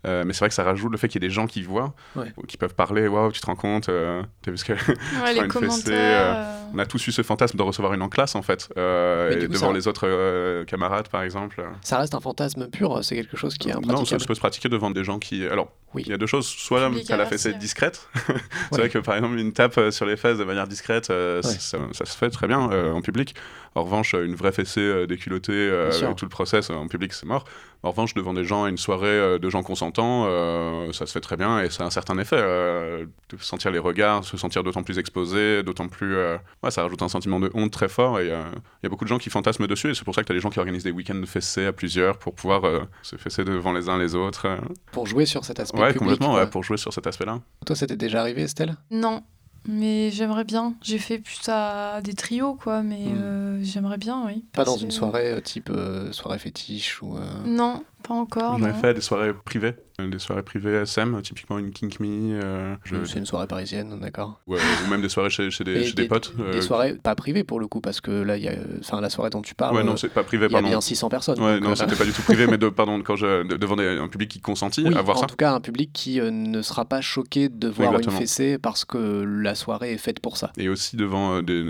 Euh, 0.07 0.23
mais 0.25 0.33
c'est 0.33 0.41
vrai 0.41 0.49
que 0.49 0.55
ça 0.55 0.63
rajoute 0.63 0.93
le 0.93 0.97
fait 0.97 1.09
qu'il 1.09 1.21
y 1.21 1.25
ait 1.25 1.29
des 1.29 1.35
gens 1.35 1.49
qui 1.49 1.61
voient, 1.63 1.93
Ouais. 2.15 2.33
qui 2.47 2.57
peuvent 2.57 2.75
parler. 2.77 3.09
Waouh, 3.09 3.33
tu 3.33 3.41
te 3.41 3.47
rends 3.47 3.57
compte 3.57 3.89
euh, 3.89 4.23
T'as 4.43 4.53
vu 4.53 4.57
ce 4.57 4.65
que 4.65 4.73
Ouais, 5.25 5.33
les 5.35 5.41
une 5.41 5.51
fessée, 5.51 5.67
commentaires. 5.67 6.37
euh, 6.37 6.68
On 6.75 6.79
a 6.79 6.87
tous 6.87 7.07
eu 7.07 7.13
ce 7.13 7.23
fantasme 7.23 7.57
de 7.57 7.63
recevoir 7.63 7.95
une 7.95 8.03
en 8.03 8.09
classe, 8.09 8.35
en 8.35 8.43
fait, 8.43 8.69
euh, 8.77 9.31
et 9.31 9.49
devant 9.49 9.69
ça- 9.69 9.73
les 9.73 9.89
autres 9.89 10.07
euh, 10.07 10.65
camarades, 10.65 11.09
par 11.09 11.23
exemple. 11.23 11.65
Ça 11.83 11.99
reste 11.99 12.15
un 12.15 12.21
fantasme 12.21 12.69
pur, 12.69 13.03
c'est 13.03 13.17
quelque 13.17 13.37
chose 13.37 13.57
qui 13.57 13.69
est 13.71 13.75
Non, 13.75 13.81
ça, 13.81 13.89
impraticable. 13.93 14.21
ça 14.21 14.27
peut 14.27 14.35
se 14.35 14.41
pratiquer 14.41 14.69
devant 14.69 14.91
des 14.91 15.05
gens 15.05 15.19
qui. 15.19 15.47
Alors, 15.47 15.73
Oui. 15.95 16.03
il 16.07 16.11
y 16.11 16.15
a 16.15 16.19
deux 16.19 16.27
choses. 16.27 16.47
Soit 16.47 16.91
tu 17.07 17.13
as 17.13 17.17
la 17.17 17.27
fessée 17.27 17.51
ouais. 17.53 17.59
discrète. 17.59 18.09
c'est 18.15 18.33
Ouais. 18.33 18.79
vrai 18.79 18.89
que 18.91 18.99
par 18.99 19.17
exemple, 19.17 19.39
une 19.39 19.53
tape 19.53 19.79
euh, 19.79 19.91
sur 19.91 20.05
les 20.07 20.17
fesses 20.17 20.39
de 20.39 20.45
manière 20.45 20.67
discrète, 20.69 21.11
euh, 21.11 21.37
Ouais. 21.37 21.43
ça, 21.43 21.79
ça 21.93 22.05
se 22.05 22.17
fait 22.17 22.31
très 22.31 22.47
bien 22.49 22.71
euh, 22.71 22.93
en 22.93 23.01
public. 23.01 23.35
En 23.75 23.85
revanche, 23.85 24.15
une 24.15 24.35
vraie 24.35 24.53
fessée 24.53 24.81
euh, 24.81 25.07
déculottée, 25.07 25.53
euh, 25.53 25.91
avec 26.03 26.17
tout 26.17 26.25
le 26.25 26.31
process 26.31 26.71
euh, 26.71 26.75
en 26.75 26.89
public, 26.89 27.13
c'est 27.13 27.27
mort. 27.27 27.45
En 27.85 27.91
revanche, 27.91 28.13
devant 28.15 28.35
des 28.35 28.43
gens 28.45 28.65
à 28.65 28.71
une 28.71 28.77
soirée 28.79 29.07
euh, 29.07 29.39
de 29.39 29.49
gens 29.51 29.63
consentants, 29.63 30.25
euh, 30.27 30.91
ça 30.93 31.07
se 31.07 31.13
fait 31.13 31.21
très 31.21 31.37
bien 31.37 31.61
et 31.63 31.71
ça 31.71 31.85
a 31.85 31.87
un 31.87 31.91
certain 31.91 32.19
effet. 32.19 32.37
euh, 32.39 33.05
de 33.31 33.37
sentir 33.41 33.71
les 33.71 33.79
regards, 33.79 34.25
se 34.25 34.37
sentir 34.37 34.65
d'autant 34.65 34.83
plus 34.83 34.99
exposé, 34.99 35.63
d'autant 35.63 35.87
plus. 35.89 36.17
euh, 36.17 36.37
ouais, 36.63 36.71
ça 36.71 36.83
rajoute 36.83 37.03
un 37.03 37.09
sentiment 37.09 37.41
de 37.41 37.51
honte 37.55 37.71
très 37.73 37.89
fort 37.89 38.21
et 38.21 38.31
euh, 38.31 38.43
il 38.83 38.85
y 38.85 38.87
a 38.87 38.89
beaucoup 38.89 39.05
de 39.05 39.09
gens 39.09 39.19
qui 39.19 39.31
fantasment 39.31 39.67
dessus 39.67 39.91
et 39.91 39.95
c'est 39.95 40.05
pour 40.05 40.15
ça 40.15 40.23
que 40.23 40.27
tu 40.27 40.33
as 40.33 40.35
des 40.35 40.41
gens 40.41 40.51
qui 40.51 40.59
organisent 40.59 40.85
des 40.85 40.91
week-ends 40.91 41.15
de 41.15 41.27
fessées 41.27 41.67
à 41.67 41.73
plusieurs 41.73 42.19
pour 42.19 42.35
pouvoir 42.35 42.65
euh, 42.65 42.81
se 43.03 43.17
fesser 43.17 43.45
devant 43.45 43.73
les 43.73 43.89
uns 43.89 43.99
les 43.99 44.15
autres. 44.15 44.47
euh. 44.47 44.59
Pour 44.93 45.07
jouer 45.07 45.27
sur 45.27 45.45
cet 45.45 45.61
aspect 45.61 45.79
Ouais, 45.79 45.89
public. 45.93 45.99
complètement, 46.01 46.35
ouais, 46.35 46.47
pour 46.49 46.63
jouer 46.63 46.77
sur 46.77 46.93
cet 46.93 47.07
aspect-là. 47.07 47.41
Toi, 47.67 47.77
c'était 47.77 47.97
déjà 47.97 48.21
arrivé, 48.21 48.43
Estelle? 48.43 48.77
Non, 48.91 49.23
mais 49.67 50.11
j'aimerais 50.11 50.45
bien. 50.45 50.75
J'ai 50.83 50.99
fait 50.99 51.19
plus 51.19 51.41
à 51.49 52.01
des 52.03 52.15
trios, 52.15 52.55
quoi, 52.55 52.83
mais 52.83 53.07
Hmm. 53.07 53.19
euh, 53.19 53.59
j'aimerais 53.63 53.99
bien, 53.99 54.23
oui. 54.27 54.45
Pas 54.53 54.65
dans 54.65 54.77
une 54.77 54.91
soirée 54.91 55.33
euh, 55.33 55.41
type 55.41 55.69
euh, 55.71 56.11
soirée 56.13 56.39
fétiche 56.39 57.03
ou. 57.03 57.17
euh, 57.17 57.21
Non, 57.45 57.85
pas 58.03 58.15
encore. 58.15 58.57
Ai 58.57 58.61
non. 58.61 58.73
fait 58.75 58.95
des 58.95 59.01
soirées 59.01 59.33
privées, 59.35 59.75
des 60.07 60.21
soirées 60.21 60.45
privées 60.45 60.75
SM, 60.83 61.21
typiquement 61.23 61.59
une 61.59 61.73
Kink 61.73 61.99
Me, 61.99 62.07
euh, 62.41 62.77
je- 62.85 63.05
C'est 63.05 63.19
une 63.19 63.27
soirée 63.27 63.49
parisienne, 63.49 63.99
d'accord. 64.01 64.41
ouais, 64.47 64.59
ou 64.87 64.91
même 64.91 65.03
des 65.03 65.09
soirées 65.09 65.29
chez, 65.31 65.51
chez 65.51 65.65
des, 65.65 65.85
chez 65.87 65.93
des 65.95 66.07
potes. 66.07 66.37
Des 66.37 66.43
euh, 66.59 66.61
soirées 66.61 66.95
pas 66.95 67.17
privées 67.17 67.43
pour 67.43 67.59
le 67.59 67.67
coup, 67.67 67.81
parce 67.81 68.01
que 68.01 68.13
là, 68.13 68.37
il 68.37 68.45
y 68.45 68.49
a. 68.49 68.53
Enfin, 68.79 69.01
la 69.01 69.11
soirée 69.11 69.31
dont 69.31 69.43
tu 69.43 69.57
parles. 69.57 69.75
Ouais, 69.75 69.81
euh, 69.81 69.85
non, 69.85 69.97
c'est 69.97 70.09
pas 70.09 70.23
privé, 70.23 70.47
il 70.47 70.53
y 70.53 70.55
a 70.55 70.59
pardon. 70.59 70.69
bien 70.69 70.81
600 70.81 71.09
personnes. 71.09 71.41
Ouais, 71.41 71.59
non, 71.59 71.71
euh, 71.71 71.75
c'était 71.75 71.97
pas 71.97 72.05
du 72.05 72.13
tout 72.13 72.23
privé, 72.23 72.47
mais 72.47 72.59
de, 72.59 72.69
pardon, 72.69 73.03
quand 73.03 73.17
je, 73.17 73.43
de- 73.43 73.57
devant 73.57 73.77
un 73.77 74.07
public 74.07 74.31
qui 74.31 74.41
consentit 74.41 74.85
Oui, 74.87 74.95
à 74.95 75.03
voir 75.03 75.17
en 75.17 75.21
ça. 75.23 75.27
tout 75.27 75.35
cas, 75.37 75.53
un 75.53 75.61
public 75.61 75.91
qui 75.93 76.21
euh, 76.21 76.31
ne 76.31 76.63
sera 76.63 76.85
pas 76.85 77.01
choqué 77.01 77.49
de 77.49 77.67
voir 77.69 77.99
une 77.99 78.09
fessée 78.13 78.57
parce 78.59 78.85
que 78.85 79.25
la 79.25 79.57
soirée 79.57 79.95
est 79.95 79.99
faite 79.99 80.21
pour 80.21 80.37
ça. 80.37 80.53
Et 80.59 80.69
aussi 80.69 80.95
devant 80.97 81.39
euh, 81.39 81.43
des, 81.43 81.65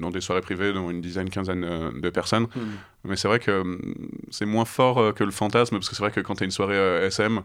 dans 0.00 0.10
des 0.10 0.20
soirées 0.20 0.40
privées, 0.40 0.72
devant 0.72 0.90
une 0.90 1.00
dizaine, 1.00 1.30
quinzaine 1.30 1.64
euh, 1.64 1.90
de 2.00 2.10
personnes. 2.10 2.46
Mais 3.04 3.16
c'est 3.16 3.26
vrai 3.26 3.40
que 3.40 3.62
hum, 3.62 3.80
c'est 4.30 4.46
moins 4.46 4.64
fort 4.64 4.98
euh, 4.98 5.10
que 5.12 5.24
le 5.24 5.32
fantasme, 5.32 5.74
parce 5.74 5.88
que 5.88 5.96
c'est 5.96 6.02
vrai 6.02 6.12
que 6.12 6.20
quand 6.20 6.36
t'as 6.36 6.44
une 6.44 6.52
soirée 6.52 6.76
euh, 6.76 7.08
SM, 7.08 7.40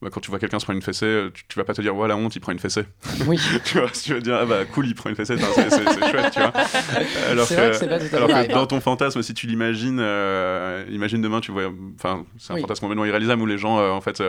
bah, 0.00 0.08
quand 0.12 0.20
tu 0.20 0.30
vois 0.30 0.38
quelqu'un 0.38 0.58
se 0.58 0.64
prendre 0.64 0.76
une 0.76 0.82
fessée, 0.82 1.06
euh, 1.06 1.30
tu, 1.32 1.44
tu 1.48 1.58
vas 1.58 1.64
pas 1.64 1.74
te 1.74 1.82
dire, 1.82 1.96
ouais, 1.96 2.06
la 2.08 2.16
honte, 2.16 2.34
il 2.36 2.40
prend 2.40 2.52
une 2.52 2.58
fessée. 2.58 2.84
Oui, 3.26 3.38
tu 3.64 3.78
vois, 3.78 3.88
tu 3.90 4.12
vas 4.14 4.18
te 4.20 4.24
dire, 4.24 4.36
ah 4.40 4.46
bah 4.46 4.64
cool, 4.64 4.86
il 4.86 4.94
prend 4.94 5.10
une 5.10 5.16
fessée, 5.16 5.36
c'est 5.38 6.10
chouette, 6.10 6.30
tu 6.32 6.38
vois. 6.40 6.52
Alors 7.30 7.48
que, 7.48 7.54
vrai 7.54 8.08
que 8.08 8.16
alors 8.16 8.28
que 8.28 8.52
dans 8.52 8.66
ton 8.66 8.80
fantasme, 8.80 9.22
si 9.22 9.34
tu 9.34 9.46
l'imagines, 9.46 9.98
euh, 10.00 10.84
imagine 10.90 11.20
demain, 11.20 11.40
tu 11.40 11.50
vois, 11.52 11.70
enfin, 11.96 12.24
c'est 12.38 12.52
un 12.52 12.56
Oui. 12.56 12.60
fantasme 12.60 12.82
complètement 12.82 13.04
irréalisable 13.04 13.42
où 13.42 13.46
les 13.46 13.58
gens, 13.58 13.78
euh, 13.80 13.90
en 13.90 14.00
fait, 14.00 14.22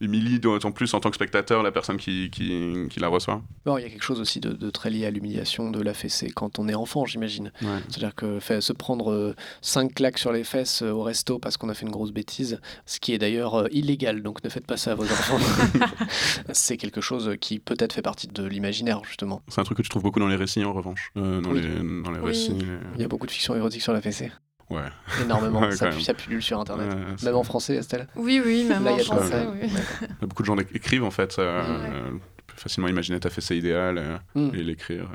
euh, 0.00 0.04
humilient 0.04 0.40
d'autant 0.40 0.72
plus 0.72 0.92
en 0.94 1.00
tant 1.00 1.10
que 1.10 1.16
spectateur 1.16 1.62
la 1.62 1.72
personne 1.72 1.96
qui, 1.96 2.30
qui, 2.30 2.74
qui 2.90 3.00
la 3.00 3.08
reçoit. 3.08 3.42
Bon, 3.64 3.78
il 3.78 3.82
y 3.82 3.84
a 3.84 3.90
quelque 3.90 4.02
chose 4.04 4.20
aussi 4.20 4.40
de, 4.40 4.52
de 4.52 4.70
très 4.70 4.90
lié 4.90 5.06
à 5.06 5.10
l'humiliation 5.10 5.70
de 5.70 5.80
la 5.82 5.94
fessée 5.94 6.30
quand 6.34 6.58
on 6.58 6.68
est 6.68 6.74
enfant, 6.74 7.04
j'imagine. 7.04 7.52
C'est-à-dire 7.88 8.14
que 8.14 8.40
fait, 8.40 8.60
se 8.60 8.72
prendre 8.72 9.34
5 9.60 9.94
claques 9.94 10.18
sur 10.18 10.32
les 10.32 10.44
fesses 10.44 10.82
euh, 10.82 10.90
au 10.90 11.02
resto 11.02 11.38
parce 11.38 11.56
qu'on 11.56 11.68
a 11.68 11.74
fait 11.74 11.86
une 11.86 11.92
grosse 11.92 12.12
bêtise, 12.12 12.60
ce 12.86 13.00
qui 13.00 13.12
est 13.12 13.18
d'ailleurs 13.18 13.54
euh, 13.54 13.68
illégal, 13.72 14.22
donc 14.22 14.42
ne 14.44 14.48
faites 14.48 14.66
pas 14.66 14.76
ça 14.76 14.92
à 14.92 14.94
vos 14.94 15.04
enfants. 15.04 15.38
c'est 16.52 16.76
quelque 16.76 17.00
chose 17.00 17.36
qui 17.40 17.58
peut-être 17.58 17.92
fait 17.92 18.02
partie 18.02 18.26
de 18.28 18.44
l'imaginaire, 18.44 19.02
justement. 19.04 19.42
C'est 19.48 19.60
un 19.60 19.64
truc 19.64 19.78
que 19.78 19.82
tu 19.82 19.88
trouves 19.88 20.02
beaucoup 20.02 20.20
dans 20.20 20.28
les 20.28 20.36
récits, 20.36 20.64
en 20.64 20.72
revanche. 20.72 21.10
Euh, 21.16 21.40
dans, 21.40 21.50
Oui. 21.50 21.60
les, 21.62 22.02
dans 22.02 22.10
les 22.10 22.20
Oui. 22.20 22.26
récits. 22.28 22.52
les- 22.52 22.66
Il 22.96 23.00
y 23.00 23.04
a 23.04 23.08
beaucoup 23.08 23.26
de 23.26 23.30
fiction 23.32 23.54
érotique 23.54 23.82
sur 23.82 23.92
la 23.92 24.00
fessée. 24.00 24.30
Ouais. 24.70 24.82
Énormément. 25.22 25.60
Ouais, 25.64 25.72
ça, 25.76 25.90
ça 25.92 26.14
pullule 26.14 26.42
sur 26.42 26.58
Internet. 26.60 26.88
Ouais, 26.92 27.24
Même 27.24 27.36
en 27.36 27.42
français, 27.44 27.76
Estelle 27.76 28.06
Oui, 28.16 28.40
oui, 28.44 28.64
même 28.64 28.84
Là, 28.84 28.92
en 28.92 28.96
il 28.96 28.98
y 28.98 29.00
a 29.00 29.04
de 29.04 29.08
quoi 29.08 29.16
français, 29.18 29.46
oui. 29.52 29.68
Beaucoup 30.22 30.42
de 30.42 30.46
gens 30.46 30.56
écrivent, 30.56 31.04
en 31.04 31.10
fait. 31.10 31.36
euh, 31.38 31.62
Ouais. 31.62 31.88
euh, 31.92 32.10
tu 32.38 32.44
peux 32.46 32.56
facilement 32.56 32.88
imaginer 32.88 33.20
ta 33.20 33.30
fessée 33.30 33.56
idéale 33.56 33.98
euh, 33.98 34.16
Hmm. 34.34 34.54
et 34.54 34.62
l'écrire. 34.62 35.08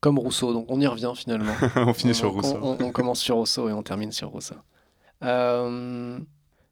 Comme 0.00 0.18
Rousseau, 0.18 0.52
donc 0.52 0.66
on 0.68 0.80
y 0.80 0.86
revient 0.86 1.12
finalement. 1.16 1.52
on 1.76 1.94
finit 1.94 2.14
sur 2.14 2.28
On- 2.28 2.32
Rousseau. 2.32 2.58
On, 2.62 2.76
on 2.80 2.92
commence 2.92 3.20
sur 3.20 3.36
Rousseau 3.36 3.68
et 3.68 3.72
on 3.72 3.82
termine 3.82 4.12
sur 4.12 4.28
Rousseau. 4.28 4.56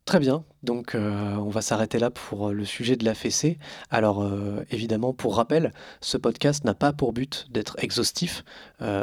Très 0.05 0.21
bien, 0.21 0.45
donc 0.63 0.95
euh, 0.95 1.35
on 1.37 1.49
va 1.49 1.63
s'arrêter 1.63 1.99
là 1.99 2.11
pour 2.11 2.49
euh, 2.49 2.53
le 2.53 2.67
sujet 2.67 2.95
de 2.95 3.07
la 3.07 3.15
fessée. 3.15 3.59
Alors 3.89 4.23
euh, 4.23 4.63
évidemment, 4.71 5.15
pour 5.15 5.35
rappel, 5.35 5.73
ce 6.03 6.19
podcast 6.19 6.63
n'a 6.65 6.75
pas 6.75 6.93
pour 6.93 7.15
but 7.15 7.47
d'être 7.51 7.75
exhaustif, 7.79 8.45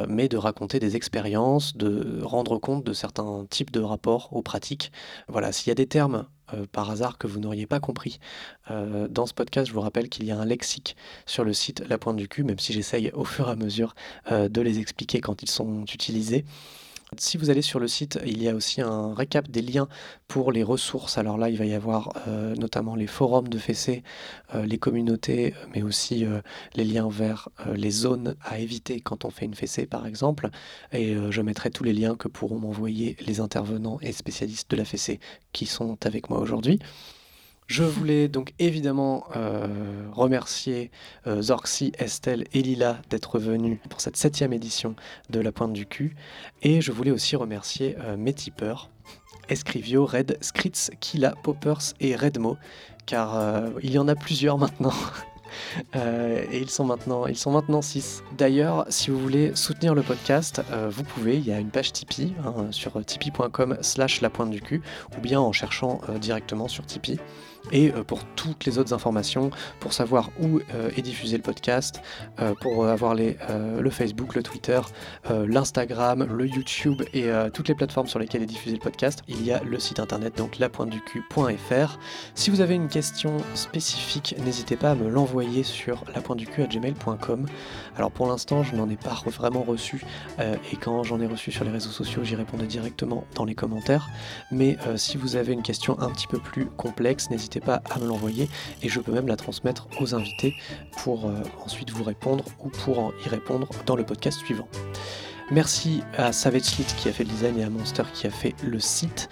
mais 0.08 0.28
de 0.28 0.38
raconter 0.38 0.80
des 0.80 0.96
expériences, 0.96 1.76
de 1.76 2.22
rendre 2.22 2.60
compte 2.60 2.84
de 2.84 2.94
certains 2.94 3.48
types 3.50 3.72
de 3.72 3.80
rapports 3.80 4.30
aux 4.32 4.44
pratiques. 4.44 4.92
Voilà, 5.28 5.52
s'il 5.52 5.70
y 5.70 5.72
a 5.72 5.76
des 5.76 5.88
termes 5.88 6.28
par 6.72 6.92
hasard 6.92 7.18
que 7.18 7.26
vous 7.26 7.40
n'auriez 7.40 7.66
pas 7.66 7.80
compris 7.80 8.20
dans 8.70 9.26
ce 9.26 9.34
podcast, 9.34 9.68
je 9.68 9.74
vous 9.74 9.82
rappelle 9.82 10.10
qu'il 10.10 10.26
y 10.26 10.32
a 10.32 10.38
un 10.38 10.46
lexique 10.46 10.96
sur 11.26 11.44
le 11.44 11.54
site 11.54 11.84
La 11.88 11.98
Pointe 11.98 12.18
du 12.18 12.28
Cul, 12.28 12.44
même 12.44 12.60
si 12.60 12.74
j'essaye 12.74 13.10
au 13.14 13.24
fur 13.24 13.48
et 13.48 13.52
à 13.52 13.56
mesure 13.56 13.96
de 14.30 14.62
les 14.62 14.80
expliquer 14.80 15.20
quand 15.20 15.42
ils 15.42 15.50
sont 15.50 15.84
utilisés. 15.86 16.46
Si 17.18 17.36
vous 17.36 17.50
allez 17.50 17.62
sur 17.62 17.82
le 17.82 17.90
site, 17.90 18.20
il 18.26 18.42
y 18.42 18.48
a 18.48 18.56
aussi 18.56 18.80
un 18.80 19.14
récap 19.14 19.50
des 19.50 19.62
liens 19.62 19.90
pour 20.30 20.54
les 20.54 20.64
ressources. 20.64 21.18
Alors 21.18 21.38
là, 21.38 21.50
il 21.50 21.58
va 21.58 21.66
y 21.66 21.74
avoir 21.74 22.14
euh, 22.28 22.56
notamment 22.56 22.96
les 22.96 23.06
forums 23.06 23.50
de 23.50 23.58
fessée, 23.58 24.02
euh, 24.56 24.66
les 24.66 24.78
communautés, 24.78 25.54
mais 25.76 25.84
aussi 25.84 26.24
euh, 26.24 26.40
les 26.74 26.86
liens 26.86 27.10
vers 27.10 27.50
euh, 27.68 27.76
les 27.76 27.92
zones 27.92 28.38
à 28.42 28.60
éviter 28.60 29.02
quand 29.02 29.26
on 29.26 29.30
fait 29.30 29.44
une 29.44 29.56
fessée, 29.56 29.86
par 29.86 30.08
exemple. 30.08 30.50
Et 30.94 31.14
je 31.32 31.42
mettrai 31.42 31.70
tous 31.70 31.84
les 31.84 31.94
liens 31.94 32.16
que 32.16 32.30
pourront 32.30 32.60
m'envoyer 32.60 33.18
les 33.28 33.42
intervenants 33.42 34.00
et 34.02 34.14
spécialistes 34.14 34.72
de 34.72 34.78
la 34.78 34.86
fessée 34.86 35.20
qui 35.52 35.66
sont 35.66 35.98
avec 36.06 36.30
moi 36.30 36.40
aujourd'hui. 36.40 36.80
Je 37.72 37.86
voulais 37.86 38.28
donc 38.28 38.54
évidemment 38.60 39.28
euh, 39.38 39.66
remercier 40.12 40.92
euh, 41.26 41.42
Zorxy, 41.42 41.94
Estelle 41.98 42.44
et 42.52 42.62
Lila 42.62 42.98
d'être 43.10 43.40
venus 43.40 43.80
pour 43.90 44.02
cette 44.02 44.18
septième 44.18 44.52
édition 44.52 44.94
de 45.30 45.40
La 45.40 45.54
Pointe 45.54 45.72
du 45.72 45.86
Cul. 45.86 46.14
Et 46.64 46.82
je 46.82 46.92
voulais 46.92 47.12
aussi 47.12 47.38
remercier 47.38 47.96
euh, 48.02 48.18
mes 48.18 48.34
tipeurs, 48.34 48.90
Escrivio, 49.48 50.06
Red, 50.06 50.38
Skritz, 50.42 50.92
Kila, 51.00 51.34
Poppers 51.44 51.94
et 52.02 52.14
Redmo, 52.14 52.58
car 53.06 53.38
euh, 53.38 53.70
il 53.82 53.92
y 53.92 53.98
en 53.98 54.10
a 54.10 54.16
plusieurs 54.16 54.58
maintenant. 54.58 54.94
Et 55.94 56.60
ils 56.62 56.70
sont 56.70 56.86
maintenant, 56.86 57.28
ils 57.28 57.38
sont 57.38 57.52
maintenant 57.52 57.82
6. 57.82 58.24
D'ailleurs, 58.38 58.86
si 58.88 59.12
vous 59.12 59.20
voulez 59.20 59.54
soutenir 59.54 59.94
le 59.94 60.02
podcast, 60.02 60.62
vous 60.90 61.04
pouvez. 61.04 61.36
Il 61.36 61.46
y 61.46 61.52
a 61.52 61.60
une 61.60 61.70
page 61.70 61.92
Tipeee 61.92 62.34
hein, 62.46 62.68
sur 62.72 63.04
tipeee.com/slash 63.04 64.22
la 64.22 64.30
pointe 64.30 64.50
du 64.50 64.62
cul, 64.62 64.82
ou 65.18 65.20
bien 65.20 65.42
en 65.42 65.52
cherchant 65.52 66.00
directement 66.22 66.70
sur 66.70 66.86
Tipeee. 66.86 67.20
Et 67.72 67.92
euh, 67.92 68.04
pour 68.04 68.24
toutes 68.36 68.66
les 68.66 68.78
autres 68.78 68.94
informations, 68.94 69.52
pour 69.80 69.94
savoir 69.94 70.30
où 70.40 70.60
euh, 70.74 70.90
est 70.98 71.02
diffusé 71.02 71.38
le 71.38 71.44
podcast, 71.44 72.02
euh, 72.40 72.54
pour 72.60 72.88
avoir 72.88 73.14
le 73.16 73.90
Facebook, 73.90 74.36
le 74.36 74.44
Twitter, 74.44 74.80
l'Instagram, 75.30 76.28
le 76.32 76.48
YouTube 76.48 77.04
et 77.14 77.30
toutes 77.54 77.68
les 77.68 77.76
plateformes 77.76 78.08
sur 78.08 78.20
lesquelles 78.20 78.44
est 78.44 78.48
diffusé 78.48 78.76
le 78.76 78.82
podcast, 78.82 79.22
il 79.28 79.44
y 79.44 79.52
a 79.52 79.62
le 79.64 79.80
site 79.80 80.00
internet 80.00 80.38
donc 80.38 80.60
lapointeducu.fr. 80.60 82.00
Si 82.36 82.50
vous 82.50 82.62
avez 82.62 82.76
une 82.76 82.88
question 82.88 83.38
spécifique, 83.54 84.36
n'hésitez 84.44 84.76
pas 84.76 84.92
à 84.92 84.96
me 84.96 85.10
l'envoyer 85.10 85.64
sur 85.64 86.04
lapointeducu@gmail.com. 86.16 87.46
Alors 87.98 88.12
pour 88.12 88.28
l'instant, 88.28 88.64
je 88.64 88.76
n'en 88.76 88.90
ai 88.90 88.98
pas 88.98 89.22
vraiment 89.26 89.64
reçu 89.64 90.04
et 90.40 90.76
quand 90.78 91.04
j'en 91.04 91.20
ai 91.20 91.28
reçu 91.28 91.52
sur 91.52 91.66
les 91.66 91.72
réseaux 91.72 91.92
sociaux, 91.92 92.24
j'y 92.24 92.36
répondais 92.36 92.68
directement 92.68 93.26
dans 93.36 93.46
les 93.46 93.56
commentaires. 93.56 94.10
Mais 94.52 94.78
si 94.96 95.18
vous 95.18 95.36
avez 95.36 95.54
une 95.54 95.64
question 95.64 96.00
un 96.00 96.10
petit 96.10 96.28
peu 96.28 96.40
plus 96.40 96.66
complexe, 96.66 97.30
n'hésitez 97.30 97.51
pas 97.60 97.82
à 97.90 98.00
me 98.00 98.08
l'envoyer 98.08 98.50
et 98.82 98.90
je 98.90 99.00
peux 99.00 99.12
même 99.12 99.28
la 99.28 99.36
transmettre 99.36 99.88
aux 100.00 100.16
invités 100.16 100.56
pour 101.04 101.26
euh, 101.26 101.42
ensuite 101.66 101.92
vous 101.92 102.04
répondre 102.04 102.46
ou 102.64 102.70
pour 102.70 103.14
y 103.26 103.30
répondre 103.30 103.68
dans 103.86 103.96
le 103.96 104.06
podcast 104.06 104.40
suivant. 104.40 104.68
Merci 105.52 106.02
à 106.18 106.32
Savage 106.32 106.62
qui 106.62 107.10
a 107.10 107.12
fait 107.12 107.26
le 107.26 107.30
design 107.30 107.60
et 107.60 107.64
à 107.66 107.70
Monster 107.70 108.04
qui 108.14 108.26
a 108.26 108.30
fait 108.30 108.56
le 108.64 108.80
site. 108.80 109.28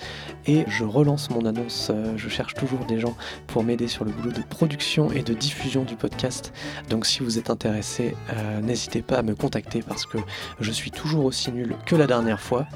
Et 0.46 0.66
je 0.68 0.84
relance 0.84 1.30
mon 1.30 1.46
annonce, 1.46 1.92
euh, 1.92 2.18
je 2.18 2.28
cherche 2.28 2.56
toujours 2.56 2.84
des 2.86 3.00
gens 3.00 3.16
pour 3.48 3.64
m'aider 3.64 3.88
sur 3.88 4.04
le 4.04 4.12
boulot 4.12 4.34
de 4.34 4.42
production 4.42 5.12
et 5.14 5.22
de 5.22 5.34
diffusion 5.34 5.84
du 5.84 5.96
podcast. 5.96 6.52
Donc 6.90 7.06
si 7.06 7.20
vous 7.20 7.38
êtes 7.38 7.50
intéressé, 7.50 8.18
euh, 8.34 8.60
n'hésitez 8.60 9.02
pas 9.02 9.20
à 9.20 9.22
me 9.22 9.34
contacter 9.34 9.82
parce 9.82 10.06
que 10.06 10.18
je 10.60 10.72
suis 10.72 10.92
toujours 10.92 11.24
aussi 11.24 11.54
nul 11.54 11.74
que 11.86 11.96
la 11.96 12.06
dernière 12.06 12.42
fois. 12.42 12.68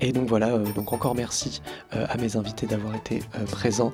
Et 0.00 0.12
donc 0.12 0.28
voilà, 0.28 0.50
euh, 0.50 0.64
donc 0.76 0.92
encore 0.92 1.16
merci 1.16 1.62
à 1.92 2.16
mes 2.18 2.36
invités 2.36 2.66
d'avoir 2.66 2.94
été 2.94 3.20
présents 3.50 3.92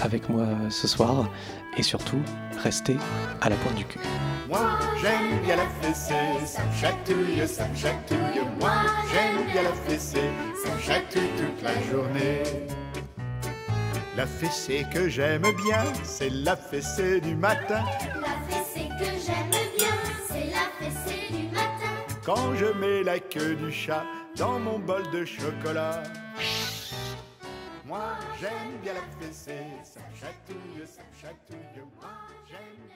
avec 0.00 0.28
moi 0.28 0.46
ce 0.68 0.88
soir. 0.88 1.30
Et 1.78 1.82
surtout, 1.82 2.22
restez 2.62 2.96
à 3.40 3.50
la 3.50 3.56
pointe 3.56 3.74
du 3.74 3.84
cul. 3.84 4.00
Moi 4.48 4.78
j'aime 5.00 5.40
bien 5.44 5.56
la 5.56 5.66
fessée, 5.82 6.14
ça 6.46 6.62
me 6.64 6.72
chatouille, 6.72 7.46
ça 7.46 7.68
me 7.68 7.76
chatouille. 7.76 8.40
Moi 8.60 8.72
j'aime 9.12 9.44
bien 9.52 9.62
la 9.62 9.72
fessée, 9.72 10.30
ça 10.64 10.74
me 10.74 10.80
chatouille 10.80 11.30
toute 11.36 11.62
la 11.62 11.74
journée. 11.90 12.42
La 14.16 14.26
fessée 14.26 14.86
que 14.90 15.08
j'aime 15.10 15.42
bien, 15.42 15.84
c'est 16.02 16.30
la 16.30 16.56
fessée 16.56 17.20
du 17.20 17.34
matin. 17.34 17.84
La 18.20 18.54
fessée 18.54 18.88
que 18.98 19.04
j'aime 19.04 19.50
bien, 19.76 19.94
c'est 20.28 20.50
la 20.50 20.70
fessée 20.80 21.26
du 21.30 21.54
matin. 21.54 21.92
Quand 22.24 22.54
je 22.54 22.66
mets 22.78 23.02
la 23.02 23.18
queue 23.18 23.56
du 23.56 23.70
chat 23.70 24.04
dans 24.36 24.58
mon 24.58 24.78
bol 24.78 25.02
de 25.10 25.24
chocolat. 25.24 26.02
Moi 27.86 28.18
j'aime 28.40 28.78
bien 28.82 28.94
la 28.94 29.02
fessée, 29.20 29.64
ça 29.84 30.00
me 30.00 30.16
chatouille, 30.16 30.86
ça 30.86 31.02
me 31.02 31.16
chatouille, 31.16 31.84
moi 32.00 32.10
j'aime 32.48 32.95